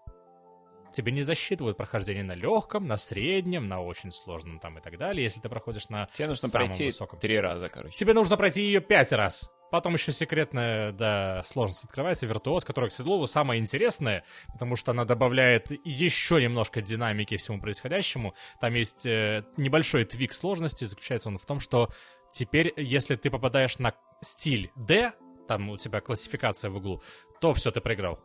Тебе 0.92 1.14
не 1.14 1.22
засчитывают 1.22 1.78
прохождение 1.78 2.24
на 2.24 2.36
легком, 2.36 2.86
на 2.86 2.98
среднем, 2.98 3.68
на 3.70 3.82
очень 3.82 4.12
сложном 4.12 4.60
там 4.60 4.78
и 4.78 4.82
так 4.82 4.98
далее, 4.98 5.24
если 5.24 5.40
ты 5.40 5.48
проходишь 5.48 5.88
на 5.88 6.08
Тебе 6.14 6.28
нужно 6.28 6.50
самом 6.50 6.68
пройти 6.68 6.86
высоком. 6.86 7.20
три 7.20 7.40
раза, 7.40 7.70
короче. 7.70 7.96
Тебе 7.96 8.14
нужно 8.14 8.36
пройти 8.36 8.62
ее 8.62 8.82
пять 8.82 9.14
раз. 9.14 9.50
Потом 9.72 9.94
еще 9.94 10.12
секретная, 10.12 10.92
да, 10.92 11.44
сложность 11.46 11.86
открывается, 11.86 12.26
виртуоз, 12.26 12.66
которая, 12.66 12.90
к 12.90 12.94
слову, 12.94 13.26
самое 13.26 13.62
интересное, 13.62 14.26
потому 14.52 14.76
что 14.76 14.92
она 14.92 15.06
добавляет 15.06 15.72
еще 15.86 16.44
немножко 16.44 16.82
динамики 16.82 17.38
всему 17.38 17.62
происходящему. 17.62 18.36
Там 18.60 18.74
есть 18.74 19.06
э, 19.06 19.46
небольшой 19.56 20.04
твик 20.04 20.34
сложности, 20.34 20.84
заключается 20.84 21.30
он 21.30 21.38
в 21.38 21.46
том, 21.46 21.62
что 21.62 21.90
теперь, 22.34 22.74
если 22.76 23.16
ты 23.16 23.30
попадаешь 23.32 23.80
на 23.80 23.94
стиль 24.20 24.72
D, 24.76 25.14
там 25.48 25.70
у 25.70 25.78
тебя 25.78 26.02
классификация 26.02 26.70
в 26.70 26.76
углу, 26.76 27.02
то 27.42 27.54
все, 27.54 27.72
ты 27.72 27.82
проиграл. 27.82 28.20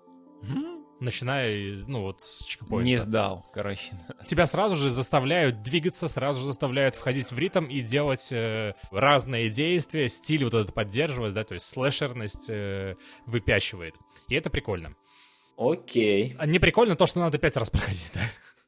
Начиная, 1.00 1.74
ну 1.88 2.02
вот, 2.02 2.20
с 2.20 2.44
чекпоинта. 2.44 2.84
Не 2.84 2.96
сдал, 2.96 3.44
короче. 3.52 3.92
Тебя 4.24 4.46
сразу 4.46 4.76
же 4.76 4.88
заставляют 4.88 5.62
двигаться, 5.62 6.08
сразу 6.08 6.40
же 6.40 6.46
заставляют 6.46 6.94
входить 6.96 7.30
в 7.32 7.38
ритм 7.38 7.66
и 7.66 7.80
делать 7.80 8.32
э, 8.32 8.74
разные 8.90 9.50
действия, 9.50 10.08
стиль 10.08 10.44
вот 10.44 10.54
этот 10.54 10.74
поддерживать, 10.74 11.34
да, 11.34 11.44
то 11.44 11.54
есть 11.54 11.66
слэшерность 11.66 12.48
э, 12.48 12.96
выпячивает. 13.26 13.96
И 14.28 14.34
это 14.34 14.48
прикольно. 14.48 14.94
окей. 15.58 16.34
А 16.38 16.46
не 16.46 16.58
прикольно 16.58 16.96
то, 16.96 17.04
что 17.04 17.20
надо 17.20 17.36
пять 17.36 17.56
раз 17.58 17.68
проходить, 17.68 18.12
да? 18.14 18.20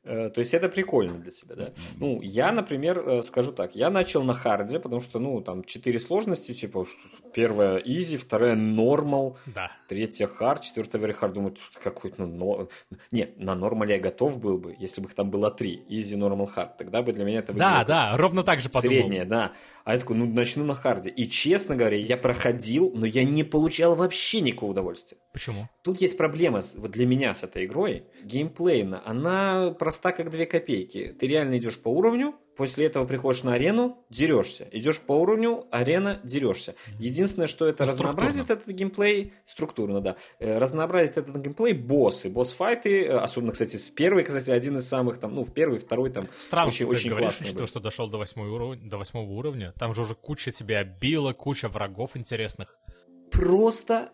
Э, 0.05 0.31
То 0.31 0.41
есть 0.41 0.55
это 0.55 0.69
прикольно 0.69 1.19
для 1.19 1.31
тебя, 1.31 1.55
да? 1.57 1.73
Ну, 1.99 2.21
я, 2.23 2.53
например, 2.53 2.99
э, 3.07 3.23
скажу 3.23 3.53
так, 3.53 3.75
я 3.77 3.91
начал 3.91 4.23
на 4.23 4.33
харде, 4.33 4.79
потому 4.81 5.01
что, 5.01 5.19
ну, 5.19 5.41
там 5.41 5.65
четыре 5.65 5.99
сложности, 6.01 6.53
типа, 6.53 6.87
первая 7.35 7.79
easy, 7.81 8.17
вторая 8.17 8.55
normal, 8.57 9.37
Да. 9.47 9.71
третья 9.89 10.29
hard, 10.29 10.63
четвертая 10.63 11.03
very 11.03 11.19
hard. 11.19 11.33
Думаю, 11.33 11.53
тут 11.53 11.83
какой-то, 11.83 12.25
ну, 12.25 12.27
но... 12.27 12.69
не, 13.11 13.29
на 13.37 13.55
нормале 13.55 13.97
я 13.97 14.01
готов 14.01 14.39
был 14.39 14.59
бы, 14.59 14.77
если 14.79 15.01
бы 15.01 15.09
их 15.09 15.15
там 15.15 15.31
было 15.31 15.51
три, 15.51 15.83
easy, 15.91 16.17
normal, 16.17 16.47
hard. 16.55 16.71
Тогда 16.79 17.03
бы 17.03 17.13
для 17.13 17.25
меня 17.25 17.41
это 17.41 17.53
Да, 17.53 17.79
выглядело 17.81 17.85
да, 17.87 18.17
ровно 18.17 18.43
так 18.45 18.61
же 18.61 18.69
подумал. 18.69 18.97
Средняя, 18.99 19.25
да. 19.25 19.53
А 19.85 19.95
я 19.95 20.01
такой, 20.01 20.17
ну, 20.17 20.27
начну 20.27 20.65
на 20.65 20.75
харде. 20.75 21.09
И, 21.09 21.29
честно 21.31 21.75
говоря, 21.75 21.97
я 21.97 22.19
проходил, 22.19 22.93
но 22.95 23.07
я 23.07 23.25
не 23.25 23.43
получал 23.43 23.97
вообще 23.97 24.43
никакого 24.43 24.73
удовольствия. 24.73 25.17
Почему? 25.33 25.69
Тут 25.83 26.03
есть 26.03 26.19
проблема 26.19 26.61
вот 26.77 26.91
для 26.91 27.07
меня 27.07 27.33
с 27.33 27.43
этой 27.43 27.65
игрой. 27.65 28.05
Геймплейно, 28.23 29.03
она 29.07 29.71
проста 29.89 30.13
как 30.13 30.31
две 30.31 30.45
копейки. 30.45 31.17
Ты 31.19 31.27
реально 31.29 31.57
идешь 31.57 31.81
по 31.81 31.89
уровню, 31.89 32.35
после 32.59 32.85
этого 32.85 33.07
приходишь 33.07 33.43
на 33.43 33.55
арену, 33.55 34.05
дерешься. 34.11 34.69
Идешь 34.71 35.01
по 35.01 35.13
уровню, 35.13 35.65
арена, 35.71 36.21
дерешься. 36.25 36.75
Единственное, 36.99 37.47
что 37.47 37.67
это 37.67 37.87
Ну, 37.87 37.93
разнообразит 37.93 38.51
этот 38.51 38.67
геймплей, 38.69 39.33
структурно, 39.47 40.03
да, 40.03 40.17
Э, 40.41 40.59
разнообразит 40.59 41.17
этот 41.17 41.39
геймплей 41.39 41.73
боссы, 41.73 42.29
босс-файты, 42.29 43.07
э, 43.07 43.17
особенно, 43.17 43.53
кстати, 43.53 43.77
с 43.77 43.89
первой, 43.89 44.25
кстати, 44.25 44.51
один 44.51 44.77
из 44.77 44.87
самых 44.87 45.17
там, 45.17 45.33
ну, 45.33 45.43
в 45.43 45.55
первый, 45.55 45.79
второй 45.79 46.11
там, 46.11 46.27
Странно, 46.37 46.69
очень, 46.69 46.85
что 46.85 46.91
ты 46.91 46.97
очень 46.97 47.11
говоришь, 47.11 47.33
что, 47.33 47.65
что 47.67 47.81
дошел 47.81 48.09
до, 48.11 48.19
восьмой 48.19 48.51
уров- 48.51 48.77
до 48.77 48.99
восьмого 48.99 49.31
уровня. 49.31 49.73
Там 49.79 49.95
же 49.95 50.03
уже 50.03 50.15
куча 50.15 50.51
тебя 50.51 50.85
била, 50.85 51.33
куча 51.33 51.71
врагов 51.71 52.15
интересных. 52.15 52.77
просто 53.31 54.11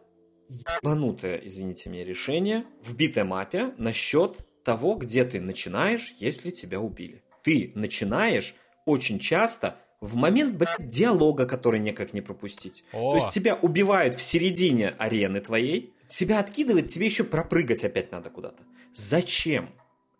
ебанутое, 0.49 1.41
извините 1.43 1.91
меня, 1.91 2.05
решение 2.05 2.65
в 2.83 2.95
битэмапе 2.95 3.75
насчет 3.79 4.47
того, 4.65 4.95
где 4.95 5.25
ты 5.25 5.41
начинаешь, 5.41 6.15
если 6.19 6.51
тебя 6.51 6.81
убили. 6.81 7.23
Ты 7.43 7.73
начинаешь 7.75 8.55
очень 8.87 9.19
часто 9.19 9.77
в 10.01 10.17
момент, 10.17 10.57
блядь, 10.57 10.89
диалога, 10.89 11.47
который 11.47 11.81
никак 11.81 12.13
не 12.13 12.21
пропустить. 12.21 12.85
О. 12.93 13.13
То 13.13 13.17
есть 13.25 13.35
тебя 13.35 13.55
убивают 13.55 14.15
в 14.15 14.23
середине 14.23 14.91
арены 14.99 15.41
твоей, 15.41 15.95
тебя 16.09 16.41
откидывает, 16.41 16.89
тебе 16.89 17.07
еще 17.07 17.25
пропрыгать 17.25 17.85
опять 17.85 18.13
надо 18.13 18.31
куда-то. 18.31 18.65
Зачем? 18.93 19.71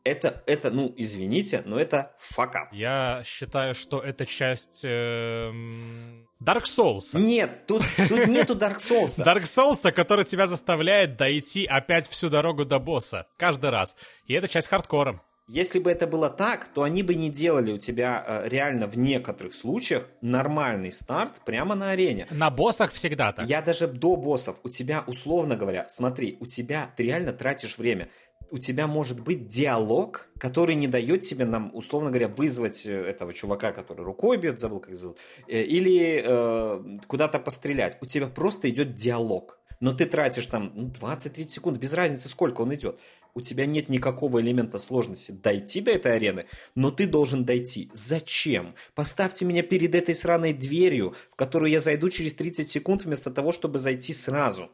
Это, 0.05 0.43
это, 0.47 0.71
ну, 0.71 0.93
извините, 0.99 1.63
но 1.65 1.79
это 1.79 2.13
факап. 2.19 2.71
Я 2.73 3.23
считаю, 3.25 3.73
что 3.73 4.01
это 4.01 4.27
часть 4.27 4.85
эм, 4.85 6.29
Dark 6.43 6.65
Souls. 6.65 7.19
Нет, 7.19 7.65
тут, 7.67 7.83
тут 7.97 8.27
нету 8.29 8.55
Dark 8.55 8.79
Souls. 8.79 9.25
Dark 9.25 9.45
Souls, 9.45 9.91
который 9.93 10.27
тебя 10.27 10.47
заставляет 10.47 11.17
дойти 11.17 11.65
опять 11.65 12.07
всю 12.07 12.29
дорогу 12.29 12.67
до 12.67 12.79
босса. 12.79 13.27
Каждый 13.39 13.71
раз. 13.71 13.97
И 14.27 14.35
это 14.35 14.47
часть 14.47 14.69
хардкора. 14.69 15.23
Если 15.47 15.79
бы 15.79 15.91
это 15.91 16.07
было 16.07 16.31
так, 16.31 16.69
то 16.73 16.85
они 16.85 17.03
бы 17.03 17.15
не 17.15 17.29
делали 17.29 17.73
у 17.73 17.77
тебя 17.77 18.25
э, 18.27 18.49
реально 18.49 18.87
в 18.87 18.97
некоторых 18.97 19.55
случаях 19.55 20.09
нормальный 20.23 20.91
старт 20.91 21.35
прямо 21.45 21.75
на 21.75 21.91
арене. 21.91 22.27
На 22.31 22.49
боссах 22.49 22.93
всегда 22.93 23.31
так. 23.33 23.47
Я 23.47 23.61
даже 23.61 23.87
до 23.87 24.17
боссов, 24.17 24.57
у 24.63 24.71
тебя, 24.71 25.05
условно 25.07 25.55
говоря, 25.57 25.87
смотри, 25.87 26.39
у 26.41 26.47
тебя, 26.47 26.95
ты 26.97 27.03
реально 27.03 27.35
тратишь 27.35 27.77
время. 27.77 28.09
У 28.55 28.59
тебя 28.59 28.87
может 28.87 29.19
быть 29.19 29.49
диалог, 29.49 30.29
который 30.39 30.77
не 30.77 30.87
дает 30.87 31.23
тебе 31.23 31.45
нам, 31.45 31.73
условно 31.75 32.11
говоря, 32.11 32.29
вызвать 32.29 32.87
э, 32.87 32.93
этого 32.93 33.35
чувака, 33.35 33.73
который 33.73 34.05
рукой 34.05 34.37
бьет, 34.37 34.61
забыл, 34.61 34.79
как 34.79 34.95
зовут, 34.95 35.19
э, 35.49 35.65
или 35.65 36.23
э, 36.25 36.99
куда-то 37.09 37.41
пострелять. 37.41 37.99
У 38.01 38.07
тебя 38.07 38.29
просто 38.29 38.71
идет 38.71 38.95
диалог. 38.95 39.59
Но 39.81 39.93
ты 39.93 40.07
тратишь 40.07 40.47
там 40.47 40.71
ну, 40.73 40.87
20-30 40.87 41.49
секунд, 41.49 41.79
без 41.79 41.95
разницы, 41.95 42.29
сколько 42.29 42.61
он 42.61 42.73
идет. 42.73 42.97
У 43.35 43.41
тебя 43.41 43.67
нет 43.67 43.89
никакого 43.89 44.41
элемента 44.41 44.79
сложности 44.79 45.33
дойти 45.33 45.81
до 45.81 45.91
этой 45.91 46.15
арены, 46.15 46.47
но 46.77 46.93
ты 46.93 47.09
должен 47.09 47.45
дойти. 47.45 47.91
Зачем? 47.93 48.77
Поставьте 48.95 49.45
меня 49.45 49.65
перед 49.65 49.97
этой 49.97 50.15
сраной 50.15 50.53
дверью, 50.53 51.17
в 51.33 51.35
которую 51.35 51.73
я 51.73 51.81
зайду 51.81 52.09
через 52.09 52.35
30 52.35 52.69
секунд, 52.69 53.05
вместо 53.05 53.33
того, 53.33 53.51
чтобы 53.51 53.81
зайти 53.81 54.13
сразу. 54.13 54.71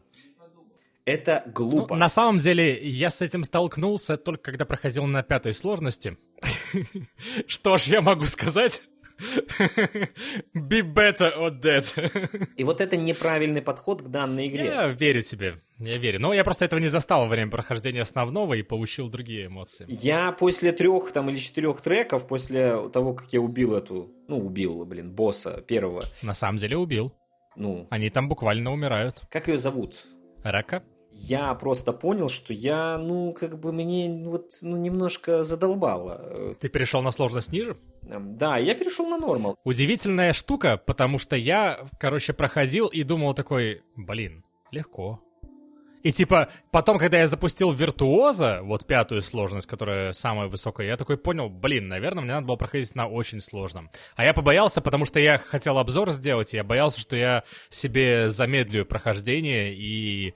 Это 1.10 1.42
Ну, 1.46 1.52
глупо. 1.52 1.96
на 1.96 2.08
самом 2.08 2.38
деле, 2.38 2.78
я 2.82 3.10
с 3.10 3.20
этим 3.22 3.44
столкнулся 3.44 4.16
только 4.16 4.50
когда 4.50 4.64
проходил 4.64 5.06
на 5.06 5.22
пятой 5.22 5.52
сложности. 5.52 6.16
Что 7.46 7.76
ж 7.76 7.84
я 7.84 8.00
могу 8.00 8.24
сказать? 8.24 8.82
Be 10.54 10.80
better 10.82 11.30
or 11.38 11.50
dead. 11.50 12.48
И 12.56 12.64
вот 12.64 12.80
это 12.80 12.96
неправильный 12.96 13.60
подход 13.60 14.02
к 14.02 14.08
данной 14.08 14.46
игре. 14.48 14.66
Я 14.66 14.88
верю 14.88 15.20
тебе, 15.20 15.60
я 15.78 15.98
верю. 15.98 16.20
Но 16.20 16.32
я 16.32 16.44
просто 16.44 16.64
этого 16.64 16.80
не 16.80 16.86
застал 16.88 17.22
во 17.22 17.28
время 17.28 17.50
прохождения 17.50 18.00
основного 18.02 18.54
и 18.54 18.62
получил 18.62 19.08
другие 19.08 19.46
эмоции. 19.46 19.86
Я 19.88 20.32
после 20.32 20.72
трех 20.72 21.12
там 21.12 21.28
или 21.28 21.36
четырех 21.38 21.80
треков, 21.82 22.26
после 22.26 22.88
того, 22.88 23.14
как 23.14 23.32
я 23.32 23.40
убил 23.40 23.74
эту, 23.74 24.10
ну, 24.28 24.38
убил, 24.38 24.84
блин, 24.84 25.12
босса 25.12 25.60
первого. 25.68 26.02
На 26.22 26.34
самом 26.34 26.56
деле 26.58 26.76
убил. 26.76 27.12
Ну. 27.56 27.86
Они 27.90 28.10
там 28.10 28.28
буквально 28.28 28.72
умирают. 28.72 29.22
Как 29.30 29.48
ее 29.48 29.58
зовут? 29.58 30.06
Рака? 30.42 30.82
Я 31.12 31.54
просто 31.54 31.92
понял, 31.92 32.28
что 32.28 32.52
я, 32.52 32.98
ну, 32.98 33.32
как 33.32 33.58
бы 33.58 33.72
мне 33.72 34.22
вот 34.24 34.58
ну, 34.62 34.76
немножко 34.76 35.44
задолбало. 35.44 36.56
Ты 36.60 36.68
перешел 36.68 37.02
на 37.02 37.10
сложность 37.10 37.52
ниже? 37.52 37.76
Да, 38.02 38.56
я 38.56 38.74
перешел 38.74 39.06
на 39.06 39.18
нормал. 39.18 39.56
Удивительная 39.64 40.32
штука, 40.32 40.80
потому 40.84 41.18
что 41.18 41.36
я, 41.36 41.80
короче, 41.98 42.32
проходил 42.32 42.86
и 42.86 43.02
думал 43.02 43.34
такой, 43.34 43.82
блин, 43.96 44.44
легко. 44.70 45.20
И 46.02 46.12
типа, 46.12 46.48
потом, 46.70 46.98
когда 46.98 47.18
я 47.18 47.26
запустил 47.26 47.72
виртуоза, 47.72 48.60
вот 48.62 48.86
пятую 48.86 49.20
сложность, 49.20 49.66
которая 49.66 50.14
самая 50.14 50.48
высокая, 50.48 50.86
я 50.86 50.96
такой 50.96 51.18
понял, 51.18 51.50
блин, 51.50 51.88
наверное, 51.88 52.24
мне 52.24 52.32
надо 52.32 52.46
было 52.46 52.56
проходить 52.56 52.94
на 52.94 53.06
очень 53.06 53.40
сложном. 53.40 53.90
А 54.16 54.24
я 54.24 54.32
побоялся, 54.32 54.80
потому 54.80 55.04
что 55.04 55.20
я 55.20 55.36
хотел 55.36 55.76
обзор 55.76 56.10
сделать, 56.12 56.54
и 56.54 56.56
я 56.56 56.64
боялся, 56.64 56.98
что 56.98 57.16
я 57.16 57.44
себе 57.68 58.28
замедлю 58.28 58.86
прохождение 58.86 59.74
и 59.74 60.34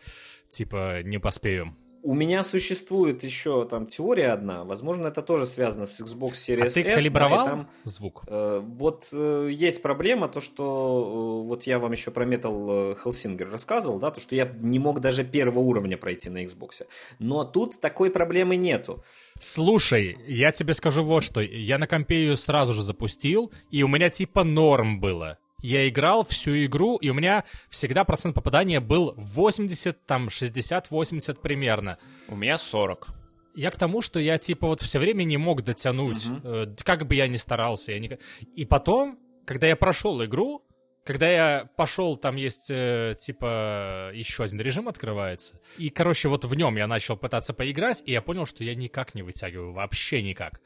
типа, 0.55 1.03
не 1.03 1.19
поспею. 1.19 1.77
У 2.07 2.13
меня 2.13 2.43
существует 2.43 3.25
еще 3.25 3.65
там 3.65 3.87
теория 3.87 4.33
одна, 4.33 4.65
возможно, 4.65 5.07
это 5.07 5.23
тоже 5.23 5.47
связано 5.47 5.87
с 5.87 6.03
Xbox 6.03 6.33
Series 6.33 6.67
а 6.67 6.71
ты 6.71 6.83
S. 6.83 6.97
калибровал 6.97 7.47
да, 7.47 7.51
там, 7.51 7.69
звук? 7.85 8.25
Э, 8.27 8.61
вот 8.63 9.09
э, 9.11 9.49
есть 9.51 9.81
проблема, 9.81 10.29
то 10.29 10.43
что 10.43 11.43
э, 11.43 11.49
вот 11.49 11.63
я 11.63 11.79
вам 11.79 11.93
еще 11.93 12.11
про 12.11 12.27
Metal 12.27 13.03
Hellsinger 13.03 13.51
рассказывал, 13.51 13.99
да, 14.01 14.11
то 14.11 14.21
что 14.21 14.35
я 14.35 14.45
не 14.61 14.79
мог 14.79 15.01
даже 15.01 15.25
первого 15.25 15.61
уровня 15.61 15.97
пройти 15.97 16.29
на 16.29 16.45
Xbox. 16.45 16.83
Но 17.19 17.43
тут 17.45 17.81
такой 17.81 18.11
проблемы 18.11 18.57
нету. 18.57 19.03
Слушай, 19.41 20.19
я 20.27 20.53
тебе 20.53 20.75
скажу 20.75 21.05
вот 21.05 21.25
что, 21.25 21.41
я 21.41 21.79
на 21.79 21.87
компе 21.87 22.17
ее 22.17 22.37
сразу 22.37 22.75
же 22.75 22.83
запустил, 22.83 23.51
и 23.71 23.83
у 23.83 23.89
меня 23.89 24.11
типа 24.11 24.45
норм 24.45 25.01
было 25.01 25.39
я 25.67 25.89
играл 25.89 26.27
всю 26.27 26.67
игру, 26.67 26.99
и 26.99 27.09
у 27.09 27.15
меня 27.15 27.43
всегда 27.71 28.05
процент 28.05 28.35
попадания 28.35 28.81
был 28.81 29.15
80, 29.17 30.05
там, 30.05 30.29
60-80 30.29 31.41
примерно. 31.41 31.97
У 32.29 32.37
меня 32.37 32.59
40. 32.59 33.09
Я 33.55 33.71
к 33.71 33.77
тому, 33.79 34.03
что 34.03 34.21
я, 34.21 34.37
типа, 34.37 34.67
вот 34.67 34.83
все 34.83 34.99
время 34.99 35.25
не 35.25 35.39
мог 35.39 35.63
дотянуть, 35.63 36.29
угу. 36.29 36.41
э, 36.45 36.67
как 36.83 37.07
бы 37.07 37.15
я 37.15 37.29
ни 37.29 37.37
старался. 37.37 37.93
Я 37.93 37.99
не... 37.99 38.19
И 38.55 38.67
потом, 38.67 39.19
когда 39.47 39.67
я 39.67 39.75
прошел 39.75 40.23
игру, 40.27 40.67
когда 41.03 41.31
я 41.31 41.71
пошел, 41.77 42.19
там 42.19 42.37
есть, 42.37 42.71
э, 42.71 43.15
типа, 43.19 44.11
еще 44.13 44.45
один 44.45 44.61
режим 44.61 44.87
открывается. 44.87 45.59
И, 45.79 45.89
короче, 45.89 46.29
вот 46.29 46.45
в 46.45 46.55
нем 46.55 46.77
я 46.77 46.87
начал 46.87 47.17
пытаться 47.17 47.55
поиграть, 47.55 48.03
и 48.05 48.13
я 48.13 48.21
понял, 48.21 48.45
что 48.45 48.65
я 48.65 48.75
никак 48.75 49.15
не 49.15 49.23
вытягиваю, 49.23 49.73
вообще 49.73 50.21
никак. 50.21 50.61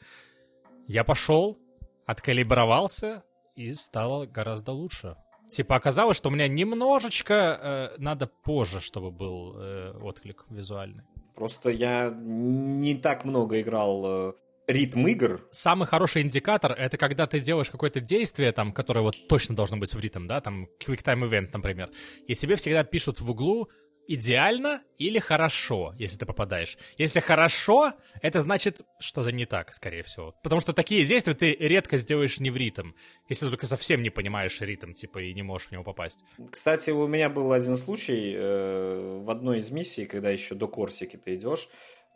Я 0.88 1.04
пошел, 1.04 1.56
откалибровался, 2.04 3.22
и 3.58 3.74
стало 3.74 4.26
гораздо 4.26 4.72
лучше. 4.72 5.16
Типа 5.50 5.76
оказалось, 5.76 6.16
что 6.16 6.28
у 6.28 6.32
меня 6.32 6.46
немножечко 6.46 7.34
э, 7.34 7.88
надо 7.98 8.26
позже, 8.26 8.80
чтобы 8.80 9.10
был 9.10 9.56
э, 9.56 9.92
отклик 10.00 10.44
визуальный. 10.50 11.02
Просто 11.34 11.70
я 11.70 12.10
не 12.14 12.94
так 12.94 13.24
много 13.24 13.60
играл 13.60 14.04
э, 14.06 14.32
ритм 14.68 15.06
игр. 15.06 15.48
Самый 15.50 15.88
хороший 15.88 16.22
индикатор— 16.22 16.72
это 16.78 16.96
когда 16.98 17.26
ты 17.26 17.40
делаешь 17.40 17.70
какое-то 17.70 18.00
действие, 18.00 18.52
там, 18.52 18.72
которое 18.72 19.00
вот 19.00 19.26
точно 19.28 19.56
должно 19.56 19.76
быть 19.78 19.92
в 19.92 19.98
ритм, 19.98 20.26
да, 20.26 20.40
там, 20.40 20.68
quick 20.78 21.02
time 21.02 21.28
event, 21.28 21.48
например, 21.52 21.90
и 22.28 22.34
тебе 22.34 22.54
всегда 22.56 22.84
пишут 22.84 23.20
в 23.20 23.30
углу 23.30 23.68
идеально 24.08 24.82
или 24.96 25.18
хорошо, 25.18 25.94
если 25.98 26.18
ты 26.18 26.26
попадаешь. 26.26 26.78
Если 26.96 27.20
хорошо, 27.20 27.92
это 28.22 28.40
значит 28.40 28.80
что-то 28.98 29.30
не 29.30 29.44
так, 29.44 29.72
скорее 29.72 30.02
всего. 30.02 30.34
Потому 30.42 30.60
что 30.60 30.72
такие 30.72 31.04
действия 31.04 31.34
ты 31.34 31.52
редко 31.52 31.98
сделаешь 31.98 32.40
не 32.40 32.50
в 32.50 32.56
ритм, 32.56 32.92
если 33.28 33.44
ты 33.44 33.50
только 33.50 33.66
совсем 33.66 34.02
не 34.02 34.10
понимаешь 34.10 34.60
ритм, 34.60 34.94
типа, 34.94 35.18
и 35.18 35.34
не 35.34 35.42
можешь 35.42 35.68
в 35.68 35.72
него 35.72 35.84
попасть. 35.84 36.24
Кстати, 36.50 36.90
у 36.90 37.06
меня 37.06 37.28
был 37.28 37.52
один 37.52 37.76
случай 37.76 38.34
э, 38.34 39.20
в 39.22 39.30
одной 39.30 39.58
из 39.58 39.70
миссий, 39.70 40.06
когда 40.06 40.30
еще 40.30 40.54
до 40.54 40.66
Корсики 40.66 41.16
ты 41.16 41.36
идешь, 41.36 41.68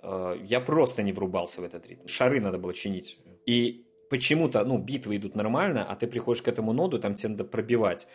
э, 0.02 0.36
я 0.42 0.60
просто 0.60 1.02
не 1.02 1.12
врубался 1.12 1.60
в 1.60 1.64
этот 1.64 1.86
ритм. 1.86 2.06
Шары 2.06 2.40
надо 2.40 2.58
было 2.58 2.72
чинить. 2.72 3.18
И 3.46 3.84
почему-то, 4.08 4.64
ну, 4.64 4.78
битвы 4.78 5.16
идут 5.16 5.36
нормально, 5.36 5.84
а 5.84 5.94
ты 5.94 6.06
приходишь 6.06 6.42
к 6.42 6.48
этому 6.48 6.72
ноду, 6.72 6.98
там 6.98 7.14
тебе 7.14 7.30
надо 7.30 7.44
пробивать. 7.44 8.06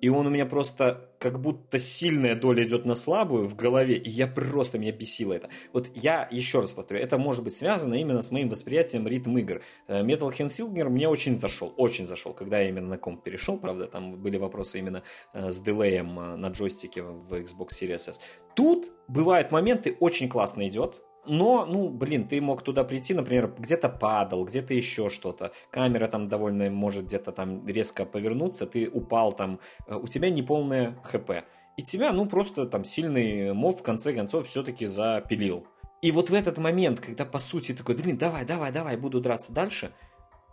И 0.00 0.08
он 0.08 0.26
у 0.26 0.30
меня 0.30 0.46
просто 0.46 1.10
как 1.18 1.40
будто 1.40 1.78
сильная 1.78 2.34
доля 2.34 2.64
идет 2.64 2.84
на 2.84 2.94
слабую 2.94 3.48
в 3.48 3.56
голове, 3.56 3.96
и 3.96 4.10
я 4.10 4.26
просто, 4.26 4.78
меня 4.78 4.92
бесило 4.92 5.32
это. 5.32 5.48
Вот 5.72 5.90
я 5.94 6.28
еще 6.30 6.60
раз 6.60 6.72
повторю, 6.72 7.00
это 7.00 7.18
может 7.18 7.42
быть 7.42 7.54
связано 7.54 7.94
именно 7.94 8.20
с 8.20 8.30
моим 8.30 8.48
восприятием 8.48 9.08
ритм 9.08 9.36
игр. 9.38 9.62
Э, 9.88 10.02
Metal 10.02 10.30
Hellsinger 10.30 10.88
мне 10.88 11.08
очень 11.08 11.34
зашел, 11.34 11.72
очень 11.76 12.06
зашел, 12.06 12.34
когда 12.34 12.60
я 12.60 12.68
именно 12.68 12.88
на 12.88 12.98
комп 12.98 13.22
перешел, 13.22 13.58
правда, 13.58 13.86
там 13.86 14.20
были 14.20 14.36
вопросы 14.36 14.78
именно 14.78 15.02
э, 15.32 15.50
с 15.50 15.58
дилеем 15.58 16.18
э, 16.18 16.36
на 16.36 16.48
джойстике 16.48 17.02
в 17.02 17.32
Xbox 17.32 17.68
Series 17.80 18.10
S. 18.10 18.20
Тут 18.54 18.92
бывают 19.08 19.50
моменты, 19.52 19.96
очень 20.00 20.28
классно 20.28 20.66
идет, 20.66 21.02
но, 21.26 21.66
ну, 21.66 21.88
блин, 21.88 22.26
ты 22.28 22.40
мог 22.40 22.62
туда 22.62 22.84
прийти, 22.84 23.14
например, 23.14 23.52
где-то 23.58 23.88
падал, 23.88 24.44
где-то 24.44 24.74
еще 24.74 25.08
что-то. 25.08 25.52
Камера 25.70 26.08
там 26.08 26.28
довольно 26.28 26.70
может 26.70 27.06
где-то 27.06 27.32
там 27.32 27.66
резко 27.66 28.04
повернуться, 28.04 28.66
ты 28.66 28.88
упал 28.88 29.32
там, 29.32 29.60
э, 29.86 29.94
у 29.94 30.06
тебя 30.06 30.30
неполное 30.30 30.98
ХП. 31.04 31.44
И 31.76 31.82
тебя, 31.82 32.12
ну, 32.12 32.26
просто 32.26 32.66
там 32.66 32.84
сильный 32.84 33.52
мов 33.52 33.80
в 33.80 33.82
конце 33.82 34.14
концов 34.14 34.46
все-таки 34.46 34.86
запилил. 34.86 35.66
И 36.02 36.12
вот 36.12 36.30
в 36.30 36.34
этот 36.34 36.58
момент, 36.58 37.00
когда 37.00 37.24
по 37.24 37.38
сути 37.38 37.74
такой, 37.74 37.96
блин, 37.96 38.16
давай, 38.16 38.44
давай, 38.44 38.72
давай, 38.72 38.96
буду 38.96 39.20
драться 39.20 39.52
дальше, 39.52 39.92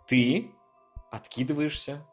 ты 0.06 0.50
откидываешься 1.10 2.06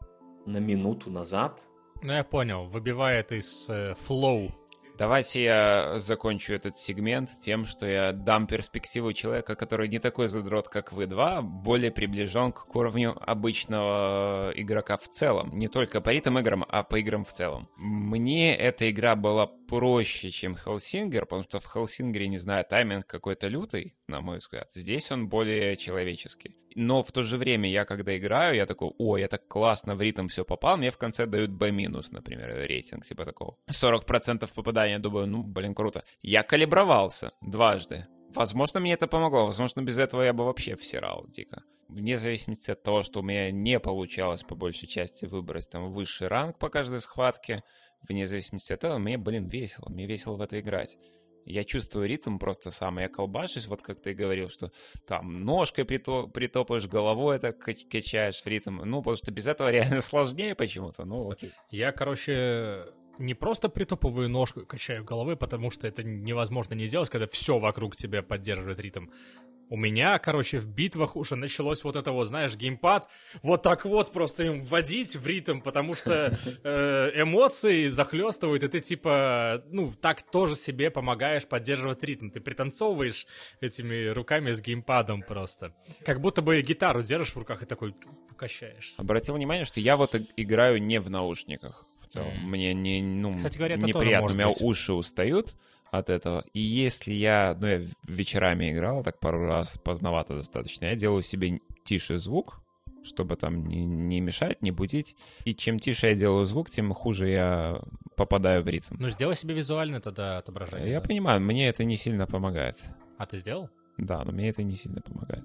на 0.46 0.58
минуту 0.58 1.10
назад. 1.10 1.60
Ну, 2.02 2.12
я 2.12 2.24
понял, 2.24 2.66
выбивает 2.66 3.32
из 3.32 3.68
э, 3.68 3.94
flow 3.94 4.50
Давайте 4.98 5.42
я 5.42 5.98
закончу 5.98 6.54
этот 6.54 6.78
сегмент 6.78 7.30
тем, 7.40 7.64
что 7.64 7.86
я 7.86 8.12
дам 8.12 8.46
перспективу 8.46 9.12
человека, 9.12 9.56
который 9.56 9.88
не 9.88 9.98
такой 9.98 10.28
задрот, 10.28 10.68
как 10.68 10.92
вы 10.92 11.06
два, 11.06 11.42
более 11.42 11.90
приближен 11.90 12.52
к 12.52 12.74
уровню 12.76 13.16
обычного 13.20 14.52
игрока 14.54 14.96
в 14.96 15.08
целом. 15.08 15.50
Не 15.56 15.68
только 15.68 16.00
по 16.00 16.10
ритм 16.10 16.38
играм, 16.38 16.64
а 16.68 16.82
по 16.82 16.96
играм 16.96 17.24
в 17.24 17.32
целом. 17.32 17.68
Мне 17.76 18.54
эта 18.54 18.90
игра 18.90 19.16
была 19.16 19.50
проще, 19.72 20.30
чем 20.30 20.54
Hellsinger, 20.54 21.24
потому 21.24 21.44
что 21.44 21.58
в 21.58 21.66
Hellsinger 21.66 22.18
е, 22.18 22.28
не 22.28 22.36
знаю, 22.36 22.62
тайминг 22.68 23.06
какой-то 23.06 23.48
лютый, 23.48 23.94
на 24.06 24.20
мой 24.20 24.36
взгляд. 24.36 24.68
Здесь 24.74 25.10
он 25.10 25.30
более 25.30 25.76
человеческий. 25.76 26.54
Но 26.74 27.02
в 27.02 27.10
то 27.10 27.22
же 27.22 27.38
время 27.38 27.70
я, 27.70 27.86
когда 27.86 28.14
играю, 28.14 28.54
я 28.54 28.66
такой, 28.66 28.92
о, 28.98 29.16
я 29.16 29.28
так 29.28 29.48
классно 29.48 29.94
в 29.94 30.02
ритм 30.02 30.26
все 30.26 30.44
попал, 30.44 30.76
мне 30.76 30.90
в 30.90 30.98
конце 30.98 31.24
дают 31.24 31.52
B-, 31.52 31.72
например, 31.72 32.66
рейтинг, 32.68 33.06
типа 33.06 33.24
такого. 33.24 33.56
40% 33.70 34.46
попадания, 34.54 34.98
думаю, 34.98 35.26
ну, 35.26 35.42
блин, 35.42 35.74
круто. 35.74 36.04
Я 36.20 36.42
калибровался 36.42 37.32
дважды. 37.40 38.06
Возможно, 38.34 38.80
мне 38.80 38.92
это 38.92 39.06
помогло. 39.06 39.46
Возможно, 39.46 39.80
без 39.80 39.98
этого 39.98 40.20
я 40.20 40.34
бы 40.34 40.44
вообще 40.44 40.76
всирал 40.76 41.24
дико. 41.28 41.62
Вне 41.88 42.16
зависимости 42.16 42.70
от 42.70 42.82
того, 42.82 43.02
что 43.02 43.20
у 43.20 43.22
меня 43.22 43.50
не 43.50 43.78
получалось 43.78 44.42
по 44.42 44.54
большей 44.54 44.88
части 44.88 45.26
выбрать 45.26 45.68
там 45.70 45.92
высший 45.92 46.28
ранг 46.28 46.58
по 46.58 46.70
каждой 46.70 47.00
схватке, 47.00 47.62
вне 48.08 48.26
зависимости 48.26 48.72
от 48.72 48.84
этого, 48.84 48.98
мне, 48.98 49.18
блин, 49.18 49.48
весело. 49.48 49.88
Мне 49.88 50.06
весело 50.06 50.36
в 50.36 50.40
это 50.40 50.60
играть. 50.60 50.96
Я 51.44 51.64
чувствую 51.64 52.08
ритм 52.08 52.38
просто 52.38 52.70
сам. 52.70 52.98
Я 52.98 53.08
колбашусь, 53.08 53.66
вот 53.66 53.82
как 53.82 54.00
ты 54.00 54.14
говорил, 54.14 54.48
что 54.48 54.70
там 55.06 55.44
ножкой 55.44 55.84
притопаешь, 55.84 56.86
головой 56.86 57.36
это 57.36 57.52
качаешь 57.52 58.42
в 58.42 58.46
ритм. 58.46 58.76
Ну, 58.84 59.00
потому 59.00 59.16
что 59.16 59.32
без 59.32 59.46
этого 59.46 59.70
реально 59.70 60.00
сложнее 60.00 60.54
почему-то. 60.54 61.04
Ну, 61.04 61.30
окей. 61.30 61.52
Я, 61.70 61.92
короче, 61.92 62.84
не 63.18 63.34
просто 63.34 63.68
притопываю 63.68 64.28
ножку, 64.28 64.64
качаю 64.66 65.04
головой, 65.04 65.36
потому 65.36 65.70
что 65.70 65.86
это 65.86 66.02
невозможно 66.02 66.74
не 66.74 66.88
делать, 66.88 67.10
когда 67.10 67.26
все 67.26 67.58
вокруг 67.58 67.96
тебя 67.96 68.22
поддерживает 68.22 68.80
ритм. 68.80 69.06
У 69.72 69.76
меня, 69.76 70.18
короче, 70.18 70.58
в 70.58 70.68
битвах 70.68 71.16
уже 71.16 71.34
началось 71.34 71.82
вот 71.82 71.96
это 71.96 72.12
вот, 72.12 72.26
знаешь, 72.26 72.54
геймпад 72.56 73.08
вот 73.42 73.62
так 73.62 73.86
вот 73.86 74.12
просто 74.12 74.44
им 74.44 74.60
вводить 74.60 75.16
в 75.16 75.26
ритм, 75.26 75.62
потому 75.62 75.94
что 75.94 76.38
э, 76.62 77.10
эмоции 77.14 77.88
захлестывают, 77.88 78.64
и 78.64 78.68
ты 78.68 78.80
типа, 78.80 79.64
ну, 79.70 79.90
так 79.98 80.30
тоже 80.30 80.56
себе 80.56 80.90
помогаешь 80.90 81.46
поддерживать 81.46 82.04
ритм. 82.04 82.28
Ты 82.28 82.42
пританцовываешь 82.42 83.26
этими 83.62 84.08
руками 84.08 84.50
с 84.50 84.60
геймпадом 84.60 85.22
просто. 85.22 85.74
Как 86.04 86.20
будто 86.20 86.42
бы 86.42 86.60
гитару 86.60 87.00
держишь 87.00 87.32
в 87.32 87.38
руках 87.38 87.62
и 87.62 87.64
такой 87.64 87.94
качаешься. 88.36 89.00
Обратил 89.00 89.36
внимание, 89.36 89.64
что 89.64 89.80
я 89.80 89.96
вот 89.96 90.14
играю 90.36 90.82
не 90.82 91.00
в 91.00 91.08
наушниках 91.08 91.86
целом. 92.12 92.28
Mm. 92.28 92.44
Мне 92.44 92.74
не, 92.74 93.02
ну, 93.02 93.36
Кстати 93.36 93.58
говоря, 93.58 93.76
неприятно, 93.76 94.28
у 94.28 94.34
меня 94.34 94.48
быть. 94.48 94.60
уши 94.60 94.92
устают 94.92 95.56
от 95.92 96.08
этого. 96.08 96.42
И 96.54 96.60
если 96.60 97.12
я, 97.12 97.56
ну, 97.60 97.66
я 97.66 97.86
вечерами 98.08 98.72
играл 98.72 99.04
так 99.04 99.20
пару 99.20 99.44
раз, 99.44 99.78
поздновато 99.78 100.34
достаточно, 100.34 100.86
я 100.86 100.94
делаю 100.96 101.22
себе 101.22 101.60
тише 101.84 102.18
звук, 102.18 102.62
чтобы 103.04 103.36
там 103.36 103.66
не, 103.66 103.84
не 103.84 104.20
мешать, 104.20 104.62
не 104.62 104.70
будить. 104.70 105.14
И 105.44 105.54
чем 105.54 105.78
тише 105.78 106.08
я 106.08 106.14
делаю 106.14 106.46
звук, 106.46 106.70
тем 106.70 106.94
хуже 106.94 107.28
я 107.28 107.82
попадаю 108.16 108.62
в 108.62 108.68
ритм. 108.68 108.96
Ну, 108.98 109.10
сделай 109.10 109.36
себе 109.36 109.54
визуально 109.54 110.00
тогда 110.00 110.38
отображение. 110.38 110.90
Я 110.90 111.00
да. 111.00 111.06
понимаю, 111.06 111.40
мне 111.42 111.68
это 111.68 111.84
не 111.84 111.96
сильно 111.96 112.26
помогает. 112.26 112.78
А 113.18 113.26
ты 113.26 113.36
сделал? 113.36 113.68
Да, 113.98 114.24
но 114.24 114.32
мне 114.32 114.48
это 114.48 114.62
не 114.62 114.74
сильно 114.74 115.02
помогает. 115.02 115.44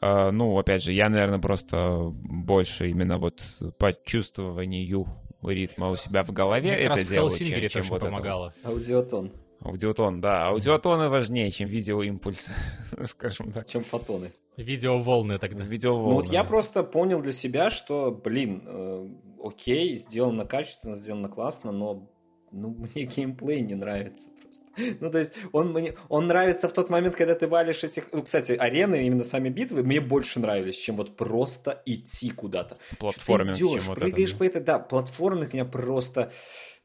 А, 0.00 0.30
ну, 0.32 0.58
опять 0.58 0.82
же, 0.82 0.94
я, 0.94 1.10
наверное, 1.10 1.38
просто 1.38 2.08
больше 2.10 2.88
именно 2.88 3.18
вот 3.18 3.42
по 3.78 3.92
чувствованию 3.92 5.06
ритма 5.42 5.90
у 5.90 5.96
себя 5.96 6.24
в 6.24 6.32
голове 6.32 6.70
Мне 6.70 6.78
это 6.78 6.88
раз 6.88 7.00
в 7.02 7.08
делаю, 7.10 7.28
Hellsinger 7.28 7.64
е 7.64 7.68
чем, 7.68 7.82
чем 7.82 7.90
вот 7.90 7.96
это. 7.98 8.06
помогало. 8.06 8.54
Аудиотон, 8.64 9.32
Аудиотон, 9.62 10.20
да. 10.20 10.48
Аудиотоны 10.48 11.08
важнее, 11.08 11.50
чем 11.50 11.68
видеоимпульс, 11.68 12.50
скажем 13.04 13.52
так. 13.52 13.66
чем 13.66 13.84
фотоны. 13.84 14.32
Видеоволны 14.56 15.38
тогда. 15.38 15.64
Видеоволны. 15.64 16.08
Ну 16.08 16.14
вот 16.16 16.26
я 16.26 16.44
просто 16.44 16.82
понял 16.82 17.20
для 17.22 17.32
себя, 17.32 17.70
что, 17.70 18.10
блин, 18.10 18.62
э, 18.66 19.08
окей, 19.42 19.96
сделано 19.96 20.46
качественно, 20.46 20.94
сделано 20.94 21.28
классно, 21.28 21.72
но 21.72 22.08
ну, 22.52 22.70
мне 22.70 23.04
геймплей 23.04 23.60
не 23.60 23.74
нравится 23.74 24.30
просто. 24.42 24.64
Ну, 25.00 25.10
то 25.10 25.18
есть, 25.18 25.34
он 25.52 25.72
мне 25.72 25.94
он 26.08 26.26
нравится 26.26 26.68
в 26.68 26.72
тот 26.72 26.90
момент, 26.90 27.16
когда 27.16 27.34
ты 27.34 27.46
валишь 27.46 27.84
этих... 27.84 28.12
Ну, 28.12 28.22
кстати, 28.22 28.52
арены, 28.52 29.06
именно 29.06 29.24
сами 29.24 29.48
битвы, 29.48 29.82
мне 29.82 30.00
больше 30.00 30.40
нравились, 30.40 30.76
чем 30.76 30.96
вот 30.96 31.16
просто 31.16 31.82
идти 31.86 32.30
куда-то. 32.30 32.76
Платформинг, 32.98 33.56
ты 33.56 33.58
идёшь, 33.58 33.82
чем 33.82 33.88
вот 33.88 33.98
прыгаешь 33.98 34.30
это, 34.30 34.38
по 34.38 34.44
этой... 34.44 34.62
Да, 34.62 34.78
платформинг 34.78 35.52
меня 35.52 35.64
просто... 35.64 36.32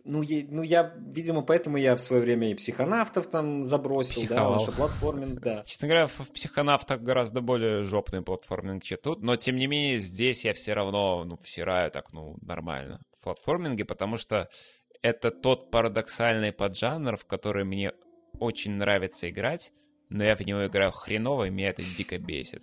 Ну 0.06 0.22
я, 0.22 0.45
ну, 0.49 0.61
я, 0.61 0.94
видимо, 0.98 1.41
поэтому 1.41 1.77
я 1.77 1.95
в 1.95 1.99
свое 1.99 2.22
время 2.22 2.52
и 2.52 2.53
психонавтов 2.53 3.26
там 3.27 3.64
забросил, 3.64 4.22
Психовал. 4.22 4.38
да, 4.38 4.44
потому 4.45 4.60
что 4.60 4.77
платформинг, 4.77 5.41
да. 5.41 5.64
Честно 5.65 5.88
говоря, 5.88 6.06
в 6.06 6.19
в 6.19 6.32
психонавтах 6.32 7.02
гораздо 7.02 7.41
более 7.41 7.82
жопный 7.84 8.22
платформинг, 8.22 8.84
чем 8.84 8.99
тут, 9.02 9.23
но 9.23 9.36
тем 9.36 9.56
не 9.56 9.65
менее 9.65 9.98
здесь 9.99 10.45
я 10.45 10.53
все 10.53 10.73
равно, 10.73 11.23
ну, 11.26 11.38
всираю 11.38 11.90
так, 11.90 12.14
ну, 12.14 12.38
нормально 12.41 13.02
в 13.19 13.23
платформинге, 13.23 13.84
потому 13.84 14.18
что 14.18 14.48
это 15.02 15.32
тот 15.32 15.72
парадоксальный 15.72 16.52
поджанр, 16.52 17.18
в 17.18 17.26
который 17.26 17.64
мне 17.64 17.91
очень 18.40 18.73
нравится 18.73 19.30
играть, 19.30 19.72
но 20.10 20.23
я 20.23 20.36
в 20.36 20.41
него 20.41 20.68
играю 20.68 20.91
хреново, 20.91 21.45
и 21.45 21.49
меня 21.49 21.69
это 21.69 21.84
дико 21.84 22.19
бесит. 22.19 22.61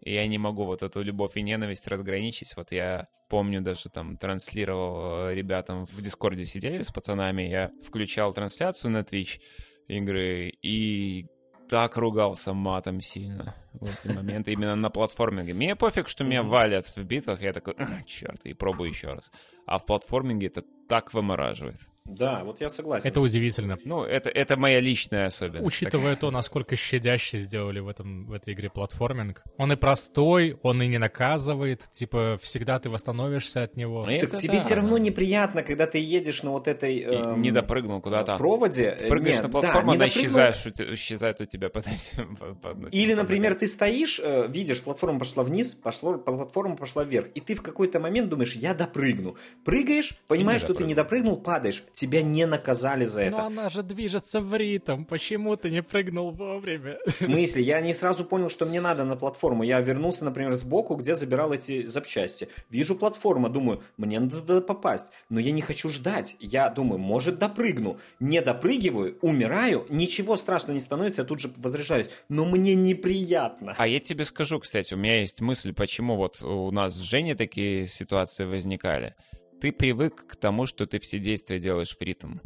И 0.00 0.14
я 0.14 0.26
не 0.26 0.38
могу 0.38 0.64
вот 0.64 0.82
эту 0.82 1.02
любовь 1.02 1.36
и 1.36 1.42
ненависть 1.42 1.88
разграничить. 1.88 2.56
Вот 2.56 2.72
я 2.72 3.08
помню, 3.28 3.60
даже 3.60 3.90
там 3.90 4.16
транслировал 4.16 5.28
э, 5.28 5.34
ребятам 5.34 5.86
в 5.86 6.00
Дискорде 6.00 6.44
сидели 6.44 6.82
с 6.82 6.90
пацанами, 6.90 7.42
я 7.42 7.70
включал 7.84 8.32
трансляцию 8.32 8.92
на 8.92 8.98
Twitch 8.98 9.40
игры 9.88 10.52
и 10.62 11.26
так 11.68 11.96
ругался 11.96 12.54
матом 12.54 13.00
сильно 13.00 13.54
в 13.74 13.84
эти 13.84 14.08
моменты, 14.08 14.52
именно 14.52 14.74
на 14.74 14.90
платформинге. 14.90 15.52
Мне 15.52 15.76
пофиг, 15.76 16.08
что 16.08 16.24
меня 16.24 16.42
валят 16.42 16.86
в 16.86 17.04
битвах, 17.04 17.42
я 17.42 17.52
такой, 17.52 17.74
черт, 18.06 18.46
и 18.46 18.54
пробую 18.54 18.88
еще 18.88 19.08
раз. 19.08 19.30
А 19.66 19.78
в 19.78 19.84
платформинге 19.84 20.46
это 20.46 20.64
так 20.88 21.12
вымораживает. 21.12 21.78
Да, 22.08 22.42
вот 22.44 22.60
я 22.60 22.70
согласен. 22.70 23.06
Это 23.08 23.20
удивительно. 23.20 23.78
Ну, 23.84 24.02
это, 24.02 24.30
это 24.30 24.56
моя 24.56 24.80
личная 24.80 25.26
особенность. 25.26 25.66
Учитывая 25.66 26.16
то, 26.16 26.30
насколько 26.30 26.74
щадяще 26.74 27.38
сделали 27.38 27.80
в, 27.80 27.88
этом, 27.88 28.26
в 28.26 28.32
этой 28.32 28.54
игре 28.54 28.70
платформинг. 28.70 29.42
Он 29.58 29.72
и 29.72 29.76
простой, 29.76 30.58
он 30.62 30.82
и 30.82 30.86
не 30.86 30.98
наказывает. 30.98 31.82
Типа, 31.92 32.38
всегда 32.40 32.78
ты 32.78 32.88
восстановишься 32.88 33.62
от 33.62 33.76
него. 33.76 34.02
Так 34.02 34.12
это 34.12 34.36
тебе 34.38 34.54
да. 34.54 34.60
все 34.60 34.74
равно 34.74 34.96
неприятно, 34.98 35.62
когда 35.62 35.86
ты 35.86 35.98
едешь 35.98 36.42
на 36.42 36.50
вот 36.50 36.66
этой 36.66 37.00
эм, 37.02 37.42
не 37.42 37.50
допрыгнул 37.50 38.00
куда-то. 38.00 38.36
проводе. 38.36 38.92
Ты 38.92 39.08
прыгаешь 39.08 39.36
Нет, 39.36 39.44
на 39.44 39.48
да, 39.50 39.60
платформу, 39.60 39.90
не 39.92 39.96
она 39.96 40.08
те- 40.08 40.94
исчезает 40.94 41.40
у 41.40 41.44
тебя 41.44 41.68
под 41.68 41.86
этим. 41.86 42.36
под- 42.40 42.60
под 42.60 42.94
Или, 42.94 43.14
например, 43.14 43.52
под- 43.52 43.60
ты 43.60 43.68
стоишь, 43.68 44.18
э, 44.22 44.46
видишь, 44.48 44.82
платформа 44.82 45.18
пошла 45.18 45.42
вниз, 45.42 45.74
пошло, 45.74 46.16
платформа 46.18 46.76
пошла 46.76 47.04
вверх, 47.04 47.28
и 47.34 47.40
ты 47.40 47.54
в 47.54 47.62
какой-то 47.62 48.00
момент 48.00 48.28
думаешь, 48.30 48.54
я 48.54 48.72
допрыгну. 48.74 49.36
Прыгаешь, 49.64 50.18
понимаешь, 50.26 50.62
что 50.62 50.74
ты 50.74 50.84
не 50.84 50.94
допрыгнул, 50.94 51.36
падаешь. 51.36 51.84
Тебя 51.98 52.22
не 52.22 52.46
наказали 52.46 53.06
за 53.06 53.22
это. 53.22 53.38
Но 53.38 53.46
она 53.46 53.70
же 53.70 53.82
движется 53.82 54.40
в 54.40 54.54
ритм. 54.54 55.04
Почему 55.04 55.56
ты 55.56 55.68
не 55.68 55.82
прыгнул 55.82 56.30
вовремя? 56.30 56.96
В 57.04 57.10
смысле? 57.10 57.64
Я 57.64 57.80
не 57.80 57.92
сразу 57.92 58.24
понял, 58.24 58.50
что 58.50 58.66
мне 58.66 58.80
надо 58.80 59.02
на 59.02 59.16
платформу. 59.16 59.64
Я 59.64 59.80
вернулся, 59.80 60.24
например, 60.24 60.54
сбоку, 60.54 60.94
где 60.94 61.16
забирал 61.16 61.52
эти 61.52 61.86
запчасти. 61.86 62.50
Вижу 62.70 62.94
платформу, 62.94 63.48
думаю, 63.48 63.82
мне 63.96 64.20
надо 64.20 64.40
туда 64.40 64.60
попасть. 64.60 65.10
Но 65.28 65.40
я 65.40 65.50
не 65.50 65.60
хочу 65.60 65.88
ждать. 65.88 66.36
Я 66.38 66.70
думаю, 66.70 67.00
может, 67.00 67.40
допрыгну. 67.40 67.98
Не 68.20 68.42
допрыгиваю, 68.42 69.18
умираю, 69.20 69.84
ничего 69.88 70.36
страшного 70.36 70.74
не 70.74 70.80
становится, 70.80 71.22
я 71.22 71.26
тут 71.26 71.40
же 71.40 71.50
возряжаюсь. 71.56 72.08
Но 72.28 72.44
мне 72.44 72.76
неприятно. 72.76 73.74
А 73.76 73.88
я 73.88 73.98
тебе 73.98 74.22
скажу, 74.22 74.60
кстати, 74.60 74.94
у 74.94 74.98
меня 74.98 75.18
есть 75.18 75.40
мысль, 75.40 75.74
почему 75.74 76.14
вот 76.14 76.42
у 76.42 76.70
нас 76.70 76.94
с 76.94 77.00
Женей 77.00 77.34
такие 77.34 77.88
ситуации 77.88 78.44
возникали. 78.44 79.16
Ты 79.60 79.72
привык 79.72 80.26
к 80.26 80.36
тому, 80.36 80.66
что 80.66 80.86
ты 80.86 80.98
все 80.98 81.18
действия 81.18 81.58
делаешь 81.58 81.96
в 81.98 82.02
ритм. 82.02 82.38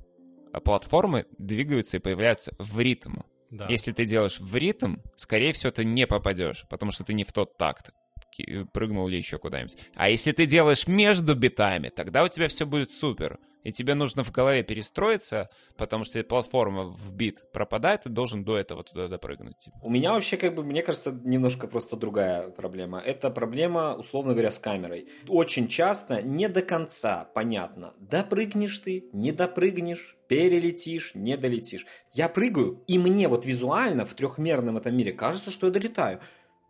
А 0.52 0.60
платформы 0.60 1.26
двигаются 1.38 1.96
и 1.96 2.00
появляются 2.00 2.54
в 2.58 2.80
ритм. 2.80 3.20
Да. 3.50 3.66
Если 3.68 3.92
ты 3.92 4.06
делаешь 4.06 4.40
в 4.40 4.56
ритм, 4.56 4.96
скорее 5.16 5.52
всего, 5.52 5.70
ты 5.70 5.84
не 5.84 6.06
попадешь, 6.06 6.64
потому 6.70 6.90
что 6.90 7.04
ты 7.04 7.12
не 7.14 7.24
в 7.24 7.32
тот 7.32 7.56
такт 7.58 7.92
прыгнул 8.72 9.08
или 9.08 9.16
еще 9.16 9.38
куда-нибудь. 9.38 9.76
А 9.94 10.08
если 10.08 10.32
ты 10.32 10.46
делаешь 10.46 10.86
между 10.86 11.34
битами, 11.34 11.90
тогда 11.90 12.24
у 12.24 12.28
тебя 12.28 12.48
все 12.48 12.64
будет 12.64 12.92
супер. 12.92 13.38
И 13.62 13.72
тебе 13.72 13.94
нужно 13.94 14.24
в 14.24 14.32
голове 14.32 14.62
перестроиться, 14.62 15.48
потому 15.76 16.04
что 16.04 16.22
платформа 16.24 16.84
в 16.84 17.14
бит 17.14 17.44
пропадает, 17.52 18.02
ты 18.02 18.08
должен 18.08 18.44
до 18.44 18.56
этого 18.56 18.82
туда 18.82 19.08
допрыгнуть. 19.08 19.58
типа. 19.58 19.76
У 19.82 19.90
меня 19.90 20.12
вообще, 20.12 20.36
как 20.36 20.54
бы, 20.54 20.64
мне 20.64 20.82
кажется, 20.82 21.12
немножко 21.24 21.66
просто 21.66 21.96
другая 21.96 22.48
проблема. 22.50 23.00
Это 23.00 23.30
проблема, 23.30 23.94
условно 23.94 24.32
говоря, 24.32 24.50
с 24.50 24.58
камерой. 24.58 25.08
Очень 25.28 25.68
часто 25.68 26.22
не 26.22 26.48
до 26.48 26.62
конца 26.62 27.30
понятно, 27.34 27.94
допрыгнешь 27.98 28.78
ты, 28.78 29.08
не 29.12 29.32
допрыгнешь, 29.32 30.16
перелетишь, 30.28 31.12
не 31.14 31.36
долетишь. 31.36 31.86
Я 32.12 32.28
прыгаю, 32.28 32.82
и 32.86 32.98
мне 32.98 33.28
вот 33.28 33.46
визуально 33.46 34.06
в 34.06 34.14
трехмерном 34.14 34.76
этом 34.76 34.96
мире 34.96 35.12
кажется, 35.12 35.50
что 35.50 35.66
я 35.66 35.72
долетаю. 35.72 36.20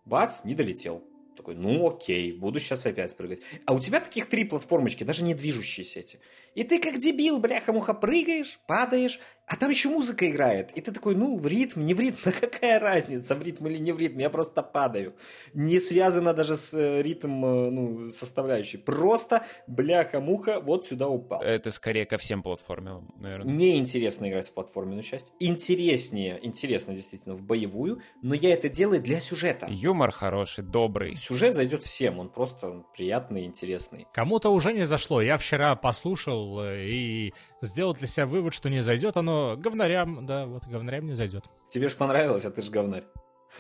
Бац, 0.05 0.45
не 0.45 0.55
долетел. 0.55 1.05
Такой, 1.37 1.55
ну 1.55 1.89
окей, 1.89 2.33
буду 2.33 2.59
сейчас 2.59 2.85
опять 2.85 3.17
прыгать. 3.17 3.41
А 3.65 3.73
у 3.73 3.79
тебя 3.79 4.01
таких 4.01 4.29
три 4.29 4.45
платформочки, 4.45 5.05
даже 5.05 5.25
не 5.25 5.35
движущиеся 5.35 6.01
эти. 6.01 6.21
И 6.55 6.65
ты 6.65 6.79
как 6.79 6.99
дебил, 6.99 7.39
бляха-муха, 7.39 7.95
прыгаешь, 7.95 8.61
падаешь, 8.67 9.19
а 9.47 9.57
там 9.57 9.71
еще 9.71 9.89
музыка 9.89 10.29
играет. 10.31 10.71
И 10.77 10.81
ты 10.81 10.93
такой, 10.93 11.15
ну, 11.15 11.37
в 11.37 11.47
ритм, 11.47 11.85
не 11.85 11.95
в 11.95 12.01
ритм, 12.01 12.17
да 12.25 12.33
какая 12.33 12.79
разница, 12.79 13.35
в 13.35 13.43
ритм 13.43 13.67
или 13.67 13.79
не 13.79 13.93
в 13.93 13.99
ритм, 13.99 14.19
я 14.19 14.31
просто 14.31 14.63
падаю. 14.63 15.15
Не 15.53 15.81
связано 15.81 16.33
даже 16.33 16.57
с 16.57 16.73
э, 16.75 17.03
ритм, 17.03 17.45
э, 17.45 17.71
ну, 17.71 18.09
составляющей. 18.09 18.79
Просто, 18.79 19.45
бляха-муха, 19.67 20.61
вот 20.61 20.87
сюда 20.87 21.09
упал. 21.09 21.43
Это 21.43 21.71
скорее 21.71 22.07
ко 22.07 22.19
всем 22.19 22.43
платформам, 22.43 23.13
наверное. 23.19 23.53
Неинтересно 23.53 24.29
играть 24.29 24.49
в 24.49 24.53
платформенную 24.53 25.03
часть. 25.03 25.33
Интереснее, 25.41 26.39
интересно 26.43 26.95
действительно 26.95 27.35
в 27.35 27.43
боевую, 27.43 28.01
но 28.23 28.35
я 28.35 28.53
это 28.55 28.69
делаю 28.69 29.03
для 29.03 29.21
сюжета. 29.21 29.67
Юмор 29.69 30.13
хороший, 30.13 30.65
добрый. 30.65 31.17
Сюжет 31.17 31.57
зайдет 31.57 31.83
всем, 31.83 32.21
он 32.21 32.29
просто 32.29 32.85
приятный, 32.95 33.45
интересный. 33.45 34.07
Кому-то 34.15 34.51
уже 34.51 34.73
не 34.73 34.85
зашло. 34.85 35.21
Я 35.21 35.37
вчера 35.37 35.75
послушал 35.75 36.63
э, 36.63 36.87
и 36.87 37.35
сделал 37.61 37.95
для 37.95 38.07
себя 38.07 38.27
вывод, 38.27 38.55
что 38.55 38.71
не 38.71 38.83
зайдет 38.83 39.17
оно 39.17 39.32
говнарям. 39.59 40.27
Да, 40.27 40.47
вот 40.47 40.67
говнарям 40.67 41.07
не 41.07 41.15
зайдет. 41.15 41.45
Тебе 41.67 41.89
же 41.89 41.97
понравилось, 41.97 42.45
а 42.45 42.51
ты 42.51 42.63
же 42.63 42.71
говнарь. 42.71 43.05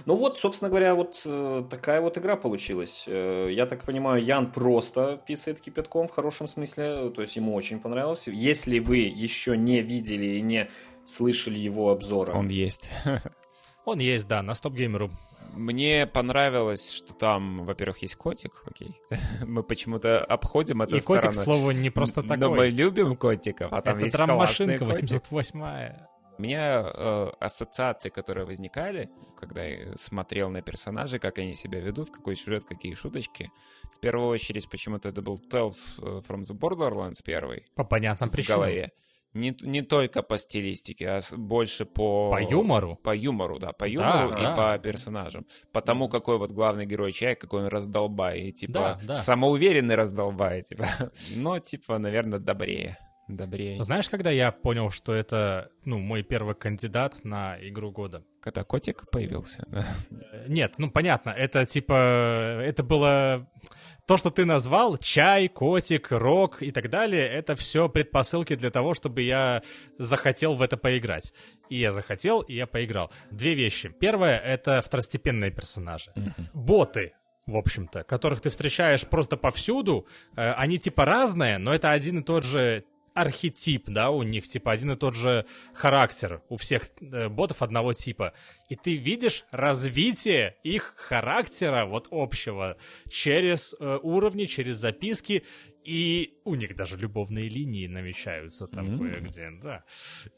Ну 0.06 0.16
вот, 0.16 0.38
собственно 0.38 0.70
говоря, 0.70 0.94
вот 0.94 1.20
э, 1.24 1.64
такая 1.68 2.00
вот 2.00 2.16
игра 2.16 2.36
получилась. 2.36 3.04
Э, 3.06 3.48
я 3.50 3.66
так 3.66 3.84
понимаю, 3.84 4.24
Ян 4.24 4.50
просто 4.50 5.20
писает 5.26 5.60
кипятком 5.60 6.08
в 6.08 6.12
хорошем 6.12 6.48
смысле, 6.48 7.10
то 7.10 7.20
есть 7.20 7.36
ему 7.36 7.54
очень 7.54 7.78
понравилось. 7.78 8.26
Если 8.26 8.78
вы 8.78 8.98
еще 8.98 9.56
не 9.56 9.82
видели 9.82 10.38
и 10.38 10.40
не 10.40 10.70
слышали 11.04 11.58
его 11.58 11.90
обзора, 11.90 12.32
Он 12.32 12.48
есть. 12.48 12.90
Он 13.84 13.98
есть, 13.98 14.28
да, 14.28 14.42
на 14.42 14.54
стоп-геймеру. 14.54 15.10
Мне 15.52 16.06
понравилось, 16.06 16.90
что 16.92 17.12
там, 17.14 17.64
во-первых, 17.64 17.98
есть 17.98 18.16
котик, 18.16 18.62
окей. 18.66 18.96
Мы 19.46 19.62
почему-то 19.62 20.24
обходим 20.24 20.82
эту 20.82 20.96
И 20.96 21.00
котик, 21.00 21.30
к 21.30 21.34
сторону. 21.34 21.58
слову, 21.60 21.70
не 21.72 21.90
просто 21.90 22.22
Но 22.22 22.34
мы 22.34 22.38
такой. 22.40 22.70
любим 22.70 23.16
котиков, 23.16 23.72
а 23.72 23.82
там 23.82 23.96
Это 23.96 24.04
есть 24.04 24.16
драм-машинка 24.16 24.84
котик. 24.84 25.02
808 25.02 25.60
У 26.38 26.42
меня 26.42 26.82
э, 26.94 27.30
ассоциации, 27.40 28.08
которые 28.08 28.46
возникали, 28.46 29.10
когда 29.38 29.64
я 29.64 29.96
смотрел 29.96 30.48
на 30.48 30.62
персонажей, 30.62 31.18
как 31.20 31.38
они 31.38 31.54
себя 31.54 31.80
ведут, 31.80 32.10
какой 32.10 32.36
сюжет, 32.36 32.64
какие 32.64 32.94
шуточки. 32.94 33.50
В 33.94 34.00
первую 34.00 34.28
очередь, 34.30 34.68
почему-то 34.70 35.10
это 35.10 35.20
был 35.22 35.40
Tales 35.50 35.98
from 36.26 36.42
the 36.42 36.58
Borderlands 36.58 37.22
первый 37.24 37.66
По 37.74 37.84
понятным 37.84 38.30
в 38.30 38.32
причинам. 38.32 38.90
Не, 39.34 39.56
не 39.62 39.82
только 39.82 40.22
по 40.22 40.36
стилистике, 40.36 41.08
а 41.08 41.20
больше 41.36 41.86
по... 41.86 42.30
По 42.30 42.42
юмору. 42.42 42.96
По 43.02 43.14
юмору, 43.16 43.58
да, 43.58 43.72
по 43.72 43.88
юмору 43.88 44.30
и 44.36 44.42
да. 44.42 44.54
по 44.54 44.78
персонажам. 44.78 45.46
Потому 45.72 46.08
какой 46.08 46.38
вот 46.38 46.50
главный 46.50 46.84
герой 46.84 47.12
человек, 47.12 47.40
какой 47.40 47.62
он 47.62 47.68
раздолбай, 47.68 48.40
и 48.40 48.52
типа 48.52 48.72
Да, 48.72 48.98
да. 49.02 49.16
самоуверенный 49.16 49.94
раздолбай, 49.94 50.62
типа. 50.62 50.86
Но 51.36 51.58
типа, 51.58 51.98
наверное, 51.98 52.40
добрее. 52.40 52.98
Добрее. 53.28 53.82
Знаешь, 53.82 54.10
когда 54.10 54.30
я 54.30 54.52
понял, 54.52 54.90
что 54.90 55.14
это, 55.14 55.70
ну, 55.84 55.98
мой 55.98 56.22
первый 56.22 56.54
кандидат 56.54 57.24
на 57.24 57.56
игру 57.66 57.90
года? 57.90 58.24
Когда 58.40 58.64
котик 58.64 59.08
появился, 59.10 59.64
да. 59.68 59.86
Э, 60.10 60.44
Нет, 60.48 60.74
ну 60.78 60.90
понятно, 60.90 61.30
это 61.30 61.64
типа, 61.64 61.94
это 62.62 62.82
было 62.82 63.48
то, 64.12 64.18
что 64.18 64.30
ты 64.30 64.44
назвал, 64.44 64.98
чай, 64.98 65.48
котик, 65.48 66.08
рок 66.10 66.62
и 66.62 66.70
так 66.70 66.90
далее, 66.90 67.26
это 67.26 67.56
все 67.56 67.88
предпосылки 67.88 68.54
для 68.54 68.68
того, 68.68 68.92
чтобы 68.92 69.22
я 69.22 69.62
захотел 69.96 70.54
в 70.54 70.60
это 70.60 70.76
поиграть. 70.76 71.32
И 71.70 71.78
я 71.78 71.90
захотел, 71.90 72.42
и 72.42 72.54
я 72.54 72.66
поиграл. 72.66 73.10
Две 73.30 73.54
вещи. 73.54 73.88
Первое— 73.88 74.38
это 74.54 74.82
второстепенные 74.82 75.50
персонажи. 75.50 76.12
Боты, 76.52 77.14
в 77.46 77.56
общем-то, 77.56 78.04
которых 78.04 78.42
ты 78.42 78.50
встречаешь 78.50 79.06
просто 79.06 79.38
повсюду. 79.38 80.06
Э, 80.36 80.52
они 80.58 80.78
типа 80.78 81.06
разные, 81.06 81.56
но 81.56 81.72
это 81.72 81.90
один 81.90 82.18
и 82.18 82.22
тот 82.22 82.44
же 82.44 82.84
архетип, 83.14 83.88
да, 83.88 84.10
у 84.10 84.22
них, 84.22 84.48
типа, 84.48 84.72
один 84.72 84.92
и 84.92 84.96
тот 84.96 85.14
же 85.14 85.46
характер 85.74 86.42
у 86.48 86.56
всех 86.56 86.84
э, 87.00 87.28
ботов 87.28 87.62
одного 87.62 87.92
типа. 87.92 88.32
И 88.68 88.76
ты 88.76 88.94
видишь 88.94 89.44
развитие 89.50 90.56
их 90.62 90.94
характера, 90.96 91.84
вот 91.86 92.08
общего, 92.10 92.76
через 93.10 93.74
э, 93.78 93.98
уровни, 94.02 94.46
через 94.46 94.76
записки, 94.76 95.44
и 95.84 96.34
у 96.44 96.54
них 96.54 96.74
даже 96.76 96.96
любовные 96.96 97.48
линии 97.48 97.86
намечаются 97.86 98.66
там 98.66 98.86
mm-hmm. 98.86 98.98
кое-где, 98.98 99.50
да. 99.62 99.84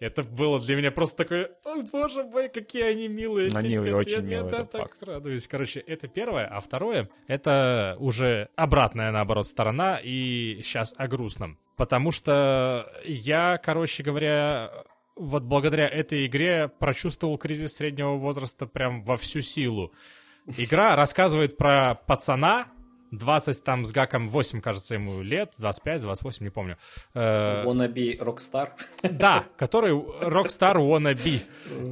Это 0.00 0.22
было 0.22 0.60
для 0.60 0.76
меня 0.76 0.90
просто 0.90 1.24
такое, 1.24 1.50
о 1.64 1.82
боже 1.82 2.24
мой, 2.24 2.48
какие 2.48 2.84
они 2.84 3.08
милые. 3.08 3.50
Они 3.54 3.76
пипец, 3.76 3.94
очень 3.94 4.12
я, 4.12 4.20
милые, 4.20 4.48
это 4.48 4.64
так 4.64 4.82
факт. 4.82 5.02
радуюсь. 5.02 5.46
Короче, 5.46 5.80
это 5.80 6.08
первое. 6.08 6.46
А 6.46 6.60
второе, 6.60 7.08
это 7.26 7.96
уже 7.98 8.48
обратная, 8.56 9.10
наоборот, 9.10 9.46
сторона, 9.46 10.00
и 10.02 10.60
сейчас 10.62 10.94
о 10.96 11.08
грустном. 11.08 11.58
Потому 11.76 12.10
что 12.10 12.90
я, 13.04 13.58
короче 13.58 14.02
говоря, 14.02 14.70
вот 15.16 15.42
благодаря 15.44 15.88
этой 15.88 16.26
игре 16.26 16.68
прочувствовал 16.68 17.38
кризис 17.38 17.74
среднего 17.74 18.14
возраста 18.14 18.66
прям 18.66 19.04
во 19.04 19.16
всю 19.16 19.40
силу. 19.40 19.92
Игра 20.58 20.94
рассказывает 20.94 21.56
про 21.56 21.94
пацана, 21.94 22.66
20 23.18 23.64
там 23.64 23.84
с 23.84 23.92
гаком 23.92 24.28
8, 24.28 24.60
кажется, 24.60 24.94
ему 24.94 25.22
лет, 25.22 25.54
25, 25.58 26.02
28, 26.02 26.44
не 26.44 26.50
помню. 26.50 26.76
Э, 27.14 27.64
Wannabe 27.64 28.18
Rockstar. 28.18 28.70
да, 29.02 29.44
который 29.56 29.92
Rockstar 29.92 30.76
wannabe. 30.76 31.40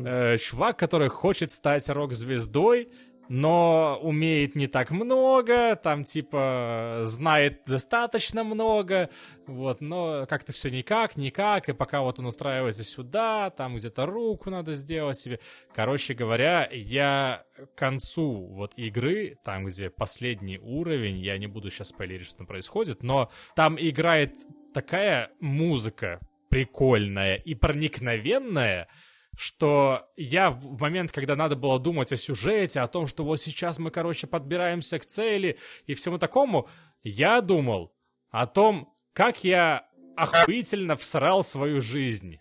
Э, 0.04 0.38
чувак, 0.38 0.78
который 0.78 1.08
хочет 1.08 1.50
стать 1.50 1.88
рок-звездой, 1.88 2.88
но 3.28 3.98
умеет 4.02 4.54
не 4.54 4.66
так 4.66 4.90
много, 4.90 5.76
там 5.76 6.04
типа 6.04 7.00
знает 7.02 7.62
достаточно 7.66 8.44
много, 8.44 9.10
вот, 9.46 9.80
но 9.80 10.26
как-то 10.26 10.52
все 10.52 10.70
никак, 10.70 11.16
никак, 11.16 11.68
и 11.68 11.72
пока 11.72 12.02
вот 12.02 12.18
он 12.18 12.26
устраивается 12.26 12.84
сюда, 12.84 13.50
там 13.50 13.76
где-то 13.76 14.06
руку 14.06 14.50
надо 14.50 14.74
сделать 14.74 15.18
себе. 15.18 15.40
Короче 15.74 16.14
говоря, 16.14 16.68
я 16.72 17.44
к 17.56 17.74
концу 17.74 18.46
вот 18.50 18.72
игры, 18.76 19.36
там 19.44 19.66
где 19.66 19.90
последний 19.90 20.58
уровень, 20.58 21.18
я 21.18 21.38
не 21.38 21.46
буду 21.46 21.70
сейчас 21.70 21.88
спойлерить, 21.88 22.26
что 22.26 22.38
там 22.38 22.46
происходит, 22.46 23.02
но 23.02 23.30
там 23.54 23.76
играет 23.78 24.34
такая 24.74 25.30
музыка 25.40 26.20
прикольная 26.48 27.36
и 27.36 27.54
проникновенная, 27.54 28.88
что 29.36 30.08
я 30.16 30.50
в 30.50 30.80
момент, 30.80 31.12
когда 31.12 31.36
надо 31.36 31.56
было 31.56 31.78
думать 31.78 32.12
о 32.12 32.16
сюжете, 32.16 32.80
о 32.80 32.88
том, 32.88 33.06
что 33.06 33.24
вот 33.24 33.40
сейчас 33.40 33.78
мы, 33.78 33.90
короче, 33.90 34.26
подбираемся 34.26 34.98
к 34.98 35.06
цели 35.06 35.58
и 35.86 35.94
всему 35.94 36.18
такому, 36.18 36.68
я 37.02 37.40
думал 37.40 37.92
о 38.30 38.46
том, 38.46 38.92
как 39.12 39.44
я 39.44 39.86
охуительно 40.16 40.96
всрал 40.96 41.42
свою 41.42 41.80
жизнь. 41.80 42.38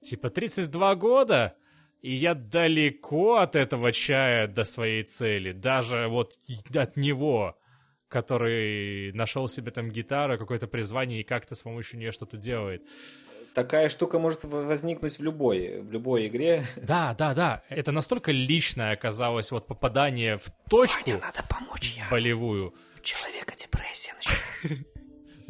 Типа 0.00 0.30
32 0.30 0.94
года, 0.94 1.56
и 2.00 2.14
я 2.14 2.34
далеко 2.34 3.36
от 3.36 3.56
этого 3.56 3.92
чая 3.92 4.46
до 4.46 4.64
своей 4.64 5.02
цели, 5.02 5.52
даже 5.52 6.08
вот 6.08 6.38
от 6.74 6.96
него, 6.96 7.58
который 8.08 9.12
нашел 9.12 9.46
себе 9.48 9.70
там 9.70 9.90
гитару, 9.90 10.38
какое-то 10.38 10.66
призвание 10.66 11.20
и 11.20 11.24
как-то 11.24 11.54
с 11.54 11.62
помощью 11.62 11.98
нее 11.98 12.12
что-то 12.12 12.36
делает 12.36 12.82
такая 13.54 13.88
штука 13.88 14.18
может 14.18 14.44
возникнуть 14.44 15.18
в 15.18 15.22
любой, 15.22 15.80
в 15.80 15.90
любой 15.90 16.26
игре. 16.26 16.64
Да, 16.76 17.14
да, 17.14 17.34
да. 17.34 17.62
Это 17.68 17.92
настолько 17.92 18.32
личное 18.32 18.92
оказалось 18.92 19.50
вот 19.50 19.66
попадание 19.66 20.38
в 20.38 20.50
точку 20.68 21.10
Ваня, 21.10 21.20
надо 21.20 21.44
помочь 21.48 21.96
я. 21.96 22.08
болевую. 22.10 22.74
У 22.98 23.02
человека 23.02 23.54
депрессия. 23.56 24.14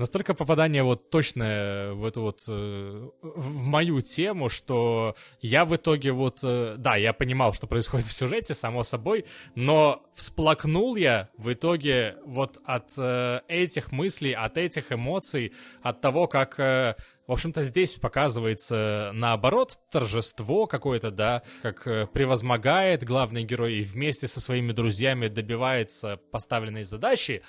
Настолько 0.00 0.32
попадание 0.32 0.82
вот 0.82 1.10
точное 1.10 1.92
в 1.92 2.06
эту 2.06 2.22
вот, 2.22 2.40
э, 2.48 3.08
в 3.20 3.64
мою 3.64 4.00
тему, 4.00 4.48
что 4.48 5.14
я 5.42 5.66
в 5.66 5.76
итоге 5.76 6.12
вот, 6.12 6.38
э, 6.42 6.76
да, 6.78 6.96
я 6.96 7.12
понимал, 7.12 7.52
что 7.52 7.66
происходит 7.66 8.06
в 8.06 8.12
сюжете, 8.12 8.54
само 8.54 8.82
собой, 8.82 9.26
но 9.54 10.02
всплакнул 10.14 10.96
я 10.96 11.28
в 11.36 11.52
итоге 11.52 12.16
вот 12.24 12.56
от 12.64 12.92
э, 12.96 13.40
этих 13.46 13.92
мыслей, 13.92 14.32
от 14.32 14.56
этих 14.56 14.90
эмоций, 14.90 15.52
от 15.82 16.00
того, 16.00 16.28
как 16.28 16.96
в 17.30 17.32
общем-то, 17.32 17.62
здесь 17.62 17.92
показывается, 17.92 19.12
наоборот, 19.14 19.78
торжество 19.88 20.66
какое-то, 20.66 21.12
да, 21.12 21.44
как 21.62 22.10
превозмогает 22.10 23.04
главный 23.04 23.44
герой 23.44 23.74
и 23.74 23.82
вместе 23.84 24.26
со 24.26 24.40
своими 24.40 24.72
друзьями 24.72 25.28
добивается 25.28 26.16
поставленной 26.32 26.82
задачи. 26.82 27.42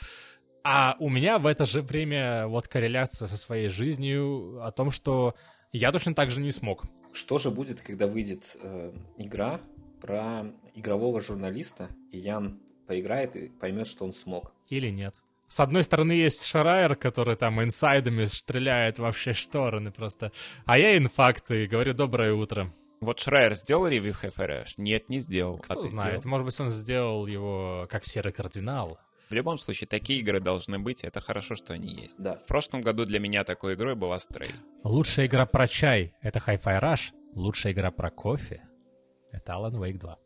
А 0.64 0.96
у 1.00 1.10
меня 1.10 1.40
в 1.40 1.48
это 1.48 1.66
же 1.66 1.82
время 1.82 2.46
вот 2.46 2.68
корреляция 2.68 3.28
со 3.28 3.36
своей 3.36 3.70
жизнью 3.70 4.64
о 4.64 4.72
том, 4.72 4.92
что 4.92 5.34
я 5.72 5.92
точно 5.92 6.14
так 6.14 6.30
же 6.30 6.42
не 6.42 6.52
смог. 6.52 6.86
Что 7.12 7.40
же 7.40 7.50
будет, 7.50 7.82
когда 7.82 8.06
выйдет 8.06 8.56
э, 8.62 8.94
игра 9.18 9.62
про 10.00 10.44
игрового 10.76 11.22
журналиста, 11.22 11.90
и 12.12 12.20
Ян 12.20 12.60
поиграет 12.86 13.36
и 13.36 13.48
поймет, 13.48 13.88
что 13.88 14.06
он 14.06 14.14
смог? 14.14 14.54
Или 14.70 14.92
нет? 14.92 15.24
С 15.52 15.60
одной 15.60 15.84
стороны 15.84 16.14
есть 16.14 16.46
Шрайер, 16.46 16.96
который 16.96 17.36
там 17.36 17.62
инсайдами 17.62 18.24
стреляет 18.24 19.00
во 19.00 19.12
все 19.12 19.34
стороны 19.34 19.92
просто. 19.92 20.32
А 20.66 20.78
я 20.78 20.98
инфакты, 20.98 21.68
говорю 21.68 21.94
доброе 21.94 22.34
утро. 22.34 22.72
Вот 23.02 23.20
Шрайер 23.20 23.54
сделал 23.56 23.86
ревью 23.86 24.14
Хэфэрэш? 24.14 24.78
Нет, 24.78 25.10
не 25.10 25.20
сделал. 25.20 25.58
Кто 25.58 25.82
а 25.82 25.84
знает, 25.84 26.20
сделал? 26.20 26.30
может 26.30 26.46
быть 26.46 26.60
он 26.62 26.70
сделал 26.70 27.28
его 27.28 27.86
как 27.90 28.06
серый 28.06 28.32
кардинал. 28.32 28.98
В 29.30 29.34
любом 29.34 29.58
случае, 29.58 29.90
такие 29.90 30.22
игры 30.22 30.40
должны 30.40 30.80
быть, 30.80 31.04
это 31.04 31.20
хорошо, 31.20 31.56
что 31.56 31.74
они 31.74 31.96
есть. 31.96 32.24
Да. 32.24 32.36
В 32.36 32.46
прошлом 32.46 32.82
году 32.82 33.04
для 33.04 33.20
меня 33.20 33.44
такой 33.44 33.74
игрой 33.74 33.96
была 33.96 34.20
Stray. 34.20 34.54
Лучшая 34.86 35.26
игра 35.26 35.46
про 35.46 35.68
чай— 35.68 36.14
это 36.22 36.40
Hi-Fi 36.40 36.82
Rush. 36.82 37.12
Лучшая 37.36 37.74
игра 37.74 37.92
про 37.92 38.10
кофе— 38.10 38.64
это 39.34 39.52
Alan 39.52 39.74
Wake 39.74 40.00
2. 40.00 40.18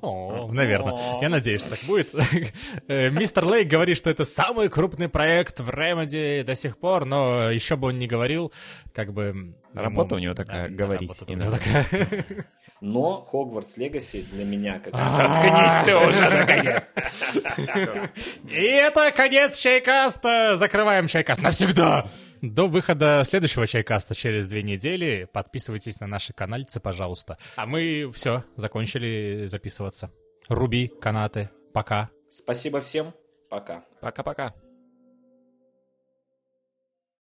О, 0.00 0.48
наверное. 0.52 1.20
Я 1.20 1.28
надеюсь, 1.28 1.60
что 1.60 1.70
так 1.70 1.80
будет. 1.84 2.08
Э, 2.88 3.10
Мистер 3.10 3.44
Лейк 3.44 3.68
говорит, 3.68 3.96
что 3.96 4.10
это 4.10 4.24
самый 4.24 4.68
крупный 4.68 5.08
проект 5.08 5.60
в 5.60 5.68
Remedy 5.68 6.42
до 6.44 6.54
сих 6.54 6.78
пор, 6.78 7.04
но 7.04 7.50
еще 7.50 7.76
бы 7.76 7.88
он 7.88 7.98
не 7.98 8.06
говорил, 8.06 8.52
как 8.94 9.12
бы... 9.12 9.54
Работа 9.74 10.16
у 10.16 10.18
него 10.18 10.34
такая, 10.34 10.68
говорить. 10.68 11.12
Но 12.80 13.22
Хогвартс 13.24 13.76
Легаси 13.76 14.24
для 14.32 14.44
меня 14.44 14.78
как 14.78 14.94
раз... 14.94 15.16
Заткнись 15.16 15.84
ты 15.84 15.96
уже, 15.96 16.30
наконец! 16.30 16.94
И 18.48 18.62
это 18.62 19.10
конец 19.10 19.58
Чайкаста. 19.58 20.56
Закрываем 20.56 21.08
Чайкаст 21.08 21.42
навсегда. 21.42 22.06
До 22.42 22.66
выхода 22.66 23.22
следующего 23.24 23.66
Чайкаста 23.66 24.14
через 24.14 24.48
две 24.48 24.62
недели 24.62 25.28
подписывайтесь 25.32 26.00
на 26.00 26.06
наши 26.06 26.32
канальцы, 26.32 26.80
пожалуйста. 26.80 27.38
А 27.56 27.66
мы 27.66 28.10
все, 28.12 28.44
закончили 28.56 29.46
записываться. 29.46 30.10
Руби, 30.48 30.88
канаты, 31.00 31.50
пока. 31.72 32.10
Спасибо 32.28 32.80
всем. 32.80 33.14
Пока. 33.50 33.84
Пока-пока. 34.00 34.54